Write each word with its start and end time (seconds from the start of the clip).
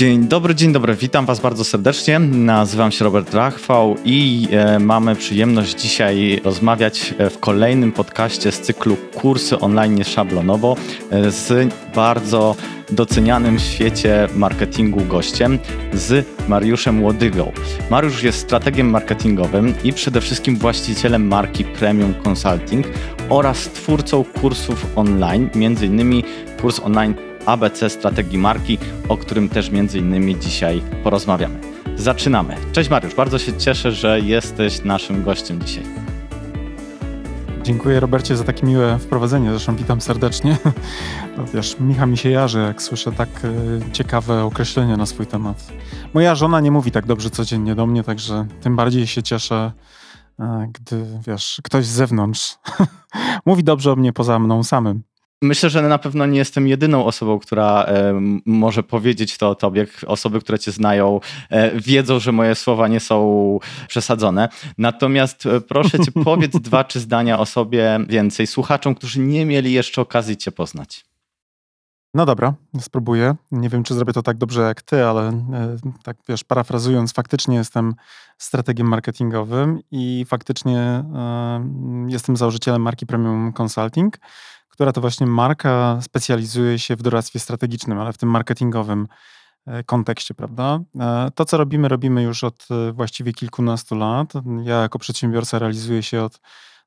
Dzień 0.00 0.28
dobry, 0.28 0.54
dzień 0.54 0.72
dobry. 0.72 0.94
Witam 0.94 1.26
Was 1.26 1.40
bardzo 1.40 1.64
serdecznie. 1.64 2.18
Nazywam 2.18 2.92
się 2.92 3.04
Robert 3.04 3.34
Rachwał 3.34 3.96
i 4.04 4.48
e, 4.50 4.78
mamy 4.78 5.16
przyjemność 5.16 5.80
dzisiaj 5.80 6.40
rozmawiać 6.44 7.14
e, 7.18 7.30
w 7.30 7.38
kolejnym 7.38 7.92
podcaście 7.92 8.52
z 8.52 8.60
cyklu 8.60 8.96
Kursy 8.96 9.58
online 9.58 9.94
nieszablonowo 9.94 10.76
e, 11.10 11.30
z 11.30 11.74
bardzo 11.94 12.56
docenianym 12.90 13.58
świecie 13.58 14.28
marketingu 14.36 15.04
gościem, 15.04 15.58
z 15.92 16.26
Mariuszem 16.48 17.02
Łodygą. 17.02 17.52
Mariusz 17.90 18.22
jest 18.22 18.38
strategiem 18.38 18.90
marketingowym 18.90 19.74
i 19.84 19.92
przede 19.92 20.20
wszystkim 20.20 20.56
właścicielem 20.56 21.26
marki 21.26 21.64
Premium 21.64 22.14
Consulting 22.28 22.86
oraz 23.28 23.58
twórcą 23.58 24.24
kursów 24.24 24.86
online, 24.96 25.50
innymi 25.82 26.24
kurs 26.60 26.80
online 26.80 27.29
ABC 27.46 27.90
strategii 27.90 28.38
marki, 28.38 28.78
o 29.08 29.16
którym 29.16 29.48
też 29.48 29.70
między 29.70 29.98
innymi 29.98 30.38
dzisiaj 30.38 30.82
porozmawiamy. 31.04 31.60
Zaczynamy. 31.96 32.56
Cześć 32.72 32.90
Mariusz, 32.90 33.14
bardzo 33.14 33.38
się 33.38 33.52
cieszę, 33.52 33.92
że 33.92 34.20
jesteś 34.20 34.84
naszym 34.84 35.24
gościem 35.24 35.62
dzisiaj. 35.62 35.84
Dziękuję 37.62 38.00
Robercie 38.00 38.36
za 38.36 38.44
takie 38.44 38.66
miłe 38.66 38.98
wprowadzenie, 38.98 39.50
zresztą 39.50 39.76
witam 39.76 40.00
serdecznie. 40.00 40.56
No, 41.36 41.44
wiesz, 41.54 41.76
Micha 41.80 42.06
mi 42.06 42.18
się 42.18 42.30
jarzy, 42.30 42.58
jak 42.58 42.82
słyszę 42.82 43.12
tak 43.12 43.28
e, 43.44 43.92
ciekawe 43.92 44.44
określenia 44.44 44.96
na 44.96 45.06
swój 45.06 45.26
temat. 45.26 45.72
Moja 46.14 46.34
żona 46.34 46.60
nie 46.60 46.70
mówi 46.70 46.90
tak 46.90 47.06
dobrze 47.06 47.30
codziennie 47.30 47.74
do 47.74 47.86
mnie, 47.86 48.04
także 48.04 48.46
tym 48.60 48.76
bardziej 48.76 49.06
się 49.06 49.22
cieszę, 49.22 49.72
e, 50.40 50.68
gdy, 50.72 51.06
wiesz, 51.26 51.60
ktoś 51.64 51.86
z 51.86 51.90
zewnątrz 51.90 52.58
mówi 53.46 53.64
dobrze 53.64 53.92
o 53.92 53.96
mnie 53.96 54.12
poza 54.12 54.38
mną 54.38 54.64
samym. 54.64 55.02
Myślę, 55.42 55.70
że 55.70 55.82
na 55.82 55.98
pewno 55.98 56.26
nie 56.26 56.38
jestem 56.38 56.68
jedyną 56.68 57.04
osobą, 57.04 57.38
która 57.38 57.84
e, 57.84 58.20
może 58.46 58.82
powiedzieć 58.82 59.38
to 59.38 59.50
o 59.50 59.54
tobie. 59.54 59.86
Osoby, 60.06 60.40
które 60.40 60.58
cię 60.58 60.72
znają, 60.72 61.20
e, 61.50 61.80
wiedzą, 61.80 62.18
że 62.18 62.32
moje 62.32 62.54
słowa 62.54 62.88
nie 62.88 63.00
są 63.00 63.58
przesadzone. 63.88 64.48
Natomiast 64.78 65.46
e, 65.46 65.60
proszę 65.60 65.98
cię, 65.98 66.12
powiedz 66.24 66.52
dwa, 66.52 66.84
trzy 66.84 67.00
zdania 67.00 67.38
o 67.38 67.46
sobie 67.46 67.98
więcej 68.08 68.46
słuchaczom, 68.46 68.94
którzy 68.94 69.20
nie 69.20 69.46
mieli 69.46 69.72
jeszcze 69.72 70.00
okazji 70.00 70.36
cię 70.36 70.52
poznać. 70.52 71.04
No 72.14 72.26
dobra, 72.26 72.54
spróbuję. 72.80 73.34
Nie 73.52 73.68
wiem, 73.68 73.82
czy 73.82 73.94
zrobię 73.94 74.12
to 74.12 74.22
tak 74.22 74.36
dobrze 74.36 74.60
jak 74.60 74.82
ty, 74.82 75.04
ale 75.04 75.28
e, 75.28 75.76
tak 76.02 76.16
wiesz, 76.28 76.44
parafrazując, 76.44 77.12
faktycznie 77.12 77.56
jestem 77.56 77.94
strategiem 78.38 78.86
marketingowym 78.86 79.80
i 79.90 80.24
faktycznie 80.28 80.78
e, 80.78 81.04
jestem 82.08 82.36
założycielem 82.36 82.82
marki 82.82 83.06
Premium 83.06 83.52
Consulting 83.62 84.18
która 84.70 84.92
to 84.92 85.00
właśnie 85.00 85.26
marka 85.26 85.98
specjalizuje 86.02 86.78
się 86.78 86.96
w 86.96 87.02
doradztwie 87.02 87.38
strategicznym, 87.38 87.98
ale 87.98 88.12
w 88.12 88.18
tym 88.18 88.28
marketingowym 88.28 89.08
e, 89.66 89.84
kontekście, 89.84 90.34
prawda? 90.34 90.80
E, 91.00 91.30
to, 91.34 91.44
co 91.44 91.56
robimy, 91.56 91.88
robimy 91.88 92.22
już 92.22 92.44
od 92.44 92.68
e, 92.70 92.92
właściwie 92.92 93.32
kilkunastu 93.32 93.96
lat. 93.96 94.32
Ja 94.62 94.80
jako 94.80 94.98
przedsiębiorca 94.98 95.58
realizuję 95.58 96.02
się 96.02 96.22
od 96.22 96.40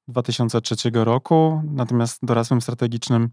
2003 0.07 0.75
roku, 0.93 1.61
natomiast 1.65 2.19
doradztwem 2.23 2.61
strategicznym 2.61 3.29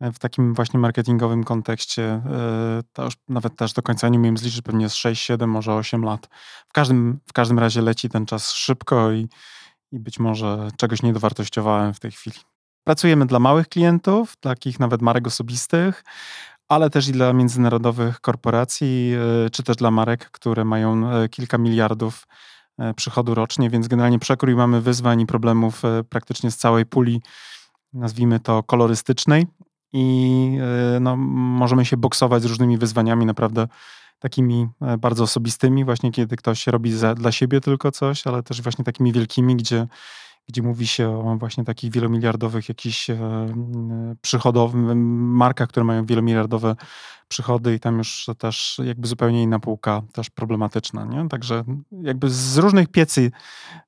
w 0.00 0.18
takim 0.18 0.54
właśnie 0.54 0.80
marketingowym 0.80 1.44
kontekście, 1.44 2.22
to 2.92 3.04
już 3.04 3.14
nawet 3.28 3.56
też 3.56 3.72
do 3.72 3.82
końca 3.82 4.08
nie 4.08 4.18
umiem 4.18 4.36
zliczyć, 4.36 4.62
pewnie 4.62 4.82
jest 4.82 4.96
6, 4.96 5.22
7, 5.22 5.50
może 5.50 5.74
8 5.74 6.02
lat. 6.02 6.28
W 6.68 6.72
każdym, 6.72 7.18
w 7.26 7.32
każdym 7.32 7.58
razie 7.58 7.82
leci 7.82 8.08
ten 8.08 8.26
czas 8.26 8.52
szybko 8.52 9.12
i, 9.12 9.28
i 9.92 9.98
być 9.98 10.18
może 10.18 10.68
czegoś 10.76 11.02
nie 11.02 11.12
dowartościowałem 11.12 11.94
w 11.94 12.00
tej 12.00 12.10
chwili. 12.10 12.36
Pracujemy 12.86 13.26
dla 13.26 13.38
małych 13.38 13.68
klientów, 13.68 14.36
takich 14.36 14.80
nawet 14.80 15.02
marek 15.02 15.26
osobistych, 15.26 16.04
ale 16.68 16.90
też 16.90 17.08
i 17.08 17.12
dla 17.12 17.32
międzynarodowych 17.32 18.20
korporacji, 18.20 19.12
e, 19.46 19.50
czy 19.50 19.62
też 19.62 19.76
dla 19.76 19.90
marek, 19.90 20.30
które 20.30 20.64
mają 20.64 21.10
e, 21.10 21.28
kilka 21.28 21.58
miliardów 21.58 22.26
e, 22.78 22.94
przychodu 22.94 23.34
rocznie, 23.34 23.70
więc 23.70 23.88
generalnie 23.88 24.18
przekrój 24.18 24.54
mamy 24.54 24.80
wyzwań 24.80 25.20
i 25.20 25.26
problemów 25.26 25.82
praktycznie 26.08 26.50
z 26.50 26.56
całej 26.56 26.86
puli, 26.86 27.22
nazwijmy 27.92 28.40
to 28.40 28.62
kolorystycznej. 28.62 29.46
I 29.92 30.58
no, 31.00 31.16
możemy 31.16 31.84
się 31.84 31.96
boksować 31.96 32.42
z 32.42 32.46
różnymi 32.46 32.78
wyzwaniami 32.78 33.26
naprawdę 33.26 33.68
takimi 34.18 34.68
bardzo 34.98 35.24
osobistymi, 35.24 35.84
właśnie 35.84 36.12
kiedy 36.12 36.36
ktoś 36.36 36.66
robi 36.66 36.92
za, 36.92 37.14
dla 37.14 37.32
siebie 37.32 37.60
tylko 37.60 37.92
coś, 37.92 38.26
ale 38.26 38.42
też 38.42 38.62
właśnie 38.62 38.84
takimi 38.84 39.12
wielkimi, 39.12 39.56
gdzie 39.56 39.86
gdzie 40.48 40.62
mówi 40.62 40.86
się 40.86 41.08
o 41.08 41.36
właśnie 41.36 41.64
takich 41.64 41.92
wielomiliardowych 41.92 42.68
jakichś 42.68 43.10
e, 43.10 43.16
przychodowych 44.20 44.96
markach, 44.96 45.68
które 45.68 45.84
mają 45.84 46.06
wielomiliardowe 46.06 46.76
przychody 47.28 47.74
i 47.74 47.80
tam 47.80 47.98
już 47.98 48.30
też 48.38 48.80
jakby 48.84 49.08
zupełnie 49.08 49.42
inna 49.42 49.58
półka, 49.58 50.02
też 50.12 50.30
problematyczna, 50.30 51.04
nie? 51.04 51.28
Także 51.28 51.64
jakby 52.02 52.30
z 52.30 52.58
różnych 52.58 52.88
piecy 52.88 53.30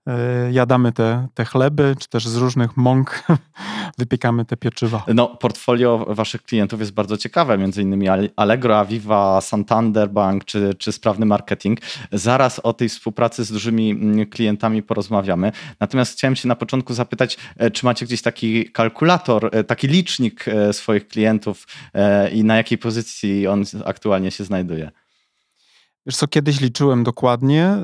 e, 0.06 0.52
jadamy 0.52 0.92
te, 0.92 1.28
te 1.34 1.44
chleby, 1.44 1.94
czy 1.98 2.08
też 2.08 2.28
z 2.28 2.36
różnych 2.36 2.76
mąk 2.76 3.24
wypiekamy 3.98 4.44
te 4.44 4.56
pieczywa. 4.56 5.04
No, 5.14 5.26
portfolio 5.26 6.06
waszych 6.08 6.42
klientów 6.42 6.80
jest 6.80 6.92
bardzo 6.92 7.16
ciekawe, 7.16 7.58
między 7.58 7.82
innymi 7.82 8.06
Allegro, 8.36 8.78
Aviva, 8.78 9.40
Santander 9.40 10.10
Bank 10.10 10.44
czy, 10.44 10.74
czy 10.74 10.92
sprawny 10.92 11.26
marketing. 11.26 11.80
Zaraz 12.12 12.58
o 12.58 12.72
tej 12.72 12.88
współpracy 12.88 13.44
z 13.44 13.52
dużymi 13.52 13.90
mm, 13.90 14.26
klientami 14.26 14.82
porozmawiamy. 14.82 15.52
Natomiast 15.80 16.12
chciałem 16.12 16.36
się 16.36 16.47
na 16.48 16.56
początku 16.56 16.94
zapytać, 16.94 17.36
e, 17.56 17.70
czy 17.70 17.86
macie 17.86 18.06
gdzieś 18.06 18.22
taki 18.22 18.70
kalkulator, 18.70 19.50
e, 19.52 19.64
taki 19.64 19.88
licznik 19.88 20.44
swoich 20.72 21.08
klientów 21.08 21.66
i 22.32 22.44
na 22.44 22.56
jakiej 22.56 22.78
pozycji 22.78 23.46
on 23.46 23.64
aktualnie 23.84 24.30
się 24.30 24.44
znajduje? 24.44 24.90
Wiesz 26.08 26.16
co, 26.16 26.28
kiedyś 26.28 26.60
liczyłem 26.60 27.04
dokładnie, 27.04 27.76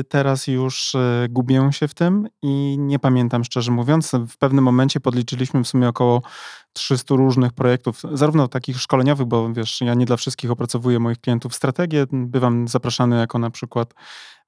y, 0.00 0.04
teraz 0.04 0.46
już 0.46 0.94
y, 0.94 1.26
gubię 1.30 1.70
się 1.72 1.88
w 1.88 1.94
tym 1.94 2.28
i 2.42 2.76
nie 2.78 2.98
pamiętam 2.98 3.44
szczerze 3.44 3.72
mówiąc. 3.72 4.12
W 4.28 4.38
pewnym 4.38 4.64
momencie 4.64 5.00
podliczyliśmy 5.00 5.64
w 5.64 5.68
sumie 5.68 5.88
około 5.88 6.22
300 6.72 7.14
różnych 7.14 7.52
projektów, 7.52 8.02
zarówno 8.12 8.48
takich 8.48 8.80
szkoleniowych, 8.80 9.26
bo 9.26 9.52
wiesz, 9.52 9.80
ja 9.80 9.94
nie 9.94 10.06
dla 10.06 10.16
wszystkich 10.16 10.50
opracowuję 10.50 10.98
moich 10.98 11.18
klientów 11.18 11.54
strategię, 11.54 12.06
bywam 12.12 12.68
zapraszany 12.68 13.18
jako 13.18 13.38
na 13.38 13.50
przykład 13.50 13.94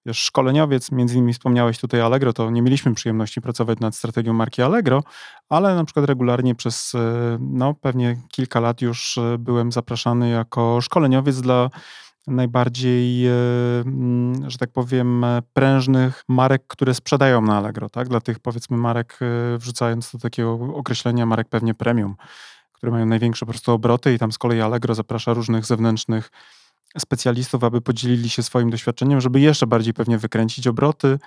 wiesz, 0.06 0.18
szkoleniowiec, 0.18 0.92
między 0.92 1.14
innymi 1.14 1.32
wspomniałeś 1.32 1.78
tutaj 1.78 2.00
Allegro, 2.00 2.32
to 2.32 2.50
nie 2.50 2.62
mieliśmy 2.62 2.94
przyjemności 2.94 3.40
pracować 3.40 3.80
nad 3.80 3.96
strategią 3.96 4.32
marki 4.32 4.62
Allegro, 4.62 5.02
ale 5.48 5.74
na 5.74 5.84
przykład 5.84 6.06
regularnie 6.06 6.54
przez 6.54 6.94
e, 6.94 7.38
no, 7.40 7.74
pewnie 7.74 8.16
kilka 8.30 8.60
lat 8.60 8.82
już 8.82 9.18
e, 9.18 9.38
byłem 9.38 9.72
zapraszany 9.72 10.28
jako 10.28 10.80
szkoleniowiec 10.80 11.40
dla 11.40 11.70
najbardziej, 12.26 13.26
e, 13.26 13.32
mm, 13.86 14.50
że 14.50 14.58
tak 14.58 14.72
powiem, 14.72 15.24
prężnych 15.52 16.24
marek, 16.28 16.62
które 16.66 16.94
sprzedają 16.94 17.40
na 17.40 17.56
Allegro, 17.56 17.88
tak? 17.90 18.08
Dla 18.08 18.20
tych 18.20 18.38
powiedzmy 18.38 18.76
marek, 18.76 19.18
wrzucając 19.58 20.12
do 20.12 20.18
takiego 20.18 20.52
określenia 20.52 21.26
marek 21.26 21.48
pewnie 21.48 21.74
premium, 21.74 22.16
które 22.72 22.92
mają 22.92 23.06
największe 23.06 23.46
po 23.46 23.52
prostu 23.52 23.72
obroty 23.72 24.14
i 24.14 24.18
tam 24.18 24.32
z 24.32 24.38
kolei 24.38 24.60
Allegro 24.60 24.94
zaprasza 24.94 25.34
różnych 25.34 25.64
zewnętrznych 25.64 26.30
specjalistów, 26.98 27.64
aby 27.64 27.80
podzielili 27.80 28.30
się 28.30 28.42
swoim 28.42 28.70
doświadczeniem, 28.70 29.20
żeby 29.20 29.40
jeszcze 29.40 29.66
bardziej 29.66 29.94
pewnie 29.94 30.18
wykręcić 30.18 30.66
obroty, 30.66 31.18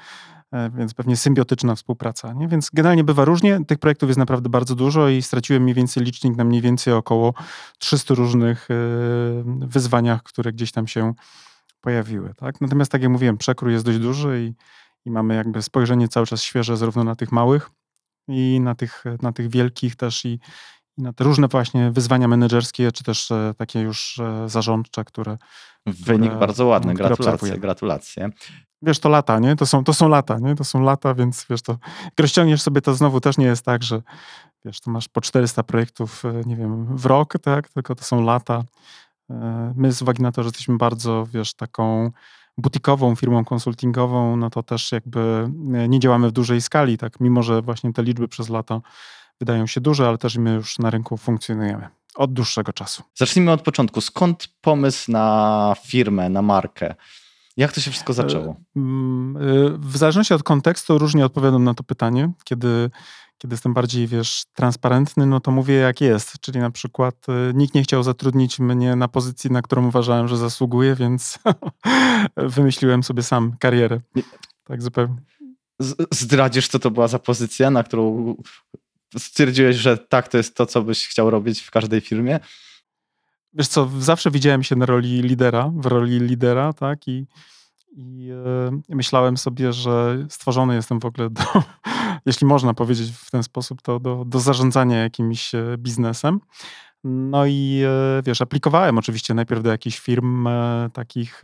e, 0.51 0.69
więc 0.69 0.93
pewnie 0.93 1.17
symbiotyczna 1.17 1.75
współpraca. 1.75 2.33
Nie? 2.33 2.47
Więc 2.47 2.69
generalnie 2.73 3.03
bywa 3.03 3.25
różnie. 3.25 3.65
Tych 3.65 3.79
projektów 3.79 4.09
jest 4.09 4.19
naprawdę 4.19 4.49
bardzo 4.49 4.75
dużo 4.75 5.09
i 5.09 5.21
straciłem 5.21 5.63
mniej 5.63 5.75
więcej 5.75 6.03
licznik 6.03 6.35
na 6.35 6.43
mniej 6.43 6.61
więcej 6.61 6.93
około 6.93 7.33
300 7.79 8.13
różnych 8.13 8.67
e, 8.71 8.73
wyzwaniach, 9.67 10.23
które 10.23 10.53
gdzieś 10.53 10.71
tam 10.71 10.87
się 10.87 11.13
pojawiły. 11.81 12.33
Tak? 12.33 12.61
Natomiast 12.61 12.91
tak 12.91 13.01
jak 13.01 13.11
mówiłem, 13.11 13.37
przekrój 13.37 13.73
jest 13.73 13.85
dość 13.85 13.99
duży 13.99 14.43
i, 14.43 14.53
i 15.05 15.11
mamy 15.11 15.35
jakby 15.35 15.61
spojrzenie 15.61 16.07
cały 16.07 16.25
czas 16.25 16.41
świeże 16.41 16.77
zarówno 16.77 17.03
na 17.03 17.15
tych 17.15 17.31
małych 17.31 17.69
i 18.27 18.59
na 18.59 18.75
tych, 18.75 19.03
na 19.21 19.31
tych 19.31 19.49
wielkich 19.49 19.95
też 19.95 20.25
i, 20.25 20.39
i 20.97 21.01
na 21.01 21.13
te 21.13 21.23
różne 21.23 21.47
właśnie 21.47 21.91
wyzwania 21.91 22.27
menedżerskie, 22.27 22.91
czy 22.91 23.03
też 23.03 23.31
e, 23.31 23.53
takie 23.57 23.79
już 23.79 24.19
e, 24.19 24.49
zarządcze, 24.49 25.05
które. 25.05 25.37
Wynik 25.85 26.29
które, 26.29 26.39
bardzo 26.39 26.65
ładny, 26.65 26.93
gratulacje, 26.93 27.57
gratulacje. 27.57 28.29
Wiesz, 28.81 28.99
to 28.99 29.09
lata, 29.09 29.39
nie? 29.39 29.55
To 29.55 29.65
są, 29.65 29.83
to 29.83 29.93
są 29.93 30.09
lata, 30.09 30.39
nie? 30.39 30.55
To 30.55 30.63
są 30.63 30.81
lata, 30.81 31.13
więc 31.13 31.45
wiesz, 31.49 31.61
to 31.61 31.77
jak 32.05 32.19
rozciągniesz 32.19 32.61
sobie 32.61 32.81
to 32.81 32.93
znowu 32.93 33.21
też 33.21 33.37
nie 33.37 33.45
jest 33.45 33.65
tak, 33.65 33.83
że 33.83 34.01
wiesz, 34.65 34.81
to 34.81 34.91
masz 34.91 35.07
po 35.07 35.21
400 35.21 35.63
projektów, 35.63 36.25
e, 36.25 36.41
nie 36.45 36.55
wiem, 36.55 36.97
w 36.97 37.05
rok, 37.05 37.33
tak? 37.41 37.69
Tylko 37.69 37.95
to 37.95 38.03
są 38.03 38.21
lata. 38.21 38.63
My 39.75 39.91
z 39.91 40.01
uwagi 40.01 40.23
na 40.23 40.31
to, 40.31 40.43
że 40.43 40.47
jesteśmy 40.47 40.77
bardzo, 40.77 41.25
wiesz, 41.33 41.53
taką 41.53 42.11
butikową 42.57 43.15
firmą 43.15 43.45
konsultingową, 43.45 44.37
no 44.37 44.49
to 44.49 44.63
też 44.63 44.91
jakby 44.91 45.49
nie 45.89 45.99
działamy 45.99 46.29
w 46.29 46.31
dużej 46.31 46.61
skali, 46.61 46.97
tak? 46.97 47.19
Mimo, 47.19 47.43
że 47.43 47.61
właśnie 47.61 47.93
te 47.93 48.03
liczby 48.03 48.27
przez 48.27 48.49
lata 48.49 48.81
wydają 49.39 49.67
się 49.67 49.81
duże, 49.81 50.07
ale 50.07 50.17
też 50.17 50.37
my 50.37 50.53
już 50.53 50.79
na 50.79 50.89
rynku 50.89 51.17
funkcjonujemy 51.17 51.89
od 52.17 52.33
dłuższego 52.33 52.73
czasu. 52.73 53.03
Zacznijmy 53.15 53.51
od 53.51 53.61
początku. 53.61 54.01
Skąd 54.01 54.47
pomysł 54.61 55.11
na 55.11 55.75
firmę, 55.85 56.29
na 56.29 56.41
markę? 56.41 56.95
Jak 57.57 57.71
to 57.71 57.81
się 57.81 57.91
wszystko 57.91 58.13
zaczęło? 58.13 58.55
E, 58.75 58.79
mm, 58.79 59.37
e, 59.37 59.39
w 59.79 59.97
zależności 59.97 60.33
od 60.33 60.43
kontekstu 60.43 60.97
różnie 60.97 61.25
odpowiadam 61.25 61.63
na 61.63 61.73
to 61.73 61.83
pytanie. 61.83 62.31
Kiedy, 62.43 62.89
kiedy 63.37 63.53
jestem 63.53 63.73
bardziej, 63.73 64.07
wiesz, 64.07 64.45
transparentny, 64.53 65.25
no 65.25 65.39
to 65.39 65.51
mówię 65.51 65.75
jak 65.75 66.01
jest. 66.01 66.39
Czyli 66.39 66.59
na 66.59 66.71
przykład 66.71 67.15
y, 67.29 67.53
nikt 67.53 67.75
nie 67.75 67.83
chciał 67.83 68.03
zatrudnić 68.03 68.59
mnie 68.59 68.95
na 68.95 69.07
pozycji, 69.07 69.51
na 69.51 69.61
którą 69.61 69.87
uważałem, 69.87 70.27
że 70.27 70.37
zasługuję, 70.37 70.95
więc 70.95 71.39
wymyśliłem 72.37 73.03
sobie 73.03 73.23
sam 73.23 73.55
karierę. 73.59 73.99
Tak 74.63 74.81
zupełnie. 74.81 75.17
Zdradzisz, 76.11 76.67
co 76.67 76.79
to 76.79 76.91
była 76.91 77.07
za 77.07 77.19
pozycja, 77.19 77.71
na 77.71 77.83
którą 77.83 78.35
stwierdziłeś, 79.17 79.75
że 79.75 79.97
tak, 79.97 80.27
to 80.27 80.37
jest 80.37 80.55
to, 80.55 80.65
co 80.65 80.81
byś 80.81 81.07
chciał 81.07 81.29
robić 81.29 81.61
w 81.61 81.71
każdej 81.71 82.01
firmie? 82.01 82.39
Wiesz 83.53 83.67
co, 83.67 83.89
zawsze 83.99 84.31
widziałem 84.31 84.63
się 84.63 84.75
na 84.75 84.85
roli 84.85 85.21
lidera, 85.21 85.71
w 85.75 85.85
roli 85.85 86.19
lidera, 86.19 86.73
tak, 86.73 87.07
i, 87.07 87.27
i 87.91 88.29
e, 88.31 88.95
myślałem 88.95 89.37
sobie, 89.37 89.73
że 89.73 90.25
stworzony 90.29 90.75
jestem 90.75 90.99
w 90.99 91.05
ogóle 91.05 91.29
do, 91.29 91.43
jeśli 92.25 92.47
można 92.47 92.73
powiedzieć 92.73 93.11
w 93.11 93.31
ten 93.31 93.43
sposób, 93.43 93.81
to 93.81 93.99
do, 93.99 94.25
do 94.25 94.39
zarządzania 94.39 94.97
jakimś 94.97 95.55
e, 95.55 95.75
biznesem. 95.77 96.39
No 97.03 97.45
i 97.45 97.81
e, 97.85 98.21
wiesz, 98.25 98.41
aplikowałem 98.41 98.97
oczywiście 98.97 99.33
najpierw 99.33 99.63
do 99.63 99.69
jakichś 99.69 99.99
firm 99.99 100.47
takich 100.93 101.41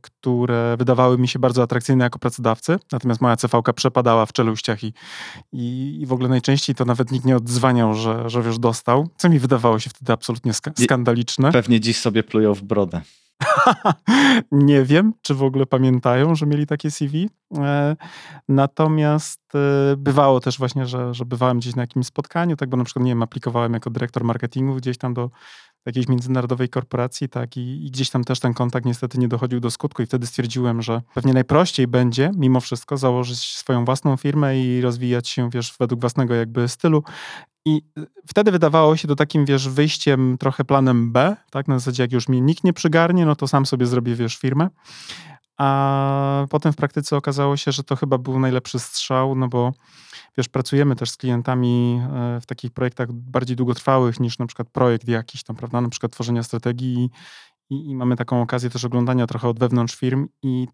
które 0.00 0.76
wydawały 0.78 1.18
mi 1.18 1.28
się 1.28 1.38
bardzo 1.38 1.62
atrakcyjne 1.62 2.04
jako 2.04 2.18
pracodawcy, 2.18 2.78
natomiast 2.92 3.20
moja 3.20 3.36
CVK 3.36 3.72
przepadała 3.74 4.26
w 4.26 4.32
czeluściach 4.32 4.84
i, 4.84 4.92
i, 5.52 5.98
i 6.00 6.06
w 6.06 6.12
ogóle 6.12 6.28
najczęściej 6.28 6.74
to 6.74 6.84
nawet 6.84 7.12
nikt 7.12 7.24
nie 7.24 7.36
odzwaniał, 7.36 7.94
że, 7.94 8.30
że 8.30 8.42
wiesz, 8.42 8.58
dostał, 8.58 9.08
co 9.16 9.28
mi 9.28 9.38
wydawało 9.38 9.78
się 9.78 9.90
wtedy 9.90 10.12
absolutnie 10.12 10.52
skandaliczne. 10.78 11.52
Pewnie 11.52 11.80
dziś 11.80 11.98
sobie 11.98 12.22
plują 12.22 12.54
w 12.54 12.62
brodę. 12.62 13.00
nie 14.52 14.84
wiem, 14.84 15.12
czy 15.22 15.34
w 15.34 15.42
ogóle 15.42 15.66
pamiętają, 15.66 16.34
że 16.34 16.46
mieli 16.46 16.66
takie 16.66 16.90
CV. 16.90 17.30
E, 17.58 17.96
natomiast 18.48 19.40
e, 19.54 19.96
bywało 19.96 20.40
też 20.40 20.58
właśnie, 20.58 20.86
że, 20.86 21.14
że 21.14 21.24
bywałem 21.24 21.58
gdzieś 21.58 21.76
na 21.76 21.82
jakimś 21.82 22.06
spotkaniu, 22.06 22.56
tak, 22.56 22.68
bo 22.68 22.76
na 22.76 22.84
przykład, 22.84 23.04
nie 23.04 23.10
wiem, 23.10 23.22
aplikowałem 23.22 23.74
jako 23.74 23.90
dyrektor 23.90 24.24
marketingu 24.24 24.74
gdzieś 24.74 24.98
tam 24.98 25.14
do 25.14 25.30
jakiejś 25.88 26.08
międzynarodowej 26.08 26.68
korporacji, 26.68 27.28
tak, 27.28 27.56
i, 27.56 27.86
i, 27.86 27.90
gdzieś 27.90 28.10
tam 28.10 28.24
też 28.24 28.40
ten 28.40 28.54
kontakt 28.54 28.86
niestety 28.86 29.18
nie 29.18 29.28
dochodził 29.28 29.60
do 29.60 29.70
skutku 29.70 30.02
i 30.02 30.06
wtedy 30.06 30.26
stwierdziłem, 30.26 30.82
że 30.82 31.02
pewnie 31.14 31.32
najprościej 31.32 31.86
będzie 31.86 32.30
mimo 32.36 32.60
wszystko 32.60 32.96
założyć 32.96 33.56
swoją 33.56 33.84
własną 33.84 34.16
firmę 34.16 34.60
i 34.60 34.80
rozwijać 34.80 35.28
się, 35.28 35.50
wiesz, 35.50 35.74
według 35.80 36.00
własnego 36.00 36.34
jakby 36.34 36.68
stylu. 36.68 37.02
I 37.64 37.82
y, 37.98 38.06
wtedy 38.26 38.52
wydawało 38.52 38.96
się 38.96 39.08
to 39.08 39.16
takim, 39.16 39.44
wiesz, 39.44 39.68
wyjściem 39.68 40.36
trochę 40.38 40.64
planem 40.64 41.12
B, 41.12 41.36
tak, 41.50 41.68
na 41.68 41.78
zasadzie 41.78 42.02
jak 42.02 42.12
już 42.12 42.28
mnie 42.28 42.40
nikt 42.40 42.64
nie 42.64 42.72
przygarnie, 42.72 43.26
no 43.26 43.36
to 43.36 43.48
sam 43.48 43.66
sobie 43.66 43.86
zrobię, 43.86 44.14
wiesz, 44.14 44.36
firmę. 44.36 44.68
A 45.58 46.46
potem 46.50 46.72
w 46.72 46.76
praktyce 46.76 47.16
okazało 47.16 47.56
się, 47.56 47.72
że 47.72 47.84
to 47.84 47.96
chyba 47.96 48.18
był 48.18 48.40
najlepszy 48.40 48.78
strzał, 48.78 49.34
no 49.34 49.48
bo 49.48 49.72
wiesz, 50.38 50.48
pracujemy 50.48 50.96
też 50.96 51.10
z 51.10 51.16
klientami 51.16 52.00
e, 52.12 52.40
w 52.40 52.46
takich 52.46 52.70
projektach 52.70 53.12
bardziej 53.12 53.56
długotrwałych 53.56 54.20
niż 54.20 54.38
na 54.38 54.46
przykład 54.46 54.68
projekt 54.68 55.08
jakiś 55.08 55.42
tam, 55.42 55.56
prawda, 55.56 55.80
na 55.80 55.88
przykład 55.88 56.12
tworzenia 56.12 56.42
strategii 56.42 57.10
i, 57.70 57.90
i 57.90 57.94
mamy 57.94 58.16
taką 58.16 58.42
okazję 58.42 58.70
też 58.70 58.84
oglądania 58.84 59.26
trochę 59.26 59.48
od 59.48 59.58
wewnątrz 59.58 59.96
firm 59.96 60.28
i 60.42 60.68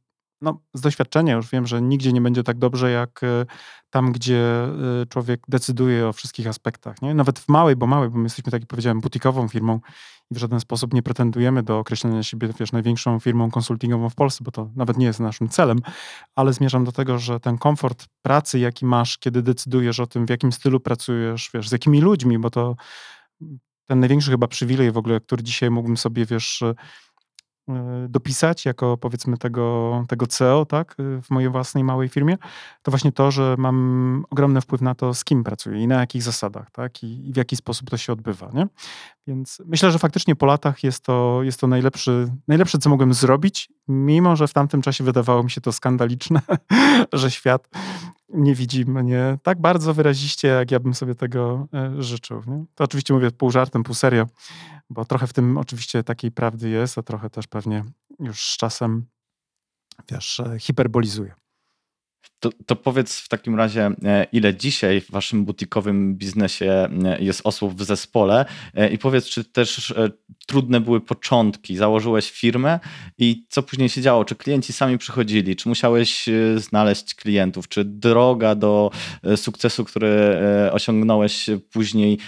no, 0.45 0.61
z 0.75 0.81
doświadczenia 0.81 1.35
już 1.35 1.51
wiem, 1.51 1.67
że 1.67 1.83
nigdzie 1.83 2.13
nie 2.13 2.21
będzie 2.21 2.43
tak 2.43 2.59
dobrze, 2.59 2.91
jak 2.91 3.23
e, 3.23 3.47
tam, 3.91 4.13
gdzie 4.13 4.65
e, 4.65 5.07
człowiek 5.09 5.41
decyduje 5.49 6.09
o 6.09 6.13
wszystkich 6.13 6.47
aspektach. 6.47 7.03
Nie? 7.03 7.15
Nawet 7.15 7.39
w 7.39 7.49
małej, 7.49 7.77
bo 7.77 7.87
małej, 7.87 8.11
bo 8.11 8.19
my 8.19 8.25
jesteśmy, 8.25 8.51
tak 8.51 8.61
jak 8.61 8.69
powiedziałem, 8.69 9.01
butikową 9.01 9.49
firmą 9.49 9.81
i 10.31 10.35
w 10.35 10.39
żaden 10.39 10.61
sposób 10.61 10.95
nie 10.95 11.03
pretendujemy 11.03 11.63
do 11.63 11.79
określenia 11.79 12.23
siebie, 12.23 12.49
wiesz, 12.61 12.73
największą 12.73 13.21
firmą 13.21 13.51
konsultingową 13.51 14.11
w 14.11 14.15
Polsce, 14.15 14.45
bo 14.45 14.51
to 14.51 14.71
nawet 14.77 14.99
nie 14.99 15.07
jest 15.07 15.21
naszym 15.21 15.49
celem, 15.49 15.79
ale 16.35 16.53
zmierzam 16.53 16.85
do 16.85 16.93
tego, 16.93 17.19
że 17.19 17.41
ten 17.41 17.59
komfort 17.59 18.07
pracy, 18.23 18.59
jaki 18.59 18.87
masz, 18.87 19.19
kiedy 19.19 19.43
decydujesz 19.43 20.01
o 20.01 20.07
tym, 20.07 20.27
w 20.27 20.31
jakim 20.31 20.53
stylu 20.53 20.81
pracujesz, 20.81 21.51
wiesz, 21.55 21.69
z 21.69 21.73
jakimi 21.73 22.01
ludźmi, 22.01 22.39
bo 22.39 22.51
to 22.51 22.77
ten 23.87 24.01
największy 24.01 24.31
chyba 24.31 24.49
przywilej 24.49 24.93
w 24.93 24.97
ogóle, 24.97 25.21
który 25.21 25.43
dzisiaj 25.43 25.71
mógłbym 25.71 25.97
sobie, 25.97 26.27
wiesz, 26.27 26.63
dopisać 28.09 28.65
jako 28.65 28.97
powiedzmy 28.97 29.39
tego, 29.39 30.05
tego 30.09 30.27
CEO, 30.27 30.67
tak, 30.67 30.97
e, 30.99 31.23
w 31.23 31.31
mojej 31.31 31.51
własnej 31.51 31.85
małej 31.85 32.09
firmie, 32.09 32.37
to 32.83 32.91
właśnie 32.91 33.13
to, 33.13 33.31
że 33.31 33.55
mam 33.59 34.25
ogromny 34.31 34.61
wpływ 34.61 34.81
na 34.81 34.95
to, 34.95 35.15
z 35.15 35.25
kim 35.25 35.45
pracuję 35.45 35.83
i 35.83 35.87
na 35.87 36.01
jakich 36.01 36.23
zasadach, 36.23 36.71
tak, 36.71 37.03
i, 37.03 37.29
i 37.29 37.33
w 37.33 37.37
jaki 37.37 37.57
sposób 37.57 37.91
to 37.91 37.97
się 37.97 38.13
odbywa, 38.13 38.51
nie? 38.55 38.67
Więc 39.27 39.63
myślę, 39.67 39.91
że 39.91 39.99
faktycznie 39.99 40.37
po 40.37 40.47
latach 40.47 40.85
jest 40.85 41.05
to, 41.05 41.41
jest 41.43 41.61
to 41.61 41.67
najlepszy, 41.67 42.29
najlepsze, 42.49 42.79
co 42.79 42.91
mogłem 42.91 43.15
zrobić, 43.15 43.69
mimo 43.89 44.37
że 44.37 44.49
w 44.49 44.53
tamtym 44.53 44.83
czasie 44.83 45.05
wydawało 45.05 45.43
mi 45.43 45.51
się 45.51 45.61
to 45.61 45.73
skandaliczne, 45.73 46.41
że 47.13 47.31
świat 47.31 47.69
nie 48.35 48.55
widzi 48.55 48.85
mnie 48.85 49.39
tak 49.43 49.61
bardzo 49.61 49.95
wyraziście, 49.95 50.49
jak 50.49 50.71
ja 50.71 50.81
bym 50.81 50.95
sobie 50.95 51.15
tego 51.15 51.69
e, 51.75 52.03
życzył. 52.03 52.43
Nie? 52.47 52.65
To 52.75 52.85
oczywiście 52.85 53.15
mówię 53.15 53.31
pół 53.31 53.51
żartem, 53.51 53.83
pół 53.83 53.95
serio, 53.95 54.27
bo 54.91 55.05
trochę 55.05 55.27
w 55.27 55.33
tym 55.33 55.59
oczywiście 55.59 56.03
takiej 56.03 56.33
prawdy 56.33 56.69
jest, 56.69 56.99
a 56.99 57.03
trochę 57.03 57.31
też 57.31 57.47
pewnie 57.47 57.85
już 58.21 58.51
z 58.51 58.57
czasem, 58.57 59.07
wiesz, 60.11 60.41
e, 60.41 60.59
hiperbolizuję. 60.59 61.35
To, 62.41 62.51
to, 62.67 62.77
powiedz 62.77 63.21
w 63.21 63.29
takim 63.29 63.55
razie, 63.55 63.91
e, 64.05 64.27
ile 64.33 64.55
dzisiaj 64.55 65.01
w 65.01 65.11
waszym 65.11 65.45
butikowym 65.45 66.17
biznesie 66.17 66.89
e, 67.05 67.23
jest 67.23 67.41
osób 67.45 67.75
w 67.75 67.85
zespole 67.85 68.45
e, 68.75 68.89
i 68.89 68.99
powiedz, 68.99 69.27
czy 69.27 69.45
też 69.45 69.95
trudne 70.47 70.81
były 70.81 71.01
początki. 71.01 71.77
Założyłeś 71.77 72.31
firmę 72.31 72.81
i 73.19 73.47
co 73.49 73.63
później 73.63 73.89
się 73.89 74.01
działo? 74.01 74.25
Czy 74.25 74.35
klienci 74.35 74.73
sami 74.73 74.99
przychodzili? 74.99 75.57
Czy 75.57 75.69
musiałeś 75.69 76.27
znaleźć 76.57 77.15
klientów? 77.15 77.69
Czy 77.69 77.85
droga 77.85 78.55
do 78.55 78.91
sukcesu, 79.37 79.85
który 79.85 80.39
osiągnąłeś 80.73 81.51
później 81.73 82.19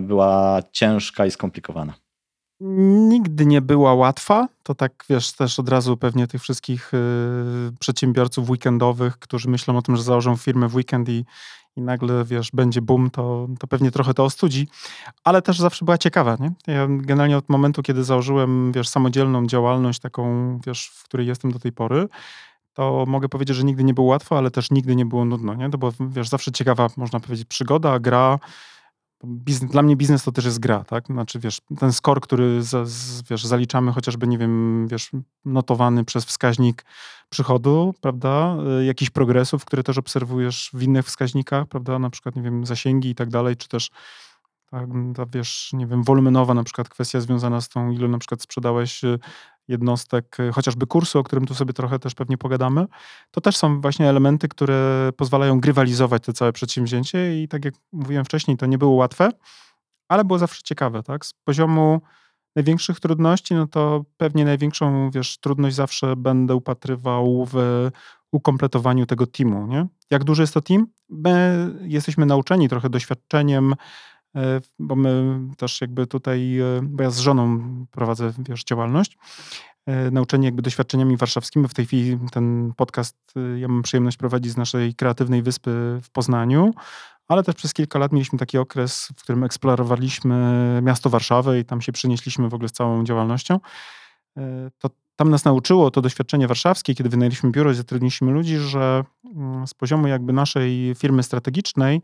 była 0.00 0.62
ciężka 0.72 1.26
i 1.26 1.30
skomplikowana? 1.30 2.01
Nigdy 3.08 3.46
nie 3.46 3.60
była 3.60 3.94
łatwa. 3.94 4.48
To 4.62 4.74
tak, 4.74 5.04
wiesz, 5.10 5.32
też 5.32 5.58
od 5.58 5.68
razu 5.68 5.96
pewnie 5.96 6.26
tych 6.26 6.42
wszystkich 6.42 6.94
y, 6.94 6.98
przedsiębiorców 7.78 8.50
weekendowych, 8.50 9.18
którzy 9.18 9.48
myślą 9.48 9.76
o 9.76 9.82
tym, 9.82 9.96
że 9.96 10.02
założą 10.02 10.36
firmę 10.36 10.68
w 10.68 10.74
weekend 10.74 11.08
i, 11.08 11.24
i 11.76 11.80
nagle, 11.80 12.24
wiesz, 12.24 12.50
będzie 12.52 12.82
boom, 12.82 13.10
to, 13.10 13.48
to 13.58 13.66
pewnie 13.66 13.90
trochę 13.90 14.14
to 14.14 14.24
ostudzi, 14.24 14.68
ale 15.24 15.42
też 15.42 15.58
zawsze 15.58 15.84
była 15.84 15.98
ciekawa, 15.98 16.36
nie? 16.40 16.52
Ja 16.66 16.86
generalnie 16.90 17.36
od 17.36 17.48
momentu, 17.48 17.82
kiedy 17.82 18.04
założyłem, 18.04 18.72
wiesz, 18.72 18.88
samodzielną 18.88 19.46
działalność 19.46 20.00
taką, 20.00 20.58
wiesz, 20.66 20.90
w 20.94 21.04
której 21.04 21.26
jestem 21.26 21.52
do 21.52 21.58
tej 21.58 21.72
pory, 21.72 22.08
to 22.74 23.04
mogę 23.06 23.28
powiedzieć, 23.28 23.56
że 23.56 23.64
nigdy 23.64 23.84
nie 23.84 23.94
było 23.94 24.06
łatwo, 24.06 24.38
ale 24.38 24.50
też 24.50 24.70
nigdy 24.70 24.96
nie 24.96 25.06
było 25.06 25.24
nudno, 25.24 25.54
nie? 25.54 25.70
To 25.70 25.78
była, 25.78 25.92
wiesz, 26.00 26.28
zawsze 26.28 26.52
ciekawa, 26.52 26.88
można 26.96 27.20
powiedzieć, 27.20 27.48
przygoda, 27.48 27.98
gra, 27.98 28.38
Biznes, 29.26 29.70
dla 29.70 29.82
mnie 29.82 29.96
biznes 29.96 30.24
to 30.24 30.32
też 30.32 30.44
jest 30.44 30.58
gra, 30.58 30.84
tak? 30.84 31.06
Znaczy, 31.06 31.38
wiesz, 31.38 31.60
ten 31.78 31.92
score, 31.92 32.20
który 32.20 32.62
z, 32.62 33.22
wiesz, 33.30 33.44
zaliczamy 33.44 33.92
chociażby, 33.92 34.26
nie 34.26 34.38
wiem, 34.38 34.88
wiesz, 34.88 35.10
notowany 35.44 36.04
przez 36.04 36.24
wskaźnik 36.24 36.84
przychodu, 37.28 37.94
prawda? 38.00 38.56
Y, 38.80 38.84
jakichś 38.84 39.10
progresów, 39.10 39.64
które 39.64 39.82
też 39.82 39.98
obserwujesz 39.98 40.70
w 40.74 40.82
innych 40.82 41.06
wskaźnikach, 41.06 41.66
prawda? 41.66 41.98
Na 41.98 42.10
przykład, 42.10 42.36
nie 42.36 42.42
wiem, 42.42 42.66
zasięgi 42.66 43.10
i 43.10 43.14
tak 43.14 43.28
dalej, 43.28 43.56
czy 43.56 43.68
też 43.68 43.90
tak, 44.70 44.88
ta, 45.16 45.26
wiesz, 45.26 45.70
nie 45.72 45.86
wiem, 45.86 46.02
wolumenowa 46.02 46.54
na 46.54 46.64
przykład 46.64 46.88
kwestia 46.88 47.20
związana 47.20 47.60
z 47.60 47.68
tą, 47.68 47.90
ilu 47.90 48.08
na 48.08 48.18
przykład 48.18 48.42
sprzedałeś 48.42 49.04
y, 49.04 49.18
jednostek, 49.68 50.40
y, 50.40 50.52
chociażby 50.52 50.86
kursu, 50.86 51.18
o 51.18 51.22
którym 51.22 51.46
tu 51.46 51.54
sobie 51.54 51.72
trochę 51.72 51.98
też 51.98 52.14
pewnie 52.14 52.38
pogadamy, 52.38 52.86
to 53.30 53.40
też 53.40 53.56
są 53.56 53.80
właśnie 53.80 54.08
elementy, 54.08 54.48
które 54.48 55.10
pozwalają 55.16 55.60
grywalizować 55.60 56.22
to 56.22 56.32
całe 56.32 56.52
przedsięwzięcie 56.52 57.42
i 57.42 57.48
tak 57.48 57.64
jak 57.64 57.74
mówiłem 57.92 58.24
wcześniej, 58.24 58.56
to 58.56 58.66
nie 58.66 58.78
było 58.78 58.92
łatwe, 58.92 59.30
ale 60.08 60.24
było 60.24 60.38
zawsze 60.38 60.62
ciekawe, 60.64 61.02
tak? 61.02 61.26
Z 61.26 61.32
poziomu 61.44 62.00
największych 62.56 63.00
trudności, 63.00 63.54
no 63.54 63.66
to 63.66 64.04
pewnie 64.16 64.44
największą, 64.44 65.10
wiesz, 65.10 65.38
trudność 65.38 65.76
zawsze 65.76 66.16
będę 66.16 66.54
upatrywał 66.54 67.48
w 67.52 67.90
ukompletowaniu 68.32 69.06
tego 69.06 69.26
teamu, 69.26 69.66
nie? 69.66 69.86
Jak 70.10 70.24
duży 70.24 70.42
jest 70.42 70.54
to 70.54 70.60
team? 70.60 70.86
My 71.08 71.66
jesteśmy 71.82 72.26
nauczeni 72.26 72.68
trochę 72.68 72.90
doświadczeniem, 72.90 73.74
bo 74.78 74.96
my 74.96 75.40
też 75.56 75.80
jakby 75.80 76.06
tutaj, 76.06 76.58
e, 76.58 76.80
bo 76.82 77.02
ja 77.02 77.10
z 77.10 77.18
żoną 77.18 77.60
prowadzę 77.90 78.32
wiesz, 78.38 78.64
działalność, 78.64 79.18
e, 79.86 80.10
nauczeni 80.10 80.44
jakby 80.44 80.62
doświadczeniami 80.62 81.16
warszawskimi. 81.16 81.68
W 81.68 81.74
tej 81.74 81.86
chwili 81.86 82.18
ten 82.32 82.72
podcast 82.76 83.16
ja 83.56 83.68
mam 83.68 83.82
przyjemność 83.82 84.16
prowadzić 84.16 84.52
z 84.52 84.56
naszej 84.56 84.94
kreatywnej 84.94 85.42
wyspy 85.42 86.00
w 86.02 86.10
Poznaniu, 86.10 86.74
ale 87.28 87.42
też 87.42 87.54
przez 87.54 87.74
kilka 87.74 87.98
lat 87.98 88.12
mieliśmy 88.12 88.38
taki 88.38 88.58
okres, 88.58 89.08
w 89.16 89.22
którym 89.22 89.44
eksplorowaliśmy 89.44 90.80
miasto 90.82 91.10
Warszawę 91.10 91.60
i 91.60 91.64
tam 91.64 91.80
się 91.80 91.92
przenieśliśmy 91.92 92.48
w 92.48 92.54
ogóle 92.54 92.68
z 92.68 92.72
całą 92.72 93.04
działalnością. 93.04 93.60
To 94.78 94.90
tam 95.16 95.30
nas 95.30 95.44
nauczyło 95.44 95.90
to 95.90 96.00
doświadczenie 96.00 96.48
warszawskie, 96.48 96.94
kiedy 96.94 97.08
wynajęliśmy 97.08 97.50
biuro 97.50 97.70
i 97.70 97.74
zatrudniliśmy 97.74 98.32
ludzi, 98.32 98.56
że 98.58 99.04
mm, 99.36 99.66
z 99.66 99.74
poziomu 99.74 100.06
jakby 100.06 100.32
naszej 100.32 100.94
firmy 100.94 101.22
strategicznej 101.22 102.02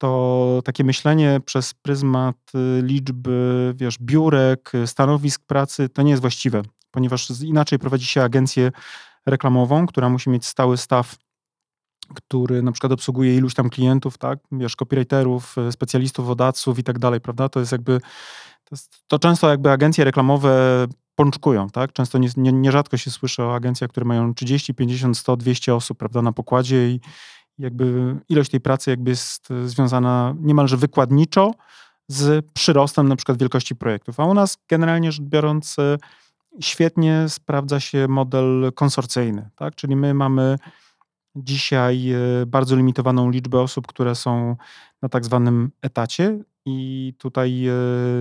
to 0.00 0.62
takie 0.64 0.84
myślenie 0.84 1.40
przez 1.44 1.74
pryzmat 1.74 2.36
y, 2.54 2.82
liczby, 2.82 3.72
wiesz, 3.76 3.98
biurek, 4.00 4.72
stanowisk 4.86 5.46
pracy, 5.46 5.88
to 5.88 6.02
nie 6.02 6.10
jest 6.10 6.20
właściwe, 6.20 6.62
ponieważ 6.90 7.42
inaczej 7.44 7.78
prowadzi 7.78 8.06
się 8.06 8.22
agencję 8.22 8.72
reklamową, 9.26 9.86
która 9.86 10.08
musi 10.08 10.30
mieć 10.30 10.46
stały 10.46 10.76
staw 10.76 11.16
który 12.14 12.62
na 12.62 12.72
przykład 12.72 12.92
obsługuje 12.92 13.36
iluś 13.36 13.54
tam 13.54 13.70
klientów, 13.70 14.18
tak, 14.18 14.38
wiesz, 14.52 14.76
copywriterów, 14.76 15.56
specjalistów, 15.70 16.26
wodawców 16.26 16.78
i 16.78 16.82
tak 16.84 16.98
dalej, 16.98 17.20
prawda? 17.20 17.48
To 17.48 17.60
jest 17.60 17.72
jakby, 17.72 18.00
to, 18.64 18.70
jest, 18.72 19.02
to 19.06 19.18
często 19.18 19.50
jakby 19.50 19.70
agencje 19.70 20.04
reklamowe 20.04 20.86
pączkują, 21.14 21.70
tak? 21.70 21.92
Często 21.92 22.18
nie, 22.18 22.28
nie, 22.36 22.52
nierzadko 22.52 22.96
się 22.96 23.10
słyszy 23.10 23.42
o 23.42 23.54
agencjach, 23.54 23.90
które 23.90 24.06
mają 24.06 24.34
30, 24.34 24.74
50, 24.74 25.18
100, 25.18 25.36
200 25.36 25.74
osób, 25.74 25.98
prawda, 25.98 26.22
na 26.22 26.32
pokładzie 26.32 26.90
i 26.90 27.00
jakby 27.60 28.16
ilość 28.28 28.50
tej 28.50 28.60
pracy 28.60 28.90
jakby 28.90 29.10
jest 29.10 29.48
związana 29.64 30.34
niemalże 30.40 30.76
wykładniczo 30.76 31.54
z 32.08 32.46
przyrostem 32.52 33.08
na 33.08 33.16
przykład 33.16 33.38
wielkości 33.38 33.76
projektów. 33.76 34.20
A 34.20 34.24
u 34.24 34.34
nas 34.34 34.58
generalnie 34.68 35.12
rzecz 35.12 35.22
biorąc 35.22 35.76
świetnie 36.60 37.24
sprawdza 37.28 37.80
się 37.80 38.08
model 38.08 38.72
konsorcyjny, 38.74 39.50
tak? 39.56 39.74
Czyli 39.74 39.96
my 39.96 40.14
mamy 40.14 40.58
dzisiaj 41.36 42.10
e, 42.12 42.46
bardzo 42.46 42.76
limitowaną 42.76 43.30
liczbę 43.30 43.60
osób, 43.60 43.86
które 43.86 44.14
są 44.14 44.56
na 45.02 45.08
tak 45.08 45.24
zwanym 45.24 45.70
etacie 45.82 46.38
i 46.66 47.12
tutaj 47.18 47.66
e, 47.66 47.72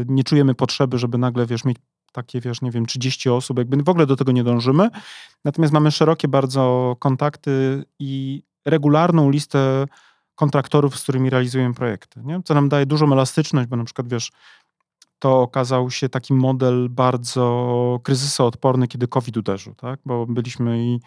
nie 0.05 0.23
czujemy 0.23 0.55
potrzeby, 0.55 0.97
żeby 0.97 1.17
nagle, 1.17 1.45
wiesz, 1.45 1.65
mieć 1.65 1.77
takie, 2.11 2.41
wiesz, 2.41 2.61
nie 2.61 2.71
wiem, 2.71 2.85
30 2.85 3.29
osób, 3.29 3.57
jakby 3.57 3.83
w 3.83 3.89
ogóle 3.89 4.05
do 4.05 4.15
tego 4.15 4.31
nie 4.31 4.43
dążymy. 4.43 4.89
Natomiast 5.45 5.73
mamy 5.73 5.91
szerokie 5.91 6.27
bardzo 6.27 6.95
kontakty 6.99 7.83
i 7.99 8.43
regularną 8.65 9.29
listę 9.29 9.85
kontraktorów, 10.35 10.99
z 10.99 11.03
którymi 11.03 11.29
realizujemy 11.29 11.73
projekty, 11.73 12.21
nie? 12.23 12.41
co 12.45 12.53
nam 12.53 12.69
daje 12.69 12.85
dużą 12.85 13.13
elastyczność, 13.13 13.69
bo 13.69 13.75
na 13.75 13.83
przykład, 13.83 14.07
wiesz, 14.07 14.31
to 15.19 15.41
okazał 15.41 15.91
się 15.91 16.09
taki 16.09 16.33
model 16.33 16.89
bardzo 16.89 17.99
kryzysoodporny, 18.03 18.87
kiedy 18.87 19.07
COVID 19.07 19.37
uderzył, 19.37 19.75
tak? 19.75 19.99
bo 20.05 20.25
byliśmy 20.25 20.83
i 20.83 20.99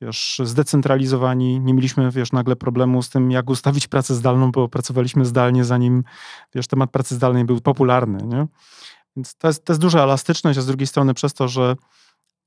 wiesz, 0.00 0.40
zdecentralizowani, 0.44 1.60
nie 1.60 1.74
mieliśmy, 1.74 2.10
wiesz, 2.10 2.32
nagle 2.32 2.56
problemu 2.56 3.02
z 3.02 3.10
tym, 3.10 3.30
jak 3.30 3.50
ustawić 3.50 3.88
pracę 3.88 4.14
zdalną, 4.14 4.52
bo 4.52 4.68
pracowaliśmy 4.68 5.24
zdalnie, 5.24 5.64
zanim, 5.64 6.04
wiesz, 6.54 6.66
temat 6.66 6.90
pracy 6.90 7.14
zdalnej 7.14 7.44
był 7.44 7.60
popularny, 7.60 8.26
nie? 8.26 8.46
Więc 9.16 9.34
to 9.34 9.48
jest, 9.48 9.64
to 9.64 9.72
jest 9.72 9.80
duża 9.80 10.02
elastyczność, 10.02 10.58
a 10.58 10.62
z 10.62 10.66
drugiej 10.66 10.86
strony 10.86 11.14
przez 11.14 11.34
to, 11.34 11.48
że 11.48 11.76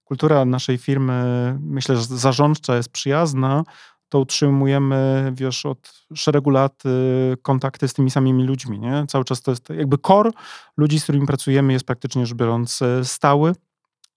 kultura 0.03 0.45
naszej 0.45 0.77
firmy, 0.77 1.57
myślę, 1.59 1.97
że 1.97 2.03
zarządcza 2.03 2.75
jest 2.75 2.89
przyjazna, 2.89 3.63
to 4.09 4.19
utrzymujemy, 4.19 5.31
wiesz, 5.35 5.65
od 5.65 6.05
szeregu 6.15 6.49
lat 6.49 6.83
y, 6.85 7.37
kontakty 7.41 7.87
z 7.87 7.93
tymi 7.93 8.11
samymi 8.11 8.43
ludźmi, 8.43 8.79
nie? 8.79 9.05
Cały 9.07 9.23
czas 9.25 9.41
to 9.41 9.51
jest 9.51 9.69
jakby 9.69 9.97
core 9.97 10.31
ludzi, 10.77 10.99
z 10.99 11.03
którymi 11.03 11.27
pracujemy 11.27 11.73
jest 11.73 11.85
praktycznie 11.85 12.25
rzecz 12.25 12.37
biorąc 12.37 12.81
y, 12.81 13.01
stały 13.03 13.53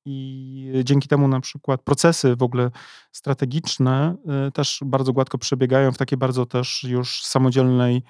i 0.04 0.72
dzięki 0.84 1.08
temu 1.08 1.28
na 1.28 1.40
przykład 1.40 1.82
procesy 1.82 2.36
w 2.36 2.42
ogóle 2.42 2.70
strategiczne 3.12 4.14
y, 4.48 4.52
też 4.52 4.80
bardzo 4.84 5.12
gładko 5.12 5.38
przebiegają 5.38 5.92
w 5.92 5.98
takiej 5.98 6.18
bardzo 6.18 6.46
też 6.46 6.84
już 6.84 7.22
samodzielnej 7.24 8.02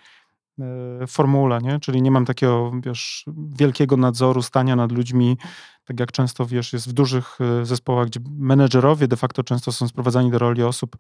formule, 1.07 1.59
nie? 1.59 1.81
Czyli 1.81 2.03
nie 2.03 2.11
mam 2.11 2.25
takiego, 2.25 2.73
wiesz, 2.85 3.25
wielkiego 3.59 3.97
nadzoru, 3.97 4.43
stania 4.43 4.77
nad 4.77 4.93
ludźmi, 4.93 5.38
tak 5.85 6.00
jak 6.00 6.12
często, 6.12 6.47
wiesz, 6.47 6.73
jest 6.73 6.88
w 6.88 6.93
dużych 6.93 7.38
zespołach, 7.62 8.07
gdzie 8.07 8.21
menedżerowie 8.38 9.09
de 9.09 9.17
facto 9.17 9.43
często 9.43 9.73
są 9.73 9.88
sprowadzani 9.88 10.31
do 10.31 10.38
roli 10.38 10.62
osób 10.62 10.97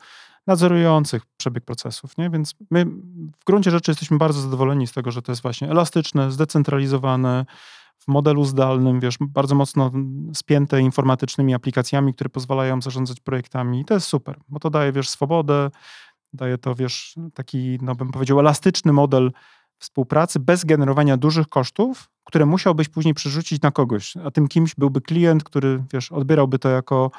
nadzorujących 0.46 1.22
przebieg 1.36 1.64
procesów. 1.64 2.18
Nie? 2.18 2.30
Więc 2.30 2.54
my 2.70 2.84
w 3.40 3.44
gruncie 3.46 3.70
rzeczy 3.70 3.90
jesteśmy 3.90 4.18
bardzo 4.18 4.40
zadowoleni 4.40 4.86
z 4.86 4.92
tego, 4.92 5.10
że 5.10 5.22
to 5.22 5.32
jest 5.32 5.42
właśnie 5.42 5.70
elastyczne, 5.70 6.32
zdecentralizowane, 6.32 7.46
w 7.98 8.08
modelu 8.08 8.44
zdalnym, 8.44 9.00
wiesz, 9.00 9.16
bardzo 9.20 9.54
mocno 9.54 9.90
spięte 10.34 10.80
informatycznymi 10.80 11.54
aplikacjami, 11.54 12.14
które 12.14 12.30
pozwalają 12.30 12.82
zarządzać 12.82 13.20
projektami. 13.20 13.80
I 13.80 13.84
to 13.84 13.94
jest 13.94 14.06
super, 14.06 14.38
bo 14.48 14.58
to 14.58 14.70
daje, 14.70 14.92
wiesz, 14.92 15.08
swobodę, 15.08 15.70
daje 16.32 16.58
to, 16.58 16.74
wiesz, 16.74 17.14
taki, 17.34 17.78
no 17.82 17.94
bym 17.94 18.10
powiedział, 18.10 18.40
elastyczny 18.40 18.92
model 18.92 19.32
współpracy 19.78 20.40
bez 20.40 20.64
generowania 20.64 21.16
dużych 21.16 21.48
kosztów, 21.48 22.10
które 22.24 22.46
musiałbyś 22.46 22.88
później 22.88 23.14
przerzucić 23.14 23.62
na 23.62 23.70
kogoś, 23.70 24.16
a 24.16 24.30
tym 24.30 24.48
kimś 24.48 24.74
byłby 24.74 25.00
klient, 25.00 25.44
który, 25.44 25.84
wiesz, 25.92 26.12
odbierałby 26.12 26.58
to 26.58 26.68
jako, 26.68 27.10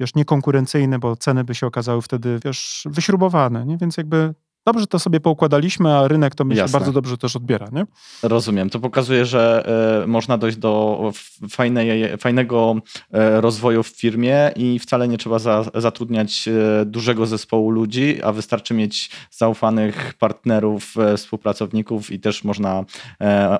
wiesz, 0.00 0.14
niekonkurencyjne, 0.14 0.98
bo 0.98 1.16
ceny 1.16 1.44
by 1.44 1.54
się 1.54 1.66
okazały 1.66 2.02
wtedy, 2.02 2.40
wiesz, 2.44 2.86
wyśrubowane, 2.90 3.66
nie? 3.66 3.78
Więc 3.78 3.96
jakby 3.96 4.34
dobrze 4.66 4.86
to 4.86 4.98
sobie 4.98 5.20
poukładaliśmy, 5.20 5.96
a 5.96 6.08
rynek 6.08 6.34
to 6.34 6.44
myślę 6.44 6.68
bardzo 6.68 6.92
dobrze 6.92 7.18
też 7.18 7.36
odbiera, 7.36 7.68
nie? 7.72 7.86
Rozumiem. 8.22 8.70
To 8.70 8.80
pokazuje, 8.80 9.26
że 9.26 9.66
y, 10.04 10.06
można 10.06 10.38
dojść 10.38 10.56
do 10.58 11.12
fajnej, 11.50 12.18
fajnego 12.18 12.76
y, 12.76 13.40
rozwoju 13.40 13.82
w 13.82 13.88
firmie 13.88 14.52
i 14.56 14.78
wcale 14.78 15.08
nie 15.08 15.18
trzeba 15.18 15.38
za, 15.38 15.64
zatrudniać 15.74 16.48
y, 16.48 16.86
dużego 16.86 17.26
zespołu 17.26 17.70
ludzi, 17.70 18.22
a 18.22 18.32
wystarczy 18.32 18.74
mieć 18.74 19.10
zaufanych 19.30 20.14
partnerów, 20.18 20.94
współpracowników 21.16 22.10
i 22.10 22.20
też 22.20 22.44
można 22.44 22.84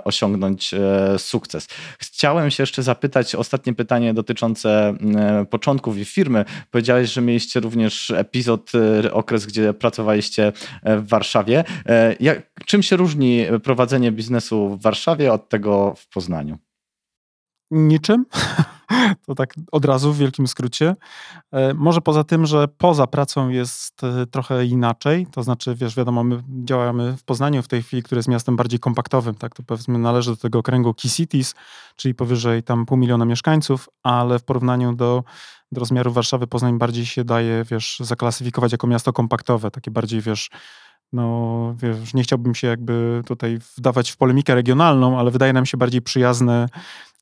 osiągnąć 0.05 0.75
sukces. 1.19 1.69
Chciałem 1.99 2.51
się 2.51 2.63
jeszcze 2.63 2.83
zapytać, 2.83 3.35
ostatnie 3.35 3.75
pytanie 3.75 4.15
dotyczące 4.15 4.95
początków 5.51 5.99
i 5.99 6.05
firmy. 6.05 6.45
Powiedziałeś, 6.71 7.13
że 7.13 7.21
mieliście 7.21 7.61
również 7.61 8.11
epizod, 8.11 8.73
okres, 9.13 9.47
gdzie 9.47 9.75
pracowaliście 9.75 10.53
w 10.97 11.09
Warszawie. 11.09 11.65
E, 11.87 12.17
jak, 12.21 12.55
czym 12.67 12.83
się 12.83 12.97
różni 12.97 13.47
prowadzenie 13.63 14.13
biznesu 14.13 14.69
w 14.69 14.83
Warszawie 14.83 15.33
od 15.33 15.49
tego 15.49 15.95
w 15.97 16.09
Poznaniu? 16.09 16.59
Niczym. 17.71 18.25
To 19.27 19.35
tak 19.35 19.55
od 19.73 19.85
razu 19.85 20.13
w 20.13 20.19
wielkim 20.19 20.47
skrócie. 20.47 20.97
E, 21.53 21.75
może 21.75 22.01
poza 22.01 22.25
tym, 22.25 22.47
że 22.47 22.69
poza 22.69 23.07
pracą 23.07 23.49
jest 23.49 24.05
e, 24.05 24.27
trochę 24.27 24.67
inaczej. 24.67 25.27
To 25.33 25.43
znaczy, 25.43 25.75
wiesz, 25.75 25.97
wiadomo, 25.97 26.25
my 26.25 26.43
działamy 26.65 27.17
w 27.17 27.25
Poznaniu 27.25 27.63
w 27.63 27.69
tej 27.69 27.83
chwili, 27.83 28.03
które 28.03 28.19
jest 28.19 28.29
miastem 28.29 28.57
bardziej 28.57 28.81
kompaktowym, 28.81 29.35
tak? 29.35 29.55
To 29.55 29.63
powiedzmy 29.63 29.99
należy 29.99 30.31
do 30.31 30.37
tego 30.37 30.59
okręgu 30.59 30.95
Key 30.95 31.11
Cities, 31.11 31.55
czyli 31.97 32.15
powyżej 32.15 32.63
tam 32.63 32.87
pół 32.87 32.99
miliona 32.99 33.25
mieszkańców, 33.25 33.89
ale 34.03 34.39
w 34.39 34.45
porównaniu 34.45 34.93
do, 34.93 35.25
do 35.75 36.11
Warszawy 36.11 36.47
Poznań 36.47 36.79
bardziej 36.79 37.07
się 37.07 37.25
daje, 37.25 37.65
wiesz, 37.71 37.97
zaklasyfikować 38.01 38.73
jako 38.73 38.87
miasto 38.87 39.13
kompaktowe, 39.13 39.71
takie 39.71 39.91
bardziej, 39.91 40.21
wiesz, 40.21 40.51
no 41.13 41.75
wiesz, 41.79 42.15
nie 42.15 42.23
chciałbym 42.23 42.55
się 42.55 42.67
jakby 42.67 43.23
tutaj 43.27 43.59
wdawać 43.77 44.11
w 44.11 44.17
polemikę 44.17 44.55
regionalną, 44.55 45.19
ale 45.19 45.31
wydaje 45.31 45.53
nam 45.53 45.67
się 45.67 45.77
bardziej 45.77 46.03
przyjazne 46.03 46.69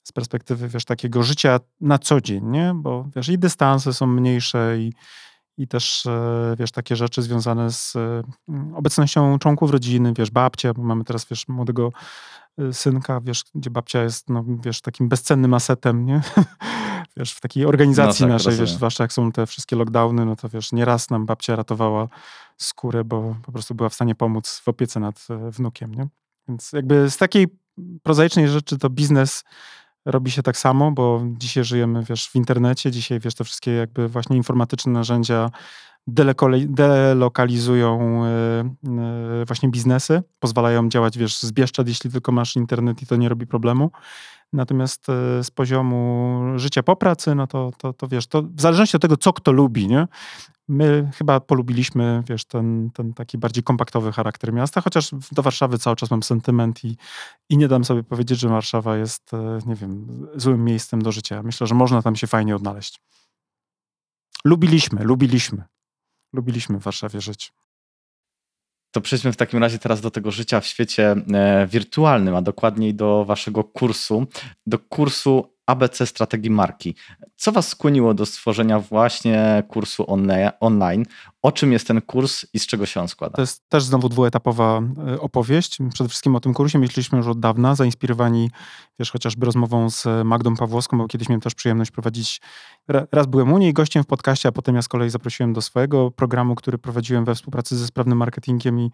z 0.04 0.12
perspektywy, 0.12 0.68
wiesz, 0.68 0.85
takiego 0.85 1.23
życia 1.23 1.61
na 1.80 1.99
co 1.99 2.21
dzień, 2.21 2.44
nie? 2.44 2.73
Bo, 2.75 3.09
wiesz, 3.16 3.28
i 3.28 3.38
dystanse 3.38 3.92
są 3.92 4.06
mniejsze 4.06 4.78
i, 4.78 4.92
i 5.59 5.68
też, 5.68 6.06
e, 6.06 6.54
wiesz, 6.59 6.73
takie 6.73 6.97
rzeczy 6.97 7.23
związane 7.23 7.71
z 7.71 7.97
mm, 8.49 8.75
obecnością 8.75 9.38
członków 9.38 9.71
rodziny, 9.71 10.12
wiesz, 10.16 10.30
babcia, 10.30 10.75
bo 10.75 10.82
mamy 10.82 11.04
teraz, 11.04 11.26
wiesz, 11.30 11.49
młodego 11.49 11.92
e, 12.59 12.73
synka, 12.73 13.21
wiesz, 13.21 13.44
gdzie 13.54 13.71
babcia 13.71 14.02
jest, 14.02 14.30
no, 14.30 14.44
wiesz, 14.64 14.80
takim 14.80 15.09
bezcennym 15.09 15.54
asetem, 15.54 16.06
nie? 16.06 16.21
wiesz, 17.16 17.33
w 17.33 17.40
takiej 17.40 17.66
organizacji 17.66 18.26
no 18.26 18.28
tak, 18.28 18.33
naszej, 18.33 18.61
wiesz, 18.61 18.73
zwłaszcza 18.73 19.04
jak 19.04 19.12
są 19.12 19.33
te 19.33 19.47
wszystkie 19.47 19.76
lockdowny, 19.76 20.26
no 20.26 20.37
to 20.37 20.49
wiesz, 20.49 20.73
nieraz 20.73 21.11
nam 21.11 21.26
babcia 21.26 21.57
ratowała 21.57 22.09
skórę, 22.57 23.04
bo 23.04 23.37
po 23.42 23.52
prostu 23.52 23.75
była 23.75 23.88
w 23.88 23.95
stanie 23.95 24.14
pomóc 24.14 24.61
w 24.64 24.69
opiece 24.69 25.00
nad 25.00 25.26
e, 25.31 25.50
wnukiem, 25.50 25.95
nie? 25.95 26.09
Więc 26.49 26.73
jakby 26.73 27.11
z 27.11 27.16
takiej 27.16 27.47
prozaicznej 28.02 28.49
rzeczy 28.49 28.78
to 28.78 28.90
biznes 28.90 29.45
robi 30.04 30.31
się 30.31 30.42
tak 30.42 30.57
samo, 30.57 30.92
bo 30.92 31.23
dzisiaj 31.38 31.64
żyjemy, 31.64 32.04
wiesz, 32.09 32.28
w 32.28 32.37
internecie, 32.37 32.90
dzisiaj, 32.90 33.21
wiesz, 33.21 33.35
te 33.35 33.45
wszystkie 33.45 33.71
jakby 33.71 34.09
właśnie 34.09 34.37
informatyczne 34.37 34.92
narzędzia 34.92 35.50
delokalizują 36.07 38.25
e, 38.25 38.28
e, 39.40 39.45
właśnie 39.47 39.69
biznesy, 39.69 40.23
pozwalają 40.38 40.88
działać, 40.88 41.19
wiesz, 41.19 41.42
z 41.42 41.52
Bieszczad, 41.52 41.88
jeśli 41.88 42.11
tylko 42.11 42.33
masz 42.33 42.57
internet 42.57 43.02
i 43.02 43.07
to 43.07 43.16
nie 43.16 43.28
robi 43.28 43.47
problemu. 43.47 43.90
Natomiast 44.52 45.06
z 45.42 45.50
poziomu 45.50 46.42
życia 46.56 46.82
po 46.82 46.97
pracy, 46.97 47.35
no 47.35 47.47
to, 47.47 47.71
to, 47.78 47.92
to 47.92 48.09
wiesz, 48.09 48.26
to 48.26 48.42
w 48.42 48.61
zależności 48.61 48.97
od 48.97 49.02
tego, 49.02 49.16
co 49.16 49.32
kto 49.32 49.52
lubi, 49.52 49.88
nie? 49.88 50.06
My 50.68 51.11
chyba 51.14 51.40
polubiliśmy, 51.40 52.23
wiesz, 52.28 52.44
ten, 52.44 52.90
ten 52.90 53.14
taki 53.14 53.38
bardziej 53.38 53.64
kompaktowy 53.64 54.12
charakter 54.12 54.52
miasta, 54.52 54.80
chociaż 54.80 55.11
do 55.32 55.42
Warszawy 55.42 55.78
cały 55.78 55.97
czas 55.97 56.11
mam 56.11 56.23
sentyment 56.23 56.85
i, 56.85 56.97
i 57.49 57.56
nie 57.56 57.68
dam 57.68 57.85
sobie 57.85 58.02
powiedzieć, 58.02 58.38
że 58.38 58.49
Warszawa 58.49 58.97
jest, 58.97 59.35
e, 59.35 59.59
nie 59.66 59.75
wiem, 59.75 60.26
złym 60.35 60.64
miejscem 60.64 61.02
do 61.02 61.12
życia. 61.12 61.42
Myślę, 61.42 61.66
że 61.66 61.75
można 61.75 62.02
tam 62.02 62.16
się 62.16 62.26
fajnie 62.26 62.56
odnaleźć. 62.56 63.00
Lubiliśmy, 64.44 65.04
lubiliśmy. 65.04 65.64
Lubiliśmy 66.32 66.78
w 66.80 66.82
Warszawie 66.82 67.21
żyć. 67.21 67.52
To 68.92 69.00
przejdźmy 69.00 69.32
w 69.32 69.37
takim 69.37 69.61
razie 69.61 69.78
teraz 69.78 70.00
do 70.00 70.11
tego 70.11 70.30
życia 70.30 70.61
w 70.61 70.66
świecie 70.66 71.14
e, 71.34 71.66
wirtualnym, 71.66 72.37
a 72.37 72.42
dokładniej 72.42 72.94
do 72.94 73.25
waszego 73.25 73.64
kursu, 73.64 74.26
do 74.66 74.78
kursu 74.78 75.51
ABC 75.66 76.07
strategii 76.07 76.50
marki. 76.50 76.95
Co 77.37 77.52
Was 77.52 77.69
skłoniło 77.69 78.14
do 78.14 78.26
stworzenia 78.26 78.81
właśnie 78.81 79.62
kursu 79.69 80.04
online? 80.61 81.04
O 81.42 81.52
czym 81.52 81.73
jest 81.73 81.87
ten 81.87 82.00
kurs 82.00 82.47
i 82.52 82.59
z 82.59 82.66
czego 82.66 82.87
się 82.87 83.00
on 83.00 83.09
składa? 83.09 83.35
To 83.35 83.42
jest 83.42 83.69
też 83.69 83.85
znowu 83.85 84.09
dwuetapowa 84.09 84.83
e, 85.09 85.21
opowieść. 85.21 85.78
Przede 85.95 86.09
wszystkim 86.09 86.37
o 86.37 86.40
tym 86.40 86.54
kursie 86.54 86.78
myśleliśmy 86.78 87.19
już 87.19 87.26
od 87.26 87.40
dawna, 87.40 87.75
zainspirowani 87.75 88.50
wiesz, 88.99 89.11
chociażby 89.11 89.47
rozmową 89.47 89.90
z 89.90 90.07
Magdą 90.25 90.57
Pawłowską, 90.57 90.99
bo 90.99 91.09
kiedyś 91.09 91.28
miałem 91.28 91.40
też 91.40 91.54
przyjemność 91.54 91.90
prowadzić. 91.90 92.40
Raz 93.12 93.26
byłem 93.26 93.52
u 93.52 93.59
niej 93.59 93.73
gościem 93.73 94.02
w 94.02 94.07
podcaście, 94.07 94.49
a 94.49 94.52
potem 94.52 94.75
ja 94.75 94.83
z 94.83 94.88
kolei 94.88 95.11
zaprosiłem 95.11 95.52
do 95.52 95.62
swojego 95.62 96.11
programu, 96.11 96.54
który 96.54 96.78
prowadziłem 96.78 97.25
we 97.25 97.35
współpracy 97.35 97.76
ze 97.76 97.87
sprawnym 97.87 98.19
marketingiem 98.19 98.81
i, 98.81 98.90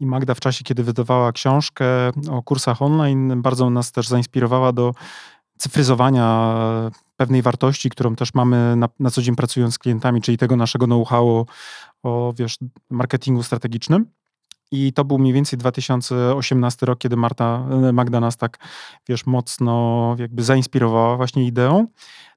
i 0.00 0.06
Magda 0.06 0.34
w 0.34 0.40
czasie, 0.40 0.64
kiedy 0.64 0.82
wydawała 0.82 1.32
książkę 1.32 1.84
o 2.30 2.42
kursach 2.42 2.82
online, 2.82 3.42
bardzo 3.42 3.70
nas 3.70 3.92
też 3.92 4.08
zainspirowała 4.08 4.72
do 4.72 4.92
cyfryzowania 5.58 6.54
pewnej 7.16 7.42
wartości, 7.42 7.90
którą 7.90 8.16
też 8.16 8.34
mamy 8.34 8.76
na, 8.76 8.88
na 9.00 9.10
co 9.10 9.22
dzień 9.22 9.36
pracując 9.36 9.74
z 9.74 9.78
klientami, 9.78 10.20
czyli 10.20 10.38
tego 10.38 10.56
naszego 10.56 10.86
know-how 10.86 11.46
o, 12.02 12.32
wiesz, 12.36 12.58
marketingu 12.90 13.42
strategicznym. 13.42 14.06
I 14.70 14.92
to 14.92 15.04
był 15.04 15.18
mniej 15.18 15.32
więcej 15.32 15.58
2018 15.58 16.86
rok, 16.86 16.98
kiedy 16.98 17.16
Marta, 17.16 17.64
Magda 17.92 18.20
nas 18.20 18.36
tak, 18.36 18.58
wiesz, 19.08 19.26
mocno 19.26 20.16
jakby 20.18 20.42
zainspirowała 20.42 21.16
właśnie 21.16 21.46
ideą. 21.46 21.86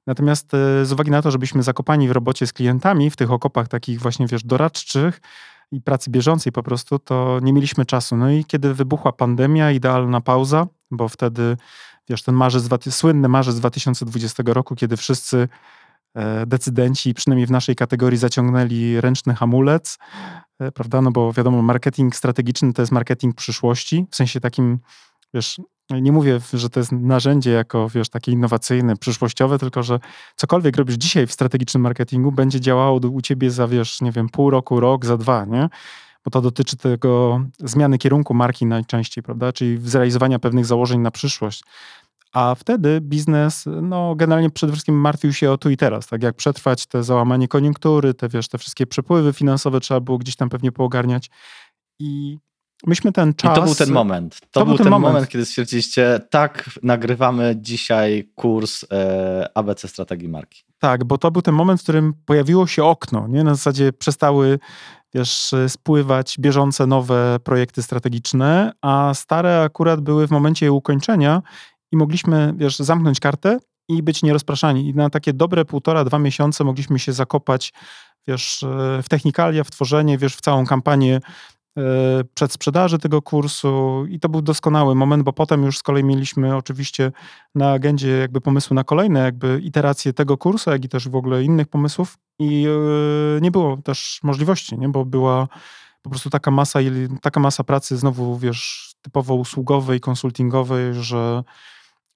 Natomiast 0.06 0.54
e, 0.54 0.86
z 0.86 0.92
uwagi 0.92 1.10
na 1.10 1.22
to, 1.22 1.30
żebyśmy 1.30 1.62
zakopani 1.62 2.08
w 2.08 2.10
robocie 2.10 2.46
z 2.46 2.52
klientami, 2.52 3.10
w 3.10 3.16
tych 3.16 3.30
okopach 3.30 3.68
takich 3.68 4.00
właśnie, 4.00 4.26
wiesz, 4.26 4.44
doradczych 4.44 5.20
i 5.72 5.80
pracy 5.80 6.10
bieżącej 6.10 6.52
po 6.52 6.62
prostu, 6.62 6.98
to 6.98 7.38
nie 7.42 7.52
mieliśmy 7.52 7.86
czasu. 7.86 8.16
No 8.16 8.30
i 8.30 8.44
kiedy 8.44 8.74
wybuchła 8.74 9.12
pandemia, 9.12 9.70
idealna 9.70 10.20
pauza, 10.20 10.66
bo 10.90 11.08
wtedy 11.08 11.56
wiesz, 12.08 12.22
ten 12.22 12.34
marzec, 12.34 12.68
słynny 12.90 13.28
marzec 13.28 13.56
2020 13.56 14.42
roku, 14.46 14.74
kiedy 14.74 14.96
wszyscy 14.96 15.48
e, 16.14 16.46
decydenci, 16.46 17.14
przynajmniej 17.14 17.46
w 17.46 17.50
naszej 17.50 17.76
kategorii, 17.76 18.18
zaciągnęli 18.18 19.00
ręczny 19.00 19.34
hamulec, 19.34 19.98
e, 20.58 20.72
prawda? 20.72 21.02
No 21.02 21.10
bo 21.10 21.32
wiadomo, 21.32 21.62
marketing 21.62 22.16
strategiczny 22.16 22.72
to 22.72 22.82
jest 22.82 22.92
marketing 22.92 23.34
przyszłości, 23.34 24.06
w 24.10 24.16
sensie 24.16 24.40
takim, 24.40 24.78
wiesz, 25.34 25.60
nie 25.90 26.12
mówię, 26.12 26.40
że 26.52 26.70
to 26.70 26.80
jest 26.80 26.92
narzędzie 26.92 27.50
jako, 27.50 27.88
wiesz, 27.88 28.08
takie 28.08 28.32
innowacyjne, 28.32 28.96
przyszłościowe, 28.96 29.58
tylko 29.58 29.82
że 29.82 29.98
cokolwiek 30.36 30.76
robisz 30.76 30.96
dzisiaj 30.96 31.26
w 31.26 31.32
strategicznym 31.32 31.82
marketingu, 31.82 32.32
będzie 32.32 32.60
działało 32.60 33.00
u 33.12 33.20
ciebie 33.20 33.50
za, 33.50 33.68
wiesz, 33.68 34.00
nie 34.00 34.12
wiem, 34.12 34.28
pół 34.28 34.50
roku, 34.50 34.80
rok, 34.80 35.06
za 35.06 35.16
dwa, 35.16 35.44
nie? 35.44 35.68
Bo 36.24 36.30
to 36.30 36.40
dotyczy 36.40 36.76
tego 36.76 37.40
zmiany 37.58 37.98
kierunku 37.98 38.34
marki 38.34 38.66
najczęściej, 38.66 39.24
prawda? 39.24 39.52
Czyli 39.52 39.78
zrealizowania 39.88 40.38
pewnych 40.38 40.66
założeń 40.66 41.00
na 41.00 41.10
przyszłość. 41.10 41.62
A 42.32 42.54
wtedy 42.54 43.00
biznes, 43.00 43.64
no 43.82 44.14
generalnie 44.14 44.50
przede 44.50 44.72
wszystkim 44.72 44.94
martwił 44.94 45.32
się 45.32 45.50
o 45.50 45.58
tu 45.58 45.70
i 45.70 45.76
teraz, 45.76 46.06
tak 46.06 46.22
jak 46.22 46.36
przetrwać 46.36 46.86
te 46.86 47.02
załamanie 47.02 47.48
koniunktury, 47.48 48.14
te 48.14 48.28
wiesz, 48.28 48.48
te 48.48 48.58
wszystkie 48.58 48.86
przepływy 48.86 49.32
finansowe 49.32 49.80
trzeba 49.80 50.00
było 50.00 50.18
gdzieś 50.18 50.36
tam 50.36 50.48
pewnie 50.48 50.72
poogarniać. 50.72 51.30
I 51.98 52.38
myśmy 52.86 53.12
ten 53.12 53.34
czas... 53.34 53.52
I 53.52 53.60
to 53.60 53.62
był 53.62 53.74
ten 53.74 53.90
moment. 53.90 54.40
To, 54.40 54.60
to 54.60 54.66
był 54.66 54.76
ten, 54.76 54.84
ten 54.84 54.90
moment. 54.90 55.12
moment. 55.14 55.30
kiedy 55.30 55.44
stwierdziliście, 55.44 56.20
tak, 56.30 56.70
nagrywamy 56.82 57.54
dzisiaj 57.56 58.30
kurs 58.34 58.84
e, 58.90 59.50
ABC 59.54 59.88
Strategii 59.88 60.28
Marki. 60.28 60.62
Tak, 60.78 61.04
bo 61.04 61.18
to 61.18 61.30
był 61.30 61.42
ten 61.42 61.54
moment, 61.54 61.80
w 61.80 61.82
którym 61.82 62.14
pojawiło 62.26 62.66
się 62.66 62.84
okno, 62.84 63.28
nie? 63.28 63.44
Na 63.44 63.54
zasadzie 63.54 63.92
przestały 63.92 64.58
wiesz, 65.14 65.54
spływać 65.68 66.36
bieżące 66.38 66.86
nowe 66.86 67.36
projekty 67.44 67.82
strategiczne, 67.82 68.72
a 68.80 69.14
stare 69.14 69.62
akurat 69.62 70.00
były 70.00 70.26
w 70.26 70.30
momencie 70.30 70.72
ukończenia 70.72 71.42
i 71.92 71.96
mogliśmy, 71.96 72.54
wiesz, 72.56 72.78
zamknąć 72.78 73.20
kartę 73.20 73.58
i 73.88 74.02
być 74.02 74.22
nierozpraszani. 74.22 74.88
I 74.88 74.94
na 74.94 75.10
takie 75.10 75.32
dobre 75.32 75.64
półtora, 75.64 76.04
dwa 76.04 76.18
miesiące 76.18 76.64
mogliśmy 76.64 76.98
się 76.98 77.12
zakopać, 77.12 77.72
wiesz, 78.26 78.64
w 79.02 79.08
technikalia, 79.08 79.64
w 79.64 79.70
tworzenie, 79.70 80.18
wiesz, 80.18 80.36
w 80.36 80.40
całą 80.40 80.66
kampanię 80.66 81.20
przedsprzedaży 82.34 82.98
tego 82.98 83.22
kursu 83.22 84.04
i 84.08 84.20
to 84.20 84.28
był 84.28 84.42
doskonały 84.42 84.94
moment, 84.94 85.22
bo 85.22 85.32
potem 85.32 85.62
już 85.62 85.78
z 85.78 85.82
kolei 85.82 86.04
mieliśmy 86.04 86.56
oczywiście 86.56 87.12
na 87.54 87.72
agendzie 87.72 88.08
jakby 88.08 88.40
pomysły 88.40 88.74
na 88.74 88.84
kolejne 88.84 89.20
jakby 89.20 89.60
iteracje 89.62 90.12
tego 90.12 90.38
kursu, 90.38 90.70
jak 90.70 90.84
i 90.84 90.88
też 90.88 91.08
w 91.08 91.16
ogóle 91.16 91.44
innych 91.44 91.68
pomysłów 91.68 92.18
i 92.38 92.66
e, 92.66 93.40
nie 93.40 93.50
było 93.50 93.76
też 93.76 94.20
możliwości, 94.22 94.78
nie? 94.78 94.88
bo 94.88 95.04
była 95.04 95.48
po 96.02 96.10
prostu 96.10 96.30
taka 96.30 96.50
masa, 96.50 96.78
taka 97.22 97.40
masa 97.40 97.64
pracy 97.64 97.96
znowu, 97.96 98.38
wiesz, 98.38 98.92
typowo 99.02 99.34
usługowej, 99.34 100.00
konsultingowej, 100.00 100.94
że, 100.94 101.44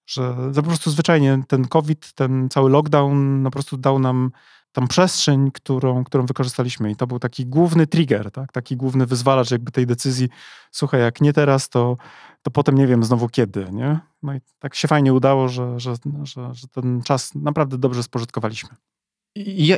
że 0.07 0.35
po 0.55 0.63
prostu 0.63 0.91
zwyczajnie 0.91 1.43
ten 1.49 1.69
COVID, 1.69 2.13
ten 2.13 2.49
cały 2.51 2.71
lockdown 2.71 3.43
no 3.43 3.50
po 3.50 3.52
prostu 3.52 3.76
dał 3.76 3.99
nam 3.99 4.30
tą 4.76 4.89
przestrzeń, 4.89 5.50
którą, 5.50 6.04
którą 6.04 6.26
wykorzystaliśmy. 6.26 6.91
I 6.91 6.97
to 6.97 7.06
był 7.06 7.19
taki 7.19 7.47
główny 7.47 7.86
trigger, 7.86 8.30
tak? 8.30 8.52
taki 8.52 8.76
główny 8.76 9.06
wyzwalacz 9.06 9.50
jakby 9.50 9.73
tej 9.73 9.86
decyzji. 9.86 10.28
Słuchaj, 10.71 11.00
jak 11.00 11.21
nie 11.21 11.32
teraz, 11.32 11.69
to, 11.69 11.97
to 12.43 12.50
potem 12.50 12.75
nie 12.75 12.86
wiem 12.86 13.04
znowu 13.04 13.28
kiedy. 13.28 13.67
Nie? 13.73 13.99
No 14.23 14.34
i 14.34 14.41
tak 14.58 14.75
się 14.75 14.89
fajnie 14.89 15.12
udało, 15.12 15.49
że, 15.49 15.80
że, 15.80 15.95
że, 16.23 16.54
że 16.54 16.69
ten 16.69 17.02
czas 17.02 17.34
naprawdę 17.34 17.78
dobrze 17.78 18.02
spożytkowaliśmy. 18.02 18.71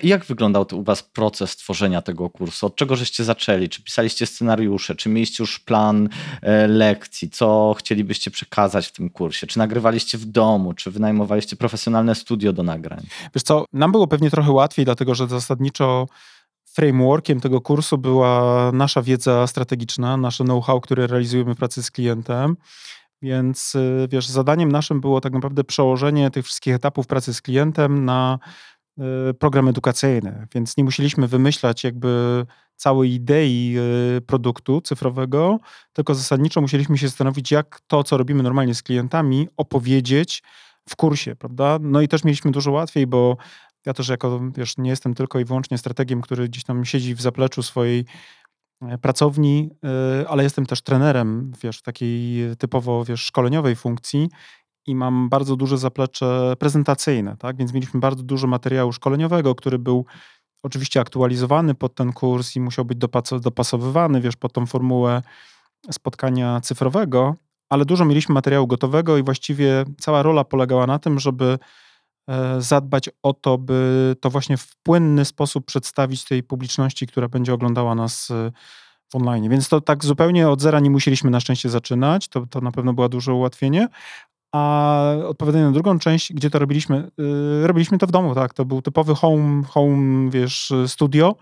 Jak 0.02 0.24
wyglądał 0.24 0.66
u 0.72 0.82
Was 0.82 1.02
proces 1.02 1.56
tworzenia 1.56 2.02
tego 2.02 2.30
kursu? 2.30 2.66
Od 2.66 2.76
czego 2.76 2.96
żeście 2.96 3.24
zaczęli? 3.24 3.68
Czy 3.68 3.82
pisaliście 3.82 4.26
scenariusze? 4.26 4.94
Czy 4.94 5.08
mieliście 5.08 5.42
już 5.42 5.58
plan 5.58 6.08
e, 6.42 6.66
lekcji? 6.68 7.30
Co 7.30 7.74
chcielibyście 7.78 8.30
przekazać 8.30 8.86
w 8.86 8.92
tym 8.92 9.10
kursie? 9.10 9.46
Czy 9.46 9.58
nagrywaliście 9.58 10.18
w 10.18 10.24
domu? 10.24 10.72
Czy 10.72 10.90
wynajmowaliście 10.90 11.56
profesjonalne 11.56 12.14
studio 12.14 12.52
do 12.52 12.62
nagrań? 12.62 13.06
Wiesz 13.34 13.42
co, 13.42 13.64
nam 13.72 13.92
było 13.92 14.06
pewnie 14.06 14.30
trochę 14.30 14.52
łatwiej, 14.52 14.84
dlatego 14.84 15.14
że 15.14 15.26
zasadniczo 15.26 16.06
frameworkiem 16.64 17.40
tego 17.40 17.60
kursu 17.60 17.98
była 17.98 18.70
nasza 18.72 19.02
wiedza 19.02 19.46
strategiczna, 19.46 20.16
nasze 20.16 20.44
know-how, 20.44 20.80
które 20.80 21.06
realizujemy 21.06 21.54
w 21.54 21.58
pracy 21.58 21.82
z 21.82 21.90
klientem. 21.90 22.56
Więc 23.22 23.74
e, 23.74 24.08
wiesz, 24.08 24.26
zadaniem 24.26 24.72
naszym 24.72 25.00
było 25.00 25.20
tak 25.20 25.32
naprawdę 25.32 25.64
przełożenie 25.64 26.30
tych 26.30 26.44
wszystkich 26.44 26.74
etapów 26.74 27.06
pracy 27.06 27.34
z 27.34 27.42
klientem 27.42 28.04
na 28.04 28.38
program 29.38 29.68
edukacyjny, 29.68 30.46
więc 30.54 30.76
nie 30.76 30.84
musieliśmy 30.84 31.28
wymyślać 31.28 31.84
jakby 31.84 32.44
całej 32.78 33.12
idei 33.12 33.74
y, 34.16 34.20
produktu 34.20 34.80
cyfrowego, 34.80 35.58
tylko 35.92 36.14
zasadniczo 36.14 36.60
musieliśmy 36.60 36.98
się 36.98 37.08
zastanowić, 37.08 37.50
jak 37.50 37.80
to, 37.86 38.04
co 38.04 38.16
robimy 38.16 38.42
normalnie 38.42 38.74
z 38.74 38.82
klientami, 38.82 39.48
opowiedzieć 39.56 40.42
w 40.88 40.96
kursie, 40.96 41.36
prawda? 41.36 41.78
No 41.80 42.00
i 42.00 42.08
też 42.08 42.24
mieliśmy 42.24 42.50
dużo 42.50 42.70
łatwiej, 42.70 43.06
bo 43.06 43.36
ja 43.86 43.94
też 43.94 44.08
jako, 44.08 44.40
wiesz, 44.56 44.78
nie 44.78 44.90
jestem 44.90 45.14
tylko 45.14 45.38
i 45.38 45.44
wyłącznie 45.44 45.78
strategiem, 45.78 46.20
który 46.20 46.48
gdzieś 46.48 46.64
tam 46.64 46.84
siedzi 46.84 47.14
w 47.14 47.20
zapleczu 47.20 47.62
swojej 47.62 48.04
e, 48.82 48.98
pracowni, 48.98 49.70
y, 50.22 50.28
ale 50.28 50.42
jestem 50.42 50.66
też 50.66 50.82
trenerem, 50.82 51.52
wiesz, 51.62 51.82
takiej 51.82 52.42
typowo, 52.56 53.04
wiesz, 53.04 53.20
szkoleniowej 53.24 53.76
funkcji 53.76 54.28
i 54.88 54.94
mam 54.94 55.28
bardzo 55.28 55.56
duże 55.56 55.78
zaplecze 55.78 56.54
prezentacyjne, 56.58 57.36
tak? 57.36 57.56
Więc 57.56 57.72
mieliśmy 57.72 58.00
bardzo 58.00 58.22
dużo 58.22 58.46
materiału 58.46 58.92
szkoleniowego, 58.92 59.54
który 59.54 59.78
był 59.78 60.04
oczywiście 60.62 61.00
aktualizowany 61.00 61.74
pod 61.74 61.94
ten 61.94 62.12
kurs 62.12 62.56
i 62.56 62.60
musiał 62.60 62.84
być 62.84 62.98
dopasowywany, 63.40 64.20
wiesz, 64.20 64.36
pod 64.36 64.52
tą 64.52 64.66
formułę 64.66 65.22
spotkania 65.90 66.60
cyfrowego, 66.60 67.34
ale 67.68 67.84
dużo 67.84 68.04
mieliśmy 68.04 68.32
materiału 68.32 68.66
gotowego 68.66 69.18
i 69.18 69.22
właściwie 69.22 69.84
cała 70.00 70.22
rola 70.22 70.44
polegała 70.44 70.86
na 70.86 70.98
tym, 70.98 71.18
żeby 71.18 71.58
e, 72.28 72.62
zadbać 72.62 73.10
o 73.22 73.32
to, 73.32 73.58
by 73.58 74.16
to 74.20 74.30
właśnie 74.30 74.56
w 74.56 74.76
płynny 74.82 75.24
sposób 75.24 75.66
przedstawić 75.66 76.24
tej 76.24 76.42
publiczności, 76.42 77.06
która 77.06 77.28
będzie 77.28 77.54
oglądała 77.54 77.94
nas 77.94 78.30
e, 78.30 78.52
w 79.08 79.16
online. 79.16 79.48
Więc 79.48 79.68
to 79.68 79.80
tak 79.80 80.04
zupełnie 80.04 80.48
od 80.48 80.60
zera 80.60 80.80
nie 80.80 80.90
musieliśmy 80.90 81.30
na 81.30 81.40
szczęście 81.40 81.68
zaczynać. 81.68 82.28
To, 82.28 82.46
to 82.46 82.60
na 82.60 82.72
pewno 82.72 82.92
było 82.92 83.08
duże 83.08 83.34
ułatwienie, 83.34 83.88
a 84.52 85.12
odpowiadając 85.26 85.68
na 85.68 85.74
drugą 85.74 85.98
część, 85.98 86.32
gdzie 86.32 86.50
to 86.50 86.58
robiliśmy, 86.58 87.10
yy, 87.18 87.66
robiliśmy 87.66 87.98
to 87.98 88.06
w 88.06 88.10
domu, 88.10 88.34
tak. 88.34 88.54
To 88.54 88.64
był 88.64 88.82
typowy 88.82 89.14
home, 89.14 89.64
home, 89.64 90.30
wiesz, 90.30 90.72
studio, 90.86 91.36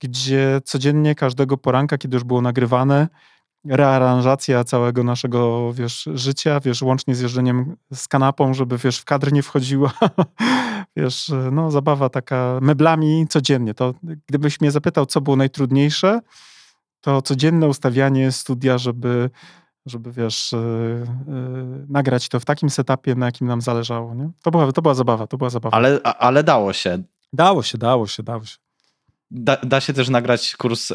gdzie 0.00 0.60
codziennie, 0.64 1.14
każdego 1.14 1.56
poranka, 1.56 1.98
kiedy 1.98 2.16
już 2.16 2.24
było 2.24 2.40
nagrywane, 2.40 3.08
rearanżacja 3.68 4.64
całego 4.64 5.04
naszego, 5.04 5.72
wiesz, 5.72 6.08
życia, 6.14 6.60
wiesz, 6.60 6.82
łącznie 6.82 7.14
z 7.14 7.20
jeżdżeniem 7.20 7.76
z 7.94 8.08
kanapą, 8.08 8.54
żeby, 8.54 8.78
wiesz, 8.78 8.98
w 8.98 9.04
kadr 9.04 9.32
nie 9.32 9.42
wchodziła, 9.42 9.92
wiesz, 10.96 11.32
no, 11.52 11.70
zabawa 11.70 12.08
taka 12.08 12.58
meblami 12.62 13.26
codziennie. 13.28 13.74
To 13.74 13.94
gdybyś 14.28 14.60
mnie 14.60 14.70
zapytał, 14.70 15.06
co 15.06 15.20
było 15.20 15.36
najtrudniejsze, 15.36 16.20
to 17.00 17.22
codzienne 17.22 17.68
ustawianie 17.68 18.32
studia, 18.32 18.78
żeby 18.78 19.30
żeby 19.86 20.12
wiesz, 20.12 20.52
yy, 20.52 20.58
yy, 21.28 21.86
nagrać 21.88 22.28
to 22.28 22.40
w 22.40 22.44
takim 22.44 22.70
setupie, 22.70 23.14
na 23.14 23.26
jakim 23.26 23.46
nam 23.46 23.60
zależało. 23.60 24.14
Nie? 24.14 24.30
To, 24.42 24.50
była, 24.50 24.72
to 24.72 24.82
była 24.82 24.94
zabawa, 24.94 25.26
to 25.26 25.38
była 25.38 25.50
zabawa. 25.50 25.76
Ale, 25.76 26.02
ale 26.02 26.44
dało 26.44 26.72
się. 26.72 27.02
Dało 27.32 27.62
się, 27.62 27.78
dało 27.78 28.06
się, 28.06 28.22
dało 28.22 28.44
się. 28.44 28.56
Da, 29.30 29.56
da, 29.56 29.80
się 29.80 29.92
też 29.92 30.08
nagrać 30.08 30.56
kurs 30.56 30.90
e, 30.90 30.94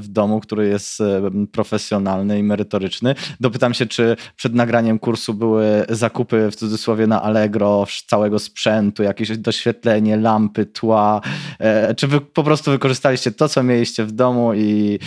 w 0.00 0.08
domu, 0.08 0.40
który 0.40 0.68
jest 0.68 1.00
e, 1.00 1.30
profesjonalny 1.52 2.38
i 2.38 2.42
merytoryczny. 2.42 3.14
Dopytam 3.40 3.74
się, 3.74 3.86
czy 3.86 4.16
przed 4.36 4.54
nagraniem 4.54 4.98
kursu 4.98 5.34
były 5.34 5.84
zakupy 5.88 6.50
w 6.50 6.56
cudzysłowie 6.56 7.06
na 7.06 7.22
Allegro 7.22 7.86
całego 8.06 8.38
sprzętu, 8.38 9.02
jakieś 9.02 9.38
doświetlenie, 9.38 10.16
lampy, 10.16 10.66
tła, 10.66 11.20
e, 11.58 11.94
czy 11.94 12.06
wy 12.08 12.20
po 12.20 12.44
prostu 12.44 12.70
wykorzystaliście 12.70 13.32
to, 13.32 13.48
co 13.48 13.62
mieliście 13.62 14.04
w 14.04 14.12
domu 14.12 14.54
i 14.54 14.98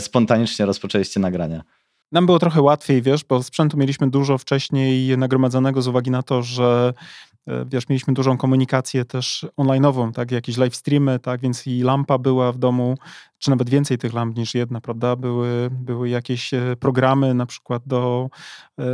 spontanicznie 0.00 0.66
rozpoczęliście 0.66 1.20
nagrania? 1.20 1.62
Nam 2.12 2.26
było 2.26 2.38
trochę 2.38 2.62
łatwiej, 2.62 3.02
wiesz, 3.02 3.24
bo 3.24 3.42
sprzętu 3.42 3.76
mieliśmy 3.76 4.10
dużo 4.10 4.38
wcześniej 4.38 5.18
nagromadzonego 5.18 5.82
z 5.82 5.88
uwagi 5.88 6.10
na 6.10 6.22
to, 6.22 6.42
że 6.42 6.92
E, 7.48 7.64
wiesz, 7.64 7.88
mieliśmy 7.88 8.14
dużą 8.14 8.36
komunikację 8.36 9.04
też 9.04 9.46
online'ową, 9.56 10.12
tak, 10.12 10.30
jakieś 10.30 10.56
live 10.56 10.76
streamy, 10.76 11.18
tak, 11.18 11.40
więc 11.40 11.66
i 11.66 11.82
lampa 11.82 12.18
była 12.18 12.52
w 12.52 12.58
domu, 12.58 12.98
czy 13.38 13.50
nawet 13.50 13.70
więcej 13.70 13.98
tych 13.98 14.12
lamp 14.12 14.36
niż 14.36 14.54
jedna, 14.54 14.80
prawda, 14.80 15.16
były, 15.16 15.70
były 15.70 16.08
jakieś 16.08 16.54
e, 16.54 16.76
programy 16.80 17.34
na 17.34 17.46
przykład 17.46 17.82
do, 17.86 18.28
e, 18.78 18.84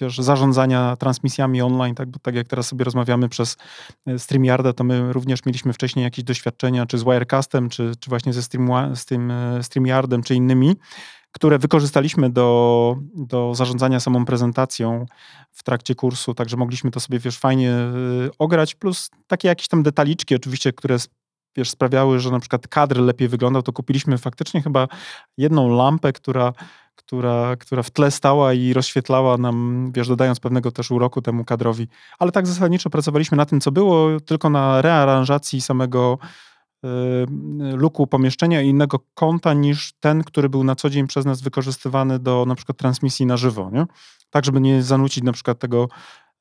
wiesz, 0.00 0.18
zarządzania 0.18 0.96
transmisjami 0.96 1.62
online, 1.62 1.94
tak, 1.94 2.08
bo 2.10 2.18
tak 2.18 2.34
jak 2.34 2.48
teraz 2.48 2.66
sobie 2.66 2.84
rozmawiamy 2.84 3.28
przez 3.28 3.56
StreamYarda, 4.18 4.72
to 4.72 4.84
my 4.84 5.12
również 5.12 5.46
mieliśmy 5.46 5.72
wcześniej 5.72 6.04
jakieś 6.04 6.24
doświadczenia, 6.24 6.86
czy 6.86 6.98
z 6.98 7.04
Wirecastem, 7.04 7.68
czy, 7.68 7.92
czy 8.00 8.10
właśnie 8.10 8.32
ze 8.32 8.42
Stream, 8.42 8.96
z 8.96 9.04
tym 9.04 9.32
StreamYardem, 9.62 10.22
czy 10.22 10.34
innymi, 10.34 10.76
które 11.36 11.58
wykorzystaliśmy 11.58 12.30
do, 12.30 12.96
do 13.14 13.54
zarządzania 13.54 14.00
samą 14.00 14.24
prezentacją 14.24 15.06
w 15.52 15.62
trakcie 15.62 15.94
kursu, 15.94 16.34
także 16.34 16.56
mogliśmy 16.56 16.90
to 16.90 17.00
sobie, 17.00 17.18
wiesz, 17.18 17.38
fajnie 17.38 17.70
y, 17.70 18.30
ograć, 18.38 18.74
plus 18.74 19.10
takie 19.26 19.48
jakieś 19.48 19.68
tam 19.68 19.82
detaliczki 19.82 20.34
oczywiście, 20.34 20.72
które 20.72 20.98
wiesz, 21.56 21.70
sprawiały, 21.70 22.20
że 22.20 22.30
na 22.30 22.40
przykład 22.40 22.68
kadr 22.68 22.98
lepiej 23.00 23.28
wyglądał, 23.28 23.62
to 23.62 23.72
kupiliśmy 23.72 24.18
faktycznie 24.18 24.62
chyba 24.62 24.88
jedną 25.36 25.76
lampę, 25.76 26.12
która, 26.12 26.52
która, 26.94 27.56
która 27.56 27.82
w 27.82 27.90
tle 27.90 28.10
stała 28.10 28.52
i 28.52 28.72
rozświetlała 28.72 29.38
nam, 29.38 29.90
wiesz, 29.94 30.08
dodając 30.08 30.40
pewnego 30.40 30.70
też 30.70 30.90
uroku 30.90 31.22
temu 31.22 31.44
kadrowi. 31.44 31.88
Ale 32.18 32.32
tak 32.32 32.46
zasadniczo 32.46 32.90
pracowaliśmy 32.90 33.36
na 33.36 33.46
tym, 33.46 33.60
co 33.60 33.72
było, 33.72 34.20
tylko 34.20 34.50
na 34.50 34.82
rearanżacji 34.82 35.60
samego 35.60 36.18
luku 37.76 38.06
pomieszczenia 38.06 38.62
i 38.62 38.68
innego 38.68 38.98
kąta 39.14 39.54
niż 39.54 39.92
ten, 40.00 40.24
który 40.24 40.48
był 40.48 40.64
na 40.64 40.74
co 40.74 40.90
dzień 40.90 41.06
przez 41.06 41.24
nas 41.24 41.40
wykorzystywany 41.40 42.18
do 42.18 42.44
na 42.46 42.54
przykład 42.54 42.78
transmisji 42.78 43.26
na 43.26 43.36
żywo, 43.36 43.70
nie? 43.72 43.86
Tak, 44.30 44.44
żeby 44.44 44.60
nie 44.60 44.82
zanucić 44.82 45.24
na 45.24 45.32
przykład 45.32 45.58
tego 45.58 45.88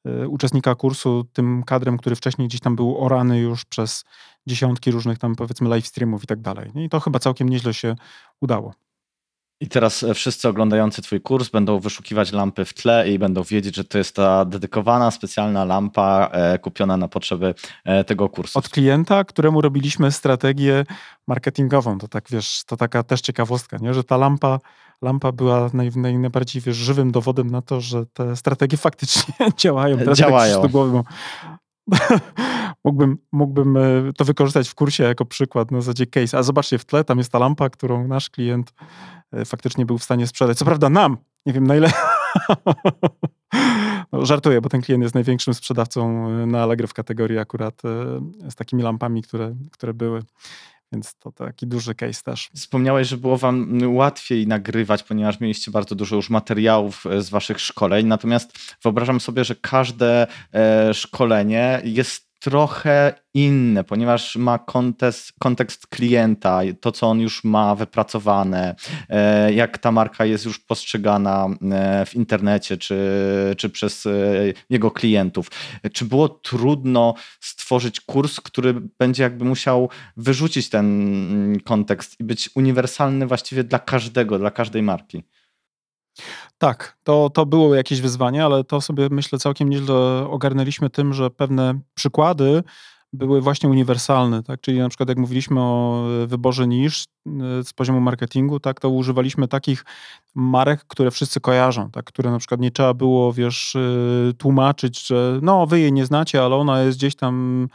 y, 0.08 0.28
uczestnika 0.28 0.76
kursu 0.76 1.26
tym 1.34 1.64
kadrem, 1.64 1.98
który 1.98 2.16
wcześniej 2.16 2.48
gdzieś 2.48 2.62
tam 2.62 2.76
był 2.76 3.06
orany 3.06 3.40
już 3.40 3.66
przez 3.66 4.06
dziesiątki 4.48 4.92
różnych 4.92 5.18
tam 5.18 5.36
powiedzmy 5.36 5.70
live 5.70 5.88
streamów 5.88 6.24
i 6.24 6.28
tak 6.28 6.42
dalej. 6.42 6.72
I 6.76 6.90
to 6.90 7.00
chyba 7.00 7.20
całkiem 7.20 7.50
nieźle 7.50 7.74
się 7.74 7.96
udało. 8.42 8.74
I 9.60 9.68
teraz 9.68 10.04
e, 10.04 10.14
wszyscy 10.14 10.50
oglądający 10.50 11.02
Twój 11.02 11.22
kurs 11.22 11.50
będą 11.50 11.80
wyszukiwać 11.80 12.32
lampy 12.32 12.66
w 12.66 12.74
tle 12.74 13.10
i 13.10 13.20
będą 13.20 13.44
wiedzieć, 13.44 13.76
że 13.76 13.84
to 13.84 13.98
jest 13.98 14.16
ta 14.16 14.46
dedykowana, 14.46 15.12
specjalna 15.12 15.66
lampa 15.66 16.30
e, 16.32 16.60
kupiona 16.60 16.98
na 16.98 17.08
potrzeby 17.08 17.56
e, 17.86 18.04
tego 18.04 18.30
kursu. 18.30 18.60
Od 18.60 18.70
klienta, 18.70 19.24
któremu 19.24 19.62
robiliśmy 19.62 20.12
strategię 20.12 20.86
marketingową. 21.28 21.98
To 21.98 22.08
tak 22.08 22.26
wiesz, 22.30 22.64
to 22.66 22.78
taka 22.78 23.04
też 23.04 23.22
ciekawostka, 23.22 23.78
nie? 23.78 23.94
że 23.94 24.04
ta 24.04 24.18
lampa, 24.18 24.60
lampa 25.02 25.32
była 25.32 25.70
naj, 25.74 25.92
naj, 25.96 26.18
najbardziej 26.18 26.62
wiesz, 26.62 26.78
żywym 26.78 27.12
dowodem 27.12 27.50
na 27.50 27.62
to, 27.62 27.82
że 27.82 28.06
te 28.06 28.36
strategie 28.36 28.78
faktycznie 28.78 29.34
działają. 29.58 29.98
Teraz 29.98 30.18
tak 30.18 30.28
działają. 30.28 30.62
Tak 30.62 30.72
głowy, 30.72 31.04
mógłbym, 32.86 33.18
mógłbym 33.32 33.78
to 34.18 34.26
wykorzystać 34.26 34.70
w 34.70 34.76
kursie 34.76 35.04
jako 35.04 35.26
przykład 35.26 35.72
na 35.72 35.82
zasadzie 35.82 36.06
case. 36.06 36.38
A 36.38 36.44
zobaczcie, 36.44 36.78
w 36.78 36.86
tle 36.86 37.04
tam 37.04 37.18
jest 37.18 37.32
ta 37.32 37.40
lampa, 37.40 37.70
którą 37.70 38.08
nasz 38.08 38.30
klient 38.30 38.74
E, 39.36 39.46
faktycznie 39.46 39.86
był 39.86 39.98
w 39.98 40.04
stanie 40.04 40.28
sprzedać. 40.28 40.58
Co 40.58 40.66
prawda 40.66 40.90
nam, 40.90 41.18
nie 41.46 41.54
wiem 41.54 41.68
na 41.68 41.76
ile. 41.76 41.92
no, 44.12 44.26
żartuję, 44.26 44.62
bo 44.62 44.70
ten 44.70 44.82
klient 44.82 45.04
jest 45.04 45.16
największym 45.16 45.54
sprzedawcą 45.54 46.28
e, 46.28 46.46
na 46.46 46.64
Allegro 46.64 46.88
w 46.88 46.94
kategorii 46.94 47.38
akurat 47.38 47.82
e, 47.86 48.50
z 48.52 48.56
takimi 48.56 48.84
lampami, 48.84 49.24
które, 49.24 49.56
które 49.72 49.94
były. 49.94 50.22
Więc 50.96 51.16
to 51.16 51.32
taki 51.32 51.68
duży 51.68 51.96
case 51.96 52.24
też. 52.24 52.50
Wspomniałeś, 52.56 53.08
że 53.08 53.18
było 53.18 53.38
wam 53.38 53.80
łatwiej 53.96 54.48
nagrywać, 54.48 55.04
ponieważ 55.04 55.40
mieliście 55.40 55.72
bardzo 55.72 55.96
dużo 55.96 56.16
już 56.16 56.30
materiałów 56.30 57.04
z 57.20 57.30
waszych 57.30 57.60
szkoleń. 57.60 58.08
Natomiast 58.08 58.58
wyobrażam 58.84 59.20
sobie, 59.20 59.44
że 59.44 59.56
każde 59.56 60.28
szkolenie 60.94 61.82
jest 61.84 62.25
trochę 62.46 63.14
inne, 63.34 63.84
ponieważ 63.84 64.36
ma 64.36 64.60
kontekst, 64.60 65.34
kontekst 65.40 65.88
klienta, 65.88 66.60
to 66.82 66.92
co 66.92 67.08
on 67.08 67.20
już 67.20 67.44
ma 67.44 67.76
wypracowane, 67.76 68.76
e, 69.10 69.54
jak 69.54 69.78
ta 69.78 69.92
marka 69.92 70.26
jest 70.26 70.46
już 70.46 70.60
postrzegana 70.60 71.48
e, 71.72 72.06
w 72.06 72.16
internecie 72.16 72.78
czy, 72.78 72.98
czy 73.58 73.70
przez 73.70 74.06
e, 74.06 74.12
jego 74.70 74.92
klientów. 74.92 75.52
Czy 75.94 76.06
było 76.06 76.30
trudno 76.30 77.14
stworzyć 77.40 78.02
kurs, 78.02 78.40
który 78.40 78.74
będzie 79.00 79.24
jakby 79.24 79.46
musiał 79.46 79.90
wyrzucić 80.18 80.70
ten 80.70 80.86
mm, 80.86 81.60
kontekst 81.60 82.20
i 82.20 82.24
być 82.24 82.50
uniwersalny 82.56 83.28
właściwie 83.28 83.64
dla 83.64 83.80
każdego, 83.80 84.40
dla 84.40 84.52
każdej 84.52 84.84
marki? 84.84 85.24
Tak, 86.58 86.98
to, 87.04 87.30
to 87.30 87.46
było 87.46 87.76
jakieś 87.76 88.02
wyzwanie, 88.02 88.46
ale 88.46 88.64
to 88.64 88.82
sobie 88.82 89.08
myślę 89.12 89.40
całkiem 89.40 89.70
nieźle 89.70 89.96
ogarnęliśmy 90.30 90.90
tym, 90.90 91.14
że 91.14 91.30
pewne 91.30 91.80
przykłady 91.94 92.64
były 93.16 93.42
właśnie 93.42 93.70
uniwersalne, 93.70 94.44
tak? 94.44 94.62
Czyli 94.62 94.80
na 94.80 94.90
przykład 94.90 95.10
jak 95.10 95.18
mówiliśmy 95.18 95.62
o 95.62 96.06
wyborze 96.28 96.68
nisz 96.68 97.04
e, 97.04 97.64
z 97.64 97.74
poziomu 97.74 98.02
marketingu, 98.02 98.60
tak, 98.60 98.80
to 98.80 98.90
używaliśmy 98.90 99.48
takich 99.48 99.86
marek, 100.36 100.86
które 100.88 101.12
wszyscy 101.12 101.42
kojarzą, 101.42 101.92
tak, 101.92 102.06
które 102.06 102.32
na 102.32 102.38
przykład 102.38 102.62
nie 102.62 102.72
trzeba 102.72 102.94
było, 102.94 103.34
wiesz, 103.34 103.76
e, 103.76 104.34
tłumaczyć, 104.34 105.08
że 105.08 105.40
no 105.42 105.68
wy 105.68 105.80
jej 105.80 105.94
nie 105.94 106.06
znacie, 106.06 106.44
ale 106.44 106.56
ona 106.56 106.82
jest 106.82 106.98
gdzieś 106.98 107.16
tam 107.16 107.68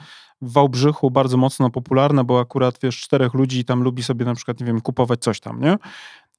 w 0.42 0.53
Wałbrzychu 0.53 1.11
bardzo 1.11 1.37
mocno 1.37 1.70
popularna, 1.70 2.24
bo 2.24 2.40
akurat, 2.40 2.79
wiesz, 2.83 3.00
czterech 3.00 3.35
ludzi 3.35 3.64
tam 3.64 3.83
lubi 3.83 4.03
sobie 4.03 4.24
na 4.24 4.35
przykład, 4.35 4.61
nie 4.61 4.66
wiem, 4.66 4.81
kupować 4.81 5.20
coś 5.20 5.40
tam, 5.40 5.61
nie? 5.61 5.76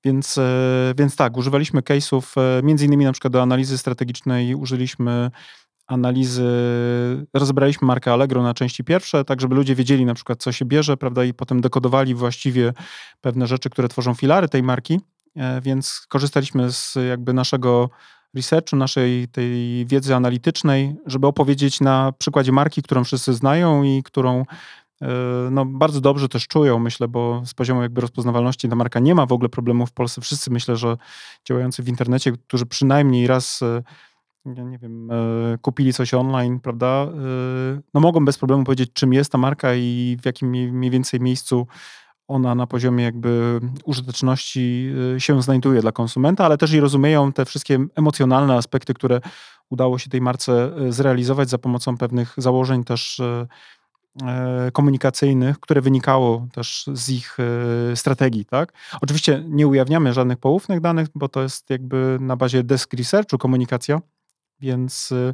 Więc, 0.04 0.38
e, 0.38 0.94
więc 0.98 1.16
tak, 1.16 1.38
używaliśmy 1.38 1.82
case'ów, 1.82 2.42
e, 2.60 2.64
między 2.64 2.86
innymi 2.86 3.06
na 3.06 3.12
przykład 3.12 3.34
do 3.34 3.42
analizy 3.42 3.78
strategicznej 3.78 4.56
użyliśmy 4.56 5.32
analizy, 5.88 6.50
rozebraliśmy 7.34 7.86
markę 7.86 8.14
Allegro 8.14 8.44
na 8.44 8.54
części 8.54 8.84
pierwsze, 8.84 9.26
tak 9.26 9.42
żeby 9.42 9.56
ludzie 9.56 9.76
wiedzieli 9.76 10.06
na 10.06 10.14
przykład, 10.14 10.44
co 10.44 10.52
się 10.52 10.66
bierze, 10.66 10.98
prawda, 10.98 11.24
i 11.24 11.34
potem 11.34 11.62
dekodowali 11.62 12.16
właściwie 12.16 12.74
pewne 13.22 13.48
rzeczy, 13.48 13.70
które 13.70 13.88
tworzą 13.88 14.14
filary 14.14 14.50
tej 14.50 14.64
marki, 14.64 15.00
e, 15.36 15.62
więc 15.62 16.06
korzystaliśmy 16.10 16.72
z 16.72 16.96
jakby 17.10 17.34
naszego 17.34 17.90
researchu, 18.36 18.76
naszej 18.76 19.28
tej 19.28 19.86
wiedzy 19.86 20.16
analitycznej, 20.16 20.96
żeby 21.06 21.28
opowiedzieć 21.28 21.82
na 21.82 22.14
przykładzie 22.18 22.52
marki, 22.52 22.82
którą 22.82 23.04
wszyscy 23.04 23.34
znają 23.34 23.84
i 23.84 24.04
którą 24.04 24.46
no, 25.52 25.66
bardzo 25.66 26.02
dobrze 26.02 26.30
też 26.30 26.48
czują, 26.48 26.80
myślę, 26.80 27.08
bo 27.08 27.42
z 27.46 27.54
poziomu 27.54 27.82
jakby 27.82 28.02
rozpoznawalności 28.02 28.70
ta 28.70 28.76
marka 28.76 29.00
nie 29.00 29.16
ma 29.16 29.26
w 29.26 29.32
ogóle 29.32 29.50
problemów 29.50 29.90
w 29.90 29.94
Polsce. 29.94 30.22
Wszyscy 30.22 30.52
myślę, 30.52 30.76
że 30.76 30.98
działający 31.46 31.84
w 31.84 31.88
internecie, 31.88 32.32
którzy 32.32 32.66
przynajmniej 32.66 33.28
raz 33.28 33.62
e, 33.62 33.84
nie 34.46 34.78
wiem, 34.78 35.12
e, 35.12 35.16
kupili 35.62 35.94
coś 35.94 36.14
online, 36.14 36.60
prawda, 36.60 37.08
no 37.94 38.02
mogą 38.02 38.26
bez 38.26 38.38
problemu 38.38 38.64
powiedzieć, 38.64 38.90
czym 38.94 39.14
jest 39.14 39.32
ta 39.32 39.38
marka 39.38 39.76
i 39.76 40.18
w 40.22 40.26
jakim 40.26 40.50
mniej 40.50 40.92
więcej 40.92 41.20
miejscu 41.20 41.68
ona 42.28 42.56
na 42.56 42.68
poziomie 42.68 43.04
jakby 43.04 43.60
użyteczności 43.86 44.94
się 45.18 45.42
znajduje 45.42 45.82
dla 45.82 45.92
konsumenta, 45.92 46.46
ale 46.46 46.58
też 46.58 46.74
i 46.74 46.80
rozumieją 46.80 47.34
te 47.34 47.46
wszystkie 47.46 47.86
emocjonalne 47.96 48.56
aspekty, 48.56 48.94
które 48.94 49.22
udało 49.70 50.00
się 50.00 50.10
tej 50.10 50.22
marce 50.22 50.72
zrealizować 50.90 51.50
za 51.50 51.58
pomocą 51.58 51.98
pewnych 51.98 52.34
założeń 52.38 52.84
też 52.84 53.22
komunikacyjnych, 54.74 55.60
które 55.60 55.82
wynikało 55.82 56.48
też 56.54 56.86
z 56.94 57.10
ich 57.10 57.38
e, 57.92 57.96
strategii, 57.96 58.46
tak? 58.46 58.74
Oczywiście 59.02 59.44
nie 59.48 59.68
ujawniamy 59.68 60.14
żadnych 60.14 60.38
poufnych 60.38 60.82
danych, 60.82 61.08
bo 61.16 61.30
to 61.30 61.42
jest 61.42 61.70
jakby 61.70 62.18
na 62.22 62.36
bazie 62.36 62.64
desk 62.64 62.94
researchu 62.94 63.38
komunikacja, 63.38 64.02
więc 64.60 65.12
e, 65.12 65.34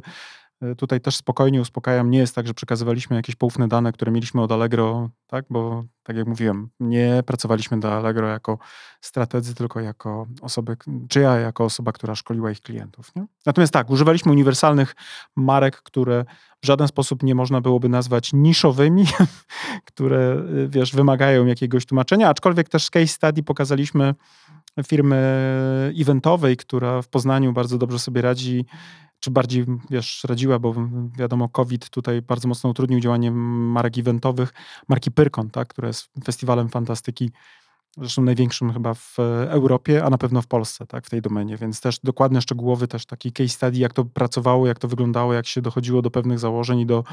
tutaj 0.76 1.00
też 1.00 1.16
spokojnie 1.16 1.60
uspokajam, 1.60 2.10
nie 2.10 2.18
jest 2.18 2.34
tak, 2.34 2.46
że 2.46 2.54
przekazywaliśmy 2.54 3.16
jakieś 3.16 3.36
poufne 3.36 3.68
dane, 3.68 3.92
które 3.92 4.12
mieliśmy 4.12 4.42
od 4.42 4.52
Allegro, 4.52 5.10
tak? 5.26 5.44
bo 5.50 5.84
tak 6.02 6.16
jak 6.16 6.26
mówiłem, 6.26 6.68
nie 6.80 7.22
pracowaliśmy 7.26 7.80
do 7.80 7.96
Allegro 7.96 8.28
jako 8.28 8.58
strategzy, 9.00 9.54
tylko 9.54 9.80
jako 9.80 10.26
osoby, 10.42 10.76
czy 11.08 11.20
ja 11.20 11.36
jako 11.36 11.64
osoba, 11.64 11.92
która 11.92 12.14
szkoliła 12.14 12.50
ich 12.50 12.60
klientów. 12.60 13.14
Nie? 13.16 13.26
Natomiast 13.46 13.72
tak, 13.72 13.90
używaliśmy 13.90 14.32
uniwersalnych 14.32 14.94
marek, 15.36 15.76
które 15.76 16.24
w 16.62 16.66
żaden 16.66 16.88
sposób 16.88 17.22
nie 17.22 17.34
można 17.34 17.60
byłoby 17.60 17.88
nazwać 17.88 18.32
niszowymi, 18.32 19.04
które 19.90 20.36
y, 20.64 20.68
wiesz, 20.68 20.92
wymagają 20.92 21.46
jakiegoś 21.46 21.86
tłumaczenia, 21.86 22.28
aczkolwiek 22.28 22.68
też 22.68 22.90
case 22.90 23.06
study 23.06 23.42
pokazaliśmy 23.42 24.14
firmy 24.86 25.92
eventowej, 26.00 26.56
która 26.56 27.02
w 27.02 27.08
Poznaniu 27.08 27.52
bardzo 27.52 27.78
dobrze 27.78 27.98
sobie 27.98 28.22
radzi 28.22 28.66
czy 29.20 29.30
bardziej, 29.30 29.64
wiesz, 29.90 30.24
radziła, 30.28 30.58
bo 30.58 30.74
wiadomo, 31.18 31.48
COVID 31.48 31.90
tutaj 31.90 32.22
bardzo 32.22 32.48
mocno 32.48 32.70
utrudnił 32.70 33.00
działanie 33.00 33.30
marek 33.30 33.98
eventowych, 33.98 34.52
marki 34.88 35.10
Pyrkon, 35.10 35.50
tak, 35.50 35.68
która 35.68 35.88
jest 35.88 36.10
festiwalem 36.24 36.68
fantastyki 36.68 37.30
zresztą 37.96 38.22
największym 38.22 38.72
chyba 38.72 38.94
w 38.94 39.16
Europie, 39.48 40.04
a 40.04 40.10
na 40.10 40.18
pewno 40.18 40.42
w 40.42 40.46
Polsce, 40.46 40.86
tak, 40.86 41.06
w 41.06 41.10
tej 41.10 41.22
domenie, 41.22 41.56
więc 41.56 41.80
też 41.80 41.98
dokładny, 41.98 42.42
szczegółowy 42.42 42.88
też 42.88 43.06
taki 43.06 43.32
case 43.32 43.48
study, 43.48 43.78
jak 43.78 43.92
to 43.92 44.04
pracowało, 44.04 44.66
jak 44.66 44.78
to 44.78 44.88
wyglądało, 44.88 45.34
jak 45.34 45.46
się 45.46 45.62
dochodziło 45.62 46.02
do 46.02 46.10
pewnych 46.10 46.38
założeń 46.38 46.80
i 46.80 46.86
do 46.86 47.04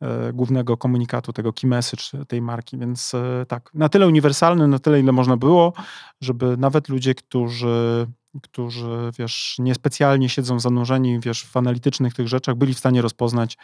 e, 0.00 0.32
głównego 0.32 0.76
komunikatu, 0.76 1.32
tego 1.32 1.52
key 1.52 1.70
message 1.70 2.24
tej 2.28 2.42
marki, 2.42 2.78
więc 2.78 3.14
e, 3.14 3.46
tak, 3.48 3.70
na 3.74 3.88
tyle 3.88 4.06
uniwersalny, 4.06 4.68
na 4.68 4.78
tyle 4.78 5.00
ile 5.00 5.12
można 5.12 5.36
było, 5.36 5.72
żeby 6.20 6.56
nawet 6.56 6.88
ludzie, 6.88 7.14
którzy 7.14 8.06
którzy, 8.42 9.10
wiesz, 9.18 9.56
niespecjalnie 9.58 10.28
siedzą 10.28 10.60
zanurzeni, 10.60 11.20
wiesz, 11.20 11.44
w 11.44 11.56
analitycznych 11.56 12.14
tych 12.14 12.28
rzeczach, 12.28 12.54
byli 12.54 12.74
w 12.74 12.78
stanie 12.78 13.02
rozpoznać 13.02 13.56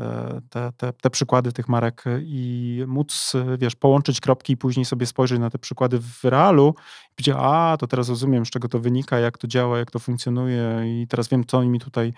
E, 0.00 0.40
te, 0.50 0.72
te, 0.76 0.92
te 0.92 1.10
przykłady 1.10 1.52
tych 1.52 1.68
marek 1.68 2.04
i 2.22 2.84
móc, 2.86 3.32
wiesz, 3.58 3.76
połączyć 3.76 4.20
kropki 4.20 4.52
i 4.52 4.56
później 4.56 4.84
sobie 4.84 5.06
spojrzeć 5.06 5.38
na 5.38 5.50
te 5.50 5.58
przykłady 5.58 5.98
w 5.98 6.24
realu 6.24 6.74
i 7.12 7.14
powiedzieć, 7.14 7.34
a, 7.38 7.76
to 7.80 7.86
teraz 7.86 8.08
rozumiem, 8.08 8.46
z 8.46 8.50
czego 8.50 8.68
to 8.68 8.78
wynika, 8.78 9.18
jak 9.18 9.38
to 9.38 9.46
działa, 9.46 9.78
jak 9.78 9.90
to 9.90 9.98
funkcjonuje 9.98 10.82
i 10.86 11.06
teraz 11.06 11.28
wiem, 11.28 11.44
co 11.46 11.62
mi 11.62 11.80
tutaj 11.80 12.12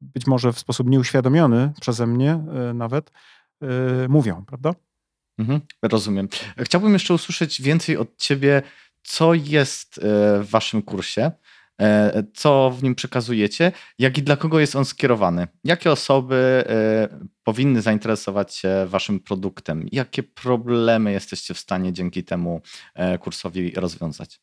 być 0.00 0.26
może 0.26 0.52
w 0.52 0.58
sposób 0.58 0.88
nieuświadomiony 0.88 1.72
przeze 1.80 2.06
mnie 2.06 2.30
e, 2.30 2.74
nawet 2.74 3.10
e, 3.62 3.66
mówią, 4.08 4.44
prawda? 4.46 4.74
Mhm, 5.38 5.60
rozumiem. 5.82 6.28
Chciałbym 6.58 6.92
jeszcze 6.92 7.14
usłyszeć 7.14 7.62
więcej 7.62 7.96
od 7.96 8.16
ciebie, 8.16 8.62
co 9.04 9.34
jest 9.34 10.00
w 10.02 10.46
waszym 10.50 10.82
kursie, 10.82 11.30
E, 11.80 12.24
co 12.34 12.70
w 12.70 12.82
nim 12.82 12.94
przekazujecie, 12.94 13.72
jak 13.98 14.18
i 14.18 14.22
dla 14.22 14.36
kogo 14.36 14.60
jest 14.60 14.76
on 14.76 14.84
skierowany. 14.84 15.48
Jakie 15.64 15.92
osoby 15.92 16.64
e, 16.68 17.08
powinny 17.44 17.82
zainteresować 17.82 18.54
się 18.54 18.86
waszym 18.86 19.20
produktem? 19.20 19.86
Jakie 19.92 20.22
problemy 20.22 21.12
jesteście 21.12 21.54
w 21.54 21.58
stanie 21.58 21.92
dzięki 21.92 22.24
temu 22.24 22.60
e, 22.94 23.18
kursowi 23.18 23.70
rozwiązać? 23.70 24.40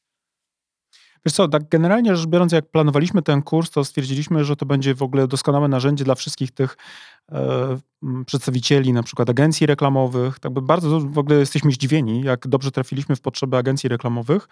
Wiesz 1.25 1.33
co, 1.33 1.47
tak 1.47 1.69
generalnie 1.69 2.15
rzecz 2.15 2.27
biorąc, 2.27 2.51
jak 2.51 2.71
planowaliśmy 2.71 3.21
ten 3.21 3.41
kurs, 3.41 3.69
to 3.69 3.85
stwierdziliśmy, 3.85 4.45
że 4.45 4.55
to 4.55 4.65
będzie 4.65 4.95
w 4.95 5.03
ogóle 5.03 5.27
doskonałe 5.27 5.67
narzędzie 5.67 6.03
dla 6.03 6.15
wszystkich 6.15 6.51
tych 6.51 6.77
e, 7.31 7.77
przedstawicieli, 8.25 8.93
na 8.93 9.03
przykład 9.03 9.29
agencji 9.29 9.67
reklamowych. 9.67 10.39
Tak 10.39 10.51
by 10.53 10.61
bardzo 10.61 10.99
w 10.99 11.17
ogóle 11.17 11.39
jesteśmy 11.39 11.71
zdziwieni, 11.71 12.21
jak 12.21 12.47
dobrze 12.47 12.71
trafiliśmy 12.71 13.15
w 13.15 13.21
potrzeby 13.21 13.57
agencji 13.57 13.89
reklamowych, 13.89 14.47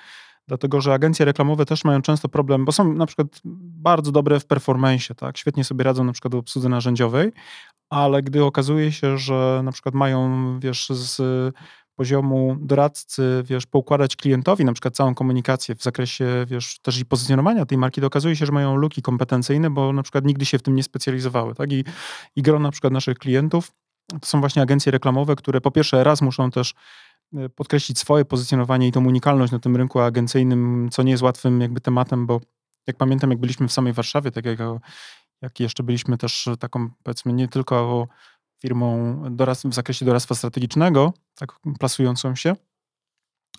dlatego 0.47 0.81
że 0.81 0.93
agencje 0.93 1.25
reklamowe 1.25 1.65
też 1.65 1.83
mają 1.83 2.01
często 2.01 2.29
problem, 2.29 2.65
bo 2.65 2.71
są 2.71 2.93
na 2.93 3.05
przykład 3.05 3.27
bardzo 3.45 4.11
dobre 4.11 4.39
w 4.39 4.45
performance, 4.45 5.15
tak? 5.15 5.37
Świetnie 5.37 5.63
sobie 5.63 5.83
radzą 5.83 6.03
na 6.03 6.11
przykład 6.11 6.35
w 6.35 6.37
obsłudze 6.37 6.69
narzędziowej, 6.69 7.31
ale 7.89 8.23
gdy 8.23 8.43
okazuje 8.43 8.91
się, 8.91 9.17
że 9.17 9.61
na 9.63 9.71
przykład 9.71 9.95
mają, 9.95 10.59
wiesz, 10.59 10.89
z 10.89 11.21
poziomu 11.99 12.57
doradcy, 12.61 13.43
wiesz, 13.45 13.65
poukładać 13.65 14.15
klientowi 14.15 14.65
na 14.65 14.73
przykład 14.73 14.95
całą 14.95 15.15
komunikację 15.15 15.75
w 15.75 15.83
zakresie, 15.83 16.45
wiesz, 16.47 16.79
też 16.79 16.99
i 16.99 17.05
pozycjonowania 17.05 17.65
tej 17.65 17.77
marki, 17.77 18.01
to 18.01 18.07
okazuje 18.07 18.35
się, 18.35 18.45
że 18.45 18.51
mają 18.51 18.75
luki 18.75 19.01
kompetencyjne, 19.01 19.69
bo 19.69 19.93
na 19.93 20.03
przykład 20.03 20.25
nigdy 20.25 20.45
się 20.45 20.57
w 20.57 20.61
tym 20.61 20.75
nie 20.75 20.83
specjalizowały, 20.83 21.55
tak? 21.55 21.71
I, 21.71 21.83
i 22.35 22.41
gro 22.41 22.59
na 22.59 22.71
przykład 22.71 22.93
naszych 22.93 23.17
klientów 23.17 23.71
to 24.21 24.27
są 24.27 24.39
właśnie 24.39 24.61
agencje 24.61 24.91
reklamowe, 24.91 25.35
które 25.35 25.61
po 25.61 25.71
pierwsze 25.71 26.03
raz 26.03 26.21
muszą 26.21 26.51
też 26.51 26.73
e, 27.33 27.49
podkreślić 27.49 27.99
swoje 27.99 28.25
pozycjonowanie 28.25 28.87
i 28.87 28.91
tą 28.91 29.05
unikalność 29.05 29.51
na 29.51 29.59
tym 29.59 29.75
rynku 29.75 29.99
agencyjnym, 29.99 30.89
co 30.91 31.03
nie 31.03 31.11
jest 31.11 31.23
łatwym 31.23 31.61
jakby 31.61 31.81
tematem, 31.81 32.25
bo 32.25 32.41
jak 32.87 32.97
pamiętam, 32.97 33.29
jak 33.29 33.39
byliśmy 33.39 33.67
w 33.67 33.71
samej 33.71 33.93
Warszawie, 33.93 34.31
tak 34.31 34.45
jak, 34.45 34.59
jak 35.41 35.59
jeszcze 35.59 35.83
byliśmy 35.83 36.17
też 36.17 36.49
taką, 36.59 36.89
powiedzmy, 37.03 37.33
nie 37.33 37.47
tylko 37.47 38.07
firmą 38.61 39.23
dorast, 39.31 39.67
w 39.67 39.73
zakresie 39.73 40.05
doradztwa 40.05 40.35
strategicznego, 40.35 41.13
tak 41.35 41.49
plasującą 41.79 42.35
się, 42.35 42.55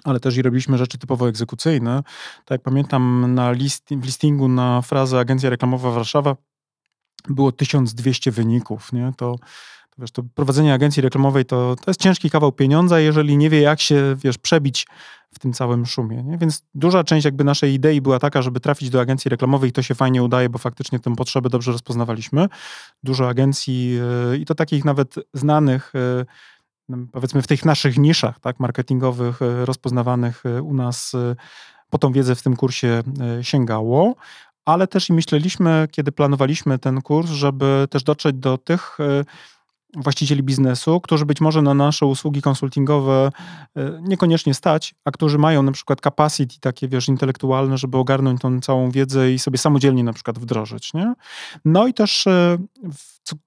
ale 0.04 0.20
też 0.20 0.36
i 0.36 0.42
robiliśmy 0.42 0.78
rzeczy 0.78 0.98
typowo 0.98 1.28
egzekucyjne. 1.28 2.02
Tak 2.44 2.50
jak 2.50 2.62
pamiętam 2.62 3.34
na 3.34 3.52
list, 3.52 3.88
w 3.90 4.04
listingu 4.04 4.48
na 4.48 4.82
frazę 4.82 5.18
Agencja 5.18 5.50
Reklamowa 5.50 5.90
Warszawa 5.90 6.36
było 7.28 7.52
1200 7.52 8.30
wyników, 8.30 8.92
nie? 8.92 9.12
To 9.16 9.36
Wiesz, 10.00 10.10
to 10.10 10.22
prowadzenie 10.34 10.74
agencji 10.74 11.02
reklamowej 11.02 11.44
to, 11.44 11.76
to 11.76 11.90
jest 11.90 12.00
ciężki 12.00 12.30
kawał 12.30 12.52
pieniądza, 12.52 13.00
jeżeli 13.00 13.36
nie 13.36 13.50
wie, 13.50 13.60
jak 13.60 13.80
się, 13.80 14.16
wiesz, 14.24 14.38
przebić 14.38 14.86
w 15.34 15.38
tym 15.38 15.52
całym 15.52 15.86
szumie. 15.86 16.22
Nie? 16.22 16.38
Więc 16.38 16.62
duża 16.74 17.04
część 17.04 17.24
jakby 17.24 17.44
naszej 17.44 17.74
idei 17.74 18.00
była 18.00 18.18
taka, 18.18 18.42
żeby 18.42 18.60
trafić 18.60 18.90
do 18.90 19.00
agencji 19.00 19.28
reklamowej 19.28 19.70
i 19.70 19.72
to 19.72 19.82
się 19.82 19.94
fajnie 19.94 20.22
udaje, 20.22 20.48
bo 20.48 20.58
faktycznie 20.58 20.98
tę 20.98 21.16
potrzebę 21.16 21.50
dobrze 21.50 21.72
rozpoznawaliśmy. 21.72 22.48
Dużo 23.02 23.28
agencji 23.28 23.98
yy, 24.30 24.38
i 24.38 24.44
to 24.44 24.54
takich 24.54 24.84
nawet 24.84 25.14
znanych, 25.34 25.92
yy, 26.88 27.06
powiedzmy 27.12 27.42
w 27.42 27.46
tych 27.46 27.64
naszych 27.64 27.98
niszach, 27.98 28.40
tak, 28.40 28.60
marketingowych, 28.60 29.40
yy, 29.40 29.66
rozpoznawanych 29.66 30.42
u 30.62 30.74
nas 30.74 31.12
po 31.90 31.98
tą 31.98 32.12
wiedzę 32.12 32.34
w 32.34 32.42
tym 32.42 32.56
kursie 32.56 33.02
sięgało, 33.42 34.14
ale 34.64 34.86
też 34.86 35.08
i 35.08 35.12
myśleliśmy, 35.12 35.88
kiedy 35.90 36.12
planowaliśmy 36.12 36.78
ten 36.78 37.02
kurs, 37.02 37.30
żeby 37.30 37.86
też 37.90 38.02
dotrzeć 38.02 38.36
do 38.36 38.58
tych 38.58 38.98
właścicieli 39.96 40.42
biznesu, 40.42 41.00
którzy 41.00 41.26
być 41.26 41.40
może 41.40 41.62
na 41.62 41.74
nasze 41.74 42.06
usługi 42.06 42.42
konsultingowe 42.42 43.30
e, 43.76 44.00
niekoniecznie 44.02 44.54
stać, 44.54 44.94
a 45.04 45.10
którzy 45.10 45.38
mają 45.38 45.62
na 45.62 45.72
przykład 45.72 46.00
capacity 46.00 46.60
takie, 46.60 46.88
wiesz, 46.88 47.08
intelektualne, 47.08 47.78
żeby 47.78 47.98
ogarnąć 47.98 48.40
tą 48.40 48.60
całą 48.60 48.90
wiedzę 48.90 49.32
i 49.32 49.38
sobie 49.38 49.58
samodzielnie 49.58 50.04
na 50.04 50.12
przykład 50.12 50.38
wdrożyć, 50.38 50.94
nie? 50.94 51.14
No 51.64 51.86
i 51.86 51.94
też 51.94 52.26
e, 52.26 52.58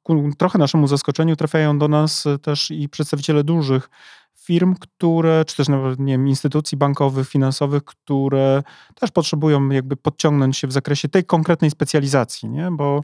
ku 0.03 0.29
trochę 0.37 0.59
naszemu 0.59 0.87
zaskoczeniu 0.87 1.35
trafiają 1.35 1.79
do 1.79 1.87
nas 1.87 2.25
e, 2.25 2.39
też 2.39 2.71
i 2.71 2.89
przedstawiciele 2.89 3.43
dużych 3.43 3.89
firm, 4.35 4.75
które, 4.79 5.45
czy 5.45 5.55
też 5.55 5.69
nawet, 5.69 5.99
nie 5.99 6.13
wiem, 6.13 6.27
instytucji 6.27 6.77
bankowych, 6.77 7.29
finansowych, 7.29 7.83
które 7.83 8.63
też 8.95 9.11
potrzebują 9.11 9.69
jakby 9.69 9.95
podciągnąć 9.95 10.57
się 10.57 10.67
w 10.67 10.71
zakresie 10.71 11.09
tej 11.09 11.23
konkretnej 11.23 11.71
specjalizacji, 11.71 12.49
nie? 12.49 12.71
Bo 12.71 13.03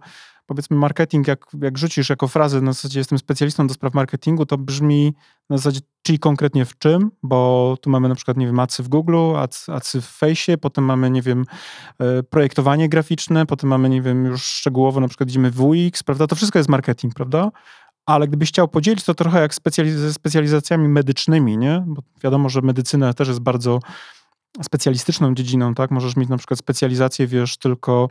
powiedzmy 0.49 0.77
marketing, 0.77 1.27
jak, 1.27 1.45
jak 1.61 1.77
rzucisz 1.77 2.09
jako 2.09 2.27
frazę 2.27 2.61
na 2.61 2.73
zasadzie 2.73 2.99
jestem 2.99 3.19
specjalistą 3.19 3.67
do 3.67 3.73
spraw 3.73 3.93
marketingu, 3.93 4.45
to 4.45 4.57
brzmi 4.57 5.13
na 5.49 5.57
zasadzie 5.57 5.79
czyli 6.03 6.19
konkretnie 6.19 6.65
w 6.65 6.77
czym, 6.77 7.11
bo 7.23 7.77
tu 7.81 7.89
mamy 7.89 8.09
na 8.09 8.15
przykład, 8.15 8.37
nie 8.37 8.45
wiem, 8.45 8.59
acy 8.59 8.83
w 8.83 8.87
Google, 8.87 9.35
acy, 9.67 10.01
w 10.01 10.05
Fejsie, 10.05 10.57
potem 10.57 10.83
mamy, 10.83 11.09
nie 11.09 11.21
wiem, 11.21 11.45
e, 11.99 12.23
projektowanie 12.23 12.89
graficzne, 12.89 13.45
potem 13.45 13.69
mamy, 13.69 13.89
nie 13.89 14.01
wiem, 14.01 14.25
już 14.25 14.43
szczegółowo 14.43 14.99
na 14.99 15.07
przykład 15.07 15.29
idziemy 15.29 15.51
w 15.51 15.61
UX, 15.61 16.03
prawda? 16.03 16.27
To 16.27 16.35
wszystko 16.35 16.59
jest 16.59 16.69
marketing, 16.69 17.13
prawda? 17.13 17.51
Ale 18.05 18.27
gdybyś 18.27 18.49
chciał 18.49 18.67
podzielić 18.67 19.03
to 19.03 19.13
trochę 19.13 19.41
jak 19.41 19.53
specjaliz 19.53 19.95
ze 19.95 20.13
specjalizacjami 20.13 20.87
medycznymi, 20.87 21.57
nie? 21.57 21.83
Bo 21.87 22.01
wiadomo, 22.23 22.49
że 22.49 22.61
medycyna 22.61 23.13
też 23.13 23.27
jest 23.27 23.39
bardzo 23.39 23.79
specjalistyczną 24.63 25.35
dziedziną, 25.35 25.73
tak? 25.73 25.91
Możesz 25.91 26.15
mieć 26.15 26.29
na 26.29 26.37
przykład 26.37 26.59
specjalizację, 26.59 27.27
wiesz, 27.27 27.57
tylko 27.57 28.09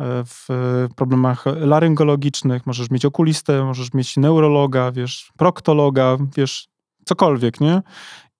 w 0.00 0.48
problemach 0.96 1.44
laryngologicznych, 1.46 2.66
możesz 2.66 2.90
mieć 2.90 3.04
okulistę, 3.04 3.64
możesz 3.64 3.94
mieć 3.94 4.16
neurologa, 4.16 4.92
wiesz, 4.92 5.32
proktologa, 5.36 6.16
wiesz, 6.36 6.68
cokolwiek, 7.04 7.60
nie? 7.60 7.82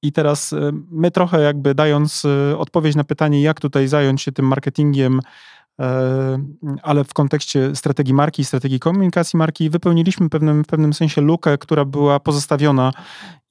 I 0.03 0.13
teraz 0.13 0.53
e, 0.53 0.71
my 0.91 1.11
trochę 1.11 1.41
jakby 1.41 1.75
dając 1.75 2.25
e, 2.25 2.59
odpowiedź 2.59 2.97
na 2.97 3.05
pytanie, 3.05 3.43
jak 3.43 3.61
tutaj 3.61 3.89
zająć 3.89 4.23
się 4.23 4.33
tym 4.33 4.47
marketingiem, 4.47 5.21
e, 5.21 5.23
ale 6.83 7.05
w 7.05 7.15
kontekście 7.15 7.77
strategii 7.77 8.15
marki, 8.15 8.45
strategii 8.45 8.81
komunikacji 8.81 9.37
marki, 9.37 9.71
wypełniliśmy 9.71 10.29
pewnym, 10.29 10.65
w 10.65 10.67
pewnym 10.67 10.95
sensie 10.95 11.21
lukę, 11.21 11.59
która 11.59 11.85
była 11.85 12.21
pozostawiona 12.21 12.93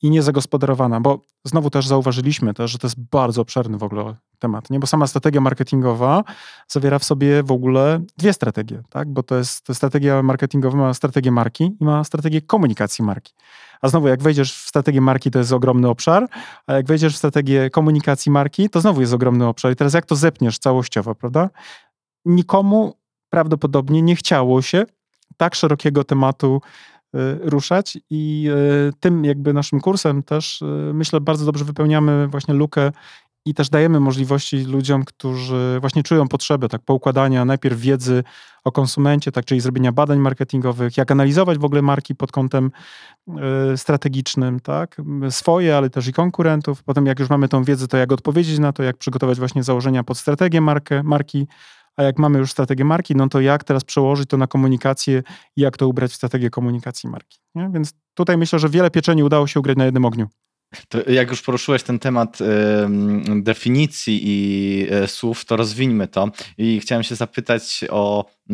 i 0.01 0.09
niezagospodarowana, 0.09 1.01
bo 1.01 1.21
znowu 1.45 1.69
też 1.69 1.87
zauważyliśmy 1.87 2.53
że 2.65 2.77
to 2.77 2.87
jest 2.87 2.99
bardzo 2.99 3.41
obszerny 3.41 3.77
w 3.77 3.83
ogóle 3.83 4.15
temat, 4.39 4.69
nie? 4.69 4.79
bo 4.79 4.87
sama 4.87 5.07
strategia 5.07 5.41
marketingowa 5.41 6.23
zawiera 6.67 6.99
w 6.99 7.03
sobie 7.03 7.43
w 7.43 7.51
ogóle 7.51 8.01
dwie 8.17 8.33
strategie, 8.33 8.83
tak? 8.89 9.09
bo 9.09 9.23
to 9.23 9.35
jest 9.35 9.73
strategia 9.73 10.23
marketingowa 10.23 10.77
ma 10.77 10.93
strategię 10.93 11.31
marki 11.31 11.75
i 11.81 11.85
ma 11.85 12.03
strategię 12.03 12.41
komunikacji 12.41 13.05
marki. 13.05 13.33
A 13.81 13.87
znowu, 13.87 14.07
jak 14.07 14.23
wejdziesz 14.23 14.53
w 14.53 14.67
strategię 14.67 15.01
marki, 15.01 15.31
to 15.31 15.39
jest 15.39 15.51
ogromny 15.51 15.89
obszar, 15.89 16.27
a 16.67 16.73
jak 16.73 16.85
wejdziesz 16.85 17.13
w 17.13 17.17
strategię 17.17 17.69
komunikacji 17.69 18.31
marki, 18.31 18.69
to 18.69 18.81
znowu 18.81 19.01
jest 19.01 19.13
ogromny 19.13 19.45
obszar. 19.45 19.71
I 19.71 19.75
teraz 19.75 19.93
jak 19.93 20.05
to 20.05 20.15
zepniesz 20.15 20.59
całościowo, 20.59 21.15
prawda? 21.15 21.49
Nikomu 22.27 22.93
prawdopodobnie 23.29 24.01
nie 24.01 24.15
chciało 24.15 24.61
się 24.61 24.85
tak 25.37 25.55
szerokiego 25.55 26.03
tematu 26.03 26.61
Y, 27.15 27.49
ruszać 27.49 27.97
i 28.09 28.49
y, 28.89 28.93
tym 28.99 29.25
jakby 29.25 29.53
naszym 29.53 29.79
kursem 29.79 30.23
też 30.23 30.61
y, 30.61 30.91
myślę 30.93 31.21
bardzo 31.21 31.45
dobrze 31.45 31.65
wypełniamy 31.65 32.27
właśnie 32.27 32.53
lukę 32.53 32.91
i 33.45 33.53
też 33.53 33.69
dajemy 33.69 33.99
możliwości 33.99 34.57
ludziom, 34.57 35.03
którzy 35.03 35.77
właśnie 35.81 36.03
czują 36.03 36.27
potrzebę 36.27 36.69
tak 36.69 36.81
poukładania 36.81 37.45
najpierw 37.45 37.79
wiedzy 37.79 38.23
o 38.63 38.71
konsumencie, 38.71 39.31
tak 39.31 39.45
czyli 39.45 39.61
zrobienia 39.61 39.91
badań 39.91 40.19
marketingowych, 40.19 40.97
jak 40.97 41.11
analizować 41.11 41.57
w 41.57 41.65
ogóle 41.65 41.81
marki 41.81 42.15
pod 42.15 42.31
kątem 42.31 42.71
strategicznym, 43.75 44.59
tak, 44.59 45.01
swoje, 45.29 45.77
ale 45.77 45.89
też 45.89 46.07
i 46.07 46.13
konkurentów. 46.13 46.83
Potem 46.83 47.05
jak 47.05 47.19
już 47.19 47.29
mamy 47.29 47.47
tą 47.47 47.63
wiedzę, 47.63 47.87
to 47.87 47.97
jak 47.97 48.11
odpowiedzieć 48.11 48.59
na 48.59 48.73
to, 48.73 48.83
jak 48.83 48.97
przygotować 48.97 49.39
właśnie 49.39 49.63
założenia 49.63 50.03
pod 50.03 50.17
strategię 50.17 50.61
markę, 50.61 51.03
marki, 51.03 51.47
a 51.97 52.03
jak 52.03 52.19
mamy 52.19 52.39
już 52.39 52.51
strategię 52.51 52.85
marki, 52.85 53.15
no 53.15 53.29
to 53.29 53.41
jak 53.41 53.63
teraz 53.63 53.83
przełożyć 53.83 54.29
to 54.29 54.37
na 54.37 54.47
komunikację 54.47 55.23
i 55.55 55.61
jak 55.61 55.77
to 55.77 55.87
ubrać 55.87 56.11
w 56.11 56.15
strategię 56.15 56.49
komunikacji 56.49 57.09
marki. 57.09 57.37
Nie? 57.55 57.69
Więc 57.73 57.93
tutaj 58.13 58.37
myślę, 58.37 58.59
że 58.59 58.69
wiele 58.69 58.91
pieczeni 58.91 59.23
udało 59.23 59.47
się 59.47 59.59
ugrać 59.59 59.77
na 59.77 59.85
jednym 59.85 60.05
ogniu. 60.05 60.27
To 60.89 61.11
jak 61.11 61.29
już 61.29 61.41
poruszyłeś 61.41 61.83
ten 61.83 61.99
temat 61.99 62.41
y, 62.41 62.45
definicji 63.41 64.19
i 64.23 64.87
y, 65.03 65.07
słów, 65.07 65.45
to 65.45 65.57
rozwińmy 65.57 66.07
to. 66.07 66.31
I 66.57 66.79
chciałem 66.79 67.03
się 67.03 67.15
zapytać 67.15 67.85
o 67.89 68.25
y, 68.49 68.53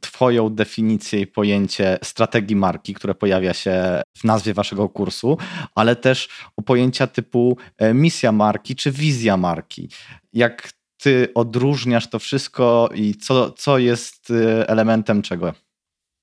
Twoją 0.00 0.50
definicję 0.50 1.20
i 1.20 1.26
pojęcie 1.26 1.98
strategii 2.02 2.56
marki, 2.56 2.94
które 2.94 3.14
pojawia 3.14 3.54
się 3.54 4.02
w 4.18 4.24
nazwie 4.24 4.54
Waszego 4.54 4.88
kursu, 4.88 5.38
ale 5.74 5.96
też 5.96 6.28
o 6.56 6.62
pojęcia 6.62 7.06
typu 7.06 7.56
e, 7.78 7.94
misja 7.94 8.32
marki 8.32 8.76
czy 8.76 8.90
wizja 8.92 9.36
marki. 9.36 9.88
Jak 10.32 10.79
Ty 11.02 11.28
odróżniasz 11.34 12.10
to 12.10 12.18
wszystko 12.18 12.88
i 12.94 13.14
co, 13.14 13.50
co 13.52 13.78
jest 13.78 14.30
y, 14.30 14.66
elementem 14.66 15.22
czego? 15.22 15.54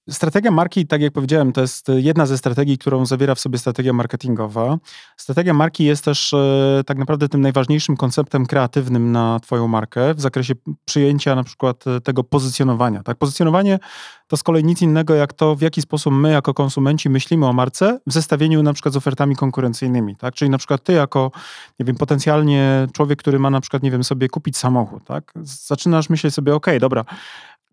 Strategia 0.10 0.52
marki, 0.52 0.88
tak 0.88 1.02
jak 1.02 1.13
powiedziałem, 1.13 1.54
to 1.54 1.62
jest 1.62 1.88
jedna 1.96 2.26
ze 2.26 2.38
strategii, 2.38 2.78
którą 2.78 3.06
zawiera 3.06 3.36
w 3.36 3.39
sobie 3.39 3.58
strategia 3.58 3.93
marketingowa. 3.93 4.78
Strategia 5.17 5.54
marki 5.54 5.84
jest 5.84 6.06
też 6.06 6.34
e, 6.34 6.82
tak 6.86 6.98
naprawdę 6.98 7.30
tym 7.30 7.41
najważniejszym 7.41 7.98
konceptem 7.98 8.46
kreatywnym 8.46 9.12
na 9.12 9.39
Twoją 9.39 9.67
markę 9.67 10.13
w 10.13 10.22
zakresie 10.22 10.54
przyjęcia 10.86 11.36
na 11.36 11.43
przykład 11.43 11.88
e, 11.88 12.02
tego 12.02 12.24
pozycjonowania. 12.24 13.04
Tak? 13.04 13.17
Pozycjonowanie 13.17 13.80
to 14.28 14.38
z 14.38 14.43
kolei 14.43 14.63
nic 14.63 14.82
innego 14.82 15.15
jak 15.15 15.34
to, 15.34 15.56
w 15.56 15.62
jaki 15.62 15.82
sposób 15.82 16.13
my 16.13 16.32
jako 16.32 16.54
konsumenci 16.54 17.10
myślimy 17.10 17.46
o 17.48 17.54
marce 17.54 18.00
w 18.08 18.13
zestawieniu 18.13 18.63
na 18.63 18.74
przykład 18.74 18.93
z 18.93 18.98
ofertami 18.98 19.36
konkurencyjnymi. 19.36 20.15
Tak? 20.15 20.34
Czyli 20.34 20.52
na 20.52 20.58
przykład 20.58 20.84
ty 20.84 20.93
jako, 20.93 21.32
nie 21.80 21.86
wiem, 21.86 21.96
potencjalnie 21.96 22.88
człowiek, 22.93 23.20
który 23.20 23.39
ma 23.39 23.50
na 23.50 23.62
przykład, 23.62 23.84
nie 23.84 23.91
wiem, 23.91 24.04
sobie 24.04 24.28
kupić 24.28 24.58
samochód, 24.58 25.04
tak? 25.04 25.34
Zaczynasz 25.43 26.10
myśleć 26.10 26.34
sobie, 26.34 26.56
ok, 26.56 26.67
dobra, 26.80 27.06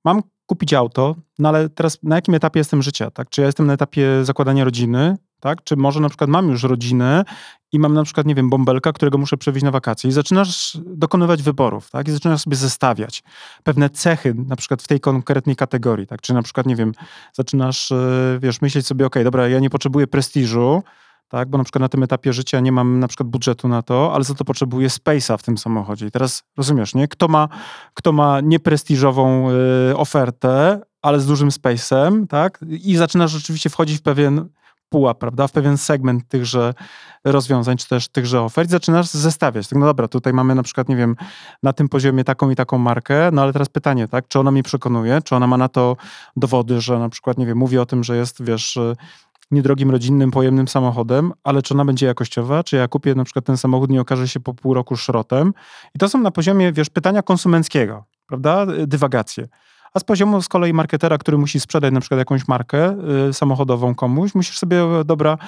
mam 0.05 0.23
kupić 0.47 0.75
auto, 0.75 1.17
no 1.39 1.49
ale 1.49 1.69
teraz 1.69 1.99
na 2.03 2.17
jakim 2.17 2.35
etapie 2.35 2.61
jestem 2.61 2.83
życia, 2.83 3.11
tak? 3.11 3.31
Czy 3.31 3.41
ja 3.41 3.47
jestem 3.47 3.67
na 3.67 3.73
etapie 3.73 4.25
zakładania 4.25 4.65
rodziny, 4.65 5.17
tak? 5.41 5.65
Czy 5.65 5.77
może 5.77 6.01
na 6.01 6.09
przykład 6.09 6.31
mam 6.31 6.49
już 6.49 6.63
rodzinę 6.63 7.25
i 7.73 7.79
mam 7.79 7.95
na 7.95 8.05
przykład, 8.05 8.27
nie 8.27 8.35
wiem, 8.35 8.51
bąbelka, 8.51 8.93
którego 8.93 9.19
muszę 9.19 9.37
przewieźć 9.37 9.65
na 9.65 9.71
wakacje 9.71 10.11
i 10.11 10.13
zaczynasz 10.13 10.79
dokonywać 10.87 11.43
wyborów, 11.43 11.91
tak? 11.91 12.09
I 12.09 12.13
zaczynasz 12.13 12.41
sobie 12.41 12.57
zestawiać 12.57 13.23
pewne 13.63 13.91
cechy, 13.91 14.35
na 14.49 14.57
przykład 14.57 14.83
w 14.83 14.89
tej 14.89 15.01
konkretnej 15.01 15.57
kategorii, 15.57 16.07
tak? 16.07 16.21
Czy 16.21 16.35
na 16.35 16.43
przykład, 16.43 16.67
nie 16.67 16.77
wiem, 16.77 16.93
zaczynasz, 17.33 17.93
e, 17.93 18.39
wiesz, 18.43 18.63
myśleć 18.63 18.87
sobie, 18.87 19.07
ok, 19.07 19.15
dobra, 19.25 19.49
ja 19.49 19.61
nie 19.61 19.71
potrzebuję 19.71 20.07
prestiżu, 20.07 20.83
tak? 21.35 21.49
Bo 21.49 21.59
na 21.59 21.65
przykład 21.65 21.81
na 21.81 21.89
tym 21.89 22.03
etapie 22.03 22.33
życia 22.33 22.61
nie 22.61 22.73
mam 22.73 23.01
na 23.01 23.09
przykład 23.09 23.29
budżetu 23.29 23.69
na 23.69 23.83
to, 23.83 24.15
ale 24.15 24.25
za 24.25 24.35
to 24.35 24.45
potrzebuję 24.45 24.89
space'a 24.89 25.39
w 25.39 25.43
tym 25.43 25.59
samochodzie. 25.59 26.07
I 26.07 26.11
teraz 26.11 26.43
rozumiesz, 26.57 26.95
nie? 26.95 27.09
Kto 27.09 27.29
ma, 27.29 27.49
kto 27.95 28.13
ma 28.13 28.41
nieprestiżową 28.41 29.51
y, 29.91 29.97
ofertę, 29.97 30.81
ale 31.03 31.21
z 31.21 31.27
dużym 31.27 31.49
space'em, 31.49 32.27
tak? 32.27 32.65
I 32.69 32.97
zaczynasz 32.97 33.31
rzeczywiście 33.31 33.71
wchodzić 33.71 33.99
w 33.99 34.03
pewien 34.03 34.49
pułap, 34.89 35.19
prawda? 35.19 35.47
W 35.47 35.53
pewien 35.53 35.79
segment 35.79 36.29
tychże 36.29 36.75
rozwiązań, 37.25 37.77
czy 37.77 37.89
też 37.89 38.09
tychże 38.09 38.43
ofert. 38.43 38.71
Zaczynasz 38.71 39.07
zestawiać. 39.07 39.69
Tak, 39.69 39.79
no 39.79 39.87
dobra, 39.87 40.09
tutaj 40.09 40.33
mamy 40.33 40.55
na 40.55 40.63
przykład, 40.63 40.89
nie 40.89 40.97
wiem, 40.97 41.17
na 41.63 41.73
tym 41.73 41.89
poziomie 41.89 42.25
taką 42.25 42.51
i 42.51 42.57
taką 42.57 42.79
markę, 42.79 43.31
no 43.33 43.43
ale 43.43 43.53
teraz 43.53 43.69
pytanie, 43.69 44.09
tak? 44.09 44.29
Czy 44.29 44.39
ona 44.41 44.51
mnie 44.51 44.63
przekonuje? 44.63 45.23
Czy 45.25 45.37
ona 45.37 45.47
ma 45.47 45.57
na 45.57 45.69
to 45.69 45.97
dowody, 46.37 46.81
że 46.81 46.99
na 46.99 47.09
przykład, 47.09 47.39
nie 47.39 47.47
wiem, 47.47 47.59
mówi 47.59 47.79
o 47.79 47.87
tym, 47.87 48.05
że 48.05 48.17
jest, 48.17 48.45
wiesz, 48.45 48.79
niedrogim, 49.55 49.91
rodzinnym, 49.91 50.31
pojemnym 50.31 50.69
samochodem, 50.69 51.33
ale 51.45 51.63
czy 51.63 51.75
ona 51.75 51.85
będzie 51.85 52.07
jakościowa, 52.07 52.65
czy 52.65 52.77
ja 52.77 52.89
kupię 52.89 53.15
na 53.15 53.25
przykład 53.25 53.45
ten 53.45 53.57
samochód, 53.57 53.91
nie 53.91 54.01
okaże 54.01 54.29
się 54.29 54.41
po 54.41 54.55
pół 54.55 54.75
roku 54.75 54.97
szrotem. 54.97 55.55
I 55.95 55.99
to 55.99 56.09
są 56.09 56.19
na 56.19 56.31
poziomie, 56.31 56.73
wiesz, 56.73 56.91
pytania 56.91 57.23
konsumenckiego, 57.23 58.05
prawda, 58.27 58.67
dywagacje. 58.87 59.49
A 59.95 60.01
z 60.01 60.05
poziomu 60.05 60.43
z 60.43 60.49
kolei 60.49 60.73
marketera, 60.73 61.19
który 61.19 61.39
musi 61.39 61.61
sprzedać 61.61 61.93
na 61.93 62.01
przykład 62.01 62.19
jakąś 62.19 62.49
markę 62.49 62.97
y, 63.29 63.33
samochodową 63.33 63.95
komuś, 63.95 64.35
musisz 64.35 64.59
sobie, 64.59 64.83
dobra, 65.05 65.39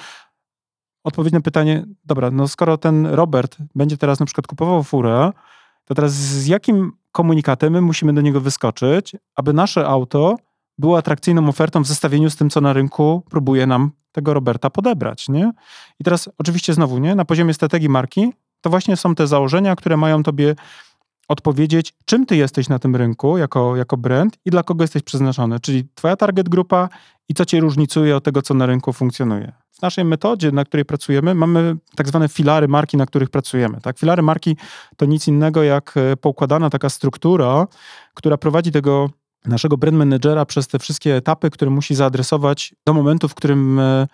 odpowiedzieć 1.04 1.34
na 1.34 1.40
pytanie, 1.40 1.86
dobra, 2.04 2.30
no 2.30 2.48
skoro 2.48 2.78
ten 2.78 3.06
Robert 3.06 3.56
będzie 3.74 3.96
teraz 3.96 4.20
na 4.20 4.26
przykład 4.26 4.46
kupował 4.46 4.82
furę, 4.82 5.30
to 5.84 5.94
teraz 5.94 6.12
z 6.12 6.46
jakim 6.46 6.92
komunikatem 7.12 7.72
my 7.72 7.80
musimy 7.80 8.12
do 8.12 8.20
niego 8.20 8.40
wyskoczyć, 8.40 9.16
aby 9.36 9.52
nasze 9.52 9.86
auto 9.86 10.36
było 10.78 10.98
atrakcyjną 10.98 11.48
ofertą 11.48 11.82
w 11.82 11.86
zestawieniu 11.86 12.30
z 12.30 12.36
tym, 12.36 12.50
co 12.50 12.60
na 12.60 12.72
rynku 12.72 13.22
próbuje 13.30 13.66
nam 13.66 13.90
tego 14.12 14.34
Roberta 14.34 14.70
podebrać, 14.70 15.28
nie? 15.28 15.52
I 16.00 16.04
teraz 16.04 16.28
oczywiście 16.38 16.74
znowu, 16.74 16.98
nie? 16.98 17.14
Na 17.14 17.24
poziomie 17.24 17.54
strategii 17.54 17.88
marki 17.88 18.32
to 18.60 18.70
właśnie 18.70 18.96
są 18.96 19.14
te 19.14 19.26
założenia, 19.26 19.76
które 19.76 19.96
mają 19.96 20.22
tobie 20.22 20.54
odpowiedzieć, 21.28 21.94
czym 22.04 22.26
ty 22.26 22.36
jesteś 22.36 22.68
na 22.68 22.78
tym 22.78 22.96
rynku 22.96 23.38
jako, 23.38 23.76
jako 23.76 23.96
brand 23.96 24.38
i 24.44 24.50
dla 24.50 24.62
kogo 24.62 24.84
jesteś 24.84 25.02
przeznaczony, 25.02 25.60
czyli 25.60 25.88
twoja 25.94 26.16
target 26.16 26.48
grupa 26.48 26.88
i 27.28 27.34
co 27.34 27.44
cię 27.44 27.60
różnicuje 27.60 28.16
od 28.16 28.24
tego, 28.24 28.42
co 28.42 28.54
na 28.54 28.66
rynku 28.66 28.92
funkcjonuje. 28.92 29.52
W 29.72 29.82
naszej 29.82 30.04
metodzie, 30.04 30.52
na 30.52 30.64
której 30.64 30.84
pracujemy, 30.84 31.34
mamy 31.34 31.76
tak 31.96 32.08
zwane 32.08 32.28
filary 32.28 32.68
marki, 32.68 32.96
na 32.96 33.06
których 33.06 33.30
pracujemy. 33.30 33.80
Tak? 33.80 33.98
Filary 33.98 34.22
marki 34.22 34.56
to 34.96 35.06
nic 35.06 35.28
innego 35.28 35.62
jak 35.62 35.94
e, 35.96 36.16
poukładana 36.16 36.70
taka 36.70 36.88
struktura, 36.88 37.66
która 38.14 38.36
prowadzi 38.36 38.72
tego 38.72 39.10
naszego 39.44 39.76
brand 39.76 39.96
managera 39.96 40.44
przez 40.44 40.68
te 40.68 40.78
wszystkie 40.78 41.16
etapy, 41.16 41.50
które 41.50 41.70
musi 41.70 41.94
zaadresować 41.94 42.74
do 42.86 42.94
momentu, 42.94 43.28
w 43.28 43.34
którym 43.34 43.78
e, 43.78 44.06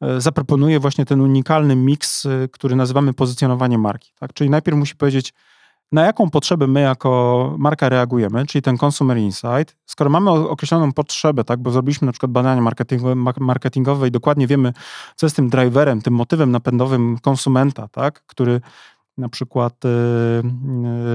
e, 0.00 0.20
zaproponuje 0.20 0.80
właśnie 0.80 1.04
ten 1.04 1.20
unikalny 1.20 1.76
miks, 1.76 2.26
e, 2.26 2.48
który 2.48 2.76
nazywamy 2.76 3.14
pozycjonowanie 3.14 3.78
marki. 3.78 4.12
Tak? 4.20 4.32
Czyli 4.32 4.50
najpierw 4.50 4.78
musi 4.78 4.96
powiedzieć, 4.96 5.34
na 5.92 6.02
jaką 6.02 6.30
potrzebę 6.30 6.66
my 6.66 6.80
jako 6.80 7.54
marka 7.58 7.88
reagujemy, 7.88 8.46
czyli 8.46 8.62
ten 8.62 8.76
consumer 8.84 9.18
insight. 9.18 9.76
Skoro 9.86 10.10
mamy 10.10 10.30
określoną 10.30 10.92
potrzebę, 10.92 11.44
tak, 11.44 11.62
bo 11.62 11.70
zrobiliśmy 11.70 12.06
na 12.06 12.12
przykład 12.12 12.32
badania 12.32 12.62
marketingowe, 13.38 14.08
i 14.08 14.10
dokładnie 14.10 14.46
wiemy, 14.46 14.72
co 15.16 15.26
jest 15.26 15.36
tym 15.36 15.48
driverem, 15.48 16.02
tym 16.02 16.14
motywem 16.14 16.50
napędowym 16.50 17.18
konsumenta, 17.18 17.88
tak, 17.88 18.26
który 18.26 18.60
na 19.18 19.28
przykład 19.28 19.84
y, 19.84 19.88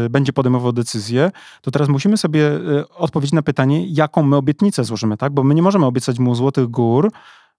y, 0.06 0.10
będzie 0.10 0.34
podejmował 0.34 0.72
decyzję, 0.72 1.32
to 1.62 1.72
teraz 1.72 1.90
musimy 1.90 2.18
sobie 2.18 2.52
y, 2.52 2.90
odpowiedzieć 2.90 3.34
na 3.34 3.42
pytanie, 3.42 3.88
jaką 3.88 4.24
my 4.24 4.36
obietnicę 4.36 4.84
złożymy, 4.84 5.18
tak? 5.18 5.34
Bo 5.34 5.44
my 5.44 5.56
nie 5.56 5.62
możemy 5.62 5.86
obiecać 5.86 6.20
mu 6.20 6.36
złotych 6.36 6.68
gór, 6.68 7.12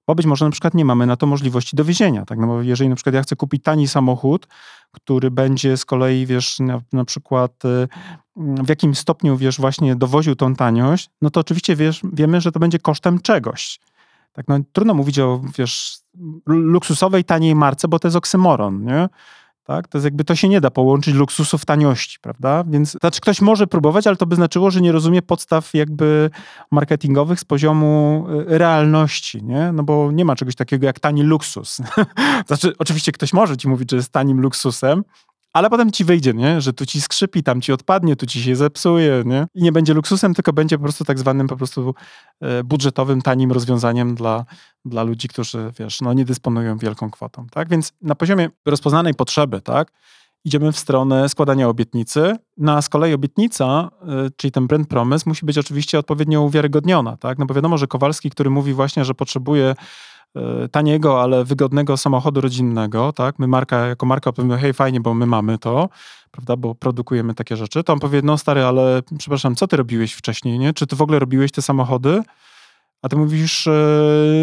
bo 0.07 0.15
być 0.15 0.27
może 0.27 0.45
na 0.45 0.51
przykład 0.51 0.75
nie 0.75 0.85
mamy 0.85 1.07
na 1.07 1.17
to 1.17 1.27
możliwości 1.27 1.77
dowiezienia, 1.77 2.25
tak? 2.25 2.39
No 2.39 2.47
bo 2.47 2.63
jeżeli 2.63 2.91
na 2.91 2.97
przykład 2.97 3.15
ja 3.15 3.23
chcę 3.23 3.37
kupić 3.37 3.63
tani 3.63 3.89
samochód, 3.89 4.47
który 4.93 5.31
będzie 5.31 5.77
z 5.77 5.85
kolei, 5.85 6.27
wiesz, 6.27 6.59
na, 6.61 6.81
na 6.93 7.05
przykład 7.05 7.63
w 8.37 8.69
jakim 8.69 8.95
stopniu, 8.95 9.37
wiesz, 9.37 9.61
właśnie 9.61 9.97
dowoził 9.97 10.35
tą 10.35 10.55
taniość, 10.55 11.11
no 11.23 11.31
to 11.31 11.41
oczywiście, 11.41 11.77
wiesz, 11.77 12.01
wiemy, 12.13 12.41
że 12.41 12.53
to 12.53 12.61
będzie 12.61 12.79
kosztem 12.79 13.21
czegoś. 13.21 13.81
Tak, 14.33 14.49
no 14.49 14.59
trudno 14.73 14.95
mówić 14.95 15.19
o, 15.19 15.41
wiesz, 15.59 15.99
luksusowej, 16.47 17.25
taniej 17.25 17.55
marce, 17.55 17.89
bo 17.89 17.99
to 17.99 18.09
jest 18.09 18.17
oksymoron, 18.17 18.85
nie? 18.85 19.09
Tak? 19.65 19.89
To 19.89 19.99
jest 19.99 20.05
jakby 20.05 20.25
to 20.25 20.35
się 20.35 20.49
nie 20.49 20.61
da 20.61 20.71
połączyć 20.71 21.15
luksusów 21.15 21.65
taniości, 21.65 22.19
prawda? 22.21 22.65
Więc 22.67 22.91
znaczy 22.91 23.21
ktoś 23.21 23.41
może 23.41 23.67
próbować, 23.67 24.07
ale 24.07 24.17
to 24.17 24.27
by 24.27 24.37
znaczyło, 24.37 24.71
że 24.71 24.81
nie 24.81 24.93
rozumie 24.93 25.23
podstaw 25.23 25.75
jakby 25.75 26.31
marketingowych 26.71 27.41
z 27.41 27.45
poziomu 27.45 28.27
y, 28.31 28.59
realności, 28.59 29.45
nie? 29.45 29.73
No 29.73 29.83
bo 29.83 30.13
nie 30.13 30.25
ma 30.25 30.37
czegoś 30.37 30.55
takiego 30.55 30.87
jak 30.87 31.01
tani 31.01 31.23
luksus. 31.23 31.81
znaczy 32.47 32.73
oczywiście 32.79 33.13
ktoś 33.13 33.33
może 33.33 33.57
ci 33.57 33.69
mówić, 33.69 33.91
że 33.91 33.97
jest 33.97 34.13
tanim 34.13 34.41
luksusem, 34.41 35.05
ale 35.55 35.71
potem 35.71 35.93
ci 35.93 36.05
wyjdzie, 36.05 36.35
nie? 36.35 36.61
że 36.61 36.73
tu 36.73 36.87
ci 36.87 37.01
skrzypi, 37.01 37.43
tam 37.43 37.61
ci 37.61 37.73
odpadnie, 37.73 38.17
tu 38.17 38.27
ci 38.27 38.43
się 38.43 38.57
zepsuje 38.57 39.23
nie? 39.27 39.47
i 39.55 39.63
nie 39.63 39.73
będzie 39.73 39.95
luksusem, 39.95 40.35
tylko 40.35 40.53
będzie 40.53 40.79
po 40.79 40.83
prostu 40.83 41.05
tak 41.05 41.19
zwanym 41.19 41.47
po 41.47 41.57
prostu 41.57 41.95
e, 42.41 42.65
budżetowym, 42.65 43.23
tanim 43.23 43.53
rozwiązaniem 43.53 44.15
dla, 44.15 44.45
dla 44.85 45.03
ludzi, 45.03 45.29
którzy, 45.29 45.73
wiesz, 45.79 46.01
no 46.01 46.13
nie 46.13 46.25
dysponują 46.25 46.79
wielką 46.79 47.11
kwotą, 47.11 47.47
tak? 47.51 47.69
Więc 47.69 47.93
na 48.03 48.15
poziomie 48.15 48.49
rozpoznanej 48.67 49.15
potrzeby, 49.15 49.61
tak, 49.61 49.93
idziemy 50.45 50.73
w 50.73 50.79
stronę 50.79 51.29
składania 51.29 51.69
obietnicy, 51.69 52.37
no 52.57 52.73
a 52.73 52.83
z 52.83 52.89
kolei 52.89 53.15
obietnica, 53.15 53.91
e, 54.03 54.31
czyli 54.37 54.51
ten 54.53 54.67
brand 54.67 54.89
promise, 54.89 55.25
musi 55.27 55.47
być 55.47 55.59
oczywiście 55.59 55.99
odpowiednio 55.99 56.43
uwiarygodniona, 56.43 57.17
tak? 57.17 57.39
No 57.39 57.47
bo 57.47 57.55
wiadomo, 57.55 57.79
że 57.79 57.87
Kowalski, 57.87 58.31
który 58.31 58.51
mówi 58.51 58.73
właśnie, 58.73 59.05
że 59.05 59.15
potrzebuje 59.15 59.75
taniego, 60.71 61.23
ale 61.23 61.45
wygodnego 61.45 61.97
samochodu 61.97 62.41
rodzinnego, 62.41 63.13
tak? 63.13 63.39
My 63.39 63.47
marka, 63.47 63.87
jako 63.87 64.07
marka 64.07 64.33
powiemy, 64.33 64.59
hej, 64.59 64.73
fajnie, 64.73 65.01
bo 65.01 65.15
my 65.15 65.27
mamy 65.27 65.59
to, 65.59 65.89
prawda, 66.31 66.57
bo 66.57 66.75
produkujemy 66.75 67.35
takie 67.35 67.57
rzeczy, 67.57 67.85
to 67.85 67.93
on 67.93 68.01
powie, 68.01 68.21
no 68.23 68.39
stary, 68.39 68.65
ale 68.65 69.03
przepraszam, 69.19 69.55
co 69.55 69.67
ty 69.67 69.77
robiłeś 69.77 70.13
wcześniej, 70.13 70.59
nie? 70.59 70.73
Czy 70.73 70.87
ty 70.87 70.97
w 70.97 71.03
ogóle 71.03 71.19
robiłeś 71.19 71.53
te 71.53 71.63
samochody? 71.63 72.23
A 73.05 73.09
ty 73.09 73.17
mówisz, 73.17 73.67
e, 73.67 73.71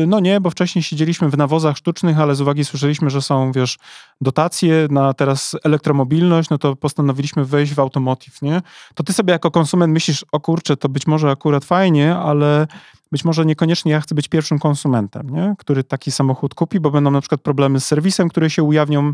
no 0.07 0.19
nie, 0.19 0.41
bo 0.41 0.49
wcześniej 0.49 0.83
siedzieliśmy 0.83 1.29
w 1.29 1.37
nawozach 1.37 1.77
sztucznych, 1.77 2.19
ale 2.19 2.35
z 2.35 2.41
uwagi 2.41 2.65
słyszeliśmy, 2.65 3.09
że 3.09 3.21
są, 3.21 3.51
wiesz, 3.51 3.77
dotacje 4.21 4.87
na 4.89 5.13
teraz 5.13 5.55
elektromobilność, 5.63 6.49
no 6.49 6.57
to 6.57 6.75
postanowiliśmy 6.75 7.45
wejść 7.45 7.73
w 7.73 7.79
automotive, 7.79 8.41
nie? 8.41 8.61
To 8.95 9.03
ty 9.03 9.13
sobie 9.13 9.31
jako 9.31 9.51
konsument 9.51 9.93
myślisz, 9.93 10.25
o 10.31 10.39
kurczę, 10.39 10.77
to 10.77 10.89
być 10.89 11.07
może 11.07 11.29
akurat 11.31 11.65
fajnie, 11.65 12.15
ale 12.15 12.67
być 13.11 13.25
może 13.25 13.45
niekoniecznie 13.45 13.91
ja 13.91 14.01
chcę 14.01 14.15
być 14.15 14.27
pierwszym 14.27 14.59
konsumentem, 14.59 15.29
nie? 15.29 15.55
który 15.57 15.83
taki 15.83 16.11
samochód 16.11 16.53
kupi, 16.55 16.79
bo 16.79 16.91
będą 16.91 17.11
na 17.11 17.21
przykład 17.21 17.41
problemy 17.41 17.79
z 17.79 17.85
serwisem, 17.85 18.29
które 18.29 18.49
się 18.49 18.63
ujawnią 18.63 19.13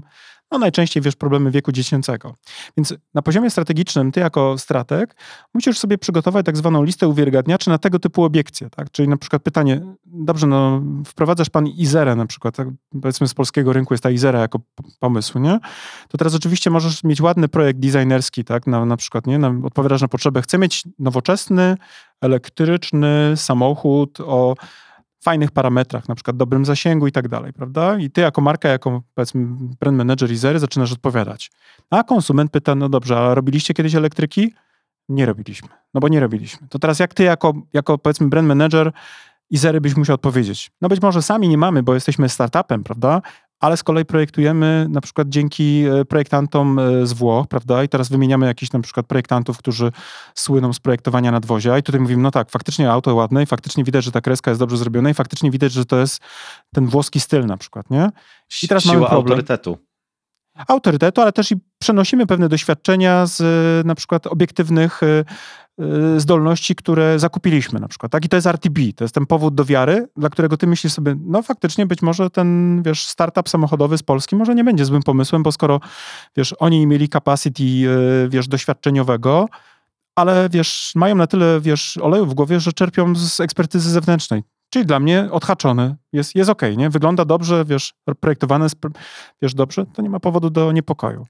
no 0.51 0.57
najczęściej 0.57 1.03
wiesz 1.03 1.15
problemy 1.15 1.51
wieku 1.51 1.71
dziecięcego. 1.71 2.36
Więc 2.77 2.93
na 3.13 3.22
poziomie 3.22 3.49
strategicznym 3.49 4.11
ty 4.11 4.19
jako 4.19 4.57
strateg 4.57 5.15
musisz 5.53 5.80
sobie 5.80 5.97
przygotować 5.97 6.45
tak 6.45 6.57
zwaną 6.57 6.84
listę 6.84 7.07
uwiarygadniaczy 7.07 7.69
na 7.69 7.78
tego 7.78 7.99
typu 7.99 8.24
obiekcje, 8.24 8.69
tak? 8.69 8.91
Czyli 8.91 9.09
na 9.09 9.17
przykład 9.17 9.43
pytanie, 9.43 9.82
dobrze, 10.05 10.47
no 10.47 10.82
wprowadzasz 11.05 11.49
pan 11.49 11.67
Izerę 11.67 12.15
na 12.15 12.26
przykład, 12.26 12.55
tak? 12.55 12.67
powiedzmy 13.01 13.28
z 13.28 13.34
polskiego 13.34 13.74
rynku 13.74 13.93
jest 13.93 14.03
ta 14.03 14.09
Izera 14.09 14.39
jako 14.39 14.59
pomysł, 14.99 15.39
nie? 15.39 15.59
To 16.09 16.17
teraz 16.17 16.36
oczywiście 16.36 16.69
możesz 16.69 17.03
mieć 17.03 17.22
ładny 17.22 17.47
projekt 17.47 17.80
designerski, 17.80 18.43
tak? 18.43 18.67
Na, 18.67 18.86
na 18.86 18.97
przykład, 18.97 19.28
nie? 19.28 19.38
Na, 19.38 19.53
odpowiadasz 19.63 20.01
na 20.01 20.07
potrzebę, 20.07 20.41
chcę 20.41 20.57
mieć 20.57 20.84
nowoczesny, 20.99 21.78
elektryczny 22.22 23.34
samochód 23.36 24.19
o 24.22 24.55
fajnych 25.28 25.51
parametrach, 25.51 26.09
na 26.09 26.15
przykład 26.15 26.38
dobrym 26.38 26.65
zasięgu 26.65 27.07
i 27.07 27.11
tak 27.11 27.28
dalej, 27.28 27.53
prawda? 27.53 27.97
I 27.97 28.09
ty 28.09 28.21
jako 28.21 28.41
marka, 28.41 28.69
jako 28.69 29.01
powiedzmy 29.15 29.45
brand 29.80 29.97
manager 29.97 30.32
Izery 30.32 30.59
zaczynasz 30.59 30.93
odpowiadać. 30.93 31.51
A 31.89 32.03
konsument 32.03 32.51
pyta, 32.51 32.75
no 32.75 32.89
dobrze, 32.89 33.17
a 33.17 33.36
robiliście 33.36 33.73
kiedyś 33.73 33.95
elektryki? 33.95 34.53
Nie 35.09 35.25
robiliśmy. 35.25 35.67
No 35.93 36.01
bo 36.01 36.07
nie 36.07 36.19
robiliśmy. 36.19 36.67
To 36.67 36.80
teraz 36.80 36.99
jak 36.99 37.13
ty 37.13 37.23
jako, 37.23 37.53
jako 37.73 37.97
powiedzmy 37.97 38.28
brand 38.28 38.47
manager 38.47 38.91
Izery 39.49 39.82
byś 39.82 39.95
musiał 39.95 40.13
odpowiedzieć? 40.13 40.71
No 40.82 40.89
być 40.89 41.01
może 41.01 41.21
sami 41.21 41.49
nie 41.49 41.57
mamy, 41.57 41.84
bo 41.84 41.93
jesteśmy 41.93 42.30
startupem, 42.30 42.84
prawda? 42.84 43.21
Ale 43.60 43.78
z 43.78 43.84
kolei 43.84 44.05
projektujemy 44.05 44.88
na 44.89 45.01
przykład 45.01 45.30
dzięki 45.30 45.84
e, 45.86 46.05
projektantom 46.05 46.80
e, 46.80 47.08
z 47.08 47.14
Włoch, 47.14 47.47
prawda? 47.47 47.84
I 47.84 47.89
teraz 47.89 48.10
wymieniamy 48.10 48.45
jakichś 48.45 48.72
na 48.72 48.80
przykład 48.80 49.08
projektantów, 49.08 49.58
którzy 49.58 49.91
słyną 50.36 50.74
z 50.74 50.80
projektowania 50.80 51.32
nadwozia 51.32 51.78
i 51.78 51.84
tutaj 51.84 52.01
mówimy, 52.01 52.24
no 52.24 52.32
tak, 52.32 52.49
faktycznie 52.49 52.91
auto 52.91 53.16
ładne 53.16 53.43
i 53.43 53.45
faktycznie 53.45 53.84
widać, 53.84 54.03
że 54.03 54.12
ta 54.12 54.22
kreska 54.22 54.51
jest 54.51 54.62
dobrze 54.62 54.78
zrobiona 54.78 55.10
i 55.10 55.14
faktycznie 55.14 55.51
widać, 55.51 55.72
że 55.72 55.86
to 55.86 55.99
jest 55.99 56.22
ten 56.76 56.88
włoski 56.88 57.20
styl 57.20 57.45
na 57.45 57.58
przykład, 57.58 57.89
nie? 57.89 58.10
I 58.64 58.68
teraz 58.68 58.84
Siła 58.84 58.95
mamy 58.95 59.05
problem. 59.05 59.34
autorytetu. 59.34 59.78
Autorytetu, 60.68 61.22
ale 61.22 61.32
też 61.32 61.51
i 61.51 61.55
przenosimy 61.80 62.28
pewne 62.28 62.49
doświadczenia 62.49 63.26
z 63.26 63.41
na 63.88 63.95
przykład 63.95 64.28
obiektywnych 64.28 65.01
zdolności, 66.17 66.75
które 66.75 67.19
zakupiliśmy 67.19 67.80
na 67.80 67.88
przykład. 67.88 68.11
Tak? 68.11 68.25
I 68.25 68.30
to 68.30 68.38
jest 68.38 68.47
RTB, 68.47 68.80
to 68.95 69.03
jest 69.03 69.15
ten 69.15 69.25
powód 69.25 69.55
do 69.55 69.65
wiary, 69.65 70.07
dla 70.17 70.30
którego 70.30 70.57
ty 70.57 70.67
myślisz 70.67 70.93
sobie, 70.93 71.15
no 71.25 71.41
faktycznie 71.41 71.86
być 71.86 72.01
może 72.01 72.30
ten, 72.30 72.82
wiesz, 72.86 73.05
startup 73.05 73.49
samochodowy 73.49 73.97
z 73.97 74.03
Polski 74.03 74.36
może 74.36 74.55
nie 74.55 74.63
będzie 74.63 74.86
złym 74.86 75.03
pomysłem, 75.03 75.43
bo 75.43 75.51
skoro, 75.51 75.80
wiesz, 76.38 76.55
oni 76.59 76.88
mieli 76.88 77.09
capacity, 77.09 77.63
y, 77.63 78.30
wiesz, 78.30 78.47
doświadczeniowego, 78.47 79.47
ale, 80.15 80.49
wiesz, 80.49 80.91
mają 80.95 81.15
na 81.15 81.28
tyle, 81.28 81.61
wiesz, 81.61 81.97
oleju 81.97 82.25
w 82.25 82.34
głowie, 82.34 82.59
że 82.59 82.73
czerpią 82.73 83.15
z 83.15 83.39
ekspertyzy 83.39 83.89
zewnętrznej. 83.89 84.43
Czyli 84.69 84.86
dla 84.86 84.99
mnie 84.99 85.28
odhaczony, 85.32 85.95
jest, 86.13 86.36
jest 86.36 86.49
ok, 86.49 86.61
nie? 86.78 86.89
Wygląda 86.89 87.25
dobrze, 87.25 87.65
wiesz, 87.65 87.93
projektowane, 88.19 88.67
wiesz, 89.41 89.53
dobrze, 89.53 89.86
to 89.93 90.01
nie 90.01 90.09
ma 90.09 90.19
powodu 90.19 90.49
do 90.49 90.71
niepokoju. 90.71 91.25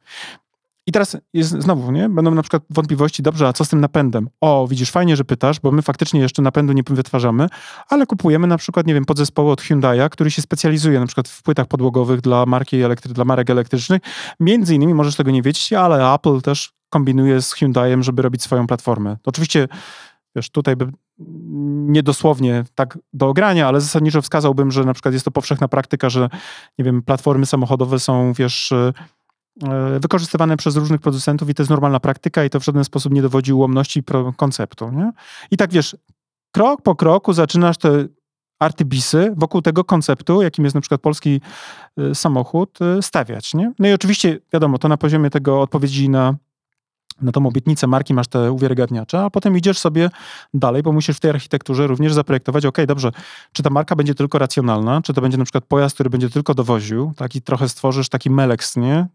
I 0.87 0.91
teraz 0.91 1.17
jest 1.33 1.49
znowu, 1.49 1.91
nie? 1.91 2.09
Będą 2.09 2.31
na 2.31 2.41
przykład 2.41 2.63
wątpliwości, 2.69 3.23
dobrze, 3.23 3.47
a 3.47 3.53
co 3.53 3.65
z 3.65 3.69
tym 3.69 3.81
napędem? 3.81 4.29
O, 4.41 4.67
widzisz, 4.67 4.91
fajnie, 4.91 5.15
że 5.15 5.25
pytasz, 5.25 5.59
bo 5.59 5.71
my 5.71 5.81
faktycznie 5.81 6.19
jeszcze 6.19 6.41
napędu 6.41 6.73
nie 6.73 6.83
wytwarzamy, 6.89 7.47
ale 7.89 8.05
kupujemy 8.05 8.47
na 8.47 8.57
przykład, 8.57 8.87
nie 8.87 8.93
wiem, 8.93 9.05
podzespoły 9.05 9.51
od 9.51 9.61
Hyundai'a, 9.61 10.09
który 10.09 10.31
się 10.31 10.41
specjalizuje 10.41 10.99
na 10.99 11.05
przykład 11.05 11.27
w 11.27 11.43
płytach 11.43 11.67
podłogowych 11.67 12.21
dla 12.21 12.45
marki 12.45 12.77
elektry- 12.77 13.13
dla 13.13 13.25
marek 13.25 13.49
elektrycznych. 13.49 14.01
Między 14.39 14.75
innymi, 14.75 14.93
możesz 14.93 15.15
tego 15.15 15.31
nie 15.31 15.41
wiedzieć, 15.41 15.73
ale 15.73 16.13
Apple 16.13 16.41
też 16.41 16.73
kombinuje 16.89 17.41
z 17.41 17.55
Hyundai'em, 17.55 18.01
żeby 18.01 18.21
robić 18.21 18.43
swoją 18.43 18.67
platformę. 18.67 19.17
To 19.21 19.29
oczywiście 19.29 19.67
wiesz, 20.35 20.49
tutaj 20.49 20.75
by 20.75 20.91
niedosłownie 21.89 22.63
tak 22.75 22.97
do 23.13 23.27
ogrania, 23.27 23.67
ale 23.67 23.81
zasadniczo 23.81 24.21
wskazałbym, 24.21 24.71
że 24.71 24.83
na 24.83 24.93
przykład 24.93 25.13
jest 25.13 25.25
to 25.25 25.31
powszechna 25.31 25.67
praktyka, 25.67 26.09
że 26.09 26.29
nie 26.79 26.85
wiem, 26.85 27.01
platformy 27.01 27.45
samochodowe 27.45 27.99
są, 27.99 28.33
wiesz, 28.33 28.73
wykorzystywane 29.99 30.57
przez 30.57 30.75
różnych 30.75 31.01
producentów 31.01 31.49
i 31.49 31.53
to 31.53 31.63
jest 31.63 31.69
normalna 31.69 31.99
praktyka 31.99 32.43
i 32.43 32.49
to 32.49 32.59
w 32.59 32.65
żaden 32.65 32.83
sposób 32.83 33.13
nie 33.13 33.21
dowodzi 33.21 33.53
ułomności 33.53 34.03
konceptu. 34.37 34.91
Nie? 34.91 35.11
I 35.51 35.57
tak 35.57 35.71
wiesz, 35.71 35.97
krok 36.51 36.81
po 36.81 36.95
kroku 36.95 37.33
zaczynasz 37.33 37.77
te 37.77 38.07
artybisy 38.59 39.33
wokół 39.37 39.61
tego 39.61 39.83
konceptu, 39.83 40.41
jakim 40.41 40.63
jest 40.65 40.75
na 40.75 40.81
przykład 40.81 41.01
polski 41.01 41.41
e, 41.97 42.15
samochód, 42.15 42.79
e, 42.81 43.01
stawiać. 43.01 43.53
Nie? 43.53 43.71
No 43.79 43.87
i 43.87 43.93
oczywiście, 43.93 44.39
wiadomo, 44.53 44.77
to 44.77 44.87
na 44.87 44.97
poziomie 44.97 45.29
tego 45.29 45.61
odpowiedzi 45.61 46.09
na, 46.09 46.35
na 47.21 47.31
tą 47.31 47.47
obietnicę 47.47 47.87
marki 47.87 48.13
masz 48.13 48.27
te 48.27 48.51
uwiarygadniacze, 48.51 49.23
a 49.23 49.29
potem 49.29 49.57
idziesz 49.57 49.79
sobie 49.79 50.09
dalej, 50.53 50.83
bo 50.83 50.91
musisz 50.91 51.17
w 51.17 51.19
tej 51.19 51.31
architekturze 51.31 51.87
również 51.87 52.13
zaprojektować, 52.13 52.65
ok, 52.65 52.77
dobrze, 52.87 53.11
czy 53.51 53.63
ta 53.63 53.69
marka 53.69 53.95
będzie 53.95 54.15
tylko 54.15 54.37
racjonalna, 54.37 55.01
czy 55.01 55.13
to 55.13 55.21
będzie 55.21 55.37
na 55.37 55.43
przykład 55.43 55.65
pojazd, 55.65 55.95
który 55.95 56.09
będzie 56.09 56.29
tylko 56.29 56.53
dowoził, 56.53 57.11
tak, 57.17 57.35
i 57.35 57.41
trochę 57.41 57.69
stworzysz 57.69 58.09
taki 58.09 58.29
meleks, 58.29 58.77
nie? 58.77 59.07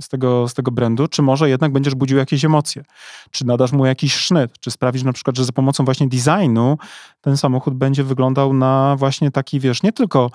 Z 0.00 0.08
tego, 0.08 0.48
z 0.48 0.54
tego 0.54 0.70
brandu, 0.70 1.08
czy 1.08 1.22
może 1.22 1.48
jednak 1.48 1.72
będziesz 1.72 1.94
budził 1.94 2.18
jakieś 2.18 2.44
emocje, 2.44 2.84
czy 3.30 3.46
nadasz 3.46 3.72
mu 3.72 3.86
jakiś 3.86 4.14
sznyt, 4.14 4.52
czy 4.60 4.70
sprawisz 4.70 5.02
na 5.02 5.12
przykład, 5.12 5.36
że 5.36 5.44
za 5.44 5.52
pomocą 5.52 5.84
właśnie 5.84 6.08
designu 6.08 6.78
ten 7.20 7.36
samochód 7.36 7.74
będzie 7.74 8.04
wyglądał 8.04 8.52
na 8.52 8.96
właśnie 8.98 9.30
taki, 9.30 9.60
wiesz, 9.60 9.82
nie 9.82 9.92
tylko 9.92 10.30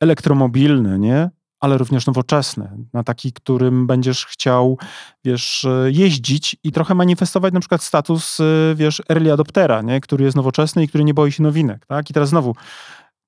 elektromobilny, 0.00 0.98
nie? 0.98 1.30
ale 1.62 1.78
również 1.78 2.06
nowoczesny, 2.06 2.70
na 2.92 3.02
taki, 3.02 3.32
którym 3.32 3.86
będziesz 3.86 4.26
chciał, 4.26 4.78
wiesz, 5.24 5.66
jeździć 5.86 6.56
i 6.64 6.72
trochę 6.72 6.94
manifestować 6.94 7.54
na 7.54 7.60
przykład 7.60 7.82
status, 7.82 8.38
wiesz, 8.74 9.02
early 9.08 9.32
adoptera, 9.32 9.82
nie? 9.82 10.00
który 10.00 10.24
jest 10.24 10.36
nowoczesny 10.36 10.84
i 10.84 10.88
który 10.88 11.04
nie 11.04 11.14
boi 11.14 11.32
się 11.32 11.42
nowinek, 11.42 11.86
tak? 11.86 12.10
I 12.10 12.14
teraz 12.14 12.28
znowu, 12.28 12.54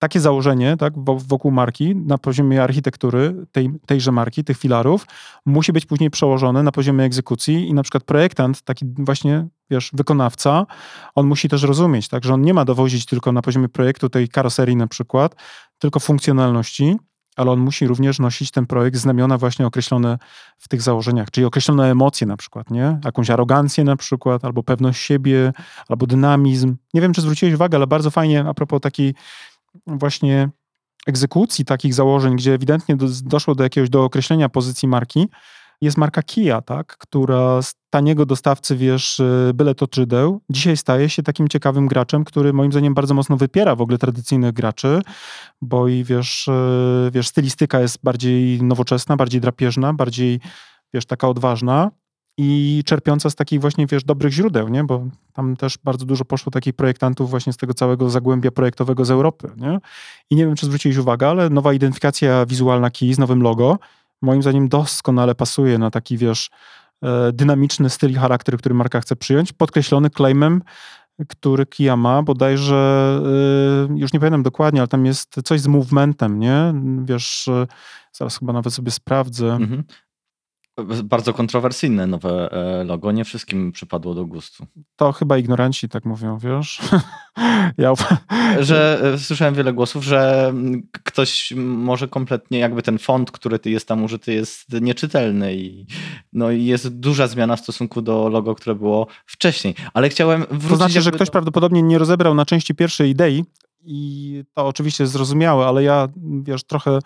takie 0.05 0.21
założenie 0.21 0.77
tak, 0.77 0.93
wokół 1.29 1.51
marki 1.51 1.97
na 1.97 2.19
poziomie 2.19 2.63
architektury 2.63 3.47
tej, 3.53 3.71
tejże 3.87 4.13
marki, 4.13 4.45
tych 4.45 4.59
filarów, 4.59 5.07
musi 5.47 5.73
być 5.73 5.87
później 5.87 6.11
przełożone 6.11 6.63
na 6.63 6.73
poziomie 6.73 7.05
egzekucji 7.05 7.69
i 7.69 7.75
na 7.75 7.83
przykład 7.83 8.05
projektant, 8.05 8.63
taki 8.63 8.87
właśnie, 8.99 9.47
wiesz, 9.71 9.91
wykonawca, 9.93 10.67
on 11.15 11.27
musi 11.27 11.49
też 11.49 11.63
rozumieć, 11.63 12.09
tak, 12.09 12.25
że 12.25 12.35
on 12.35 12.43
nie 12.43 12.55
ma 12.55 12.65
dowozić 12.65 13.07
tylko 13.07 13.33
na 13.33 13.43
poziomie 13.43 13.69
projektu 13.69 14.09
tej 14.09 14.29
karoserii 14.29 14.77
na 14.77 14.87
przykład, 14.87 15.35
tylko 15.79 16.01
funkcjonalności, 16.01 16.97
ale 17.37 17.51
on 17.51 17.61
musi 17.61 17.87
również 17.87 18.19
nosić 18.19 18.51
ten 18.51 18.67
projekt 18.67 18.97
znamiona 18.97 19.39
właśnie 19.39 19.67
określone 19.67 20.19
w 20.59 20.69
tych 20.69 20.83
założeniach, 20.83 21.31
czyli 21.31 21.45
określone 21.45 21.91
emocje 21.91 22.27
na 22.27 22.37
przykład, 22.37 22.71
nie? 22.71 22.99
Jakąś 23.05 23.31
arogancję 23.31 23.85
na 23.85 23.97
przykład, 23.97 24.45
albo 24.45 24.63
pewność 24.63 25.01
siebie, 25.01 25.53
albo 25.89 26.07
dynamizm. 26.07 26.77
Nie 26.95 27.01
wiem, 27.01 27.13
czy 27.13 27.21
zwróciłeś 27.21 27.55
uwagę, 27.55 27.77
ale 27.77 27.87
bardzo 27.87 28.11
fajnie 28.11 28.45
a 28.49 28.55
propos 28.55 28.81
takiej 28.81 29.15
właśnie 29.87 30.49
egzekucji 31.07 31.65
takich 31.65 31.95
założeń, 31.95 32.37
gdzie 32.37 32.55
ewidentnie 32.55 32.97
do, 32.97 33.07
doszło 33.23 33.55
do 33.55 33.65
jakiegoś 33.65 33.91
do 33.91 34.05
określenia 34.05 34.49
pozycji 34.49 34.89
marki, 34.89 35.29
jest 35.81 35.97
marka 35.99 36.23
Kia, 36.23 36.61
tak, 36.63 36.97
która 36.99 37.63
z 37.63 37.75
taniego 37.91 38.27
dostawcy, 38.27 38.77
wiesz, 38.77 39.21
y, 39.21 39.51
byle 39.55 39.75
to 39.75 39.87
czydeł, 39.87 40.41
dzisiaj 40.51 40.77
staje 40.77 41.09
się 41.09 41.23
takim 41.23 41.49
ciekawym 41.49 41.87
graczem, 41.87 42.25
który 42.25 42.53
moim 42.53 42.73
zdaniem 42.73 42.95
bardzo 42.95 43.15
mocno 43.15 43.37
wypiera 43.37 43.77
w 43.77 43.81
ogóle 43.81 43.99
tradycyjnych 43.99 44.53
graczy, 44.53 45.01
bo 45.63 45.89
i 45.89 46.05
wiesz, 46.05 46.49
y, 46.49 47.11
wiesz 47.13 47.29
stylistyka 47.29 47.81
jest 47.81 47.99
bardziej 48.03 48.63
nowoczesna, 48.63 49.17
bardziej 49.17 49.41
drapieżna, 49.41 49.93
bardziej, 49.93 50.41
wiesz, 50.95 51.07
taka 51.07 51.29
odważna 51.29 51.91
i 52.39 52.83
czerpiąca 52.87 53.31
z 53.31 53.35
takich 53.35 53.61
właśnie, 53.61 53.87
wiesz, 53.87 54.05
dobrych 54.05 54.33
źródeł, 54.33 54.69
nie? 54.69 54.85
Bo 54.85 55.07
tam 55.33 55.57
też 55.57 55.79
bardzo 55.85 56.07
dużo 56.07 56.25
poszło 56.25 56.51
takich 56.53 56.75
projektantów 56.75 57.31
właśnie 57.31 57.53
z 57.53 57.57
tego 57.57 57.75
całego 57.75 58.11
zagłębia 58.11 58.51
projektowego 58.51 59.05
z 59.05 59.11
Europy, 59.11 59.51
nie? 59.57 59.79
I 60.31 60.37
nie 60.37 60.47
wiem, 60.47 60.57
czy 60.57 60.67
zwróciłeś 60.67 60.97
uwagę, 60.97 61.29
ale 61.29 61.51
nowa 61.51 61.73
identyfikacja 61.73 62.47
wizualna 62.47 62.91
Key 62.91 63.15
z 63.15 63.19
nowym 63.19 63.43
logo 63.43 63.79
moim 64.23 64.43
zdaniem 64.43 64.69
doskonale 64.69 65.35
pasuje 65.35 65.79
na 65.79 65.91
taki, 65.91 66.19
wiesz, 66.19 66.51
e, 67.03 67.33
dynamiczny 67.33 67.91
styl 67.91 68.11
i 68.11 68.15
charakter, 68.15 68.59
który 68.59 68.75
marka 68.75 69.01
chce 69.01 69.17
przyjąć, 69.17 69.53
podkreślony 69.53 70.11
claimem, 70.11 70.63
który 71.29 71.67
Kia 71.67 71.97
ma, 71.97 72.23
bodajże, 72.23 73.21
e, 73.91 73.99
już 73.99 74.13
nie 74.13 74.21
pamiętam 74.21 74.43
dokładnie, 74.43 74.81
ale 74.81 74.89
tam 74.89 75.07
jest 75.07 75.35
coś 75.45 75.61
z 75.61 75.67
movementem, 75.67 76.39
nie? 76.39 76.75
Wiesz, 77.05 77.49
e, 77.49 77.67
zaraz 78.13 78.39
chyba 78.39 78.53
nawet 78.53 78.75
sobie 78.75 78.91
sprawdzę. 78.91 79.53
Mhm 79.53 79.85
bardzo 81.05 81.33
kontrowersyjne 81.33 82.07
nowe 82.07 82.53
e, 82.53 82.85
logo. 82.85 83.13
Nie 83.13 83.25
wszystkim 83.25 83.73
przypadło 83.73 84.15
do 84.15 84.27
gustu. 84.27 84.67
To 84.97 85.13
chyba 85.13 85.39
ignoranci 85.39 85.89
tak 85.89 86.05
mówią, 86.05 86.39
wiesz? 86.39 86.81
ja... 87.79 87.93
Że 88.61 89.01
e, 89.15 89.19
słyszałem 89.19 89.55
wiele 89.55 89.73
głosów, 89.73 90.05
że 90.05 90.53
ktoś 91.05 91.53
może 91.57 92.09
kompletnie, 92.09 92.59
jakby 92.59 92.83
ten 92.83 92.99
font, 92.99 93.31
który 93.31 93.59
jest 93.65 93.89
tam 93.89 94.05
użyty, 94.05 94.35
jest 94.35 94.73
nieczytelny 94.81 95.55
i 95.55 95.87
no 96.33 96.51
i 96.51 96.65
jest 96.65 96.89
duża 96.89 97.27
zmiana 97.27 97.57
w 97.57 97.61
stosunku 97.61 98.03
do 98.03 98.29
logo, 98.29 98.55
które 98.55 98.75
było 98.75 99.07
wcześniej. 99.27 99.75
Ale 99.95 100.09
chciałem 100.09 100.41
wrócić... 100.51 100.69
To 100.69 100.77
znaczy, 100.77 101.03
że 101.03 101.13
ktoś 101.13 101.29
do... 101.29 101.33
prawdopodobnie 101.33 101.83
nie 101.83 101.99
rozebrał 101.99 102.35
na 102.35 102.47
części 102.47 102.75
pierwszej 102.75 103.11
idei 103.11 103.45
i 103.85 104.45
to 104.55 104.67
oczywiście 104.67 105.05
jest 105.05 105.13
zrozumiałe, 105.13 105.67
ale 105.67 105.83
ja, 105.83 106.09
wiesz, 106.43 106.65
trochę 106.65 106.99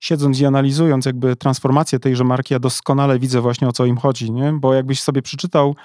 siedząc 0.00 0.40
i 0.40 0.46
analizując 0.46 1.06
jakby 1.06 1.36
transformację 1.36 1.98
tejże 1.98 2.24
marki, 2.24 2.54
ja 2.54 2.60
doskonale 2.60 3.18
widzę 3.18 3.40
właśnie 3.40 3.68
o 3.68 3.72
co 3.72 3.86
im 3.86 3.96
chodzi, 3.96 4.32
nie? 4.32 4.52
Bo 4.52 4.74
jakbyś 4.74 5.02
sobie 5.02 5.22
przeczytał 5.22 5.76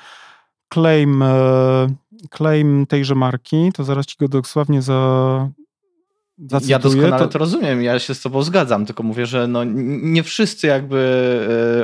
claim, 0.73 1.21
e, 1.23 1.87
claim 2.37 2.85
tejże 2.85 3.15
marki, 3.15 3.71
to 3.73 3.83
zaraz 3.83 4.05
ci 4.05 4.15
go 4.19 4.27
dosłownie 4.27 4.81
za, 4.81 5.49
zacytuję, 6.49 6.71
Ja 6.71 6.79
doskonale 6.79 7.19
to... 7.19 7.27
to- 7.27 7.39
rozumiem, 7.39 7.83
ja 7.83 7.99
się 7.99 8.15
z 8.15 8.21
tobą 8.21 8.43
zgadzam, 8.43 8.85
tylko 8.85 9.03
mówię, 9.03 9.25
że 9.25 9.47
no, 9.47 9.63
nie 10.03 10.23
wszyscy 10.23 10.67
jakby 10.67 10.97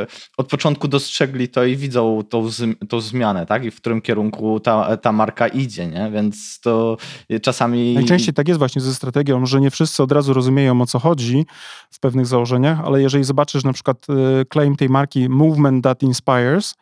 e, 0.01 0.31
od 0.37 0.47
początku 0.47 0.87
dostrzegli 0.87 1.49
to 1.49 1.63
i 1.63 1.75
widzą 1.75 2.23
tą, 2.29 2.47
tą 2.89 3.01
zmianę, 3.01 3.45
tak? 3.45 3.65
I 3.65 3.71
w 3.71 3.75
którym 3.75 4.01
kierunku 4.01 4.59
ta, 4.59 4.97
ta 4.97 5.11
marka 5.11 5.47
idzie, 5.47 5.87
nie? 5.87 6.11
Więc 6.11 6.59
to 6.59 6.97
czasami... 7.41 7.93
Najczęściej 7.93 8.33
tak 8.33 8.47
jest 8.47 8.57
właśnie 8.57 8.81
ze 8.81 8.95
strategią, 8.95 9.45
że 9.45 9.61
nie 9.61 9.71
wszyscy 9.71 10.03
od 10.03 10.11
razu 10.11 10.33
rozumieją 10.33 10.81
o 10.81 10.85
co 10.85 10.99
chodzi 10.99 11.45
w 11.91 11.99
pewnych 11.99 12.25
założeniach, 12.27 12.79
ale 12.85 13.01
jeżeli 13.01 13.23
zobaczysz 13.23 13.63
na 13.63 13.73
przykład 13.73 14.07
e, 14.09 14.45
claim 14.53 14.75
tej 14.75 14.89
marki 14.89 15.29
Movement 15.29 15.83
That 15.83 16.03
Inspires, 16.03 16.75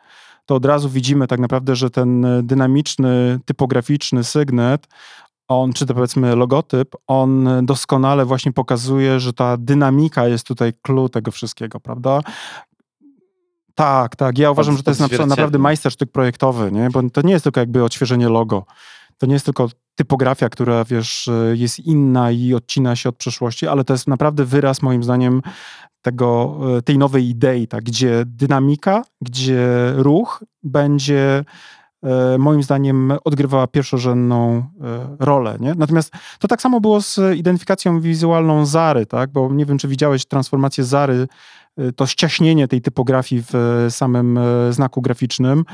to 0.46 0.54
od 0.54 0.64
razu 0.64 0.88
widzimy 0.88 1.26
tak 1.26 1.40
naprawdę, 1.40 1.76
że 1.76 1.90
ten 1.90 2.24
e, 2.24 2.42
dynamiczny, 2.42 3.38
typograficzny 3.44 4.24
sygnet, 4.24 4.86
on, 5.48 5.72
czy 5.72 5.86
to 5.86 5.94
powiedzmy 5.94 6.36
logotyp, 6.36 6.94
on 7.06 7.48
doskonale 7.62 8.24
właśnie 8.24 8.52
pokazuje, 8.52 9.20
że 9.20 9.32
ta 9.32 9.56
dynamika 9.56 10.28
jest 10.28 10.46
tutaj 10.46 10.72
clue 10.82 11.08
tego 11.08 11.30
wszystkiego, 11.30 11.80
prawda? 11.80 12.20
Tak, 13.74 14.16
tak. 14.16 14.38
Ja 14.38 14.50
uważam, 14.50 14.76
że 14.76 14.82
to 14.82 14.90
jest 14.90 15.26
naprawdę 15.26 15.58
majstersztyk 15.58 16.12
projektowy, 16.12 16.72
nie? 16.72 16.90
bo 16.90 17.10
to 17.10 17.22
nie 17.22 17.32
jest 17.32 17.42
tylko 17.42 17.60
jakby 17.60 17.84
odświeżenie 17.84 18.28
logo. 18.28 18.64
To 19.18 19.26
nie 19.26 19.32
jest 19.32 19.44
tylko 19.44 19.68
typografia, 19.94 20.48
która 20.48 20.84
wiesz, 20.84 21.28
e, 21.28 21.56
jest 21.56 21.78
inna 21.78 22.30
i 22.30 22.54
odcina 22.54 22.96
się 22.96 23.08
od 23.08 23.16
przeszłości, 23.16 23.66
ale 23.66 23.84
to 23.84 23.94
jest 23.94 24.06
naprawdę 24.06 24.44
wyraz 24.44 24.82
moim 24.82 25.04
zdaniem 25.04 25.42
tego, 26.02 26.56
e, 26.78 26.82
tej 26.82 26.98
nowej 26.98 27.28
idei, 27.28 27.68
tak? 27.68 27.84
gdzie 27.84 28.22
dynamika, 28.26 29.04
gdzie 29.20 29.92
ruch 29.96 30.44
będzie 30.62 31.44
moim 32.38 32.62
zdaniem 32.62 33.12
odgrywała 33.24 33.66
pierwszorzędną 33.66 34.56
e, 34.56 34.64
rolę. 35.18 35.56
Nie? 35.60 35.74
Natomiast 35.74 36.12
to 36.38 36.48
tak 36.48 36.62
samo 36.62 36.80
było 36.80 37.00
z 37.00 37.20
identyfikacją 37.36 38.00
wizualną 38.00 38.66
Zary, 38.66 39.06
tak? 39.06 39.30
bo 39.30 39.52
nie 39.52 39.66
wiem, 39.66 39.78
czy 39.78 39.88
widziałeś 39.88 40.26
transformację 40.26 40.84
Zary, 40.84 41.14
e, 41.14 41.26
to 41.96 42.06
ściaśnienie 42.06 42.68
tej 42.68 42.80
typografii 42.80 43.42
w 43.42 43.54
e, 43.54 43.90
samym 43.90 44.38
e, 44.38 44.72
znaku 44.72 45.02
graficznym 45.02 45.64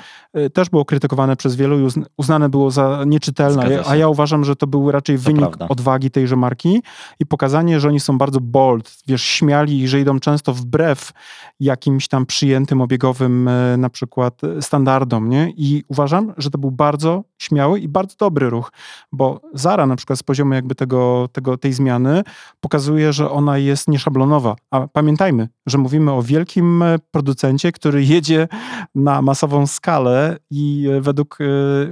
też 0.52 0.70
było 0.70 0.84
krytykowane 0.84 1.36
przez 1.36 1.56
wielu 1.56 1.80
i 1.80 1.82
uzn- 1.82 2.04
uznane 2.16 2.48
było 2.48 2.70
za 2.70 3.04
nieczytelne, 3.06 3.82
a 3.86 3.96
ja 3.96 4.08
uważam, 4.08 4.44
że 4.44 4.56
to 4.56 4.66
był 4.66 4.90
raczej 4.90 5.18
wynik 5.18 5.40
prawda. 5.40 5.68
odwagi 5.68 6.10
tejże 6.10 6.36
marki 6.36 6.82
i 7.20 7.26
pokazanie, 7.26 7.80
że 7.80 7.88
oni 7.88 8.00
są 8.00 8.18
bardzo 8.18 8.40
bold, 8.40 8.98
wiesz, 9.06 9.22
śmiali 9.22 9.80
i 9.80 9.88
że 9.88 10.00
idą 10.00 10.20
często 10.20 10.54
wbrew 10.54 11.12
jakimś 11.60 12.08
tam 12.08 12.26
przyjętym, 12.26 12.80
obiegowym 12.80 13.50
na 13.78 13.90
przykład 13.90 14.40
standardom, 14.60 15.28
nie? 15.28 15.52
I 15.56 15.84
uważam, 15.88 16.32
że 16.36 16.50
to 16.50 16.58
był 16.58 16.70
bardzo 16.70 17.24
śmiały 17.42 17.80
i 17.80 17.88
bardzo 17.88 18.16
dobry 18.18 18.50
ruch, 18.50 18.72
bo 19.12 19.40
Zara 19.54 19.86
na 19.86 19.96
przykład 19.96 20.18
z 20.18 20.22
poziomu 20.22 20.54
jakby 20.54 20.74
tego, 20.74 21.28
tego, 21.32 21.58
tej 21.58 21.72
zmiany 21.72 22.22
pokazuje, 22.60 23.12
że 23.12 23.30
ona 23.30 23.58
jest 23.58 23.88
nieszablonowa. 23.88 24.56
A 24.70 24.88
pamiętajmy, 24.88 25.48
że 25.66 25.78
mówimy 25.78 26.12
o 26.12 26.22
wielkim 26.22 26.82
e, 26.82 26.98
producencie, 27.10 27.72
który 27.72 28.04
jedzie 28.14 28.48
na 28.94 29.22
masową 29.22 29.66
skalę 29.66 30.36
i 30.50 30.88
e, 30.92 31.00
według 31.00 31.38
e, 31.40 31.44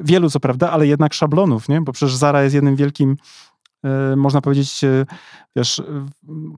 wielu, 0.03 0.31
co 0.31 0.41
prawda, 0.41 0.71
ale 0.71 0.87
jednak 0.87 1.15
szablonów, 1.15 1.69
nie? 1.69 1.81
Bo 1.81 1.93
przecież 1.93 2.17
Zara 2.17 2.43
jest 2.43 2.55
jednym 2.55 2.77
wielkim 2.77 3.17
można 4.17 4.41
powiedzieć, 4.41 4.81
wiesz, 5.57 5.83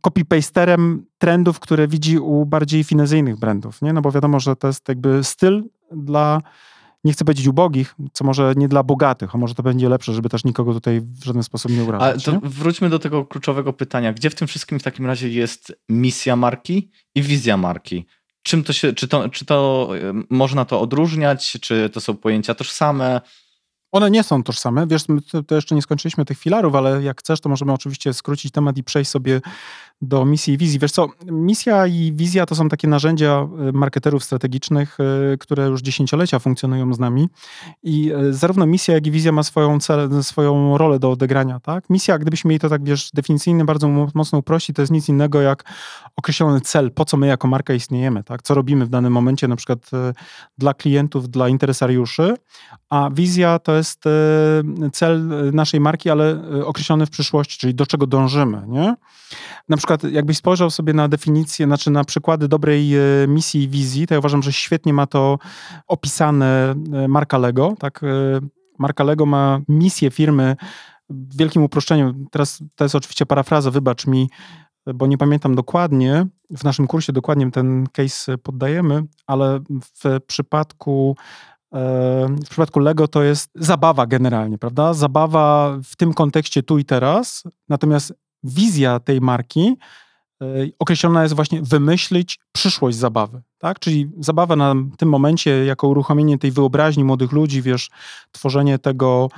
copy-pasterem 0.02 0.98
trendów, 1.18 1.60
które 1.60 1.88
widzi 1.88 2.18
u 2.18 2.46
bardziej 2.46 2.84
finezyjnych 2.84 3.36
brandów, 3.36 3.82
nie? 3.82 3.92
No 3.92 4.02
bo 4.02 4.10
wiadomo, 4.12 4.40
że 4.40 4.56
to 4.56 4.66
jest 4.66 4.88
jakby 4.88 5.24
styl 5.24 5.64
dla, 5.92 6.42
nie 7.04 7.12
chcę 7.12 7.24
powiedzieć 7.24 7.46
ubogich, 7.46 7.94
co 8.12 8.24
może 8.24 8.52
nie 8.56 8.68
dla 8.68 8.82
bogatych, 8.82 9.34
a 9.34 9.38
może 9.38 9.54
to 9.54 9.62
będzie 9.62 9.88
lepsze, 9.88 10.12
żeby 10.12 10.28
też 10.28 10.44
nikogo 10.44 10.72
tutaj 10.72 11.00
w 11.00 11.24
żaden 11.24 11.42
sposób 11.42 11.72
nie 11.72 11.78
Ale 11.78 11.88
urażać, 11.88 12.24
to 12.24 12.32
nie? 12.32 12.40
wróćmy 12.42 12.90
do 12.90 12.98
tego 12.98 13.24
kluczowego 13.24 13.72
pytania. 13.72 14.12
Gdzie 14.12 14.30
w 14.30 14.34
tym 14.34 14.48
wszystkim 14.48 14.78
w 14.78 14.82
takim 14.82 15.06
razie 15.06 15.28
jest 15.28 15.72
misja 15.88 16.36
marki 16.36 16.90
i 17.14 17.22
wizja 17.22 17.56
marki? 17.56 18.06
Czym 18.42 18.64
to 18.64 18.72
się, 18.72 18.92
czy 18.92 19.08
to, 19.08 19.28
czy 19.28 19.44
to 19.44 19.88
e, 19.96 20.12
można 20.30 20.64
to 20.64 20.80
odróżniać, 20.80 21.58
czy 21.60 21.90
to 21.92 22.00
są 22.00 22.16
pojęcia 22.16 22.54
tożsame? 22.54 23.20
One 23.92 24.10
nie 24.10 24.22
są 24.22 24.42
tożsame. 24.42 24.86
Wiesz, 24.86 25.08
my 25.08 25.20
to, 25.46 25.54
jeszcze 25.54 25.74
nie 25.74 25.82
skończyliśmy 25.82 26.24
tych 26.24 26.38
filarów, 26.38 26.74
ale 26.74 27.02
jak 27.02 27.20
chcesz, 27.20 27.40
to 27.40 27.48
możemy 27.48 27.72
oczywiście 27.72 28.12
skrócić 28.12 28.52
temat 28.52 28.76
i 28.76 28.84
przejść 28.84 29.10
sobie 29.10 29.40
do 30.02 30.24
misji 30.24 30.54
i 30.54 30.58
wizji. 30.58 30.78
Wiesz 30.78 30.92
co, 30.92 31.08
misja 31.26 31.86
i 31.86 32.12
wizja 32.14 32.46
to 32.46 32.54
są 32.54 32.68
takie 32.68 32.88
narzędzia 32.88 33.48
y, 33.68 33.72
marketerów 33.72 34.24
strategicznych, 34.24 34.98
y, 35.34 35.38
które 35.38 35.66
już 35.66 35.82
dziesięciolecia 35.82 36.38
funkcjonują 36.38 36.94
z 36.94 36.98
nami 36.98 37.28
i 37.82 38.12
y, 38.12 38.34
zarówno 38.34 38.66
misja, 38.66 38.94
jak 38.94 39.06
i 39.06 39.10
wizja 39.10 39.32
ma 39.32 39.42
swoją, 39.42 39.80
cel, 39.80 40.22
swoją 40.22 40.78
rolę 40.78 40.98
do 40.98 41.10
odegrania. 41.10 41.60
Tak? 41.60 41.90
Misja, 41.90 42.18
gdybyśmy 42.18 42.48
mieli 42.48 42.60
to 42.60 42.68
tak, 42.68 42.84
wiesz, 42.84 43.10
definicyjnie 43.14 43.64
bardzo 43.64 43.88
mo- 43.88 44.08
mocno 44.14 44.38
uprościć, 44.38 44.76
to 44.76 44.82
jest 44.82 44.92
nic 44.92 45.08
innego 45.08 45.40
jak 45.40 45.64
określony 46.16 46.60
cel, 46.60 46.90
po 46.90 47.04
co 47.04 47.16
my 47.16 47.26
jako 47.26 47.48
marka 47.48 47.74
istniejemy, 47.74 48.24
tak? 48.24 48.42
co 48.42 48.54
robimy 48.54 48.86
w 48.86 48.88
danym 48.88 49.12
momencie, 49.12 49.48
na 49.48 49.56
przykład 49.56 49.90
dla 50.58 50.74
klientów, 50.74 51.28
dla 51.28 51.48
interesariuszy, 51.48 52.34
a 52.90 53.10
wizja 53.12 53.58
to 53.58 53.74
jest 53.74 53.81
e, 54.06 54.90
cel 54.92 55.32
e, 55.32 55.52
naszej 55.52 55.80
marki, 55.80 56.10
ale 56.10 56.30
e, 56.30 56.66
określony 56.66 57.06
w 57.06 57.10
przyszłości, 57.10 57.58
czyli 57.58 57.74
do 57.74 57.86
czego 57.86 58.06
dążymy. 58.06 58.62
Nie? 58.68 58.94
Na 59.68 59.76
przykład, 59.76 60.04
jakbyś 60.04 60.36
spojrzał 60.36 60.70
sobie 60.70 60.92
na 60.92 61.08
definicję, 61.08 61.66
znaczy 61.66 61.90
na 61.90 62.04
przykłady 62.04 62.48
dobrej 62.48 62.92
misji 63.28 63.62
i 63.62 63.68
wizji, 63.68 64.06
to 64.06 64.14
ja 64.14 64.18
uważam, 64.18 64.42
że 64.42 64.52
świetnie 64.52 64.92
ma 64.92 65.06
to 65.06 65.38
opisane 65.86 66.74
marka 67.08 67.38
Lego. 67.38 67.74
Tak? 67.78 68.00
Marka 68.78 69.04
Lego 69.04 69.26
ma 69.26 69.60
misję 69.68 70.10
firmy 70.10 70.56
w 71.10 71.36
wielkim 71.36 71.62
uproszczeniu. 71.62 72.14
Teraz 72.30 72.62
to 72.74 72.84
jest 72.84 72.94
oczywiście 72.94 73.26
parafraza, 73.26 73.70
wybacz 73.70 74.06
mi, 74.06 74.28
bo 74.94 75.06
nie 75.06 75.18
pamiętam 75.18 75.54
dokładnie. 75.54 76.26
W 76.50 76.64
naszym 76.64 76.86
kursie 76.86 77.12
dokładnie 77.12 77.50
ten 77.50 77.86
case 77.92 78.38
poddajemy, 78.38 79.02
ale 79.26 79.60
w 79.94 80.20
przypadku 80.26 81.16
w 82.46 82.48
przypadku 82.50 82.80
Lego 82.80 83.08
to 83.08 83.22
jest 83.22 83.50
zabawa 83.54 84.06
generalnie, 84.06 84.58
prawda? 84.58 84.94
Zabawa 84.94 85.78
w 85.84 85.96
tym 85.96 86.14
kontekście 86.14 86.62
tu 86.62 86.78
i 86.78 86.84
teraz, 86.84 87.44
natomiast 87.68 88.14
wizja 88.42 89.00
tej 89.00 89.20
marki 89.20 89.76
e, 90.42 90.46
określona 90.78 91.22
jest 91.22 91.34
właśnie 91.34 91.62
wymyślić 91.62 92.38
przyszłość 92.52 92.96
zabawy, 92.96 93.42
tak? 93.58 93.78
Czyli 93.78 94.10
zabawa 94.20 94.56
na 94.56 94.74
tym 94.98 95.08
momencie 95.08 95.64
jako 95.64 95.88
uruchomienie 95.88 96.38
tej 96.38 96.50
wyobraźni 96.50 97.04
młodych 97.04 97.32
ludzi, 97.32 97.62
wiesz, 97.62 97.90
tworzenie 98.32 98.78
tego 98.78 99.28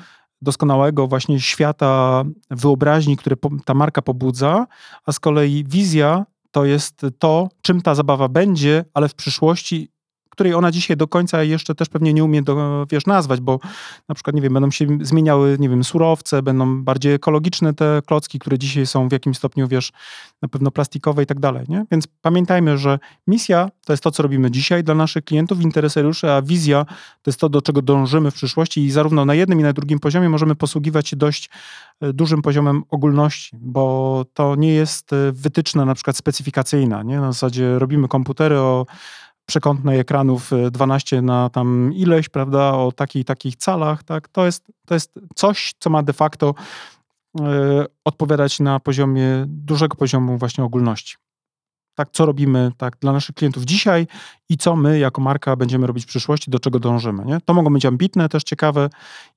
doskonałego 0.42 1.06
właśnie 1.06 1.40
świata 1.40 2.24
wyobraźni, 2.50 3.16
które 3.16 3.36
po- 3.36 3.50
ta 3.64 3.74
marka 3.74 4.02
pobudza, 4.02 4.66
a 5.06 5.12
z 5.12 5.20
kolei 5.20 5.64
wizja 5.68 6.26
to 6.50 6.64
jest 6.64 7.06
to, 7.18 7.48
czym 7.62 7.82
ta 7.82 7.94
zabawa 7.94 8.28
będzie, 8.28 8.84
ale 8.94 9.08
w 9.08 9.14
przyszłości 9.14 9.88
której 10.34 10.54
ona 10.54 10.72
dzisiaj 10.72 10.96
do 10.96 11.08
końca 11.08 11.42
jeszcze 11.42 11.74
też 11.74 11.88
pewnie 11.88 12.14
nie 12.14 12.24
umie, 12.24 12.42
do, 12.42 12.86
wiesz, 12.90 13.06
nazwać, 13.06 13.40
bo 13.40 13.58
na 14.08 14.14
przykład, 14.14 14.36
nie 14.36 14.42
wiem, 14.42 14.52
będą 14.52 14.70
się 14.70 14.86
zmieniały, 15.00 15.56
nie 15.60 15.68
wiem, 15.68 15.84
surowce, 15.84 16.42
będą 16.42 16.84
bardziej 16.84 17.12
ekologiczne 17.12 17.74
te 17.74 18.02
klocki, 18.06 18.38
które 18.38 18.58
dzisiaj 18.58 18.86
są 18.86 19.08
w 19.08 19.12
jakimś 19.12 19.36
stopniu, 19.36 19.68
wiesz, 19.68 19.92
na 20.42 20.48
pewno 20.48 20.70
plastikowe 20.70 21.22
i 21.22 21.26
tak 21.26 21.40
dalej, 21.40 21.64
nie? 21.68 21.84
Więc 21.90 22.06
pamiętajmy, 22.06 22.78
że 22.78 22.98
misja 23.26 23.70
to 23.84 23.92
jest 23.92 24.02
to, 24.02 24.10
co 24.10 24.22
robimy 24.22 24.50
dzisiaj 24.50 24.84
dla 24.84 24.94
naszych 24.94 25.24
klientów, 25.24 25.60
interesariuszy, 25.60 26.30
a 26.30 26.42
wizja 26.42 26.84
to 27.22 27.30
jest 27.30 27.40
to, 27.40 27.48
do 27.48 27.62
czego 27.62 27.82
dążymy 27.82 28.30
w 28.30 28.34
przyszłości 28.34 28.84
i 28.84 28.90
zarówno 28.90 29.24
na 29.24 29.34
jednym 29.34 29.60
i 29.60 29.62
na 29.62 29.72
drugim 29.72 29.98
poziomie 29.98 30.28
możemy 30.28 30.54
posługiwać 30.54 31.08
się 31.08 31.16
dość 31.16 31.50
e, 32.00 32.12
dużym 32.12 32.42
poziomem 32.42 32.82
ogólności, 32.90 33.56
bo 33.60 34.24
to 34.34 34.56
nie 34.56 34.74
jest 34.74 35.12
e, 35.12 35.32
wytyczna 35.32 35.84
na 35.84 35.94
przykład 35.94 36.16
specyfikacyjna, 36.16 37.02
nie? 37.02 37.20
Na 37.20 37.32
zasadzie 37.32 37.78
robimy 37.78 38.08
komputery 38.08 38.58
o 38.58 38.86
przekątnej 39.46 39.98
ekranów 39.98 40.52
y, 40.52 40.70
12 40.70 41.22
na 41.22 41.50
tam 41.50 41.92
ileś, 41.94 42.28
prawda, 42.28 42.72
o 42.72 42.92
takich 42.92 43.24
takich 43.24 43.56
calach, 43.56 44.02
tak, 44.02 44.28
to 44.28 44.46
jest, 44.46 44.72
to 44.86 44.94
jest 44.94 45.14
coś, 45.34 45.72
co 45.78 45.90
ma 45.90 46.02
de 46.02 46.12
facto 46.12 46.54
y, 47.40 47.42
odpowiadać 48.04 48.60
na 48.60 48.80
poziomie, 48.80 49.44
dużego 49.46 49.96
poziomu 49.96 50.38
właśnie 50.38 50.64
ogólności. 50.64 51.16
Tak, 51.96 52.08
co 52.12 52.26
robimy 52.26 52.72
tak 52.76 52.96
dla 53.00 53.12
naszych 53.12 53.34
klientów 53.34 53.64
dzisiaj 53.64 54.06
i 54.48 54.56
co 54.56 54.76
my 54.76 54.98
jako 54.98 55.20
marka 55.20 55.56
będziemy 55.56 55.86
robić 55.86 56.04
w 56.04 56.08
przyszłości, 56.08 56.50
do 56.50 56.58
czego 56.58 56.78
dążymy, 56.78 57.24
nie? 57.24 57.38
To 57.44 57.54
mogą 57.54 57.72
być 57.72 57.86
ambitne, 57.86 58.28
też 58.28 58.44
ciekawe 58.44 58.90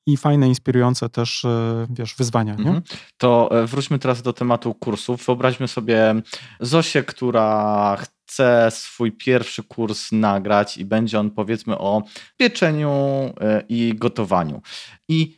i 0.05 0.18
fajne, 0.18 0.47
inspirujące 0.47 1.10
też, 1.10 1.43
y, 1.43 1.88
wiesz, 1.89 2.16
wyzwania, 2.16 2.53
nie? 2.53 2.60
Mhm. 2.60 2.82
To 3.18 3.49
e, 3.51 3.68
wróćmy 3.68 3.99
teraz 3.99 4.22
do 4.22 4.34
tematu 4.34 4.74
kursów. 4.74 5.26
Wyobraźmy 5.26 5.68
sobie 5.68 6.16
Zosię, 6.60 7.03
która 7.03 7.97
chce 8.28 8.67
swój 8.71 9.11
pierwszy 9.11 9.63
kurs 9.63 10.11
nagrać 10.11 10.78
i 10.78 10.86
będzie 10.86 11.19
on 11.19 11.32
powiedzmy 11.32 11.78
o 11.78 12.03
pieczeniu 12.38 12.89
e, 13.41 13.63
i 13.69 13.93
gotowaniu. 13.95 14.61
I 15.09 15.38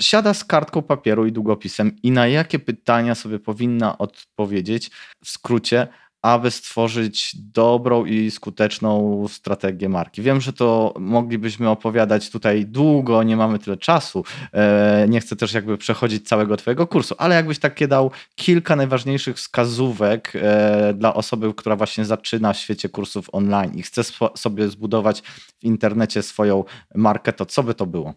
siada 0.00 0.34
z 0.34 0.44
kartką 0.44 0.82
papieru 0.82 1.26
i 1.26 1.32
długopisem 1.32 1.96
i 2.02 2.10
na 2.10 2.26
jakie 2.26 2.58
pytania 2.58 3.14
sobie 3.14 3.38
powinna 3.38 3.98
odpowiedzieć 3.98 4.90
w 5.24 5.28
skrócie, 5.28 5.88
aby 6.26 6.50
stworzyć 6.50 7.36
dobrą 7.36 8.04
i 8.04 8.30
skuteczną 8.30 9.24
strategię 9.28 9.88
marki. 9.88 10.22
Wiem, 10.22 10.40
że 10.40 10.52
to 10.52 10.94
moglibyśmy 10.98 11.68
opowiadać 11.68 12.30
tutaj 12.30 12.66
długo, 12.66 13.22
nie 13.22 13.36
mamy 13.36 13.58
tyle 13.58 13.76
czasu. 13.76 14.24
E, 14.52 15.06
nie 15.08 15.20
chcę 15.20 15.36
też 15.36 15.52
jakby 15.52 15.78
przechodzić 15.78 16.28
całego 16.28 16.56
Twojego 16.56 16.86
kursu, 16.86 17.14
ale 17.18 17.34
jakbyś 17.34 17.58
takie 17.58 17.88
dał 17.88 18.10
kilka 18.34 18.76
najważniejszych 18.76 19.36
wskazówek 19.36 20.32
e, 20.34 20.94
dla 20.94 21.14
osoby, 21.14 21.54
która 21.54 21.76
właśnie 21.76 22.04
zaczyna 22.04 22.52
w 22.52 22.58
świecie 22.58 22.88
kursów 22.88 23.28
online 23.32 23.74
i 23.74 23.82
chce 23.82 24.02
sobie 24.36 24.68
zbudować 24.68 25.22
w 25.58 25.64
internecie 25.64 26.22
swoją 26.22 26.64
markę, 26.94 27.32
to 27.32 27.46
co 27.46 27.62
by 27.62 27.74
to 27.74 27.86
było? 27.86 28.14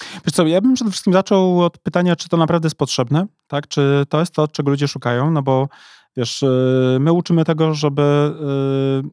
Wiesz 0.00 0.34
co, 0.34 0.46
ja 0.46 0.60
bym 0.60 0.74
przede 0.74 0.90
wszystkim 0.90 1.12
zaczął 1.12 1.62
od 1.62 1.78
pytania, 1.78 2.16
czy 2.16 2.28
to 2.28 2.36
naprawdę 2.36 2.66
jest 2.66 2.78
potrzebne, 2.78 3.26
tak? 3.46 3.68
Czy 3.68 4.04
to 4.08 4.20
jest 4.20 4.34
to, 4.34 4.48
czego 4.48 4.70
ludzie 4.70 4.88
szukają, 4.88 5.30
no 5.30 5.42
bo 5.42 5.68
Wiesz, 6.16 6.42
y, 6.42 6.96
my 7.00 7.12
uczymy 7.12 7.44
tego, 7.44 7.74
żeby 7.74 8.32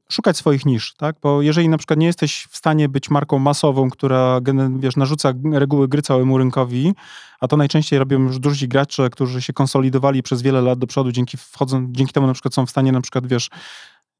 y, 0.10 0.14
szukać 0.14 0.38
swoich 0.38 0.66
nisz, 0.66 0.95
tak? 0.95 1.16
Bo 1.22 1.41
jeżeli 1.41 1.70
na 1.70 1.78
przykład 1.78 1.99
nie 1.99 2.06
jesteś 2.06 2.47
w 2.49 2.58
stanie 2.58 2.89
być 2.89 3.10
marką 3.10 3.39
masową, 3.39 3.89
która 3.89 4.39
wiesz, 4.80 4.95
narzuca 4.95 5.34
reguły 5.51 5.88
gry 5.88 6.01
całemu 6.01 6.38
rynkowi, 6.38 6.93
a 7.39 7.47
to 7.47 7.58
najczęściej 7.58 7.99
robią 7.99 8.20
już 8.20 8.39
duzi 8.39 8.68
gracze, 8.68 9.10
którzy 9.10 9.41
się 9.41 9.54
konsolidowali 9.54 10.24
przez 10.24 10.41
wiele 10.41 10.62
lat 10.62 10.80
do 10.80 10.88
przodu, 10.88 11.12
dzięki, 11.12 11.38
wchodzą, 11.38 11.88
dzięki 11.91 12.14
temu 12.14 12.28
na 12.28 12.34
przykład 12.34 12.54
są 12.54 12.66
w 12.66 12.70
stanie 12.70 12.91
na 12.91 13.01
przykład, 13.01 13.28
wiesz, 13.28 13.49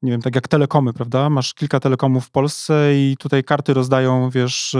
nie 0.02 0.10
wiem, 0.10 0.22
tak 0.22 0.34
jak 0.34 0.48
telekomy, 0.48 0.92
prawda? 0.92 1.30
Masz 1.30 1.54
kilka 1.54 1.80
telekomów 1.80 2.26
w 2.26 2.30
Polsce 2.30 2.94
i 2.94 3.16
tutaj 3.18 3.44
karty 3.44 3.74
rozdają, 3.74 4.30
wiesz, 4.30 4.76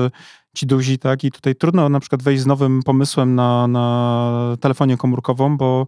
ci 0.57 0.66
duzi, 0.66 0.98
tak? 0.98 1.24
I 1.24 1.30
tutaj 1.30 1.55
trudno 1.55 1.88
na 1.88 2.00
przykład 2.00 2.22
wejść 2.22 2.42
z 2.42 2.46
nowym 2.46 2.82
pomysłem 2.82 3.34
na, 3.34 3.66
na 3.66 4.57
telefonię 4.61 4.96
komórkową, 4.96 5.57
bo 5.57 5.86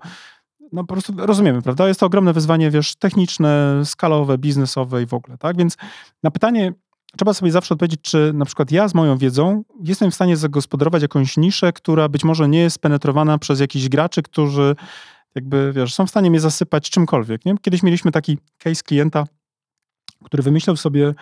no 0.73 0.85
po 0.85 0.95
prostu 0.95 1.13
rozumiemy, 1.17 1.63
prawda? 1.63 1.89
Jest 1.89 2.01
to 2.01 2.07
ogromne 2.07 2.33
wyzwanie, 2.33 2.71
wiesz, 2.71 2.97
techniczne, 2.97 3.83
skalowe, 3.85 4.39
biznesowe 4.39 5.03
i 5.03 5.07
w 5.07 5.15
ogóle, 5.15 5.39
tak? 5.39 5.57
Więc 5.57 5.77
na 6.23 6.31
pytanie 6.31 6.73
trzeba 7.17 7.35
sobie 7.35 7.53
zawsze 7.53 7.75
odpowiedzieć, 7.75 8.01
czy 8.03 8.33
na 8.35 8.45
przykład 8.45 8.71
ja 8.71 8.89
z 8.89 8.95
moją 8.95 9.19
wiedzą 9.19 9.63
jestem 9.85 10.11
w 10.11 10.15
stanie 10.15 10.37
zagospodarować 10.37 11.03
jakąś 11.03 11.37
niszę, 11.37 11.73
która 11.73 12.09
być 12.09 12.25
może 12.25 12.49
nie 12.49 12.59
jest 12.59 12.79
penetrowana 12.79 13.39
przez 13.39 13.61
jakichś 13.61 13.89
graczy, 13.89 14.23
którzy 14.23 14.77
jakby, 15.35 15.73
wiesz, 15.73 15.95
są 15.95 16.07
w 16.07 16.11
stanie 16.11 16.31
mnie 16.31 16.41
zasypać 16.41 16.91
czymkolwiek, 16.91 17.45
nie? 17.45 17.55
Kiedyś 17.63 17.83
mieliśmy 17.83 18.13
taki 18.13 18.39
case 18.59 18.83
klienta, 18.83 19.25
który 20.25 20.43
wymyślał 20.43 20.77
sobie 20.77 21.15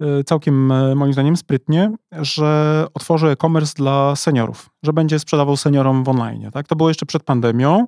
e, 0.00 0.24
całkiem 0.24 0.72
e, 0.72 0.94
moim 0.94 1.12
zdaniem 1.12 1.36
sprytnie, 1.36 1.92
że 2.12 2.86
otworzy 2.94 3.28
e-commerce 3.28 3.74
dla 3.76 4.16
seniorów, 4.16 4.70
że 4.82 4.92
będzie 4.92 5.18
sprzedawał 5.18 5.56
seniorom 5.56 6.04
w 6.04 6.08
online. 6.08 6.50
Tak? 6.50 6.66
To 6.66 6.76
było 6.76 6.88
jeszcze 6.90 7.06
przed 7.06 7.22
pandemią, 7.22 7.86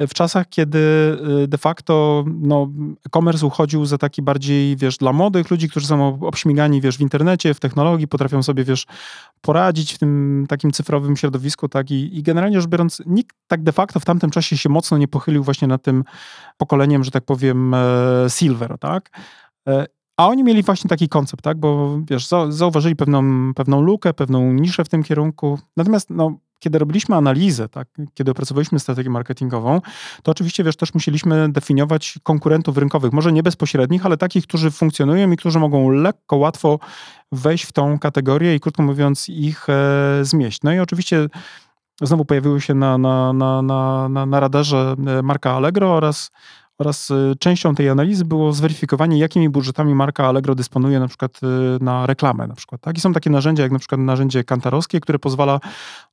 w 0.00 0.14
czasach, 0.14 0.48
kiedy 0.48 0.78
y, 1.44 1.48
de 1.48 1.58
facto 1.58 2.24
no, 2.26 2.68
e-commerce 3.06 3.46
uchodził 3.46 3.86
za 3.86 3.98
taki 3.98 4.22
bardziej, 4.22 4.76
wiesz, 4.76 4.96
dla 4.96 5.12
młodych 5.12 5.50
ludzi, 5.50 5.68
którzy 5.68 5.86
są 5.86 6.18
obśmigani, 6.20 6.80
wiesz, 6.80 6.98
w 6.98 7.00
internecie, 7.00 7.54
w 7.54 7.60
technologii, 7.60 8.08
potrafią 8.08 8.42
sobie, 8.42 8.64
wiesz, 8.64 8.86
poradzić 9.40 9.94
w 9.94 9.98
tym 9.98 10.44
takim 10.48 10.72
cyfrowym 10.72 11.16
środowisku, 11.16 11.68
tak, 11.68 11.90
i, 11.90 12.18
i 12.18 12.22
generalnie 12.22 12.60
rzecz 12.60 12.70
biorąc, 12.70 13.02
nikt 13.06 13.36
tak 13.46 13.62
de 13.62 13.72
facto 13.72 14.00
w 14.00 14.04
tamtym 14.04 14.30
czasie 14.30 14.56
się 14.56 14.68
mocno 14.68 14.98
nie 14.98 15.08
pochylił 15.08 15.44
właśnie 15.44 15.68
nad 15.68 15.82
tym 15.82 16.04
pokoleniem, 16.56 17.04
że 17.04 17.10
tak 17.10 17.24
powiem, 17.24 17.74
e, 17.74 17.78
silver, 18.28 18.78
tak, 18.78 19.10
e, 19.68 19.86
a 20.16 20.26
oni 20.28 20.44
mieli 20.44 20.62
właśnie 20.62 20.88
taki 20.88 21.08
koncept, 21.08 21.42
tak? 21.44 21.58
Bo 21.58 22.00
wiesz, 22.10 22.28
zauważyli 22.48 22.96
pewną, 22.96 23.54
pewną 23.54 23.80
lukę, 23.80 24.14
pewną 24.14 24.52
niszę 24.52 24.84
w 24.84 24.88
tym 24.88 25.02
kierunku. 25.02 25.58
Natomiast 25.76 26.10
no, 26.10 26.36
kiedy 26.58 26.78
robiliśmy 26.78 27.16
analizę, 27.16 27.68
tak, 27.68 27.88
kiedy 28.14 28.30
opracowaliśmy 28.30 28.78
strategię 28.78 29.10
marketingową, 29.10 29.80
to 30.22 30.32
oczywiście 30.32 30.64
wiesz, 30.64 30.76
też 30.76 30.94
musieliśmy 30.94 31.52
definiować 31.52 32.18
konkurentów 32.22 32.78
rynkowych, 32.78 33.12
może 33.12 33.32
nie 33.32 33.42
bezpośrednich, 33.42 34.06
ale 34.06 34.16
takich, 34.16 34.46
którzy 34.46 34.70
funkcjonują 34.70 35.30
i 35.30 35.36
którzy 35.36 35.58
mogą 35.58 35.90
lekko, 35.90 36.36
łatwo 36.36 36.78
wejść 37.32 37.64
w 37.64 37.72
tą 37.72 37.98
kategorię 37.98 38.54
i 38.54 38.60
krótko 38.60 38.82
mówiąc 38.82 39.28
ich 39.28 39.68
e, 39.68 40.18
zmieść. 40.22 40.62
No 40.62 40.72
i 40.72 40.78
oczywiście 40.78 41.28
znowu 42.02 42.24
pojawiły 42.24 42.60
się 42.60 42.74
na, 42.74 42.98
na, 42.98 43.32
na, 43.32 43.62
na, 43.62 44.26
na 44.26 44.40
radarze 44.40 44.94
e, 45.06 45.22
marka 45.22 45.52
Allegro 45.52 45.94
oraz 45.94 46.30
oraz 46.78 47.10
y, 47.10 47.32
częścią 47.38 47.74
tej 47.74 47.88
analizy 47.88 48.24
było 48.24 48.52
zweryfikowanie, 48.52 49.18
jakimi 49.18 49.48
budżetami 49.48 49.94
marka 49.94 50.26
Allegro 50.26 50.54
dysponuje 50.54 51.00
na 51.00 51.08
przykład 51.08 51.40
y, 51.42 51.46
na 51.84 52.06
reklamę. 52.06 52.46
Na 52.46 52.54
przykład, 52.54 52.80
tak? 52.80 52.98
I 52.98 53.00
są 53.00 53.12
takie 53.12 53.30
narzędzia, 53.30 53.62
jak 53.62 53.72
na 53.72 53.78
przykład 53.78 54.00
narzędzie 54.00 54.44
kantarowskie, 54.44 55.00
które 55.00 55.18
pozwala 55.18 55.60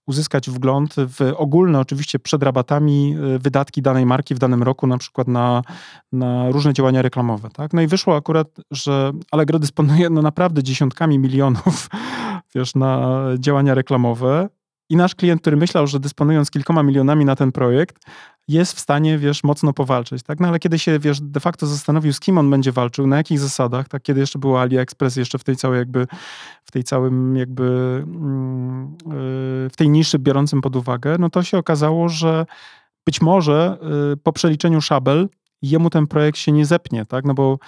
uzyskać 0.05 0.49
wgląd 0.49 0.95
w 0.97 1.33
ogólne, 1.37 1.79
oczywiście 1.79 2.19
przed 2.19 2.43
rabatami, 2.43 3.15
y, 3.35 3.39
wydatki 3.39 3.81
danej 3.81 4.05
marki 4.05 4.35
w 4.35 4.39
danym 4.39 4.63
roku, 4.63 4.87
na 4.87 4.97
przykład 4.97 5.27
na, 5.27 5.61
na 6.11 6.51
różne 6.51 6.73
działania 6.73 7.01
reklamowe. 7.01 7.49
Tak? 7.49 7.73
No 7.73 7.81
i 7.81 7.87
wyszło 7.87 8.15
akurat, 8.15 8.47
że 8.71 9.11
Allegro 9.31 9.59
dysponuje 9.59 10.09
no 10.09 10.21
naprawdę 10.21 10.63
dziesiątkami 10.63 11.19
milionów 11.19 11.89
wiesz, 12.55 12.75
na 12.75 13.19
działania 13.39 13.73
reklamowe, 13.73 14.49
i 14.93 14.95
nasz 14.95 15.15
klient, 15.15 15.41
który 15.41 15.57
myślał, 15.57 15.87
że 15.87 15.99
dysponując 15.99 16.51
kilkoma 16.51 16.83
milionami 16.83 17.25
na 17.25 17.35
ten 17.35 17.51
projekt, 17.51 17.97
jest 18.47 18.77
w 18.77 18.79
stanie, 18.79 19.17
wiesz, 19.17 19.43
mocno 19.43 19.73
powalczyć, 19.73 20.23
tak? 20.23 20.39
No 20.39 20.47
ale 20.47 20.59
kiedy 20.59 20.79
się, 20.79 20.99
wiesz, 20.99 21.21
de 21.21 21.39
facto 21.39 21.67
zastanowił, 21.67 22.13
z 22.13 22.19
kim 22.19 22.37
on 22.37 22.49
będzie 22.49 22.71
walczył, 22.71 23.07
na 23.07 23.17
jakich 23.17 23.39
zasadach, 23.39 23.87
tak? 23.87 24.03
Kiedy 24.03 24.19
jeszcze 24.19 24.39
była 24.39 24.61
AliExpress, 24.61 25.15
jeszcze 25.15 25.39
w 25.39 25.43
tej 25.43 25.55
całej 25.55 25.79
jakby, 25.79 26.07
w 26.65 26.71
tej 26.71 26.83
całym 26.83 27.35
jakby, 27.35 27.63
mm, 28.07 28.97
y, 29.65 29.69
w 29.69 29.73
tej 29.77 29.89
niszy 29.89 30.19
biorącym 30.19 30.61
pod 30.61 30.75
uwagę, 30.75 31.15
no 31.19 31.29
to 31.29 31.43
się 31.43 31.57
okazało, 31.57 32.09
że 32.09 32.45
być 33.05 33.21
może 33.21 33.77
y, 34.13 34.17
po 34.17 34.33
przeliczeniu 34.33 34.81
szabel 34.81 35.29
jemu 35.61 35.89
ten 35.89 36.07
projekt 36.07 36.37
się 36.37 36.51
nie 36.51 36.65
zepnie, 36.65 37.05
tak? 37.05 37.25
No 37.25 37.33
bo 37.33 37.59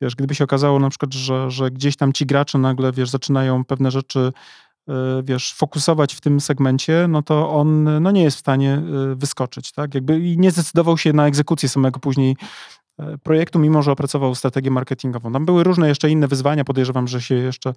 wiesz, 0.00 0.14
gdyby 0.14 0.34
się 0.34 0.44
okazało 0.44 0.78
na 0.78 0.90
przykład, 0.90 1.14
że, 1.14 1.50
że 1.50 1.70
gdzieś 1.70 1.96
tam 1.96 2.12
ci 2.12 2.26
gracze 2.26 2.58
nagle, 2.58 2.92
wiesz, 2.92 3.10
zaczynają 3.10 3.64
pewne 3.64 3.90
rzeczy 3.90 4.32
wiesz, 5.22 5.54
fokusować 5.54 6.14
w 6.14 6.20
tym 6.20 6.40
segmencie, 6.40 7.06
no 7.08 7.22
to 7.22 7.50
on 7.50 8.02
no 8.02 8.10
nie 8.10 8.22
jest 8.22 8.36
w 8.36 8.40
stanie 8.40 8.74
e, 8.74 9.14
wyskoczyć, 9.14 9.72
tak? 9.72 9.94
Jakby 9.94 10.20
i 10.20 10.38
nie 10.38 10.50
zdecydował 10.50 10.98
się 10.98 11.12
na 11.12 11.26
egzekucję 11.26 11.68
samego 11.68 12.00
później 12.00 12.36
e, 12.98 13.18
projektu, 13.18 13.58
mimo 13.58 13.82
że 13.82 13.92
opracował 13.92 14.34
strategię 14.34 14.70
marketingową. 14.70 15.32
Tam 15.32 15.44
były 15.44 15.64
różne 15.64 15.88
jeszcze 15.88 16.10
inne 16.10 16.28
wyzwania, 16.28 16.64
podejrzewam, 16.64 17.08
że 17.08 17.22
się 17.22 17.34
jeszcze 17.34 17.72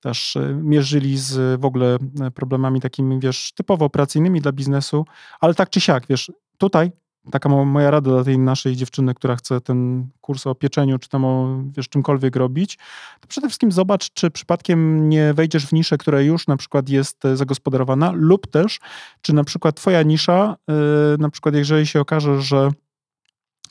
też 0.00 0.38
mierzyli 0.54 1.18
z 1.18 1.60
w 1.60 1.64
ogóle 1.64 1.98
problemami 2.34 2.80
takimi, 2.80 3.20
wiesz, 3.20 3.52
typowo 3.52 3.84
operacyjnymi 3.84 4.40
dla 4.40 4.52
biznesu, 4.52 5.04
ale 5.40 5.54
tak 5.54 5.70
czy 5.70 5.80
siak, 5.80 6.06
wiesz, 6.08 6.32
tutaj 6.58 6.92
taka 7.30 7.48
moja 7.48 7.90
rada 7.90 8.10
dla 8.10 8.24
tej 8.24 8.38
naszej 8.38 8.76
dziewczyny, 8.76 9.14
która 9.14 9.36
chce 9.36 9.60
ten 9.60 10.08
kurs 10.20 10.46
o 10.46 10.54
pieczeniu, 10.54 10.98
czy 10.98 11.08
tam 11.08 11.24
o 11.24 11.62
wiesz, 11.76 11.88
czymkolwiek 11.88 12.36
robić, 12.36 12.78
to 13.20 13.28
przede 13.28 13.48
wszystkim 13.48 13.72
zobacz, 13.72 14.12
czy 14.12 14.30
przypadkiem 14.30 15.08
nie 15.08 15.34
wejdziesz 15.34 15.66
w 15.66 15.72
niszę, 15.72 15.98
która 15.98 16.20
już 16.20 16.46
na 16.46 16.56
przykład 16.56 16.88
jest 16.88 17.24
e, 17.24 17.36
zagospodarowana, 17.36 18.12
lub 18.14 18.46
też, 18.46 18.80
czy 19.22 19.32
na 19.32 19.44
przykład 19.44 19.76
twoja 19.76 20.02
nisza, 20.02 20.56
yy, 20.68 20.74
na 21.18 21.30
przykład 21.30 21.54
jeżeli 21.54 21.86
się 21.86 22.00
okaże, 22.00 22.42
że 22.42 22.70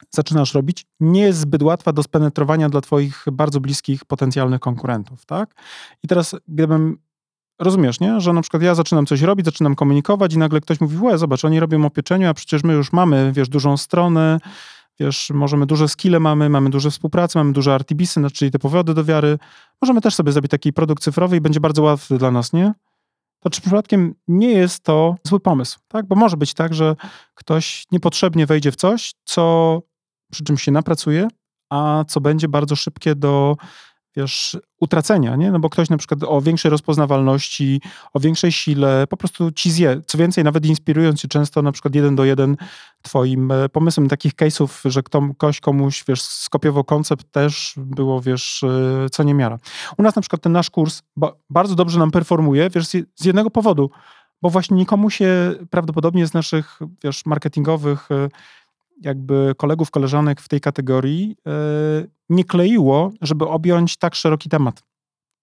zaczynasz 0.10 0.54
robić, 0.54 0.86
nie 0.99 1.22
jest 1.22 1.39
zbyt 1.39 1.64
łatwa 1.64 1.93
do 1.93 2.04
spenetrowania 2.04 2.70
dla 2.70 2.82
twoich 2.82 3.26
bardzo 3.32 3.60
bliskich 3.60 4.06
potencjalnych 4.06 4.60
konkurentów, 4.60 5.26
tak? 5.26 5.56
I 6.04 6.08
teraz, 6.08 6.36
gdybym 6.47 6.97
rozumiesz, 7.62 7.99
nie? 7.99 8.20
Że 8.20 8.34
na 8.34 8.41
przykład 8.41 8.64
ja 8.64 8.76
zaczynam 8.76 9.05
coś 9.05 9.22
robić, 9.22 9.45
zaczynam 9.45 9.76
komunikować 9.76 10.34
i 10.34 10.38
nagle 10.38 10.62
ktoś 10.62 10.82
mówi, 10.82 10.97
łe, 10.97 11.18
zobacz, 11.18 11.45
oni 11.45 11.59
robią 11.59 11.86
o 11.86 11.89
pieczeniu, 11.89 12.30
a 12.30 12.34
przecież 12.34 12.64
my 12.64 12.74
już 12.74 12.93
mamy, 12.93 13.32
wiesz, 13.36 13.49
dużą 13.49 13.78
stronę, 13.78 14.39
wiesz, 14.99 15.32
możemy 15.34 15.66
duże 15.66 15.88
skille 15.88 16.20
mamy, 16.20 16.49
mamy 16.49 16.70
duże 16.70 16.91
współpracę, 16.91 17.39
mamy 17.39 17.53
duże 17.53 17.80
no, 18.18 18.30
czyli 18.30 18.51
te 18.51 18.59
powody 18.59 18.93
do 18.93 19.03
wiary. 19.03 19.38
Możemy 19.82 20.01
też 20.01 20.16
sobie 20.16 20.32
zrobić 20.32 20.51
taki 20.51 20.74
produkt 20.74 21.03
cyfrowy 21.03 21.38
i 21.38 21.41
będzie 21.41 21.59
bardzo 21.59 21.82
łatwy 21.82 22.18
dla 22.18 22.32
nas, 22.32 22.53
nie? 22.53 22.74
To 23.39 23.49
czy 23.49 23.62
przypadkiem 23.62 24.16
nie 24.28 24.51
jest 24.51 24.84
to 24.84 25.16
zły 25.24 25.39
pomysł, 25.39 25.80
tak? 25.88 26.05
Bo 26.05 26.16
może 26.16 26.38
być 26.38 26.53
tak, 26.53 26.74
że 26.74 26.95
ktoś 27.36 27.86
niepotrzebnie 27.91 28.45
wejdzie 28.45 28.72
w 28.72 28.76
coś, 28.76 29.14
co 29.24 29.82
przy 30.32 30.43
czym 30.43 30.57
się 30.57 30.72
napracuje, 30.72 31.28
a 31.70 32.03
co 32.07 32.22
będzie 32.22 32.47
bardzo 32.47 32.76
szybkie 32.76 33.16
do 33.16 33.57
wiesz, 34.16 34.57
utracenia, 34.80 35.36
nie? 35.36 35.51
No 35.51 35.59
bo 35.59 35.70
ktoś 35.70 35.89
na 35.89 35.97
przykład 35.97 36.24
o 36.24 36.41
większej 36.41 36.72
rozpoznawalności, 36.72 37.82
o 38.14 38.20
większej 38.20 38.51
sile 38.51 39.07
po 39.09 39.18
prostu 39.18 39.51
ci 39.51 39.72
zje. 39.72 40.01
Co 40.07 40.18
więcej, 40.18 40.43
nawet 40.43 40.66
inspirując 40.66 41.22
się 41.22 41.28
często 41.28 41.62
na 41.62 41.72
przykład 41.72 41.95
jeden 41.95 42.16
do 42.16 42.26
jeden 42.26 42.57
twoim 43.01 43.51
e, 43.51 43.70
pomysłem 43.70 44.07
takich 44.07 44.34
case'ów, 44.34 44.89
że 44.89 45.01
ktoś 45.38 45.59
komuś, 45.59 46.03
wiesz, 46.07 46.22
skopiował 46.22 46.84
koncept 46.84 47.32
też 47.32 47.74
było, 47.78 48.22
wiesz, 48.22 48.64
e, 48.64 49.09
co 49.09 49.24
niemiara. 49.24 49.57
U 49.97 50.03
nas 50.03 50.16
na 50.16 50.22
przykład 50.22 50.41
ten 50.41 50.51
nasz 50.51 50.70
kurs 50.70 51.01
bardzo 51.49 51.76
dobrze 51.76 51.99
nam 51.99 52.12
performuje, 52.12 52.70
wiesz, 52.70 52.88
z 53.16 53.26
jednego 53.26 53.49
powodu, 53.49 53.89
bo 54.41 54.49
właśnie 54.49 54.78
nikomu 54.78 55.09
się 55.09 55.53
prawdopodobnie 55.70 56.28
z 56.28 56.34
naszych, 56.34 56.80
wiesz, 57.03 57.26
marketingowych 57.26 58.12
e, 58.12 58.30
jakby 59.02 59.54
kolegów, 59.58 59.91
koleżanek 59.91 60.41
w 60.41 60.47
tej 60.47 60.62
kategorii 60.62 61.36
e, 61.47 61.52
nie 62.30 62.43
kleiło, 62.43 63.12
żeby 63.22 63.47
objąć 63.47 63.97
tak 63.97 64.16
szeroki 64.16 64.49
temat. 64.49 64.84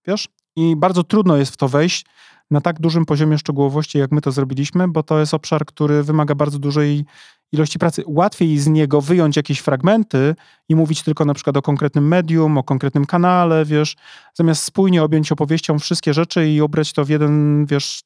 Wiesz? 0.07 0.29
I 0.57 0.77
bardzo 0.77 1.05
trudno 1.05 1.37
jest 1.37 1.55
w 1.55 1.57
to 1.57 1.69
wejść, 1.69 2.07
na 2.51 2.61
tak 2.61 2.81
dużym 2.81 3.05
poziomie 3.05 3.39
szczegółowości, 3.39 3.99
jak 3.99 4.13
my 4.13 4.21
to 4.21 4.33
zrobiliśmy, 4.33 4.89
bo 4.89 5.03
to 5.03 5.21
jest 5.21 5.35
obszar, 5.35 5.67
który 5.67 6.03
wymaga 6.03 6.35
bardzo 6.35 6.59
dużej 6.59 7.05
ilości 7.53 7.79
pracy. 7.79 8.03
Łatwiej 8.07 8.59
z 8.59 8.67
niego 8.67 9.01
wyjąć 9.01 9.37
jakieś 9.37 9.59
fragmenty 9.59 10.35
i 10.69 10.77
mówić 10.77 11.03
tylko 11.03 11.25
na 11.25 11.35
przykład 11.35 11.57
o 11.57 11.63
konkretnym 11.63 12.09
medium, 12.09 12.59
o 12.59 12.63
konkretnym 12.63 13.07
kanale, 13.07 13.65
wiesz, 13.65 13.97
zamiast 14.35 14.65
spójnie 14.65 15.03
objąć 15.03 15.33
opowieścią 15.33 15.79
wszystkie 15.79 16.15
rzeczy 16.15 16.49
i 16.49 16.61
obrać 16.61 16.93
to 16.93 17.05
w 17.05 17.09
jeden, 17.09 17.67
wiesz, 17.67 18.01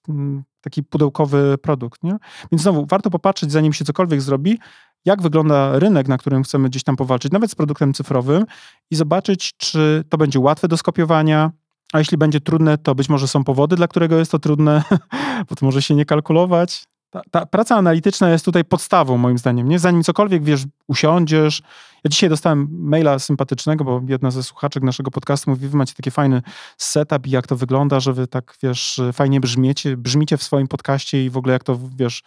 taki 0.60 0.82
pudełkowy 0.82 1.58
produkt, 1.62 2.02
nie? 2.02 2.16
Więc 2.52 2.62
znowu, 2.62 2.86
warto 2.86 3.10
popatrzeć, 3.10 3.52
zanim 3.52 3.72
się 3.72 3.84
cokolwiek 3.84 4.20
zrobi, 4.20 4.58
jak 5.04 5.22
wygląda 5.22 5.78
rynek, 5.78 6.08
na 6.08 6.18
którym 6.18 6.42
chcemy 6.42 6.68
gdzieś 6.68 6.82
tam 6.82 6.96
powalczyć, 6.96 7.32
nawet 7.32 7.50
z 7.50 7.54
produktem 7.54 7.94
cyfrowym 7.94 8.44
i 8.90 8.96
zobaczyć, 8.96 9.52
czy 9.56 10.04
to 10.08 10.18
będzie 10.18 10.40
łatwe 10.40 10.68
do 10.68 10.76
skopiowania, 10.76 11.50
a 11.92 11.98
jeśli 11.98 12.18
będzie 12.18 12.40
trudne, 12.40 12.78
to 12.78 12.94
być 12.94 13.08
może 13.08 13.28
są 13.28 13.44
powody, 13.44 13.76
dla 13.76 13.88
którego 13.88 14.18
jest 14.18 14.30
to 14.30 14.38
trudne, 14.38 14.82
bo 15.48 15.56
to 15.56 15.66
może 15.66 15.82
się 15.82 15.94
nie 15.94 16.04
kalkulować. 16.04 16.84
Ta, 17.10 17.20
ta, 17.30 17.46
praca 17.46 17.76
analityczna 17.76 18.30
jest 18.30 18.44
tutaj 18.44 18.64
podstawą, 18.64 19.18
moim 19.18 19.38
zdaniem. 19.38 19.68
Nie? 19.68 19.78
Zanim 19.78 20.02
cokolwiek 20.02 20.44
wiesz, 20.44 20.64
usiądziesz. 20.88 21.62
Ja 22.04 22.08
dzisiaj 22.08 22.30
dostałem 22.30 22.68
maila 22.70 23.18
sympatycznego, 23.18 23.84
bo 23.84 24.00
jedna 24.08 24.30
ze 24.30 24.42
słuchaczek 24.42 24.82
naszego 24.82 25.10
podcastu 25.10 25.50
mówi: 25.50 25.68
Wy 25.68 25.76
macie 25.76 25.94
taki 25.94 26.10
fajny 26.10 26.42
setup 26.78 27.26
i 27.26 27.30
jak 27.30 27.46
to 27.46 27.56
wygląda, 27.56 28.00
że 28.00 28.12
wy 28.12 28.26
tak 28.26 28.56
wiesz, 28.62 29.00
fajnie 29.12 29.40
brzmiecie, 29.40 29.96
brzmicie 29.96 30.36
w 30.36 30.42
swoim 30.42 30.68
podcaście 30.68 31.24
i 31.24 31.30
w 31.30 31.36
ogóle 31.36 31.52
jak 31.52 31.64
to 31.64 31.78
wiesz 31.96 32.22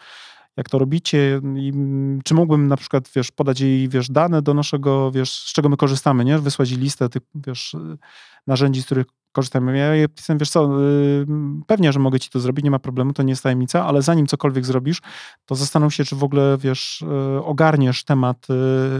jak 0.57 0.69
to 0.69 0.79
robicie 0.79 1.41
i 1.55 1.73
czy 2.23 2.33
mógłbym 2.33 2.67
na 2.67 2.77
przykład, 2.77 3.09
wiesz, 3.15 3.31
podać 3.31 3.59
jej, 3.59 3.89
wiesz, 3.89 4.09
dane 4.09 4.41
do 4.41 4.53
naszego, 4.53 5.11
wiesz, 5.11 5.31
z 5.31 5.53
czego 5.53 5.69
my 5.69 5.77
korzystamy, 5.77 6.25
nie? 6.25 6.39
Wysłać 6.39 6.71
jej 6.71 6.79
listę 6.79 7.09
tych, 7.09 7.21
wiesz, 7.35 7.75
narzędzi, 8.47 8.81
z 8.81 8.85
których 8.85 9.05
korzystamy. 9.35 9.77
Ja 9.77 9.95
jej 9.95 10.07
wiesz 10.39 10.49
co, 10.49 10.81
y, 10.81 11.25
pewnie, 11.67 11.93
że 11.93 11.99
mogę 11.99 12.19
ci 12.19 12.29
to 12.29 12.39
zrobić, 12.39 12.63
nie 12.63 12.71
ma 12.71 12.79
problemu, 12.79 13.13
to 13.13 13.23
nie 13.23 13.31
jest 13.31 13.43
tajemnica, 13.43 13.85
ale 13.85 14.01
zanim 14.01 14.27
cokolwiek 14.27 14.65
zrobisz, 14.65 15.01
to 15.45 15.55
zastanów 15.55 15.93
się, 15.93 16.05
czy 16.05 16.15
w 16.15 16.23
ogóle, 16.23 16.57
wiesz, 16.59 17.01
y, 17.01 17.43
ogarniesz 17.43 18.03
temat, 18.03 18.47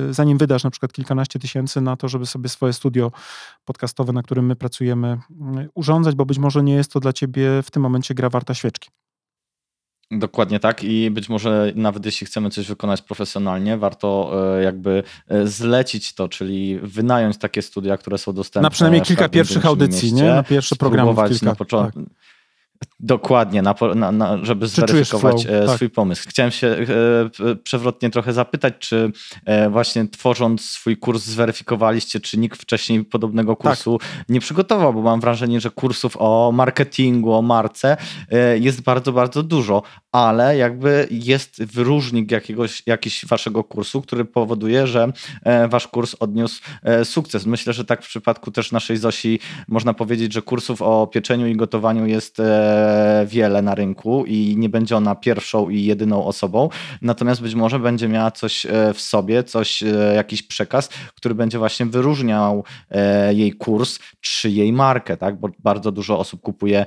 y, 0.09 0.13
zanim 0.13 0.37
wydasz 0.37 0.63
na 0.63 0.69
przykład 0.69 0.93
kilkanaście 0.93 1.39
tysięcy 1.39 1.81
na 1.81 1.95
to, 1.95 2.07
żeby 2.07 2.25
sobie 2.25 2.49
swoje 2.49 2.73
studio 2.73 3.11
podcastowe, 3.65 4.13
na 4.13 4.23
którym 4.23 4.45
my 4.45 4.55
pracujemy, 4.55 5.17
urządzać, 5.75 6.15
bo 6.15 6.25
być 6.25 6.37
może 6.37 6.63
nie 6.63 6.73
jest 6.73 6.91
to 6.91 6.99
dla 6.99 7.13
ciebie 7.13 7.61
w 7.63 7.71
tym 7.71 7.83
momencie 7.83 8.13
gra 8.13 8.29
warta 8.29 8.53
świeczki. 8.53 8.89
Dokładnie 10.11 10.59
tak 10.59 10.83
i 10.83 11.11
być 11.11 11.29
może 11.29 11.71
nawet 11.75 12.05
jeśli 12.05 12.27
chcemy 12.27 12.49
coś 12.49 12.67
wykonać 12.67 13.01
profesjonalnie, 13.01 13.77
warto 13.77 14.31
e, 14.57 14.63
jakby 14.63 15.03
e, 15.27 15.47
zlecić 15.47 16.13
to, 16.13 16.29
czyli 16.29 16.79
wynająć 16.83 17.37
takie 17.37 17.61
studia, 17.61 17.97
które 17.97 18.17
są 18.17 18.33
dostępne. 18.33 18.65
Na 18.65 18.69
przynajmniej 18.69 19.01
kilka 19.01 19.29
pierwszych 19.29 19.65
audycji, 19.65 20.11
mieście, 20.11 20.25
nie? 20.25 20.33
Na 20.33 20.43
pierwsze 20.43 20.75
programy. 20.75 21.29
Kilka, 21.29 21.45
na 21.45 21.55
początku. 21.55 22.03
Tak. 22.79 22.89
Dokładnie, 22.99 23.61
na, 23.61 23.75
na, 23.95 24.11
na, 24.11 24.45
żeby 24.45 24.67
zweryfikować 24.67 25.45
e, 25.45 25.67
swój 25.67 25.87
tak. 25.87 25.95
pomysł. 25.95 26.29
Chciałem 26.29 26.51
się 26.51 26.67
e, 26.67 27.55
przewrotnie 27.63 28.09
trochę 28.09 28.33
zapytać, 28.33 28.73
czy 28.79 29.11
e, 29.45 29.69
właśnie 29.69 30.07
tworząc 30.07 30.61
swój 30.61 30.97
kurs 30.97 31.23
zweryfikowaliście, 31.23 32.19
czy 32.19 32.37
nikt 32.37 32.61
wcześniej 32.61 33.05
podobnego 33.05 33.55
tak. 33.55 33.61
kursu 33.61 33.97
tak. 33.99 34.29
nie 34.29 34.39
przygotował, 34.39 34.93
bo 34.93 35.01
mam 35.01 35.19
wrażenie, 35.19 35.59
że 35.59 35.69
kursów 35.69 36.17
o 36.19 36.51
marketingu, 36.53 37.33
o 37.33 37.41
marce 37.41 37.97
jest 38.59 38.81
bardzo, 38.81 39.11
bardzo 39.11 39.43
dużo, 39.43 39.83
ale 40.11 40.57
jakby 40.57 41.07
jest 41.11 41.63
wyróżnik 41.63 42.31
jakiegoś, 42.31 42.83
jakiś 42.85 43.25
waszego 43.25 43.63
kursu, 43.63 44.01
który 44.01 44.25
powoduje, 44.25 44.87
że 44.87 45.11
wasz 45.69 45.87
kurs 45.87 46.15
odniósł 46.19 46.61
sukces. 47.03 47.45
Myślę, 47.45 47.73
że 47.73 47.85
tak 47.85 48.03
w 48.03 48.07
przypadku 48.07 48.51
też 48.51 48.71
naszej 48.71 48.97
Zosi 48.97 49.39
można 49.67 49.93
powiedzieć, 49.93 50.33
że 50.33 50.41
kursów 50.41 50.81
o 50.81 51.07
pieczeniu 51.07 51.47
i 51.47 51.55
gotowaniu 51.55 52.05
jest 52.05 52.41
wiele 53.25 53.61
na 53.61 53.75
rynku 53.75 54.25
i 54.25 54.55
nie 54.57 54.69
będzie 54.69 54.97
ona 54.97 55.15
pierwszą 55.15 55.69
i 55.69 55.83
jedyną 55.83 56.25
osobą, 56.25 56.69
natomiast 57.01 57.41
być 57.41 57.55
może 57.55 57.79
będzie 57.79 58.07
miała 58.07 58.31
coś 58.31 58.65
e, 58.65 58.93
w 58.93 59.01
sobie, 59.01 59.43
coś, 59.43 59.83
e, 59.83 60.13
jakiś 60.15 60.43
przekaz, 60.43 60.89
który 61.15 61.35
będzie 61.35 61.57
właśnie 61.57 61.85
wyróżniał 61.85 62.63
e, 62.91 63.33
jej 63.33 63.53
kurs 63.53 63.99
czy 64.21 64.49
jej 64.49 64.73
markę, 64.73 65.17
tak? 65.17 65.39
bo 65.39 65.49
bardzo 65.59 65.91
dużo 65.91 66.19
osób 66.19 66.41
kupuje 66.41 66.85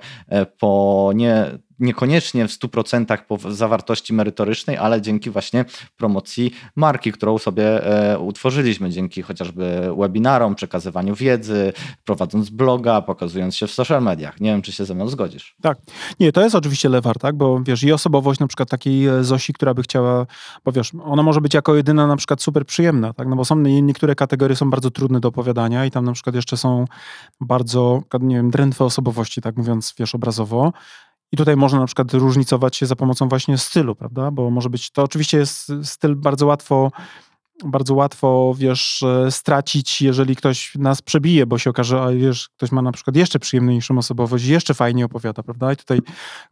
po 0.59 1.13
nie 1.15 1.59
niekoniecznie 1.81 2.49
w 2.49 2.51
100% 2.51 3.19
po 3.29 3.39
zawartości 3.53 4.15
merytorycznej, 4.15 4.77
ale 4.77 5.03
dzięki 5.03 5.31
właśnie 5.31 5.65
promocji 5.97 6.53
marki, 6.77 7.13
którą 7.13 7.39
sobie 7.39 7.87
e, 8.13 8.19
utworzyliśmy, 8.19 8.91
dzięki 8.91 9.23
chociażby 9.23 9.91
webinarom, 9.99 10.55
przekazywaniu 10.55 11.15
wiedzy, 11.15 11.73
prowadząc 12.05 12.51
bloga, 12.51 13.03
pokazując 13.03 13.57
się 13.57 13.67
w 13.67 13.71
social 13.71 14.03
mediach. 14.03 14.41
Nie 14.41 14.51
wiem, 14.51 14.63
czy 14.63 14.73
się 14.73 14.85
ze 14.85 14.95
mną 14.95 15.09
zgodzisz. 15.09 15.57
Tak. 15.63 15.79
Nie, 16.21 16.33
to 16.33 16.43
jest 16.43 16.55
oczywiście 16.55 16.89
lewar, 16.89 17.19
tak? 17.19 17.37
Bo 17.37 17.61
wiesz, 17.63 17.83
i 17.83 17.93
osobowość 17.93 18.41
na 18.41 18.47
przykład 18.47 18.69
takiej 18.69 19.07
e, 19.07 19.25
Zosi, 19.25 19.53
która 19.53 19.75
by 19.75 19.83
chciała, 19.83 20.27
bo 20.65 20.73
wiesz, 20.73 20.93
ona 21.05 21.23
może 21.23 21.41
być 21.41 21.55
jako 21.55 21.77
jedyna 21.77 22.07
na 22.07 22.17
przykład 22.17 22.43
super 22.43 22.67
przyjemna, 22.67 23.13
tak? 23.13 23.29
No 23.29 23.37
bo 23.37 23.45
są 23.45 23.57
niektóre 23.57 24.15
kategorie 24.15 24.57
są 24.57 24.71
bardzo 24.71 24.91
trudne 24.91 25.21
do 25.21 25.29
opowiadania 25.29 25.87
i 25.87 25.91
tam 25.91 26.05
na 26.05 26.13
przykład 26.13 26.37
jeszcze 26.37 26.57
są 26.57 26.85
bardzo, 27.41 28.03
nie 28.21 28.37
wiem, 28.37 28.51
drętwe 28.51 28.85
osobowości, 28.85 29.41
tak 29.41 29.57
mówiąc, 29.57 29.95
wiesz, 29.99 30.15
obrazowo. 30.15 30.73
I 31.33 31.37
tutaj 31.37 31.57
można 31.57 31.81
na 31.81 31.87
przykład 31.87 32.15
różnicować 32.15 32.77
się 32.77 32.87
za 32.87 32.97
pomocą 32.97 33.29
właśnie 33.29 33.59
stylu, 33.59 33.95
prawda? 33.95 34.31
Bo 34.31 34.51
może 34.51 34.71
być, 34.71 34.91
to 34.91 35.03
oczywiście 35.03 35.39
jest 35.39 35.73
styl 35.83 36.17
bardzo 36.17 36.47
łatwo, 36.47 36.91
bardzo 37.65 37.95
łatwo, 37.95 38.55
wiesz, 38.59 39.03
e, 39.03 39.31
stracić, 39.31 40.03
jeżeli 40.03 40.37
ktoś 40.37 40.75
nas 40.75 41.03
przebije, 41.03 41.47
bo 41.47 41.59
się 41.59 41.71
okaże, 41.71 42.03
a 42.03 42.11
wiesz, 42.11 42.49
ktoś 42.49 42.73
ma 42.73 42.83
na 42.83 42.93
przykład 42.93 43.17
jeszcze 43.17 43.39
przyjemniejszą 43.39 43.99
osobowość, 43.99 44.45
jeszcze 44.45 44.75
fajnie 44.75 45.05
opowiada, 45.05 45.43
prawda? 45.43 45.73
I 45.73 45.77
tutaj 45.77 46.01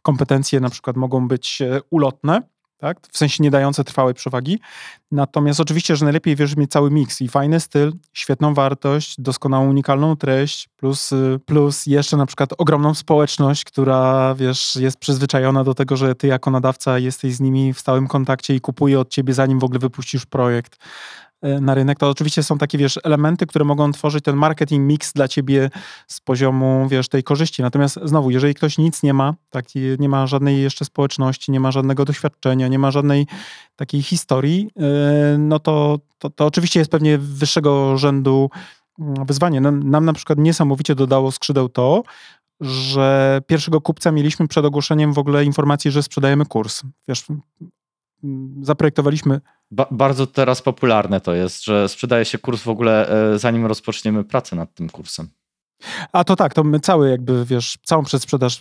kompetencje 0.01 0.59
na 0.59 0.69
przykład 0.69 0.97
mogą 0.97 1.27
być 1.27 1.61
e, 1.61 1.79
ulotne, 1.89 2.41
tak? 2.77 2.97
w 3.11 3.17
sensie 3.17 3.43
nie 3.43 3.51
dające 3.51 3.83
trwałej 3.83 4.13
przewagi. 4.13 4.59
Natomiast 5.11 5.59
oczywiście, 5.59 5.95
że 5.95 6.05
najlepiej 6.05 6.35
wiesz 6.35 6.55
mieć 6.55 6.71
cały 6.71 6.91
miks 6.91 7.21
i 7.21 7.27
fajny 7.27 7.59
styl, 7.59 7.93
świetną 8.13 8.53
wartość, 8.53 9.15
doskonałą, 9.21 9.69
unikalną 9.69 10.15
treść, 10.15 10.69
plus, 10.77 11.11
y, 11.11 11.39
plus 11.45 11.85
jeszcze 11.85 12.17
na 12.17 12.25
przykład 12.25 12.49
ogromną 12.57 12.93
społeczność, 12.93 13.63
która 13.63 14.35
wiesz, 14.35 14.75
jest 14.75 14.97
przyzwyczajona 14.97 15.63
do 15.63 15.73
tego, 15.73 15.97
że 15.97 16.15
ty 16.15 16.27
jako 16.27 16.51
nadawca 16.51 16.99
jesteś 16.99 17.33
z 17.33 17.39
nimi 17.39 17.73
w 17.73 17.79
stałym 17.79 18.07
kontakcie 18.07 18.55
i 18.55 18.61
kupuje 18.61 18.99
od 18.99 19.09
ciebie 19.09 19.33
zanim 19.33 19.59
w 19.59 19.63
ogóle 19.63 19.79
wypuścisz 19.79 20.25
projekt. 20.25 20.77
E, 21.41 21.61
na 21.61 21.73
rynek, 21.73 21.99
to 21.99 22.09
oczywiście 22.09 22.43
są 22.43 22.57
takie, 22.57 22.77
wiesz, 22.77 22.99
elementy, 23.03 23.45
które 23.45 23.65
mogą 23.65 23.91
tworzyć 23.91 24.23
ten 24.23 24.35
marketing 24.35 24.87
mix 24.87 25.13
dla 25.13 25.27
ciebie 25.27 25.69
z 26.07 26.19
poziomu, 26.19 26.87
wiesz, 26.89 27.09
tej 27.09 27.23
korzyści. 27.23 27.61
Natomiast 27.61 27.99
znowu, 28.03 28.31
jeżeli 28.31 28.53
ktoś 28.53 28.77
nic 28.77 29.03
nie 29.03 29.13
ma, 29.13 29.33
tak, 29.49 29.65
nie 29.99 30.09
ma 30.09 30.27
żadnej 30.27 30.61
jeszcze 30.61 30.85
społeczności, 30.85 31.51
nie 31.51 31.59
ma 31.59 31.71
żadnego 31.71 32.05
doświadczenia, 32.05 32.67
nie 32.67 32.79
ma 32.79 32.91
żadnej 32.91 33.27
takiej 33.75 34.01
historii, 34.01 34.69
e, 34.79 35.37
no 35.37 35.59
to, 35.59 35.99
to, 36.17 36.29
to 36.29 36.45
oczywiście 36.45 36.79
jest 36.79 36.91
pewnie 36.91 37.17
wyższego 37.17 37.97
rzędu 37.97 38.49
mm, 38.99 39.25
wyzwanie. 39.25 39.61
Nam, 39.61 39.89
nam 39.89 40.05
na 40.05 40.13
przykład 40.13 40.39
niesamowicie 40.39 40.95
dodało 40.95 41.31
skrzydeł 41.31 41.69
to, 41.69 42.03
że 42.61 43.41
pierwszego 43.47 43.81
kupca 43.81 44.11
mieliśmy 44.11 44.47
przed 44.47 44.65
ogłoszeniem 44.65 45.13
w 45.13 45.19
ogóle 45.19 45.45
informacji, 45.45 45.91
że 45.91 46.03
sprzedajemy 46.03 46.45
kurs. 46.45 46.81
Wiesz, 47.07 47.25
zaprojektowaliśmy. 48.61 49.41
Ba 49.71 49.87
bardzo 49.91 50.27
teraz 50.27 50.61
popularne 50.61 51.21
to 51.21 51.33
jest, 51.33 51.65
że 51.65 51.89
sprzedaje 51.89 52.25
się 52.25 52.37
kurs 52.37 52.63
w 52.63 52.69
ogóle 52.69 53.09
e, 53.33 53.39
zanim 53.39 53.65
rozpoczniemy 53.65 54.23
pracę 54.23 54.55
nad 54.55 54.73
tym 54.73 54.89
kursem. 54.89 55.29
A 56.11 56.23
to 56.23 56.35
tak, 56.35 56.53
to 56.53 56.63
my 56.63 56.79
cały 56.79 57.09
jakby, 57.09 57.45
wiesz, 57.45 57.77
całą 57.83 58.03
przedsprzedaż, 58.03 58.59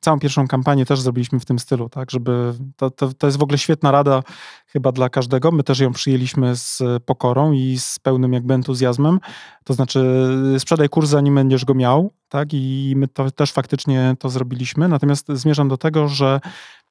całą 0.00 0.18
pierwszą 0.18 0.48
kampanię 0.48 0.86
też 0.86 1.00
zrobiliśmy 1.00 1.40
w 1.40 1.44
tym 1.44 1.58
stylu, 1.58 1.88
tak, 1.88 2.10
żeby, 2.10 2.52
to, 2.76 2.90
to, 2.90 3.12
to 3.14 3.26
jest 3.26 3.38
w 3.38 3.42
ogóle 3.42 3.58
świetna 3.58 3.90
rada 3.90 4.22
chyba 4.66 4.92
dla 4.92 5.08
każdego, 5.08 5.52
my 5.52 5.62
też 5.62 5.80
ją 5.80 5.92
przyjęliśmy 5.92 6.56
z 6.56 6.82
pokorą 7.04 7.52
i 7.52 7.78
z 7.78 7.98
pełnym 7.98 8.32
jakby 8.32 8.54
entuzjazmem, 8.54 9.20
to 9.64 9.74
znaczy 9.74 10.28
sprzedaj 10.58 10.88
kurs 10.88 11.10
zanim 11.10 11.34
będziesz 11.34 11.64
go 11.64 11.74
miał, 11.74 12.12
tak, 12.28 12.48
i 12.52 12.94
my 12.96 13.08
to 13.08 13.30
też 13.30 13.52
faktycznie 13.52 14.16
to 14.18 14.28
zrobiliśmy, 14.28 14.88
natomiast 14.88 15.28
zmierzam 15.28 15.68
do 15.68 15.76
tego, 15.76 16.08
że 16.08 16.40
E, 16.40 16.85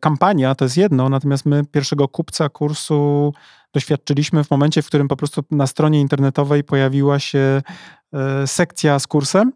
kampania 0.00 0.54
to 0.54 0.64
jest 0.64 0.76
jedno, 0.76 1.08
natomiast 1.08 1.46
my 1.46 1.64
pierwszego 1.64 2.08
kupca 2.08 2.48
kursu 2.48 3.32
doświadczyliśmy 3.76 4.44
w 4.44 4.50
momencie, 4.50 4.82
w 4.82 4.86
którym 4.86 5.08
po 5.08 5.16
prostu 5.16 5.42
na 5.50 5.66
stronie 5.66 6.00
internetowej 6.00 6.64
pojawiła 6.64 7.18
się 7.18 7.62
e, 8.12 8.46
sekcja 8.46 8.98
z 8.98 9.06
kursem 9.06 9.52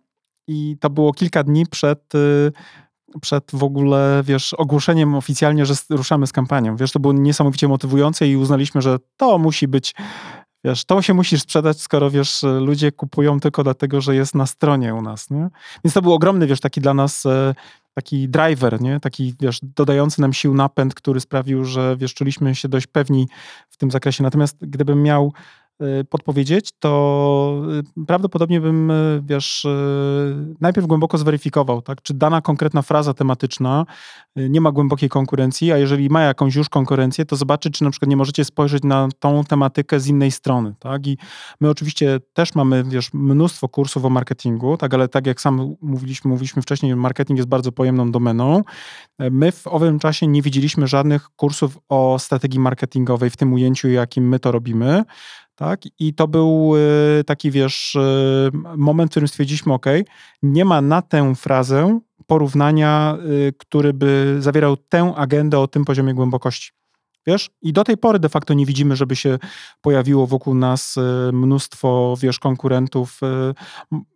i 0.49 0.77
to 0.81 0.91
było 0.91 1.13
kilka 1.13 1.43
dni 1.43 1.67
przed, 1.67 2.15
e, 2.15 3.19
przed 3.21 3.51
w 3.53 3.65
ogóle, 3.65 4.23
wiesz, 4.25 4.55
ogłoszeniem 4.55 5.15
oficjalnie, 5.15 5.67
że 5.67 5.75
ruszamy 5.91 6.27
z 6.27 6.33
kampanią. 6.33 6.77
Wiesz, 6.77 6.93
to 6.93 7.01
było 7.01 7.13
niesamowicie 7.13 7.69
motywujące 7.69 8.29
i 8.29 8.37
uznaliśmy, 8.37 8.83
że 8.83 8.99
to 9.17 9.39
musi 9.39 9.69
być 9.69 9.95
Wiesz, 10.65 10.85
to 10.85 11.03
się 11.03 11.15
musisz 11.15 11.43
sprzedać, 11.43 11.81
skoro 11.81 12.11
wiesz, 12.11 12.43
ludzie 12.43 12.93
kupują 12.93 13.41
tylko 13.41 13.63
dlatego, 13.63 14.01
że 14.01 14.15
jest 14.15 14.35
na 14.35 14.47
stronie 14.47 14.95
u 14.95 15.03
nas, 15.03 15.31
nie? 15.31 15.49
Więc 15.85 15.95
to 15.95 16.03
był 16.03 16.13
ogromny, 16.13 16.47
wiesz, 16.47 16.61
taki 16.61 16.81
dla 16.81 16.95
nas 16.95 17.27
taki 17.95 18.29
driver, 18.29 18.81
nie? 18.81 19.01
taki 19.01 19.35
wiesz, 19.41 19.61
dodający 19.63 20.21
nam 20.21 20.33
sił 20.33 20.55
napęd, 20.55 20.95
który 20.95 21.21
sprawił, 21.21 21.65
że 21.65 21.97
wiesz, 21.97 22.15
czuliśmy 22.15 22.55
się 22.55 22.69
dość 22.69 22.87
pewni 22.87 23.29
w 23.69 23.77
tym 23.77 23.91
zakresie. 23.91 24.23
Natomiast 24.23 24.57
gdybym 24.61 25.03
miał 25.03 25.33
podpowiedzieć, 26.11 26.71
to 26.79 27.63
y, 28.01 28.07
prawdopodobnie 28.07 28.61
bym, 28.61 28.91
y, 28.91 29.23
wiesz, 29.25 29.67
najpierw 30.61 30.87
głęboko 30.87 31.19
zweryfikował, 31.19 31.83
tak, 31.83 32.03
czy 32.03 32.15
dana 32.15 32.41
konkretna 32.41 32.83
fraza 32.83 33.15
tematyczna 33.15 33.87
nie 34.37 34.61
ma 34.61 34.73
głębokiej 34.73 35.09
konkurencji, 35.09 35.73
a 35.73 35.79
jeżeli 35.79 36.11
ma 36.11 36.23
jakąś 36.23 36.55
już 36.55 36.69
konkurencję, 36.69 37.25
to 37.25 37.37
zobaczyć, 37.37 37.79
czy 37.79 37.85
na 37.85 37.91
przykład 37.91 38.09
nie 38.09 38.17
możecie 38.17 38.45
spojrzeć 38.45 38.83
na 38.83 39.09
tą 39.19 39.45
tematykę 39.45 40.01
z 40.01 40.07
innej 40.07 40.31
strony, 40.31 40.75
tak, 40.79 41.07
i 41.07 41.19
my 41.61 41.71
oczywiście 41.71 42.21
też 42.33 42.55
mamy, 42.55 42.85
wiesz, 42.85 43.13
mnóstwo 43.13 43.69
kursów 43.69 44.05
o 44.05 44.11
marketingu, 44.11 44.77
tak, 44.77 44.95
ale 44.95 45.09
tak 45.09 45.27
jak 45.27 45.41
sam 45.41 45.77
mówiliśmy, 45.81 46.29
mówiliśmy 46.29 46.63
wcześniej, 46.63 46.97
marketing 46.97 47.37
jest 47.37 47.49
bardzo 47.49 47.73
pojemną 47.73 48.11
domeną. 48.11 48.63
My 49.19 49.53
w 49.53 49.67
owym 49.67 49.99
czasie 49.99 50.27
nie 50.27 50.43
widzieliśmy 50.43 50.87
żadnych 50.87 51.29
kursów 51.37 51.79
o 51.89 52.19
strategii 52.19 52.61
marketingowej 52.61 53.31
w 53.31 53.37
tym 53.37 53.53
ujęciu, 53.53 53.89
jakim 53.89 54.29
my 54.29 54.39
to 54.39 54.53
robimy. 54.53 55.05
Tak? 55.61 55.81
I 55.99 56.15
to 56.15 56.29
był 56.29 56.73
y, 57.21 57.25
taki, 57.25 57.51
wiesz, 57.51 57.95
y, 57.95 58.51
moment, 58.77 59.11
w 59.11 59.13
którym 59.13 59.29
stwierdziliśmy, 59.29 59.73
OK, 59.73 59.87
nie 60.43 60.65
ma 60.65 60.81
na 60.81 61.03
tę 61.03 61.35
frazę 61.35 62.01
porównania, 62.27 63.19
y, 63.49 63.53
który 63.59 63.93
by 63.93 64.37
zawierał 64.39 64.77
tę 64.77 65.13
agendę 65.17 65.59
o 65.59 65.69
tym 65.69 65.85
poziomie 65.85 66.15
głębokości. 66.15 66.71
Wiesz? 67.27 67.51
I 67.63 67.73
do 67.73 67.85
tej 67.85 67.97
pory 67.97 68.19
de 68.19 68.29
facto 68.29 68.55
nie 68.55 68.67
widzimy, 68.67 68.97
żeby 68.97 69.17
się 69.17 69.39
pojawiło 69.81 70.27
wokół 70.27 70.55
nas 70.55 70.97
mnóstwo, 71.33 72.15
wiesz, 72.21 72.39
konkurentów. 72.39 73.21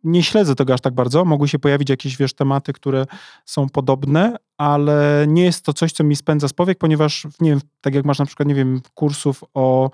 Nie 0.04 0.22
śledzę 0.22 0.54
tego 0.54 0.74
aż 0.74 0.80
tak 0.80 0.94
bardzo. 0.94 1.24
Mogły 1.24 1.48
się 1.48 1.58
pojawić 1.58 1.90
jakieś, 1.90 2.16
wiesz, 2.16 2.34
tematy, 2.34 2.72
które 2.72 3.06
są 3.44 3.68
podobne, 3.68 4.36
ale 4.58 5.24
nie 5.28 5.44
jest 5.44 5.64
to 5.64 5.72
coś, 5.72 5.92
co 5.92 6.04
mi 6.04 6.16
spędza 6.16 6.48
z 6.48 6.52
powiek, 6.52 6.78
ponieważ, 6.78 7.26
nie 7.40 7.50
wiem, 7.50 7.60
tak 7.80 7.94
jak 7.94 8.04
masz 8.04 8.18
na 8.18 8.26
przykład, 8.26 8.48
nie 8.48 8.54
wiem, 8.54 8.80
kursów 8.94 9.44
o 9.54 9.90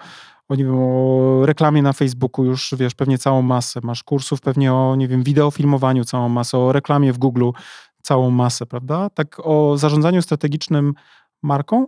o, 0.50 0.54
nie 0.54 0.64
wiem, 0.64 0.78
o 0.78 1.46
reklamie 1.46 1.82
na 1.82 1.92
Facebooku 1.92 2.44
już, 2.44 2.74
wiesz, 2.78 2.94
pewnie 2.94 3.18
całą 3.18 3.42
masę. 3.42 3.80
Masz 3.82 4.02
kursów 4.02 4.40
pewnie 4.40 4.72
o, 4.72 4.96
nie 4.96 5.08
wiem, 5.08 5.22
wideofilmowaniu 5.22 6.04
całą 6.04 6.28
masę, 6.28 6.58
o 6.58 6.72
reklamie 6.72 7.12
w 7.12 7.18
Google 7.18 7.50
całą 8.02 8.30
masę, 8.30 8.66
prawda? 8.66 9.10
Tak 9.10 9.40
o 9.44 9.78
zarządzaniu 9.78 10.22
strategicznym 10.22 10.94
marką, 11.42 11.86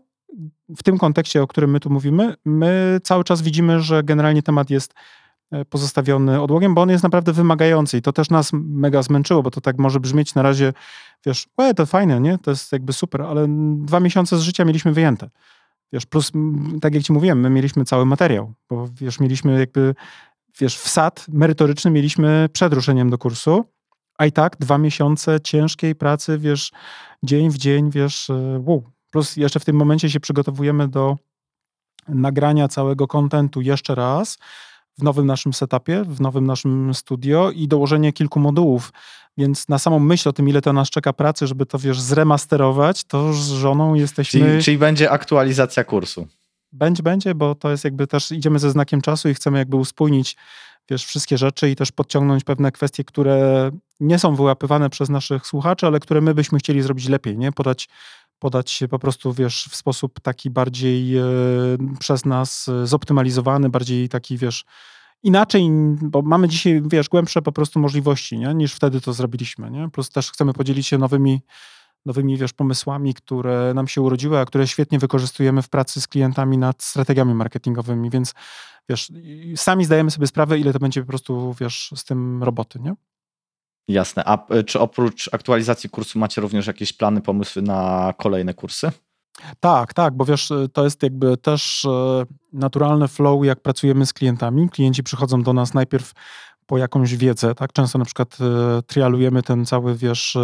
w 0.77 0.83
tym 0.83 0.99
kontekście, 0.99 1.43
o 1.43 1.47
którym 1.47 1.71
my 1.71 1.81
tu 1.81 1.91
mówimy, 1.91 2.35
my 2.45 3.01
cały 3.03 3.25
czas 3.25 3.43
widzimy, 3.43 3.81
że 3.81 4.03
generalnie 4.03 4.43
temat 4.43 4.71
jest 4.71 4.95
e, 5.51 5.65
pozostawiony 5.65 6.43
odłogiem, 6.43 6.75
bo 6.75 6.83
on 6.83 6.91
jest 6.91 7.05
naprawdę 7.05 7.33
wymagający 7.33 7.99
i 7.99 8.03
to 8.03 8.13
też 8.13 8.31
nas 8.31 8.51
mega 8.53 9.03
zmęczyło, 9.03 9.43
bo 9.43 9.51
to 9.51 9.61
tak 9.61 9.79
może 9.79 10.01
brzmieć 10.01 10.35
na 10.35 10.43
razie, 10.43 10.73
wiesz, 11.27 11.49
e, 11.59 11.75
to 11.75 11.87
fajne, 11.87 12.21
nie? 12.21 12.39
To 12.39 12.51
jest 12.51 12.73
jakby 12.73 12.93
super, 12.93 13.23
ale 13.23 13.47
dwa 13.77 14.01
miesiące 14.01 14.39
z 14.39 14.41
życia 14.41 14.65
mieliśmy 14.65 14.93
wyjęte. 14.93 15.31
Wiesz, 15.93 16.07
plus, 16.07 16.33
tak 16.81 16.95
jak 16.95 17.03
ci 17.03 17.13
mówiłem, 17.13 17.41
my 17.41 17.51
mieliśmy 17.51 17.85
cały 17.85 18.07
materiał, 18.07 18.53
bo 18.71 18.89
wiesz, 19.01 19.21
mieliśmy 19.21 19.59
jakby, 19.59 19.95
wiesz, 20.61 20.79
wsad 20.79 21.27
merytoryczny 21.29 21.91
mieliśmy 21.91 22.49
przed 22.53 22.73
ruszeniem 22.73 23.11
do 23.11 23.19
kursu, 23.19 23.65
a 24.19 24.27
i 24.27 24.33
tak 24.33 24.57
dwa 24.61 24.79
miesiące 24.79 25.41
ciężkiej 25.41 25.95
pracy, 25.95 26.39
wiesz, 26.39 26.73
dzień 27.23 27.51
w 27.51 27.59
dzień, 27.59 27.91
wiesz, 27.91 28.31
e, 28.31 28.63
wow. 28.65 28.92
Plus 29.13 29.37
jeszcze 29.37 29.61
w 29.61 29.65
tym 29.65 29.77
momencie 29.77 30.11
się 30.11 30.21
przygotowujemy 30.21 30.89
do 30.89 31.17
nagrania 32.09 32.69
całego 32.69 33.07
kontentu 33.07 33.61
jeszcze 33.61 33.95
raz 33.95 34.39
w 34.99 35.03
nowym 35.03 35.27
naszym 35.27 35.53
setupie, 35.53 36.05
w 36.05 36.21
nowym 36.21 36.47
naszym 36.47 36.95
studio 36.95 37.51
i 37.51 37.69
dołożenie 37.69 38.13
kilku 38.13 38.41
modułów 38.41 38.93
więc 39.39 39.69
na 39.69 39.79
samą 39.79 39.99
myśl 39.99 40.29
o 40.29 40.33
tym, 40.33 40.49
ile 40.49 40.63
to 40.63 40.73
nas 40.73 40.91
czeka 40.91 41.13
pracy, 41.13 41.47
żeby 41.47 41.67
to, 41.67 41.79
wiesz, 41.79 42.01
zremasterować, 42.01 43.05
to 43.05 43.33
z 43.33 43.51
żoną 43.51 43.95
jesteśmy... 43.95 44.41
Czyli, 44.41 44.63
czyli 44.63 44.79
będzie 44.79 45.11
aktualizacja 45.11 45.85
kursu. 45.85 46.27
Będzie, 46.73 47.03
będzie, 47.03 47.35
bo 47.35 47.55
to 47.55 47.71
jest 47.71 47.85
jakby 47.85 48.07
też, 48.07 48.33
idziemy 48.33 48.59
ze 48.59 48.71
znakiem 48.71 49.01
czasu 49.01 49.29
i 49.29 49.35
chcemy 49.35 49.59
jakby 49.59 49.77
uspójnić, 49.77 50.37
wiesz, 50.91 51.05
wszystkie 51.05 51.39
rzeczy 51.39 51.71
i 51.71 51.77
też 51.77 51.93
podciągnąć 51.93 52.45
pewne 52.45 52.73
kwestie, 52.73 53.05
które 53.05 53.71
nie 54.01 54.19
są 54.19 54.37
wyłapywane 54.37 54.91
przez 54.91 55.09
naszych 55.09 55.47
słuchaczy, 55.47 55.87
ale 55.87 56.01
które 56.01 56.21
my 56.21 56.35
byśmy 56.35 56.59
chcieli 56.59 56.83
zrobić 56.83 57.09
lepiej, 57.09 57.39
nie? 57.39 57.53
Podać 57.53 57.89
podać 58.43 58.71
się 58.71 58.89
po 58.89 58.99
prostu, 58.99 59.33
wiesz, 59.33 59.69
w 59.71 59.77
sposób 59.77 60.21
taki 60.21 60.51
bardziej 60.51 61.19
e, 61.19 61.25
przez 61.99 62.25
nas 62.25 62.71
zoptymalizowany, 62.85 63.69
bardziej 63.69 64.09
taki, 64.09 64.39
wiesz, 64.39 64.65
inaczej, 65.23 65.69
bo 66.03 66.23
mamy 66.23 66.49
dzisiaj, 66.49 66.83
wiesz, 66.87 67.09
głębsze 67.09 67.43
po 67.43 67.53
prostu 67.53 67.81
możliwości, 67.81 68.39
nie? 68.39 68.55
niż 68.55 68.75
wtedy 68.75 69.01
to 69.01 69.13
zrobiliśmy, 69.13 69.71
nie? 69.71 69.91
Plus 69.91 70.11
też 70.11 70.31
chcemy 70.31 70.53
podzielić 70.53 70.87
się 70.87 70.99
nowymi, 70.99 71.41
nowymi, 72.07 72.37
wiesz, 72.37 72.53
pomysłami, 72.53 73.15
które 73.15 73.73
nam 73.75 73.89
się 73.89 74.01
urodziły, 74.01 74.39
a 74.39 74.45
które 74.45 74.69
świetnie 74.69 74.99
wykorzystujemy 74.99 75.63
w 75.63 75.69
pracy 75.69 76.01
z 76.01 76.09
klientami 76.09 76.59
nad 76.59 76.83
strategiami 76.83 77.35
marketingowymi, 77.35 78.11
więc 78.11 78.35
wiesz, 78.89 79.13
sami 79.57 79.85
zdajemy 79.85 80.11
sobie 80.11 80.27
sprawę, 80.27 80.59
ile 80.59 80.73
to 80.73 80.79
będzie 80.79 81.01
po 81.01 81.09
prostu, 81.09 81.55
wiesz, 81.61 81.93
z 81.97 82.05
tym 82.05 82.43
roboty, 82.43 82.79
nie? 82.81 82.95
Jasne. 83.89 84.23
A 84.27 84.47
e, 84.49 84.65
czy 84.65 84.81
oprócz 84.81 85.29
aktualizacji 85.33 85.91
kursu 85.91 86.19
macie 86.19 86.41
również 86.41 86.67
jakieś 86.67 86.93
plany, 86.93 87.21
pomysły 87.21 87.63
na 87.63 88.13
kolejne 88.19 88.55
kursy? 88.55 88.91
Tak, 89.61 89.95
tak, 89.95 90.15
bo 90.15 90.25
wiesz, 90.25 90.53
to 90.73 90.85
jest 90.85 91.03
jakby 91.03 91.37
też 91.37 91.85
e, 91.85 92.25
naturalny 92.53 93.09
flow, 93.09 93.45
jak 93.45 93.61
pracujemy 93.61 94.07
z 94.07 94.13
klientami. 94.13 94.69
Klienci 94.69 95.03
przychodzą 95.03 95.43
do 95.43 95.53
nas 95.53 95.75
najpierw 95.75 96.13
po 96.67 96.79
jakąś 96.79 97.17
wiedzę, 97.17 97.55
tak? 97.55 97.73
Często 97.73 97.99
na 97.99 98.05
przykład 98.05 98.39
e, 98.41 98.83
trialujemy 98.83 99.43
ten 99.43 99.67
cały, 99.67 99.97
wiesz, 99.97 100.39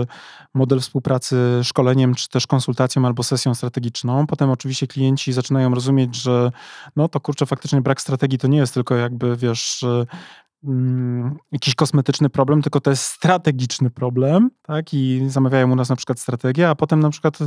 model 0.55 0.81
współpracy 0.81 1.37
szkoleniem, 1.63 2.15
czy 2.15 2.29
też 2.29 2.47
konsultacją 2.47 3.07
albo 3.07 3.23
sesją 3.23 3.55
strategiczną. 3.55 4.27
Potem 4.27 4.51
oczywiście 4.51 4.87
klienci 4.87 5.33
zaczynają 5.33 5.75
rozumieć, 5.75 6.17
że 6.17 6.51
no 6.97 7.09
to 7.09 7.21
kurczę, 7.21 7.47
faktycznie 7.47 7.81
brak 7.81 8.01
strategii 8.01 8.39
to 8.39 8.49
nie 8.49 8.59
jest 8.59 8.75
tylko 8.75 8.95
jakby, 8.95 9.37
wiesz, 9.37 9.85
jakiś 11.53 11.75
kosmetyczny 11.75 12.31
problem, 12.31 12.63
tylko 12.63 12.81
to 12.81 12.91
jest 12.91 13.03
strategiczny 13.03 13.91
problem, 13.91 14.51
tak? 14.63 14.95
I 14.95 15.23
zamawiają 15.29 15.73
u 15.73 15.77
nas 15.77 15.89
na 15.89 15.97
przykład 15.97 16.21
strategię, 16.21 16.69
a 16.69 16.75
potem 16.75 17.01
na 17.01 17.11
przykład 17.11 17.39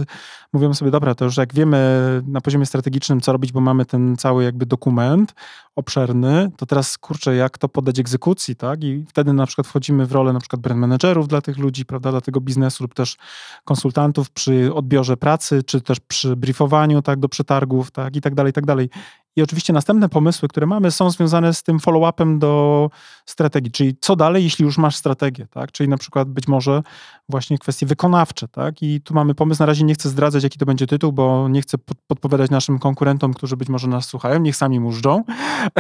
mówią 0.53 0.73
sobie, 0.73 0.91
dobra, 0.91 1.15
to 1.15 1.25
już 1.25 1.37
jak 1.37 1.53
wiemy 1.53 2.21
na 2.27 2.41
poziomie 2.41 2.65
strategicznym, 2.65 3.21
co 3.21 3.31
robić, 3.31 3.51
bo 3.51 3.61
mamy 3.61 3.85
ten 3.85 4.17
cały 4.17 4.43
jakby 4.43 4.65
dokument 4.65 5.33
obszerny, 5.75 6.51
to 6.57 6.65
teraz 6.65 6.97
kurczę, 6.97 7.35
jak 7.35 7.57
to 7.57 7.69
podać 7.69 7.99
egzekucji, 7.99 8.55
tak? 8.55 8.83
I 8.83 9.05
wtedy 9.09 9.33
na 9.33 9.45
przykład 9.45 9.67
wchodzimy 9.67 10.05
w 10.05 10.11
rolę 10.11 10.33
na 10.33 10.39
przykład 10.39 10.61
brand 10.61 10.81
managerów 10.81 11.27
dla 11.27 11.41
tych 11.41 11.57
ludzi, 11.57 11.85
prawda, 11.85 12.11
dla 12.11 12.21
tego 12.21 12.41
biznesu 12.41 12.83
lub 12.83 12.93
też 12.93 13.17
konsultantów 13.63 14.31
przy 14.31 14.73
odbiorze 14.73 15.17
pracy, 15.17 15.63
czy 15.63 15.81
też 15.81 15.99
przy 15.99 16.35
briefowaniu, 16.35 17.01
tak, 17.01 17.19
do 17.19 17.29
przetargów, 17.29 17.91
tak, 17.91 18.15
i 18.15 18.21
tak 18.21 18.35
dalej, 18.35 18.49
i 18.49 18.53
tak 18.53 18.65
dalej. 18.65 18.89
I 19.35 19.41
oczywiście 19.41 19.73
następne 19.73 20.09
pomysły, 20.09 20.47
które 20.47 20.67
mamy, 20.67 20.91
są 20.91 21.09
związane 21.09 21.53
z 21.53 21.63
tym 21.63 21.79
follow-upem 21.79 22.39
do 22.39 22.89
strategii, 23.25 23.71
czyli 23.71 23.95
co 24.01 24.15
dalej, 24.15 24.43
jeśli 24.43 24.65
już 24.65 24.77
masz 24.77 24.95
strategię, 24.95 25.47
tak? 25.47 25.71
Czyli 25.71 25.89
na 25.89 25.97
przykład 25.97 26.29
być 26.29 26.47
może 26.47 26.81
właśnie 27.29 27.57
kwestie 27.57 27.85
wykonawcze, 27.85 28.47
tak? 28.47 28.81
I 28.81 29.01
tu 29.01 29.13
mamy 29.13 29.35
pomysł, 29.35 29.61
na 29.61 29.65
razie 29.65 29.83
nie 29.83 29.93
chcę 29.93 30.09
zdradzać, 30.09 30.43
jaki 30.43 30.59
to 30.59 30.65
będzie 30.65 30.87
tytuł, 30.87 31.11
bo 31.11 31.47
nie 31.49 31.61
chcę 31.61 31.77
podpowiadać 32.07 32.51
naszym 32.51 32.79
konkurentom, 32.79 33.33
którzy 33.33 33.57
być 33.57 33.69
może 33.69 33.87
nas 33.87 34.05
słuchają, 34.05 34.39
niech 34.39 34.55
sami 34.55 34.79
mużdżą, 34.79 35.23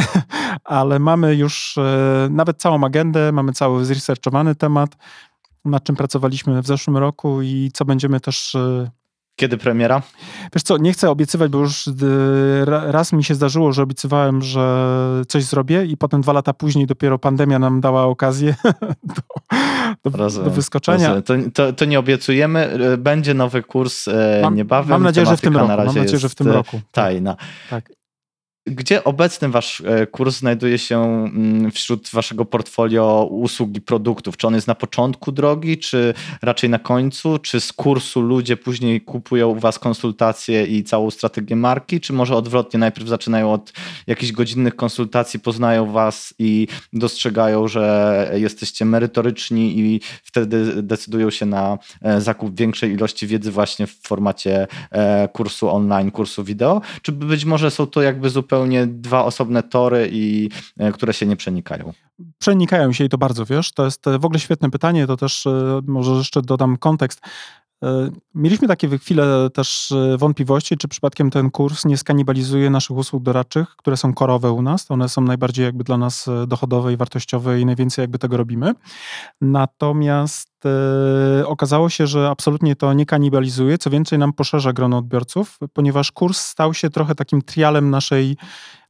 ale 0.63 0.99
mamy 0.99 1.35
już 1.35 1.77
e, 1.77 2.27
nawet 2.31 2.61
całą 2.61 2.83
agendę, 2.83 3.31
mamy 3.31 3.53
cały 3.53 3.85
zresearchowany 3.85 4.55
temat, 4.55 4.97
nad 5.65 5.83
czym 5.83 5.95
pracowaliśmy 5.95 6.61
w 6.61 6.67
zeszłym 6.67 6.97
roku 6.97 7.41
i 7.41 7.69
co 7.73 7.85
będziemy 7.85 8.19
też 8.19 8.55
e, 8.55 8.91
kiedy 9.41 9.57
premiera? 9.57 10.01
Wiesz 10.55 10.63
co, 10.63 10.77
nie 10.77 10.93
chcę 10.93 11.09
obiecywać, 11.09 11.51
bo 11.51 11.59
już 11.59 11.87
y, 11.87 11.93
raz 12.65 13.13
mi 13.13 13.23
się 13.23 13.35
zdarzyło, 13.35 13.73
że 13.73 13.83
obiecywałem, 13.83 14.41
że 14.41 14.95
coś 15.27 15.43
zrobię 15.43 15.85
i 15.85 15.97
potem 15.97 16.21
dwa 16.21 16.33
lata 16.33 16.53
później 16.53 16.85
dopiero 16.85 17.19
pandemia 17.19 17.59
nam 17.59 17.81
dała 17.81 18.03
okazję 18.03 18.55
do, 20.03 20.11
do, 20.11 20.29
do 20.29 20.49
wyskoczenia. 20.49 21.21
To, 21.21 21.33
to, 21.53 21.73
to, 21.73 21.85
nie 21.85 21.99
obiecujemy. 21.99 22.79
Będzie 22.97 23.33
nowy 23.33 23.63
kurs 23.63 24.07
e, 24.07 24.39
mam, 24.41 24.55
niebawem. 24.55 24.89
Mam 24.89 25.03
nadzieję, 25.03 25.25
że 25.27 25.37
w 25.37 25.41
tym 25.41 25.57
roku. 25.57 25.67
Mam 25.67 25.85
nadzieję, 25.85 26.17
że 26.17 26.29
w 26.29 26.35
tym 26.35 26.47
roku. 26.47 26.81
Tajna. 26.91 27.35
Tak. 27.69 28.00
Gdzie 28.65 29.03
obecny 29.03 29.49
wasz 29.49 29.81
e, 29.81 30.07
kurs 30.07 30.37
znajduje 30.37 30.77
się 30.77 31.03
mm, 31.03 31.71
wśród 31.71 32.09
waszego 32.09 32.45
portfolio 32.45 33.27
usług 33.31 33.77
i 33.77 33.81
produktów? 33.81 34.37
Czy 34.37 34.47
on 34.47 34.55
jest 34.55 34.67
na 34.67 34.75
początku 34.75 35.31
drogi, 35.31 35.77
czy 35.77 36.13
raczej 36.41 36.69
na 36.69 36.79
końcu? 36.79 37.39
Czy 37.39 37.59
z 37.59 37.73
kursu 37.73 38.21
ludzie 38.21 38.57
później 38.57 39.01
kupują 39.01 39.47
u 39.47 39.55
was 39.55 39.79
konsultacje 39.79 40.65
i 40.65 40.83
całą 40.83 41.11
strategię 41.11 41.55
marki? 41.55 41.99
Czy 41.99 42.13
może 42.13 42.35
odwrotnie, 42.35 42.79
najpierw 42.79 43.07
zaczynają 43.07 43.53
od 43.53 43.73
jakichś 44.07 44.31
godzinnych 44.31 44.75
konsultacji, 44.75 45.39
poznają 45.39 45.91
was 45.91 46.33
i 46.39 46.67
dostrzegają, 46.93 47.67
że 47.67 48.31
jesteście 48.35 48.85
merytoryczni 48.85 49.79
i 49.79 50.01
wtedy 50.23 50.83
decydują 50.83 51.29
się 51.29 51.45
na 51.45 51.77
e, 52.01 52.21
zakup 52.21 52.55
większej 52.55 52.91
ilości 52.91 53.27
wiedzy 53.27 53.51
właśnie 53.51 53.87
w 53.87 54.01
formacie 54.01 54.67
e, 54.91 55.27
kursu 55.27 55.69
online, 55.69 56.11
kursu 56.11 56.43
wideo? 56.43 56.81
Czy 57.01 57.11
być 57.11 57.45
może 57.45 57.71
są 57.71 57.87
to 57.87 58.01
jakby 58.01 58.29
zupełnie 58.29 58.50
zupełnie 58.51 58.87
dwa 58.87 59.25
osobne 59.25 59.63
tory, 59.63 60.09
i, 60.11 60.49
e, 60.77 60.91
które 60.91 61.13
się 61.13 61.25
nie 61.25 61.35
przenikają. 61.35 61.93
Przenikają 62.37 62.93
się 62.93 63.03
i 63.03 63.09
to 63.09 63.17
bardzo, 63.17 63.45
wiesz, 63.45 63.71
to 63.71 63.85
jest 63.85 64.05
w 64.19 64.25
ogóle 64.25 64.39
świetne 64.39 64.71
pytanie, 64.71 65.07
to 65.07 65.17
też 65.17 65.45
e, 65.47 65.81
może 65.87 66.11
jeszcze 66.11 66.41
dodam 66.41 66.77
kontekst. 66.77 67.21
Mieliśmy 68.35 68.67
takie 68.67 68.97
chwile 68.97 69.49
też 69.53 69.93
wątpliwości, 70.17 70.77
czy 70.77 70.87
przypadkiem 70.87 71.29
ten 71.29 71.51
kurs 71.51 71.85
nie 71.85 71.97
skanibalizuje 71.97 72.69
naszych 72.69 72.97
usług 72.97 73.23
doradczych, 73.23 73.69
które 73.69 73.97
są 73.97 74.13
korowe 74.13 74.51
u 74.51 74.61
nas. 74.61 74.91
One 74.91 75.09
są 75.09 75.21
najbardziej 75.21 75.65
jakby 75.65 75.83
dla 75.83 75.97
nas 75.97 76.29
dochodowe 76.47 76.93
i 76.93 76.97
wartościowe 76.97 77.59
i 77.59 77.65
najwięcej 77.65 78.03
jakby 78.03 78.19
tego 78.19 78.37
robimy. 78.37 78.73
Natomiast 79.41 80.51
e, 80.65 81.47
okazało 81.47 81.89
się, 81.89 82.07
że 82.07 82.29
absolutnie 82.29 82.75
to 82.75 82.93
nie 82.93 83.05
kanibalizuje, 83.05 83.77
co 83.77 83.89
więcej 83.89 84.19
nam 84.19 84.33
poszerza 84.33 84.73
grono 84.73 84.97
odbiorców, 84.97 85.59
ponieważ 85.73 86.11
kurs 86.11 86.39
stał 86.39 86.73
się 86.73 86.89
trochę 86.89 87.15
takim 87.15 87.41
trialem 87.41 87.89
naszej, 87.89 88.37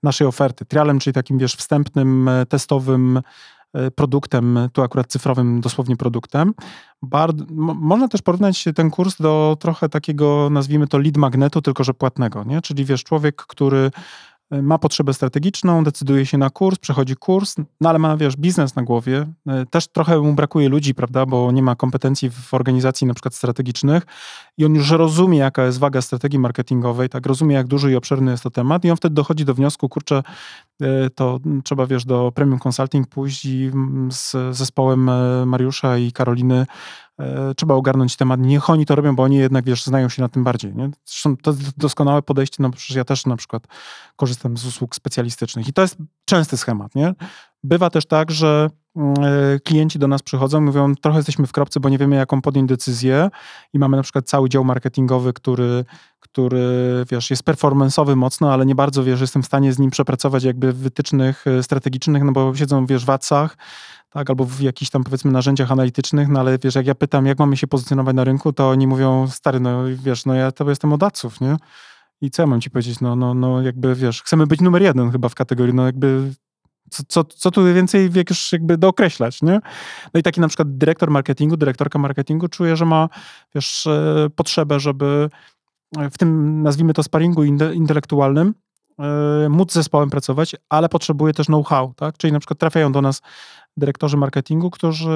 naszej 0.03 0.27
oferty. 0.27 0.65
Trialem, 0.65 0.99
czyli 0.99 1.13
takim 1.13 1.37
wiesz, 1.37 1.55
wstępnym, 1.55 2.29
testowym 2.49 3.21
E, 3.21 3.60
produktem, 3.95 4.59
tu 4.73 4.81
akurat 4.81 5.07
cyfrowym 5.07 5.61
dosłownie 5.61 5.97
produktem. 5.97 6.53
Bard, 7.01 7.37
można 7.75 8.07
też 8.07 8.21
porównać 8.21 8.65
ten 8.75 8.91
kurs 8.91 9.17
do 9.17 9.57
trochę 9.59 9.89
takiego, 9.89 10.49
nazwijmy 10.51 10.87
to 10.87 10.97
lead 10.97 11.17
magnetu, 11.17 11.61
tylko 11.61 11.83
że 11.83 11.93
płatnego, 11.93 12.43
nie? 12.43 12.61
Czyli 12.61 12.85
wiesz, 12.85 13.03
człowiek, 13.03 13.35
który 13.35 13.91
ma 14.51 14.77
potrzebę 14.77 15.13
strategiczną, 15.13 15.83
decyduje 15.83 16.25
się 16.25 16.37
na 16.37 16.49
kurs, 16.49 16.79
przechodzi 16.79 17.15
kurs, 17.15 17.55
no 17.81 17.89
ale 17.89 17.99
ma, 17.99 18.17
wiesz, 18.17 18.37
biznes 18.37 18.75
na 18.75 18.83
głowie. 18.83 19.27
E, 19.47 19.65
też 19.65 19.87
trochę 19.87 20.19
mu 20.19 20.33
brakuje 20.33 20.69
ludzi, 20.69 20.95
prawda, 20.95 21.25
bo 21.25 21.51
nie 21.51 21.63
ma 21.63 21.75
kompetencji 21.75 22.29
w 22.29 22.53
organizacji 22.53 23.07
na 23.07 23.13
przykład 23.13 23.35
strategicznych 23.35 24.03
i 24.57 24.65
on 24.65 24.75
już 24.75 24.91
rozumie, 24.91 25.37
jaka 25.37 25.65
jest 25.65 25.79
waga 25.79 26.01
strategii 26.01 26.39
marketingowej, 26.39 27.09
tak, 27.09 27.25
rozumie, 27.25 27.55
jak 27.55 27.67
duży 27.67 27.91
i 27.91 27.95
obszerny 27.95 28.31
jest 28.31 28.43
to 28.43 28.49
temat 28.49 28.85
i 28.85 28.91
on 28.91 28.97
wtedy 28.97 29.15
dochodzi 29.15 29.45
do 29.45 29.53
wniosku, 29.53 29.89
kurczę, 29.89 30.23
E, 30.81 31.09
to 31.09 31.39
trzeba, 31.63 31.85
wiesz, 31.85 32.05
do 32.05 32.31
Premium 32.35 32.59
Consulting 32.67 33.07
pójść 33.07 33.45
i 33.45 33.71
z 34.09 34.55
zespołem 34.55 35.09
e, 35.09 35.45
Mariusza 35.45 35.97
i 35.97 36.11
Karoliny 36.11 36.55
e, 36.55 36.65
trzeba 37.57 37.75
ogarnąć 37.75 38.15
temat. 38.15 38.39
Niech 38.39 38.69
oni 38.69 38.85
to 38.85 38.95
robią, 38.95 39.15
bo 39.15 39.23
oni 39.23 39.37
jednak, 39.37 39.65
wiesz, 39.65 39.83
znają 39.83 40.09
się 40.09 40.21
na 40.21 40.29
tym 40.29 40.43
bardziej. 40.43 40.75
Nie? 40.75 40.89
Zresztą 41.05 41.37
to 41.37 41.53
doskonałe 41.77 42.21
podejście, 42.21 42.57
no 42.59 42.69
przecież 42.69 42.95
ja 42.95 43.03
też 43.03 43.25
na 43.25 43.37
przykład 43.37 43.67
korzystam 44.15 44.57
z 44.57 44.65
usług 44.65 44.95
specjalistycznych 44.95 45.67
i 45.67 45.73
to 45.73 45.81
jest 45.81 45.97
częsty 46.25 46.57
schemat, 46.57 46.95
nie? 46.95 47.13
Bywa 47.63 47.89
też 47.89 48.05
tak, 48.05 48.31
że 48.31 48.69
klienci 49.63 49.99
do 49.99 50.07
nas 50.07 50.21
przychodzą, 50.21 50.61
mówią, 50.61 50.95
trochę 50.95 51.19
jesteśmy 51.19 51.47
w 51.47 51.51
kropce, 51.51 51.79
bo 51.79 51.89
nie 51.89 51.97
wiemy, 51.97 52.15
jaką 52.15 52.41
podjąć 52.41 52.69
decyzję 52.69 53.29
i 53.73 53.79
mamy 53.79 53.97
na 53.97 54.03
przykład 54.03 54.27
cały 54.27 54.49
dział 54.49 54.63
marketingowy, 54.63 55.33
który 55.33 55.85
który, 56.21 57.05
wiesz, 57.11 57.29
jest 57.29 57.43
performanceowy 57.43 58.15
mocno, 58.15 58.53
ale 58.53 58.65
nie 58.65 58.75
bardzo, 58.75 59.03
wiesz, 59.03 59.21
jestem 59.21 59.43
w 59.43 59.45
stanie 59.45 59.73
z 59.73 59.79
nim 59.79 59.91
przepracować 59.91 60.43
jakby 60.43 60.73
wytycznych 60.73 61.47
e, 61.47 61.63
strategicznych, 61.63 62.23
no 62.23 62.31
bo 62.31 62.55
siedzą, 62.55 62.85
wiesz, 62.85 63.03
w 63.03 63.05
WATS-ach, 63.05 63.57
tak, 64.09 64.29
albo 64.29 64.45
w 64.45 64.61
jakichś 64.61 64.91
tam, 64.91 65.03
powiedzmy, 65.03 65.31
narzędziach 65.31 65.71
analitycznych, 65.71 66.27
no 66.27 66.39
ale 66.39 66.57
wiesz, 66.63 66.75
jak 66.75 66.87
ja 66.87 66.95
pytam, 66.95 67.25
jak 67.25 67.39
mamy 67.39 67.57
się 67.57 67.67
pozycjonować 67.67 68.15
na 68.15 68.23
rynku, 68.23 68.53
to 68.53 68.69
oni 68.69 68.87
mówią, 68.87 69.27
stary, 69.27 69.59
no 69.59 69.83
wiesz, 70.03 70.25
no 70.25 70.33
ja 70.33 70.51
to 70.51 70.69
jestem 70.69 70.93
od 70.93 71.03
ADCów, 71.03 71.41
nie? 71.41 71.57
I 72.21 72.31
co 72.31 72.43
ja 72.43 72.47
mam 72.47 72.61
ci 72.61 72.69
powiedzieć? 72.69 72.99
No, 72.99 73.15
no, 73.15 73.33
no 73.33 73.61
jakby, 73.61 73.95
wiesz, 73.95 74.23
chcemy 74.23 74.47
być 74.47 74.61
numer 74.61 74.81
jeden 74.81 75.11
chyba 75.11 75.29
w 75.29 75.35
kategorii, 75.35 75.73
no 75.73 75.85
jakby 75.85 76.33
co, 76.91 77.23
co, 77.23 77.51
tu 77.51 77.73
więcej 77.73 78.09
wiesz, 78.09 78.51
jakby 78.51 78.77
dookreślać, 78.77 79.41
nie? 79.41 79.59
No 80.13 80.19
i 80.19 80.23
taki 80.23 80.41
na 80.41 80.47
przykład 80.47 80.77
dyrektor 80.77 81.11
marketingu, 81.11 81.57
dyrektorka 81.57 81.99
marketingu 81.99 82.47
czuje, 82.47 82.75
że 82.75 82.85
ma, 82.85 83.09
wiesz, 83.55 83.87
e, 83.87 84.27
potrzebę, 84.35 84.79
żeby 84.79 85.29
w 86.11 86.17
tym, 86.17 86.61
nazwijmy 86.63 86.93
to, 86.93 87.03
sparingu 87.03 87.43
intelektualnym, 87.73 88.53
e, 88.99 89.49
móc 89.49 89.71
z 89.71 89.73
zespołem 89.73 90.09
pracować, 90.09 90.55
ale 90.69 90.89
potrzebuje 90.89 91.33
też 91.33 91.47
know-how, 91.47 91.93
tak? 91.93 92.17
Czyli 92.17 92.33
na 92.33 92.39
przykład 92.39 92.59
trafiają 92.59 92.91
do 92.91 93.01
nas 93.01 93.21
dyrektorzy 93.77 94.17
marketingu, 94.17 94.69
którzy 94.69 95.11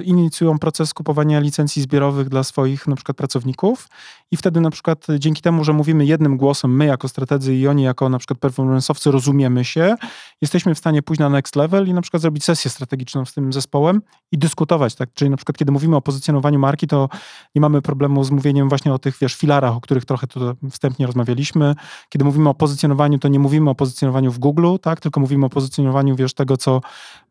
y, 0.00 0.04
inicjują 0.04 0.58
proces 0.58 0.94
kupowania 0.94 1.40
licencji 1.40 1.82
zbiorowych 1.82 2.28
dla 2.28 2.44
swoich 2.44 2.86
na 2.86 2.96
przykład 2.96 3.16
pracowników 3.16 3.88
i 4.30 4.36
wtedy 4.36 4.60
na 4.60 4.70
przykład 4.70 5.06
dzięki 5.18 5.42
temu, 5.42 5.64
że 5.64 5.72
mówimy 5.72 6.06
jednym 6.06 6.36
głosem, 6.36 6.76
my 6.76 6.86
jako 6.86 7.08
strategzy 7.08 7.54
i 7.54 7.68
oni 7.68 7.82
jako 7.82 8.08
na 8.08 8.18
przykład 8.18 8.38
performanceowcy 8.38 9.10
rozumiemy 9.10 9.64
się, 9.64 9.96
jesteśmy 10.40 10.74
w 10.74 10.78
stanie 10.78 11.02
pójść 11.02 11.20
na 11.20 11.28
next 11.28 11.56
level 11.56 11.88
i 11.88 11.94
na 11.94 12.02
przykład 12.02 12.22
zrobić 12.22 12.44
sesję 12.44 12.70
strategiczną 12.70 13.24
z 13.24 13.34
tym 13.34 13.52
zespołem 13.52 14.02
i 14.32 14.38
dyskutować, 14.38 14.94
tak? 14.94 15.08
Czyli 15.14 15.30
na 15.30 15.36
przykład 15.36 15.58
kiedy 15.58 15.72
mówimy 15.72 15.96
o 15.96 16.00
pozycjonowaniu 16.00 16.58
marki, 16.58 16.86
to 16.86 17.08
nie 17.54 17.60
mamy 17.60 17.82
problemu 17.82 18.24
z 18.24 18.30
mówieniem 18.30 18.68
właśnie 18.68 18.92
o 18.92 18.98
tych, 18.98 19.18
wiesz, 19.20 19.34
filarach, 19.34 19.76
o 19.76 19.80
których 19.80 20.04
trochę 20.04 20.26
tu 20.26 20.40
wstępnie 20.70 21.06
rozmawialiśmy. 21.06 21.74
Kiedy 22.08 22.24
mówimy 22.24 22.48
o 22.48 22.54
pozycjonowaniu, 22.54 23.18
to 23.18 23.28
nie 23.28 23.38
mówimy 23.38 23.70
o 23.70 23.74
pozycjonowaniu 23.74 24.32
w 24.32 24.38
Google, 24.38 24.76
tak? 24.82 25.00
Tylko 25.00 25.20
mówimy 25.20 25.46
o 25.46 25.48
pozycjonowaniu, 25.48 26.16
wiesz, 26.16 26.34
tego, 26.34 26.56
co 26.56 26.80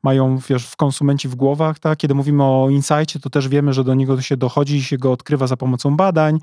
mają, 0.03 0.37
wiesz, 0.37 0.56
w 0.65 0.75
konsumenci 0.75 1.27
w 1.27 1.35
głowach, 1.35 1.79
tak? 1.79 1.97
Kiedy 1.97 2.13
mówimy 2.15 2.43
o 2.43 2.67
insightie, 2.69 3.19
to 3.19 3.29
też 3.29 3.47
wiemy, 3.47 3.73
że 3.73 3.83
do 3.83 3.93
niego 3.93 4.21
się 4.21 4.37
dochodzi 4.37 4.75
i 4.75 4.83
się 4.83 4.97
go 4.97 5.11
odkrywa 5.11 5.47
za 5.47 5.57
pomocą 5.57 5.97
badań. 5.97 6.39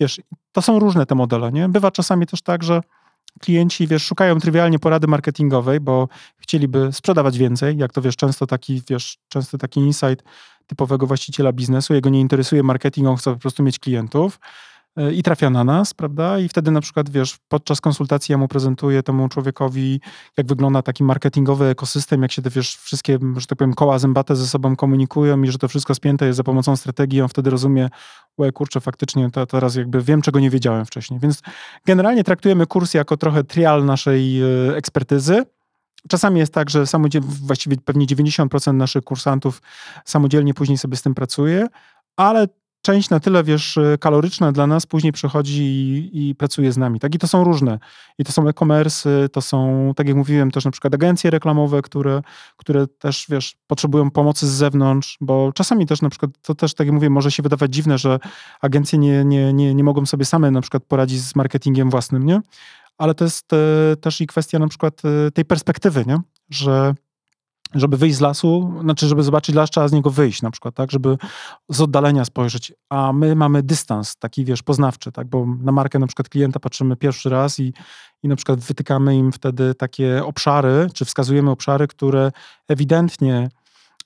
Wiesz, 0.00 0.20
to 0.52 0.62
są 0.62 0.78
różne 0.78 1.06
te 1.06 1.14
modele, 1.14 1.52
nie? 1.52 1.68
Bywa 1.68 1.90
czasami 1.90 2.26
też 2.26 2.42
tak, 2.42 2.62
że 2.62 2.80
klienci, 3.40 3.86
wiesz, 3.86 4.04
szukają 4.04 4.40
trywialnie 4.40 4.78
porady 4.78 5.06
marketingowej, 5.06 5.80
bo 5.80 6.08
chcieliby 6.38 6.92
sprzedawać 6.92 7.38
więcej, 7.38 7.78
jak 7.78 7.92
to 7.92 8.02
wiesz, 8.02 8.16
często 8.16 8.46
taki, 8.46 8.82
wiesz, 8.90 9.18
często 9.28 9.58
taki 9.58 9.80
insight 9.80 10.24
typowego 10.66 11.06
właściciela 11.06 11.52
biznesu, 11.52 11.94
jego 11.94 12.10
nie 12.10 12.20
interesuje 12.20 12.62
marketing, 12.62 13.08
on 13.08 13.16
chce 13.16 13.32
po 13.32 13.40
prostu 13.40 13.62
mieć 13.62 13.78
klientów 13.78 14.40
i 15.12 15.22
trafia 15.22 15.50
na 15.50 15.64
nas, 15.64 15.94
prawda? 15.94 16.38
I 16.38 16.48
wtedy 16.48 16.70
na 16.70 16.80
przykład, 16.80 17.10
wiesz, 17.10 17.38
podczas 17.48 17.80
konsultacji 17.80 18.32
ja 18.32 18.38
mu 18.38 18.48
prezentuję 18.48 19.02
temu 19.02 19.28
człowiekowi, 19.28 20.00
jak 20.36 20.46
wygląda 20.46 20.82
taki 20.82 21.04
marketingowy 21.04 21.66
ekosystem, 21.66 22.22
jak 22.22 22.32
się 22.32 22.42
te, 22.42 22.50
wiesz, 22.50 22.76
wszystkie, 22.76 23.18
że 23.36 23.46
tak 23.46 23.58
powiem, 23.58 23.74
koła 23.74 23.98
zębate 23.98 24.36
ze 24.36 24.46
sobą 24.46 24.76
komunikują 24.76 25.42
i 25.42 25.50
że 25.50 25.58
to 25.58 25.68
wszystko 25.68 25.94
spięte 25.94 26.26
jest 26.26 26.36
za 26.36 26.44
pomocą 26.44 26.76
strategii, 26.76 27.20
on 27.20 27.28
wtedy 27.28 27.50
rozumie, 27.50 27.88
łe, 28.38 28.52
kurczę, 28.52 28.80
faktycznie 28.80 29.30
to, 29.30 29.46
teraz 29.46 29.76
jakby 29.76 30.02
wiem, 30.02 30.22
czego 30.22 30.40
nie 30.40 30.50
wiedziałem 30.50 30.86
wcześniej. 30.86 31.20
Więc 31.20 31.42
generalnie 31.86 32.24
traktujemy 32.24 32.66
kurs 32.66 32.94
jako 32.94 33.16
trochę 33.16 33.44
trial 33.44 33.84
naszej 33.84 34.42
e, 34.42 34.76
ekspertyzy, 34.76 35.44
Czasami 36.08 36.40
jest 36.40 36.54
tak, 36.54 36.70
że 36.70 36.86
samodzielnie, 36.86 37.28
właściwie 37.42 37.76
pewnie 37.84 38.06
90% 38.06 38.74
naszych 38.74 39.04
kursantów 39.04 39.62
samodzielnie 40.04 40.54
później 40.54 40.78
sobie 40.78 40.96
z 40.96 41.02
tym 41.02 41.14
pracuje, 41.14 41.66
ale 42.16 42.46
część 42.82 43.10
na 43.10 43.20
tyle, 43.20 43.44
wiesz, 43.44 43.78
kaloryczna 44.00 44.52
dla 44.52 44.66
nas 44.66 44.86
później 44.86 45.12
przychodzi 45.12 45.62
i, 45.62 46.28
i, 46.28 46.34
pracuje 46.34 46.72
z 46.72 46.76
nami, 46.76 47.00
tak? 47.00 47.14
I 47.14 47.18
to 47.18 47.28
są 47.28 47.44
różne. 47.44 47.78
I 48.18 48.24
to 48.24 48.32
są 48.32 48.48
e-commerce, 48.48 49.28
to 49.28 49.40
są, 49.40 49.92
tak 49.96 50.08
jak 50.08 50.16
mówiłem, 50.16 50.50
też 50.50 50.64
na 50.64 50.70
przykład 50.70 50.94
agencje 50.94 51.30
reklamowe, 51.30 51.82
które, 51.82 52.22
które 52.56 52.86
też, 52.86 53.26
wiesz, 53.28 53.56
potrzebują 53.66 54.10
pomocy 54.10 54.46
z 54.46 54.50
zewnątrz, 54.50 55.16
bo 55.20 55.52
czasami 55.54 55.86
też 55.86 56.02
na 56.02 56.10
przykład, 56.10 56.30
to 56.42 56.54
też, 56.54 56.74
tak 56.74 56.86
jak 56.86 56.94
mówię, 56.94 57.10
może 57.10 57.30
się 57.30 57.42
wydawać 57.42 57.74
dziwne, 57.74 57.98
że 57.98 58.18
agencje 58.60 58.98
nie, 58.98 59.24
nie, 59.24 59.52
nie, 59.52 59.74
nie 59.74 59.84
mogą 59.84 60.06
sobie 60.06 60.24
same 60.24 60.50
na 60.50 60.60
przykład 60.60 60.84
poradzić 60.84 61.20
z 61.20 61.36
marketingiem 61.36 61.90
własnym, 61.90 62.26
nie? 62.26 62.40
Ale 62.98 63.14
to 63.14 63.24
jest 63.24 63.52
e, 63.52 63.96
też 63.96 64.20
i 64.20 64.26
kwestia 64.26 64.58
na 64.58 64.68
przykład 64.68 65.02
e, 65.04 65.30
tej 65.30 65.44
perspektywy, 65.44 66.04
nie? 66.06 66.20
Że 66.50 66.94
żeby 67.74 67.96
wyjść 67.96 68.16
z 68.16 68.20
lasu, 68.20 68.72
znaczy, 68.80 69.08
żeby 69.08 69.22
zobaczyć 69.22 69.54
las, 69.54 69.70
trzeba 69.70 69.88
z 69.88 69.92
niego 69.92 70.10
wyjść 70.10 70.42
na 70.42 70.50
przykład, 70.50 70.74
tak, 70.74 70.90
żeby 70.90 71.18
z 71.68 71.80
oddalenia 71.80 72.24
spojrzeć, 72.24 72.72
a 72.88 73.12
my 73.12 73.34
mamy 73.34 73.62
dystans 73.62 74.16
taki, 74.16 74.44
wiesz, 74.44 74.62
poznawczy, 74.62 75.12
tak, 75.12 75.28
bo 75.28 75.46
na 75.62 75.72
markę 75.72 75.98
na 75.98 76.06
przykład 76.06 76.28
klienta 76.28 76.60
patrzymy 76.60 76.96
pierwszy 76.96 77.30
raz 77.30 77.60
i, 77.60 77.72
i 78.22 78.28
na 78.28 78.36
przykład 78.36 78.60
wytykamy 78.60 79.16
im 79.16 79.32
wtedy 79.32 79.74
takie 79.74 80.24
obszary, 80.24 80.88
czy 80.94 81.04
wskazujemy 81.04 81.50
obszary, 81.50 81.86
które 81.86 82.32
ewidentnie 82.68 83.48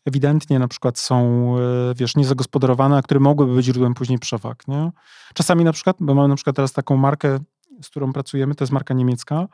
ewidentnie 0.05 0.59
na 0.59 0.69
przykład 0.69 0.99
są, 0.99 1.47
e, 1.59 1.95
wiesz, 1.95 2.17
niezagospodarowane, 2.17 2.97
a 2.97 3.03
które 3.03 3.21
mogłyby 3.21 3.55
być 3.55 3.67
źródłem 3.67 3.95
później 3.95 4.19
przewag, 4.19 4.69
nie? 4.69 4.91
Czasami 5.35 5.65
na 5.65 5.73
przykład, 5.73 5.97
bo 6.01 6.15
mamy 6.15 6.29
na 6.29 6.35
przykład 6.35 6.57
teraz 6.57 6.73
taką 6.73 6.97
markę, 6.97 7.39
z 7.83 7.89
którą 7.89 8.13
pracujemy, 8.13 8.55
to 8.55 8.65
jest 8.65 8.73
marka 8.73 8.95
niemiecka, 8.95 9.49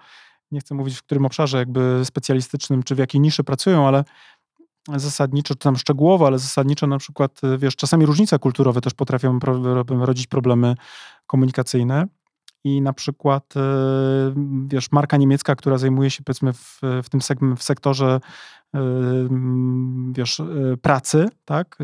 nie 0.50 0.60
chcę 0.60 0.74
mówić 0.74 0.96
w 0.96 1.02
którym 1.02 1.26
obszarze 1.26 1.58
jakby 1.58 2.00
specjalistycznym, 2.04 2.82
czy 2.82 2.94
w 2.94 2.98
jakiej 2.98 3.20
niszy 3.20 3.44
pracują, 3.44 3.86
ale 3.88 4.04
zasadniczo, 4.96 5.54
czy 5.54 5.58
tam 5.58 5.76
szczegółowo, 5.76 6.26
ale 6.26 6.38
zasadniczo 6.38 6.86
na 6.86 6.98
przykład, 6.98 7.40
wiesz, 7.58 7.76
czasami 7.76 8.06
różnice 8.06 8.38
kulturowe 8.38 8.80
też 8.80 8.94
potrafią 8.94 9.38
rodzić 9.88 10.26
problemy 10.26 10.74
komunikacyjne. 11.26 12.06
I 12.64 12.82
na 12.82 12.92
przykład, 12.92 13.54
e, 13.56 13.60
wiesz, 14.68 14.92
marka 14.92 15.16
niemiecka, 15.16 15.56
która 15.56 15.78
zajmuje 15.78 16.10
się 16.10 16.22
powiedzmy 16.22 16.52
w, 16.52 16.80
w 17.02 17.08
tym 17.08 17.20
w 17.56 17.62
sektorze 17.62 18.20
e, 18.74 18.80
wiesz, 20.12 20.40
e, 20.40 20.46
pracy, 20.82 21.28
tak, 21.44 21.78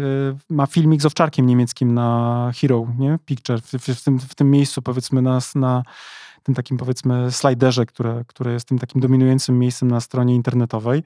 ma 0.51 0.67
filmik 0.67 1.03
z 1.03 1.07
owczarkiem 1.07 1.47
niemieckim 1.47 1.95
na 1.95 2.51
Hero, 2.61 2.87
nie? 2.99 3.19
Picture, 3.25 3.61
w, 3.61 3.73
w, 3.73 4.05
tym, 4.05 4.19
w 4.19 4.35
tym 4.35 4.51
miejscu 4.51 4.83
powiedzmy 4.83 5.23
nas 5.23 5.55
na 5.55 5.83
tym 6.45 6.55
takim 6.55 6.77
powiedzmy 6.77 7.33
slajderze, 7.33 7.87
które, 7.87 8.25
które 8.27 8.53
jest 8.53 8.69
tym 8.69 8.79
takim 8.79 9.01
dominującym 9.01 9.59
miejscem 9.59 9.91
na 9.91 10.01
stronie 10.01 10.35
internetowej. 10.35 11.03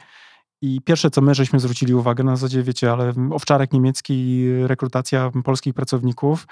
I 0.61 0.80
pierwsze, 0.80 1.11
co 1.11 1.20
my 1.20 1.34
żeśmy 1.34 1.61
zwrócili 1.61 1.95
uwagę, 1.95 2.24
na 2.24 2.36
zasadzie, 2.36 2.62
wiecie, 2.62 2.93
ale 2.93 3.12
owczarek 3.30 3.72
niemiecki 3.72 4.14
i 4.14 4.66
rekrutacja 4.66 5.30
polskich 5.45 5.74
pracowników, 5.74 6.47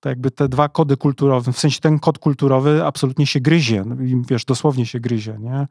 to 0.00 0.08
jakby 0.08 0.30
te 0.30 0.48
dwa 0.48 0.68
kody 0.68 0.96
kulturowe, 0.96 1.52
w 1.52 1.58
sensie 1.58 1.80
ten 1.80 1.98
kod 1.98 2.18
kulturowy 2.18 2.84
absolutnie 2.86 3.26
się 3.26 3.40
gryzie, 3.40 3.84
no 3.86 3.96
wiesz, 4.28 4.44
dosłownie 4.44 4.86
się 4.86 5.00
gryzie, 5.00 5.36
nie? 5.40 5.66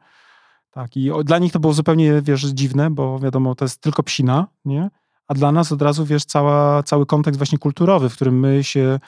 Tak, 0.70 0.96
i 0.96 1.10
dla 1.24 1.38
nich 1.38 1.52
to 1.52 1.60
było 1.60 1.72
zupełnie, 1.72 2.22
wiesz, 2.22 2.42
dziwne, 2.42 2.90
bo 2.90 3.18
wiadomo, 3.18 3.54
to 3.54 3.64
jest 3.64 3.80
tylko 3.80 4.02
psina, 4.02 4.46
nie? 4.64 4.90
A 5.28 5.34
dla 5.34 5.52
nas 5.52 5.72
od 5.72 5.82
razu, 5.82 6.04
wiesz, 6.04 6.24
cała, 6.24 6.82
cały 6.82 7.06
kontekst 7.06 7.38
właśnie 7.38 7.58
kulturowy, 7.58 8.08
w 8.08 8.14
którym 8.14 8.40
my 8.40 8.64
się 8.64 8.98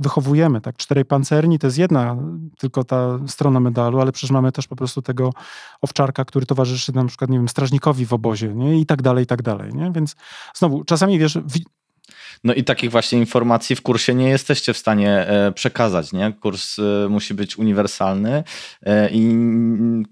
wychowujemy, 0.00 0.60
tak? 0.60 0.76
Czterej 0.76 1.04
pancerni 1.04 1.58
to 1.58 1.66
jest 1.66 1.78
jedna 1.78 2.16
tylko 2.58 2.84
ta 2.84 3.18
strona 3.26 3.60
medalu, 3.60 4.00
ale 4.00 4.12
przecież 4.12 4.30
mamy 4.30 4.52
też 4.52 4.66
po 4.66 4.76
prostu 4.76 5.02
tego 5.02 5.32
owczarka, 5.80 6.24
który 6.24 6.46
towarzyszy 6.46 6.92
na 6.92 7.04
przykład, 7.04 7.30
nie 7.30 7.38
wiem, 7.38 7.48
strażnikowi 7.48 8.06
w 8.06 8.12
obozie, 8.12 8.54
nie? 8.54 8.80
I 8.80 8.86
tak 8.86 9.02
dalej, 9.02 9.24
i 9.24 9.26
tak 9.26 9.42
dalej, 9.42 9.74
nie? 9.74 9.92
Więc 9.94 10.16
znowu, 10.54 10.84
czasami, 10.84 11.18
wiesz, 11.18 11.38
no 12.44 12.54
i 12.54 12.64
takich 12.64 12.90
właśnie 12.90 13.18
informacji 13.18 13.76
w 13.76 13.82
kursie 13.82 14.14
nie 14.14 14.28
jesteście 14.28 14.72
w 14.72 14.78
stanie 14.78 15.10
e, 15.10 15.52
przekazać. 15.52 16.12
Nie? 16.12 16.32
Kurs 16.40 16.78
e, 16.78 17.08
musi 17.08 17.34
być 17.34 17.58
uniwersalny 17.58 18.44
e, 18.82 19.10
i 19.10 19.34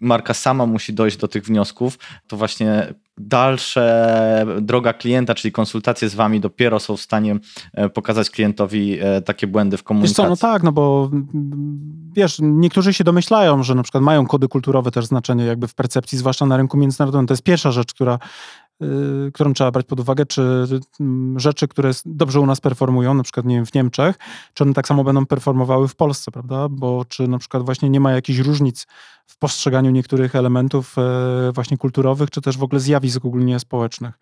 marka 0.00 0.34
sama 0.34 0.66
musi 0.66 0.94
dojść 0.94 1.16
do 1.16 1.28
tych 1.28 1.44
wniosków. 1.44 1.98
To 2.26 2.36
właśnie 2.36 2.94
dalsze 3.20 4.46
droga 4.60 4.92
klienta, 4.92 5.34
czyli 5.34 5.52
konsultacje 5.52 6.08
z 6.08 6.14
wami 6.14 6.40
dopiero 6.40 6.80
są 6.80 6.96
w 6.96 7.00
stanie 7.00 7.36
pokazać 7.94 8.30
klientowi 8.30 8.98
takie 9.24 9.46
błędy 9.46 9.76
w 9.76 9.82
komunikacji. 9.82 10.12
Wiesz 10.12 10.16
co, 10.16 10.46
no 10.46 10.52
tak, 10.52 10.62
no 10.62 10.72
bo 10.72 11.10
mm, 11.12 12.10
wiesz, 12.16 12.38
niektórzy 12.42 12.94
się 12.94 13.04
domyślają, 13.04 13.62
że 13.62 13.74
na 13.74 13.82
przykład 13.82 14.04
mają 14.04 14.26
kody 14.26 14.48
kulturowe 14.48 14.90
też 14.90 15.06
znaczenie 15.06 15.44
jakby 15.44 15.68
w 15.68 15.74
percepcji, 15.74 16.18
zwłaszcza 16.18 16.46
na 16.46 16.56
rynku 16.56 16.76
międzynarodowym. 16.76 17.26
To 17.26 17.32
jest 17.32 17.42
pierwsza 17.42 17.72
rzecz, 17.72 17.94
która 17.94 18.18
Y, 18.82 19.32
którą 19.32 19.52
trzeba 19.52 19.70
brać 19.70 19.86
pod 19.86 20.00
uwagę, 20.00 20.26
czy 20.26 20.64
rzeczy, 21.36 21.68
które 21.68 21.90
dobrze 22.04 22.40
u 22.40 22.46
nas 22.46 22.60
performują, 22.60 23.14
na 23.14 23.22
przykład 23.22 23.46
nie 23.46 23.54
wiem, 23.54 23.66
w 23.66 23.74
Niemczech, 23.74 24.18
czy 24.54 24.64
one 24.64 24.74
tak 24.74 24.88
samo 24.88 25.04
będą 25.04 25.26
performowały 25.26 25.88
w 25.88 25.96
Polsce, 25.96 26.30
prawda? 26.30 26.68
Bo 26.68 27.04
czy 27.04 27.28
na 27.28 27.38
przykład 27.38 27.62
właśnie 27.64 27.90
nie 27.90 28.00
ma 28.00 28.12
jakichś 28.12 28.38
różnic 28.38 28.86
w 29.30 29.36
postrzeganiu 29.38 29.90
niektórych 29.90 30.34
elementów 30.34 30.96
e, 30.98 31.52
właśnie 31.52 31.76
kulturowych, 31.76 32.30
czy 32.30 32.40
też 32.40 32.58
w 32.58 32.62
ogóle 32.62 32.80
zjawisk 32.80 33.24
ogólnie 33.24 33.60
społecznych. 33.60 34.18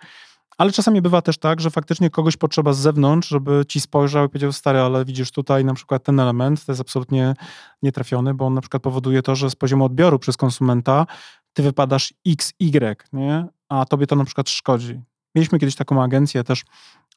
Ale 0.58 0.72
czasami 0.72 1.02
bywa 1.02 1.22
też 1.22 1.38
tak, 1.38 1.60
że 1.60 1.70
faktycznie 1.70 2.10
kogoś 2.10 2.36
potrzeba 2.36 2.72
z 2.72 2.78
zewnątrz, 2.78 3.28
żeby 3.28 3.64
ci 3.68 3.80
spojrzał 3.80 4.26
i 4.26 4.28
powiedział, 4.28 4.52
stary, 4.52 4.78
ale 4.78 5.04
widzisz 5.04 5.30
tutaj 5.30 5.64
na 5.64 5.74
przykład 5.74 6.04
ten 6.04 6.20
element, 6.20 6.64
to 6.64 6.72
jest 6.72 6.80
absolutnie 6.80 7.34
nietrafiony, 7.82 8.34
bo 8.34 8.46
on 8.46 8.54
na 8.54 8.60
przykład 8.60 8.82
powoduje 8.82 9.22
to, 9.22 9.36
że 9.36 9.50
z 9.50 9.56
poziomu 9.56 9.84
odbioru 9.84 10.18
przez 10.18 10.36
konsumenta 10.36 11.06
ty 11.52 11.62
wypadasz 11.62 12.14
X, 12.26 12.52
Y, 12.60 13.04
nie? 13.12 13.46
a 13.68 13.84
tobie 13.84 14.06
to 14.06 14.16
na 14.16 14.24
przykład 14.24 14.50
szkodzi. 14.50 15.00
Mieliśmy 15.34 15.58
kiedyś 15.58 15.74
taką 15.74 16.02
agencję 16.02 16.44
też 16.44 16.64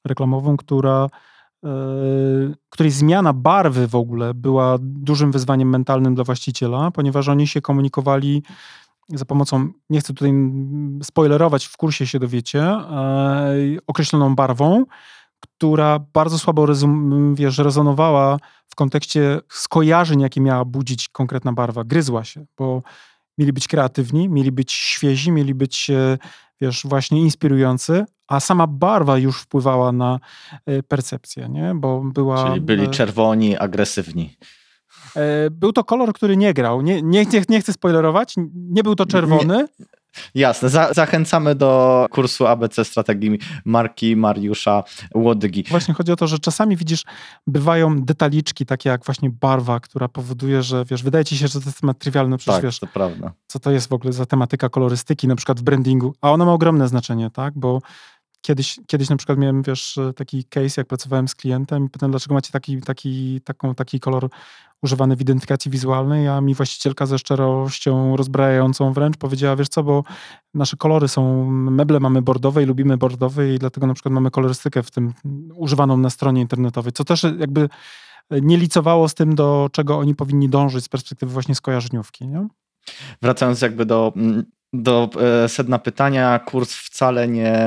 reklamową, 0.05 0.57
która, 0.57 1.07
której 2.69 2.91
zmiana 2.91 3.33
barwy 3.33 3.87
w 3.87 3.95
ogóle 3.95 4.33
była 4.33 4.77
dużym 4.81 5.31
wyzwaniem 5.31 5.69
mentalnym 5.69 6.15
dla 6.15 6.23
właściciela, 6.23 6.91
ponieważ 6.91 7.27
oni 7.27 7.47
się 7.47 7.61
komunikowali 7.61 8.43
za 9.09 9.25
pomocą, 9.25 9.67
nie 9.89 9.99
chcę 9.99 10.13
tutaj 10.13 10.33
spoilerować, 11.03 11.65
w 11.65 11.77
kursie 11.77 12.07
się 12.07 12.19
dowiecie, 12.19 12.77
yy, 13.53 13.79
określoną 13.87 14.35
barwą, 14.35 14.85
która 15.39 15.99
bardzo 16.13 16.39
słabo 16.39 16.67
wiesz, 17.33 17.57
rezonowała 17.57 18.37
w 18.67 18.75
kontekście 18.75 19.39
skojarzeń, 19.49 20.21
jakie 20.21 20.41
miała 20.41 20.65
budzić 20.65 21.09
konkretna 21.09 21.53
barwa. 21.53 21.83
Gryzła 21.83 22.23
się, 22.23 22.45
bo 22.57 22.81
mieli 23.37 23.53
być 23.53 23.67
kreatywni, 23.67 24.29
mieli 24.29 24.51
być 24.51 24.71
świezi, 24.71 25.31
mieli 25.31 25.53
być, 25.53 25.89
e, 25.89 26.17
wiesz, 26.61 26.81
właśnie 26.85 27.21
inspirujący, 27.21 28.05
a 28.31 28.39
sama 28.39 28.67
barwa 28.67 29.17
już 29.17 29.41
wpływała 29.41 29.91
na 29.91 30.19
e, 30.65 30.83
percepcję, 30.83 31.49
nie? 31.49 31.75
Bo 31.75 32.01
była... 32.01 32.47
Czyli 32.47 32.61
byli 32.61 32.85
e, 32.85 32.87
czerwoni, 32.87 33.57
agresywni. 33.57 34.37
Był 35.51 35.73
to 35.73 35.83
kolor, 35.83 36.13
który 36.13 36.37
nie 36.37 36.53
grał. 36.53 36.81
Nie, 36.81 37.01
nie, 37.01 37.25
nie 37.49 37.61
chcę 37.61 37.73
spoilerować. 37.73 38.35
Nie 38.53 38.83
był 38.83 38.95
to 38.95 39.05
czerwony. 39.05 39.67
Nie, 39.79 39.85
Jasne, 40.35 40.69
Za 40.69 40.93
zachęcamy 40.93 41.55
do 41.55 42.05
kursu 42.11 42.47
ABC 42.47 42.85
Strategii 42.85 43.39
Marki 43.65 44.15
Mariusza 44.15 44.83
Łodygi. 45.15 45.63
Właśnie 45.69 45.93
chodzi 45.93 46.11
o 46.11 46.15
to, 46.15 46.27
że 46.27 46.39
czasami 46.39 46.77
widzisz, 46.77 47.03
bywają 47.47 48.01
detaliczki, 48.01 48.65
takie 48.65 48.89
jak 48.89 49.05
właśnie 49.05 49.29
barwa, 49.29 49.79
która 49.79 50.07
powoduje, 50.07 50.63
że 50.63 50.85
wiesz, 50.85 51.03
wydaje 51.03 51.25
ci 51.25 51.37
się, 51.37 51.47
że 51.47 51.59
to 51.59 51.65
jest 51.65 51.81
temat 51.81 51.99
trywialny, 51.99 52.37
przecież 52.37 52.55
tak, 52.55 52.63
wiesz, 52.63 52.79
to 52.79 52.87
prawda. 52.87 53.31
co 53.47 53.59
to 53.59 53.71
jest 53.71 53.89
w 53.89 53.93
ogóle 53.93 54.13
za 54.13 54.25
tematyka 54.25 54.69
kolorystyki, 54.69 55.27
na 55.27 55.35
przykład 55.35 55.59
w 55.59 55.63
brandingu, 55.63 56.13
a 56.21 56.31
ona 56.31 56.45
ma 56.45 56.53
ogromne 56.53 56.87
znaczenie, 56.87 57.29
tak, 57.29 57.53
bo 57.55 57.81
Kiedyś, 58.41 58.79
kiedyś 58.87 59.09
na 59.09 59.15
przykład 59.15 59.37
miałem, 59.37 59.63
wiesz, 59.63 59.99
taki 60.15 60.43
case, 60.43 60.81
jak 60.81 60.87
pracowałem 60.87 61.27
z 61.27 61.35
klientem 61.35 61.85
i 61.85 61.89
pytam, 61.89 62.11
dlaczego 62.11 62.35
macie 62.35 62.51
taki, 62.51 62.81
taki, 62.81 63.41
taką, 63.41 63.75
taki 63.75 63.99
kolor 63.99 64.29
używany 64.81 65.15
w 65.15 65.21
identyfikacji 65.21 65.71
wizualnej, 65.71 66.27
a 66.27 66.41
mi 66.41 66.55
właścicielka 66.55 67.05
ze 67.05 67.19
szczerością 67.19 68.17
rozbrajającą 68.17 68.93
wręcz 68.93 69.17
powiedziała, 69.17 69.55
wiesz 69.55 69.69
co, 69.69 69.83
bo 69.83 70.03
nasze 70.53 70.77
kolory 70.77 71.07
są, 71.07 71.45
meble 71.51 71.99
mamy 71.99 72.21
bordowe 72.21 72.63
i 72.63 72.65
lubimy 72.65 72.97
bordowe 72.97 73.53
i 73.53 73.59
dlatego 73.59 73.87
na 73.87 73.93
przykład 73.93 74.13
mamy 74.13 74.31
kolorystykę 74.31 74.83
w 74.83 74.91
tym 74.91 75.13
używaną 75.55 75.97
na 75.97 76.09
stronie 76.09 76.41
internetowej, 76.41 76.91
co 76.91 77.03
też 77.03 77.23
jakby 77.39 77.69
nie 78.31 78.57
licowało 78.57 79.09
z 79.09 79.13
tym, 79.13 79.35
do 79.35 79.69
czego 79.71 79.97
oni 79.97 80.15
powinni 80.15 80.49
dążyć 80.49 80.83
z 80.83 80.89
perspektywy 80.89 81.31
właśnie 81.31 81.55
skojarzeniówki, 81.55 82.27
nie? 82.27 82.47
Wracając 83.21 83.61
jakby 83.61 83.85
do 83.85 84.13
mm, 84.15 84.45
do 84.73 85.09
e, 85.43 85.49
sedna 85.49 85.79
pytania, 85.79 86.39
kurs 86.39 86.75
wcale 86.75 87.27
nie 87.27 87.61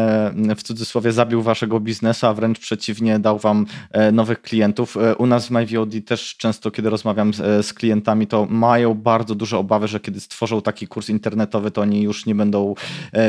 w 0.57 0.63
cudzysłowie 0.63 1.13
zabił 1.13 1.43
waszego 1.43 1.81
biznesu, 1.81 2.27
a 2.27 2.35
wręcz 2.35 2.59
przeciwnie, 2.59 3.19
dał 3.19 3.39
wam 3.39 3.67
e, 3.91 4.13
nowych 4.13 4.43
klientów. 4.43 4.97
E, 4.97 5.17
u 5.17 5.27
nas 5.27 5.47
w 5.47 5.51
MyVOD 5.51 5.91
też 6.07 6.37
często, 6.37 6.71
kiedy 6.71 6.91
rozmawiam 6.91 7.35
z, 7.35 7.67
z, 7.67 7.73
klientami, 7.73 8.27
to 8.27 8.47
mają 8.51 8.95
bardzo 8.95 9.35
duże 9.35 9.59
obawy, 9.59 9.89
że 9.89 10.01
kiedy 10.01 10.21
stworzą 10.21 10.63
taki 10.63 10.87
kurs 10.87 11.09
internetowy, 11.09 11.71
to 11.71 11.81
oni 11.81 12.03
już 12.03 12.27
nie 12.27 12.35
będą 12.35 12.75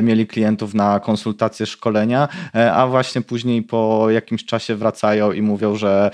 mieli 0.04 0.28
klientów 0.28 0.74
na 0.74 1.00
konsultacje, 1.00 1.66
szkolenia, 1.66 2.28
a 2.74 2.88
właśnie 2.88 3.22
później 3.22 3.64
po 3.64 4.10
jakimś 4.10 4.46
czasie 4.46 4.76
wracają 4.76 5.32
i 5.32 5.42
mówią, 5.42 5.76
że 5.76 6.12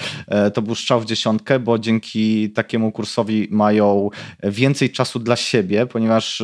to 0.53 0.62
był 0.62 0.76
strzał 0.76 1.01
w 1.01 1.05
dziesiątkę, 1.05 1.59
bo 1.59 1.80
dzięki 1.80 2.49
takiemu 2.49 2.91
kursowi 2.91 3.47
mają 3.51 4.09
więcej 4.43 4.89
czasu 4.89 5.20
dla 5.20 5.36
siebie, 5.36 5.86
ponieważ 5.86 6.43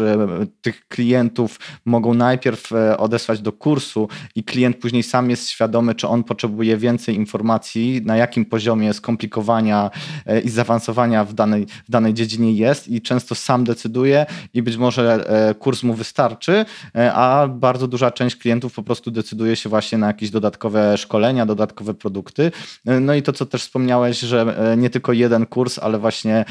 tych 0.62 0.88
klientów 0.88 1.07
klientów 1.08 1.60
mogą 1.86 2.14
najpierw 2.14 2.72
e, 2.72 2.98
odesłać 2.98 3.42
do 3.42 3.52
kursu 3.52 4.10
i 4.36 4.44
klient 4.44 4.78
później 4.78 5.04
sam 5.04 5.30
jest 5.30 5.50
świadomy, 5.50 5.96
czy 5.96 6.08
on 6.08 6.24
potrzebuje 6.24 6.78
więcej 6.78 7.16
informacji, 7.16 8.02
na 8.06 8.18
jakim 8.18 8.46
poziomie 8.46 8.94
skomplikowania 8.94 9.90
e, 10.26 10.40
i 10.40 10.50
zaawansowania 10.50 11.24
w 11.24 11.34
danej, 11.34 11.68
w 11.88 11.92
danej 11.92 12.14
dziedzinie 12.14 12.54
jest 12.54 12.88
i 12.88 13.02
często 13.02 13.36
sam 13.36 13.64
decyduje 13.64 14.26
i 14.54 14.62
być 14.62 14.78
może 14.78 15.30
e, 15.50 15.54
kurs 15.54 15.84
mu 15.84 15.94
wystarczy, 15.94 16.66
a 17.14 17.48
bardzo 17.50 17.88
duża 17.88 18.12
część 18.12 18.36
klientów 18.36 18.74
po 18.74 18.84
prostu 18.84 19.12
decyduje 19.12 19.56
się 19.56 19.70
właśnie 19.70 19.98
na 19.98 20.08
jakieś 20.08 20.30
dodatkowe 20.30 20.98
szkolenia, 20.98 21.46
dodatkowe 21.46 21.94
produkty. 21.94 22.52
No 22.86 23.14
i 23.14 23.22
to, 23.22 23.34
co 23.34 23.46
też 23.46 23.62
wspomniałeś, 23.62 24.20
że 24.20 24.56
nie 24.78 24.90
tylko 24.90 25.14
jeden 25.14 25.46
kurs, 25.46 25.80
ale 25.80 26.00
właśnie 26.00 26.46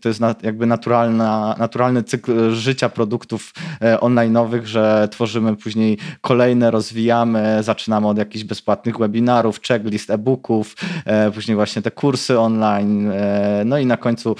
to 0.00 0.08
jest 0.08 0.20
jakby 0.42 0.66
naturalna, 0.66 1.54
naturalny 1.58 2.02
cykl 2.02 2.54
życia 2.54 2.88
produktów 2.88 3.52
online'owych, 4.00 4.64
że 4.64 5.08
tworzymy 5.10 5.56
później 5.56 5.98
kolejne, 6.20 6.70
rozwijamy, 6.70 7.62
zaczynamy 7.62 8.08
od 8.08 8.18
jakichś 8.18 8.44
bezpłatnych 8.44 8.98
webinarów, 8.98 9.60
checklist, 9.60 10.10
e-booków, 10.10 10.76
e, 11.04 11.30
później 11.30 11.54
właśnie 11.54 11.82
te 11.82 11.90
kursy 11.90 12.40
online, 12.40 13.10
e, 13.12 13.62
no 13.66 13.78
i 13.78 13.86
na 13.86 13.96
końcu 13.96 14.36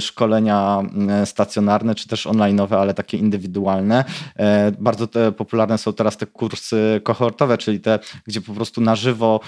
szkolenia 0.00 0.82
stacjonarne, 1.24 1.94
czy 1.94 2.08
też 2.08 2.26
online'owe, 2.26 2.76
ale 2.76 2.94
takie 2.94 3.18
indywidualne. 3.18 4.04
Bardzo 4.78 5.08
popularne 5.36 5.78
są 5.78 5.92
teraz 5.92 6.16
te 6.16 6.26
kursy 6.26 7.00
kohortowe, 7.04 7.58
czyli 7.58 7.80
te, 7.80 7.98
gdzie 8.26 8.40
po 8.40 8.52
prostu 8.52 8.80
na 8.80 8.96
żywo, 8.96 9.40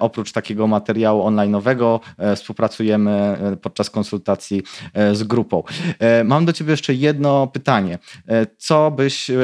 oprócz 0.00 0.32
takiego 0.32 0.66
materiału 0.66 1.22
online'owego, 1.22 2.00
współpracujemy 2.36 3.38
podczas 3.62 3.90
konsultacji 3.90 4.62
z 5.12 5.22
grupą. 5.22 5.62
Mam 6.24 6.44
do 6.44 6.52
Ciebie 6.52 6.70
jeszcze 6.70 6.94
jedno 6.94 7.46
pytanie. 7.46 7.98
Co 8.58 8.69
co 8.70 8.90
byś 8.90 9.30
e, 9.30 9.36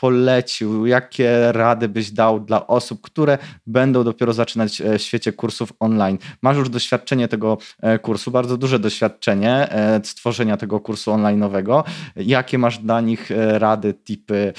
polecił, 0.00 0.86
jakie 0.86 1.52
rady 1.52 1.88
byś 1.88 2.10
dał 2.10 2.40
dla 2.40 2.66
osób, 2.66 3.00
które 3.00 3.38
będą 3.66 4.04
dopiero 4.04 4.32
zaczynać 4.32 4.80
e, 4.80 4.98
w 4.98 5.02
świecie 5.02 5.32
kursów 5.32 5.72
online? 5.80 6.18
Masz 6.42 6.56
już 6.56 6.68
doświadczenie 6.68 7.28
tego 7.28 7.58
e, 7.80 7.98
kursu, 7.98 8.30
bardzo 8.30 8.56
duże 8.56 8.78
doświadczenie 8.78 9.68
stworzenia 10.04 10.56
tego 10.56 10.80
kursu 10.80 11.10
online'owego. 11.10 11.82
Jakie 12.16 12.58
masz 12.58 12.78
dla 12.78 13.00
nich 13.00 13.30
rady, 13.58 13.94
tipy, 13.94 14.52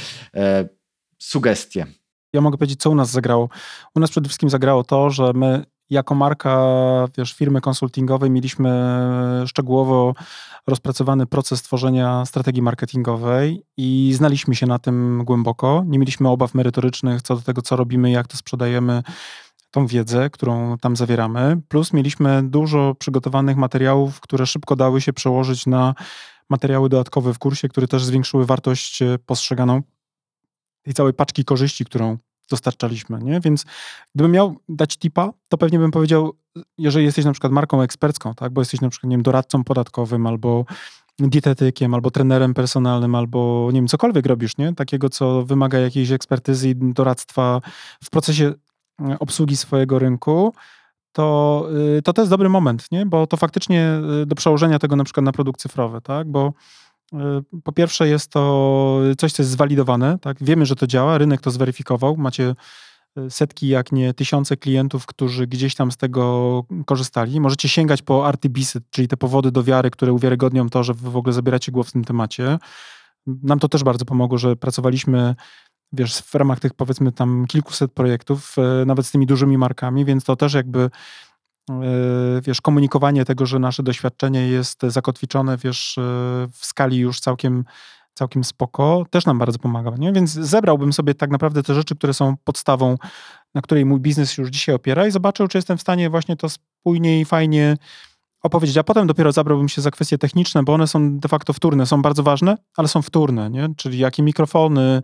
sugestie? 1.18 1.86
Ja 2.34 2.42
mogę 2.42 2.58
powiedzieć, 2.58 2.82
co 2.82 2.90
u 2.90 2.96
nas 2.96 3.12
zagrało. 3.12 3.50
U 3.96 4.00
nas 4.00 4.12
przede 4.12 4.28
wszystkim 4.30 4.50
zagrało 4.50 4.84
to, 4.84 5.10
że 5.10 5.32
my 5.34 5.66
jako 5.90 6.16
marka 6.16 6.58
wiesz, 7.18 7.34
firmy 7.34 7.62
konsultingowej 7.62 8.30
mieliśmy 8.30 8.72
szczegółowo 9.46 10.14
rozpracowany 10.68 11.26
proces 11.26 11.62
tworzenia 11.62 12.26
strategii 12.26 12.62
marketingowej 12.62 13.64
i 13.78 14.14
znaliśmy 14.16 14.56
się 14.56 14.66
na 14.66 14.80
tym 14.80 15.22
głęboko. 15.26 15.84
Nie 15.88 16.00
mieliśmy 16.00 16.30
obaw 16.30 16.54
merytorycznych 16.54 17.22
co 17.22 17.36
do 17.36 17.42
tego, 17.42 17.62
co 17.62 17.76
robimy, 17.76 18.12
jak 18.12 18.28
to 18.28 18.38
sprzedajemy, 18.38 19.04
tą 19.72 19.88
wiedzę, 19.88 20.30
którą 20.30 20.78
tam 20.78 20.96
zawieramy. 20.96 21.62
Plus 21.68 21.94
mieliśmy 21.94 22.44
dużo 22.44 22.96
przygotowanych 22.96 23.58
materiałów, 23.58 24.20
które 24.20 24.46
szybko 24.46 24.76
dały 24.76 25.02
się 25.02 25.14
przełożyć 25.14 25.66
na 25.66 25.94
materiały 26.50 26.90
dodatkowe 26.90 27.34
w 27.34 27.40
kursie, 27.40 27.70
które 27.70 27.88
też 27.88 28.06
zwiększyły 28.06 28.46
wartość 28.46 29.00
postrzeganą 29.26 29.82
tej 30.82 30.94
całej 30.94 31.14
paczki 31.14 31.46
korzyści, 31.46 31.86
którą 31.86 32.18
dostarczaliśmy, 32.50 33.20
nie? 33.24 33.40
Więc 33.40 33.66
gdybym 34.16 34.32
miał 34.32 34.56
dać 34.70 34.98
tipa, 34.98 35.30
to 35.50 35.58
pewnie 35.58 35.80
bym 35.80 35.92
powiedział, 35.92 36.34
jeżeli 36.78 37.06
jesteś 37.06 37.26
na 37.26 37.32
przykład 37.32 37.54
marką 37.54 37.82
ekspercką, 37.82 38.34
tak? 38.34 38.54
Bo 38.54 38.62
jesteś 38.62 38.82
na 38.82 38.90
przykład, 38.90 39.10
nie 39.10 39.14
wiem, 39.16 39.24
doradcą 39.24 39.64
podatkowym 39.64 40.28
albo 40.28 40.66
dietetykiem, 41.20 41.94
albo 41.94 42.12
trenerem 42.12 42.54
personalnym, 42.54 43.16
albo 43.16 43.70
nie 43.74 43.80
wiem, 43.80 43.88
cokolwiek 43.88 44.26
robisz, 44.26 44.58
nie? 44.58 44.76
Takiego, 44.76 45.10
co 45.10 45.44
wymaga 45.44 45.80
jakiejś 45.80 46.12
ekspertyzy 46.12 46.70
i 46.70 46.76
doradztwa 46.76 47.62
w 48.04 48.10
procesie 48.10 48.54
e, 49.02 49.20
obsługi 49.20 49.58
swojego 49.58 50.00
rynku, 50.00 50.54
to, 51.18 51.68
y, 51.98 52.02
to 52.02 52.14
to 52.14 52.22
jest 52.22 52.32
dobry 52.32 52.50
moment, 52.50 52.92
nie? 52.92 53.06
Bo 53.06 53.28
to 53.28 53.38
faktycznie 53.38 54.00
y, 54.22 54.26
do 54.26 54.36
przełożenia 54.36 54.80
tego 54.80 54.96
na 54.96 55.04
przykład 55.04 55.26
na 55.26 55.32
produkt 55.32 55.62
cyfrowy, 55.62 56.02
tak? 56.02 56.28
Bo 56.28 56.54
po 57.64 57.72
pierwsze 57.72 58.08
jest 58.08 58.32
to 58.32 59.00
coś, 59.18 59.32
co 59.32 59.44
jest 59.44 59.52
zwalidowane, 59.52 60.20
tak? 60.20 60.38
Wiemy, 60.42 60.66
że 60.66 60.76
to 60.76 60.88
działa, 60.88 61.18
rynek 61.18 61.42
to 61.42 61.52
zweryfikował, 61.52 62.18
macie 62.18 62.56
setki, 63.30 63.68
jak 63.68 63.92
nie 63.92 64.14
tysiące 64.14 64.58
klientów, 64.58 65.06
którzy 65.06 65.48
gdzieś 65.48 65.76
tam 65.76 65.92
z 65.92 65.98
tego 65.98 66.64
korzystali. 66.86 67.42
Możecie 67.42 67.70
sięgać 67.70 68.02
po 68.02 68.28
artybisy, 68.28 68.82
czyli 68.90 69.08
te 69.08 69.18
powody 69.18 69.52
do 69.52 69.64
wiary, 69.64 69.92
które 69.92 70.14
uwiarygodnią 70.14 70.70
to, 70.70 70.84
że 70.84 70.94
wy 70.94 71.12
w 71.12 71.18
ogóle 71.18 71.34
zabieracie 71.34 71.72
głos 71.72 71.90
w 71.90 71.92
tym 71.92 72.04
temacie. 72.04 72.58
Nam 73.28 73.60
to 73.60 73.70
też 73.70 73.84
bardzo 73.84 74.06
pomogło, 74.06 74.38
że 74.38 74.56
pracowaliśmy 74.56 75.36
wiesz, 75.94 76.18
w 76.18 76.36
ramach 76.36 76.60
tych 76.60 76.74
powiedzmy 76.74 77.12
tam 77.12 77.46
kilkuset 77.48 77.92
projektów, 77.92 78.56
e, 78.58 78.86
nawet 78.86 79.06
z 79.06 79.12
tymi 79.12 79.26
dużymi 79.26 79.58
markami, 79.58 80.06
więc 80.06 80.24
to 80.24 80.36
też 80.36 80.54
jakby 80.54 80.90
wiesz, 82.42 82.62
komunikowanie 82.62 83.26
tego, 83.26 83.46
że 83.46 83.60
nasze 83.60 83.84
doświadczenie 83.84 84.48
jest 84.48 84.82
zakotwiczone, 84.82 85.58
wiesz, 85.58 85.98
e, 85.98 86.02
w 86.52 86.66
skali 86.66 86.98
już 86.98 87.20
całkiem 87.20 87.64
całkiem 88.14 88.44
spoko, 88.44 89.06
też 89.10 89.26
nam 89.26 89.40
bardzo 89.40 89.60
pomaga, 89.60 89.92
nie? 89.98 90.14
Więc 90.14 90.32
zebrałbym 90.32 90.94
sobie 90.94 91.14
tak 91.14 91.30
naprawdę 91.30 91.64
te 91.64 91.74
rzeczy, 91.74 91.96
które 91.96 92.14
są 92.14 92.38
podstawą, 92.44 92.98
na 93.56 93.62
której 93.62 93.86
mój 93.86 94.00
biznes 94.00 94.38
już 94.38 94.50
dzisiaj 94.50 94.76
opiera 94.76 95.08
i 95.08 95.12
zobaczył, 95.12 95.48
czy 95.48 95.58
jestem 95.58 95.78
w 95.78 95.82
stanie 95.82 96.10
właśnie 96.10 96.36
to 96.36 96.50
spójnie 96.50 97.20
i 97.20 97.26
fajnie 97.26 97.78
opowiedzieć, 98.48 98.78
a 98.78 98.84
potem 98.84 99.08
dopiero 99.08 99.32
zabrałbym 99.32 99.70
się 99.70 99.82
za 99.82 99.92
kwestie 99.92 100.18
techniczne, 100.18 100.64
bo 100.64 100.74
one 100.74 100.88
są 100.88 101.20
de 101.20 101.28
facto 101.28 101.54
wtórne, 101.54 101.86
są 101.86 102.02
bardzo 102.02 102.24
ważne, 102.24 102.58
ale 102.78 102.88
są 102.88 103.02
wtórne, 103.02 103.50
nie? 103.50 103.70
Czyli 103.78 103.98
jakie 103.98 104.24
mikrofony, 104.24 105.02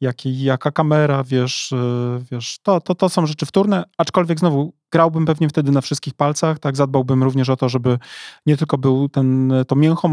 jaki, 0.00 0.42
jaka 0.42 0.70
kamera, 0.70 1.24
wiesz, 1.24 1.72
e, 1.72 2.20
wiesz 2.30 2.58
to, 2.62 2.80
to, 2.80 2.94
to 2.94 3.08
są 3.08 3.26
rzeczy 3.26 3.46
wtórne, 3.46 3.84
aczkolwiek 3.98 4.38
znowu 4.38 4.72
grałbym 4.92 5.26
pewnie 5.26 5.48
wtedy 5.48 5.72
na 5.72 5.80
wszystkich 5.80 6.14
palcach, 6.14 6.58
tak, 6.58 6.76
zadbałbym 6.76 7.22
również 7.22 7.48
o 7.48 7.56
to, 7.56 7.68
żeby 7.68 7.98
nie 8.46 8.56
tylko 8.56 8.78
był 8.78 9.08
ten, 9.08 9.52
to 9.68 9.76
mięcho 9.76 10.08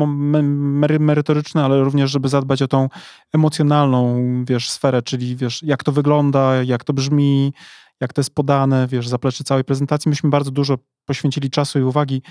merytoryczne, 0.99 1.65
ale 1.65 1.83
również, 1.83 2.11
żeby 2.11 2.29
zadbać 2.29 2.61
o 2.61 2.67
tą 2.67 2.89
emocjonalną, 3.33 4.23
wiesz, 4.47 4.69
sferę, 4.69 5.01
czyli, 5.01 5.35
wiesz, 5.35 5.63
jak 5.63 5.83
to 5.83 5.91
wygląda, 5.91 6.63
jak 6.63 6.83
to 6.83 6.93
brzmi, 6.93 7.53
jak 8.01 8.13
to 8.13 8.19
jest 8.19 8.35
podane, 8.35 8.87
wiesz, 8.87 9.07
zaplecze 9.07 9.43
całej 9.43 9.63
prezentacji. 9.63 10.09
Myśmy 10.09 10.29
bardzo 10.29 10.51
dużo 10.51 10.77
poświęcili 11.05 11.49
czasu 11.49 11.79
i 11.79 11.81
uwagi, 11.81 12.21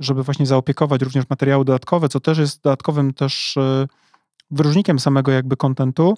żeby 0.00 0.22
właśnie 0.22 0.46
zaopiekować 0.46 1.02
również 1.02 1.24
materiały 1.30 1.64
dodatkowe, 1.64 2.08
co 2.08 2.20
też 2.20 2.38
jest 2.38 2.62
dodatkowym 2.62 3.14
też 3.14 3.56
e, 3.56 3.86
wyróżnikiem 4.50 4.98
samego 4.98 5.32
jakby 5.32 5.56
kontentu, 5.56 6.14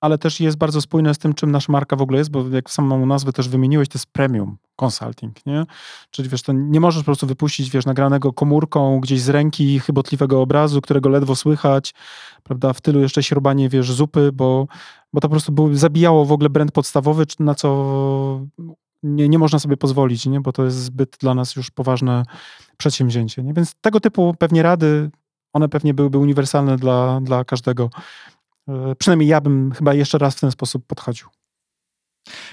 ale 0.00 0.18
też 0.18 0.40
jest 0.40 0.56
bardzo 0.56 0.80
spójne 0.80 1.14
z 1.14 1.18
tym, 1.18 1.34
czym 1.34 1.50
nasza 1.50 1.72
marka 1.72 1.96
w 1.96 2.02
ogóle 2.02 2.18
jest, 2.18 2.30
bo 2.30 2.48
jak 2.48 2.70
samą 2.70 3.06
nazwę 3.06 3.32
też 3.32 3.48
wymieniłeś, 3.48 3.88
to 3.88 3.98
jest 3.98 4.06
premium 4.06 4.56
consulting, 4.76 5.46
nie? 5.46 5.64
Czyli 6.10 6.28
wiesz, 6.28 6.42
to 6.42 6.52
nie 6.52 6.80
możesz 6.80 7.02
po 7.02 7.06
prostu 7.06 7.26
wypuścić, 7.26 7.70
wiesz, 7.70 7.86
nagranego 7.86 8.32
komórką 8.32 9.00
gdzieś 9.00 9.20
z 9.20 9.28
ręki 9.28 9.80
chybotliwego 9.80 10.42
obrazu, 10.42 10.80
którego 10.80 11.08
ledwo 11.08 11.36
słychać, 11.36 11.94
prawda, 12.42 12.72
w 12.72 12.80
tylu 12.80 13.00
jeszcze 13.00 13.22
śrubanie, 13.22 13.68
wiesz, 13.68 13.92
zupy, 13.92 14.32
bo, 14.32 14.66
bo 15.12 15.20
to 15.20 15.28
po 15.28 15.32
prostu 15.32 15.52
był, 15.52 15.74
zabijało 15.74 16.24
w 16.24 16.32
ogóle 16.32 16.50
brand 16.50 16.72
podstawowy, 16.72 17.24
na 17.38 17.54
co 17.54 18.40
nie, 19.02 19.28
nie 19.28 19.38
można 19.38 19.58
sobie 19.58 19.76
pozwolić, 19.76 20.26
nie? 20.26 20.40
bo 20.40 20.52
to 20.52 20.64
jest 20.64 20.76
zbyt 20.76 21.16
dla 21.20 21.34
nas 21.34 21.56
już 21.56 21.70
poważne 21.70 22.24
przedsięwzięcie. 22.80 23.42
Nie? 23.42 23.54
Więc 23.54 23.74
tego 23.80 24.00
typu 24.00 24.34
pewnie 24.38 24.62
rady, 24.62 25.10
one 25.52 25.68
pewnie 25.68 25.94
byłyby 25.94 26.18
uniwersalne 26.18 26.76
dla, 26.76 27.20
dla 27.20 27.44
każdego. 27.44 27.90
E, 28.68 28.94
przynajmniej 28.94 29.28
ja 29.28 29.40
bym 29.40 29.72
chyba 29.72 29.94
jeszcze 29.94 30.18
raz 30.18 30.36
w 30.36 30.40
ten 30.40 30.50
sposób 30.50 30.86
podchodził. 30.86 31.28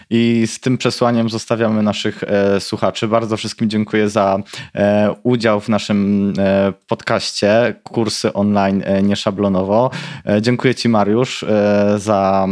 I 0.10 0.44
z 0.48 0.60
tym 0.60 0.78
przesłaniem 0.78 1.30
zostawiamy 1.30 1.84
naszych 1.84 2.24
e, 2.24 2.60
słuchaczy. 2.60 3.08
Bardzo 3.08 3.38
wszystkim 3.38 3.70
dziękuję 3.70 4.10
za 4.10 4.40
e, 4.76 5.16
udział 5.24 5.62
w 5.62 5.70
naszym 5.70 6.34
e, 6.38 6.74
podcaście 6.88 7.76
Kursy 7.84 8.34
online 8.34 8.84
e, 8.86 9.04
nieszablonowo. 9.04 9.92
E, 10.26 10.42
dziękuję 10.42 10.76
Ci, 10.76 10.90
Mariusz, 10.90 11.44
e, 11.44 11.96
za 11.98 12.48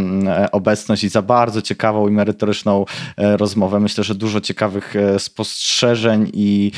obecność 0.52 1.04
i 1.04 1.10
za 1.10 1.22
bardzo 1.22 1.62
ciekawą 1.62 2.08
i 2.08 2.12
merytoryczną 2.12 2.86
rozmowę. 3.18 3.80
Myślę, 3.80 4.04
że 4.04 4.16
dużo 4.16 4.42
ciekawych 4.42 4.94
spostrzeżeń 5.18 6.32
i 6.34 6.72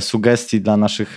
sugestii 0.00 0.60
dla 0.60 0.76
naszych 0.76 1.16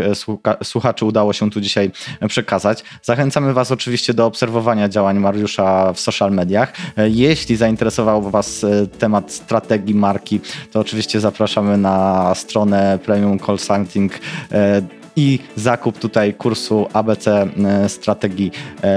słuchaczy 0.64 1.06
udało 1.06 1.34
się 1.34 1.49
tu 1.49 1.61
dzisiaj 1.61 1.91
przekazać. 2.28 2.84
Zachęcamy 3.02 3.53
Was 3.53 3.72
oczywiście 3.72 4.14
do 4.14 4.26
obserwowania 4.26 4.90
działań 4.90 5.20
Mariusza 5.20 5.94
w 5.94 5.99
social 5.99 6.32
mediach. 6.32 6.74
Jeśli 6.98 7.56
zainteresował 7.56 8.22
Was 8.34 8.64
e, 8.64 8.88
temat 8.88 9.31
strategii 9.31 9.95
marki, 9.95 10.39
to 10.72 10.80
oczywiście 10.80 11.19
zapraszamy 11.19 11.77
na 11.77 12.31
stronę 12.35 12.99
Premium 13.05 13.39
Consulting 13.39 14.11
e, 14.51 14.81
i 15.15 15.39
zakup 15.55 15.99
tutaj 15.99 16.34
kursu 16.34 16.88
ABC 16.93 17.27
e, 17.27 17.89
strategii 17.89 18.51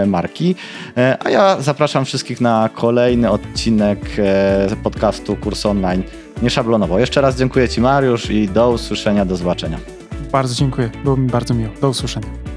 marki. 0.06 0.54
A 1.24 1.30
ja 1.30 1.60
zapraszam 1.60 2.04
wszystkich 2.04 2.40
na 2.40 2.70
kolejny 2.74 3.30
odcinek 3.30 3.98
podcastu 4.82 5.36
Kurs 5.36 5.66
Online 5.66 6.02
Nieszablonowo. 6.42 6.98
Jeszcze 6.98 7.20
raz 7.20 7.36
dziękuję 7.36 7.68
Ci 7.68 7.80
Mariusz 7.80 8.30
i 8.30 8.48
do 8.48 8.70
usłyszenia, 8.70 9.24
do 9.24 9.36
zobaczenia. 9.36 9.78
Bardzo 10.32 10.54
dziękuję, 10.54 10.90
było 11.04 11.16
mi 11.16 11.28
bardzo 11.28 11.54
miło. 11.54 11.72
Do 11.80 11.88
usłyszenia. 11.88 12.55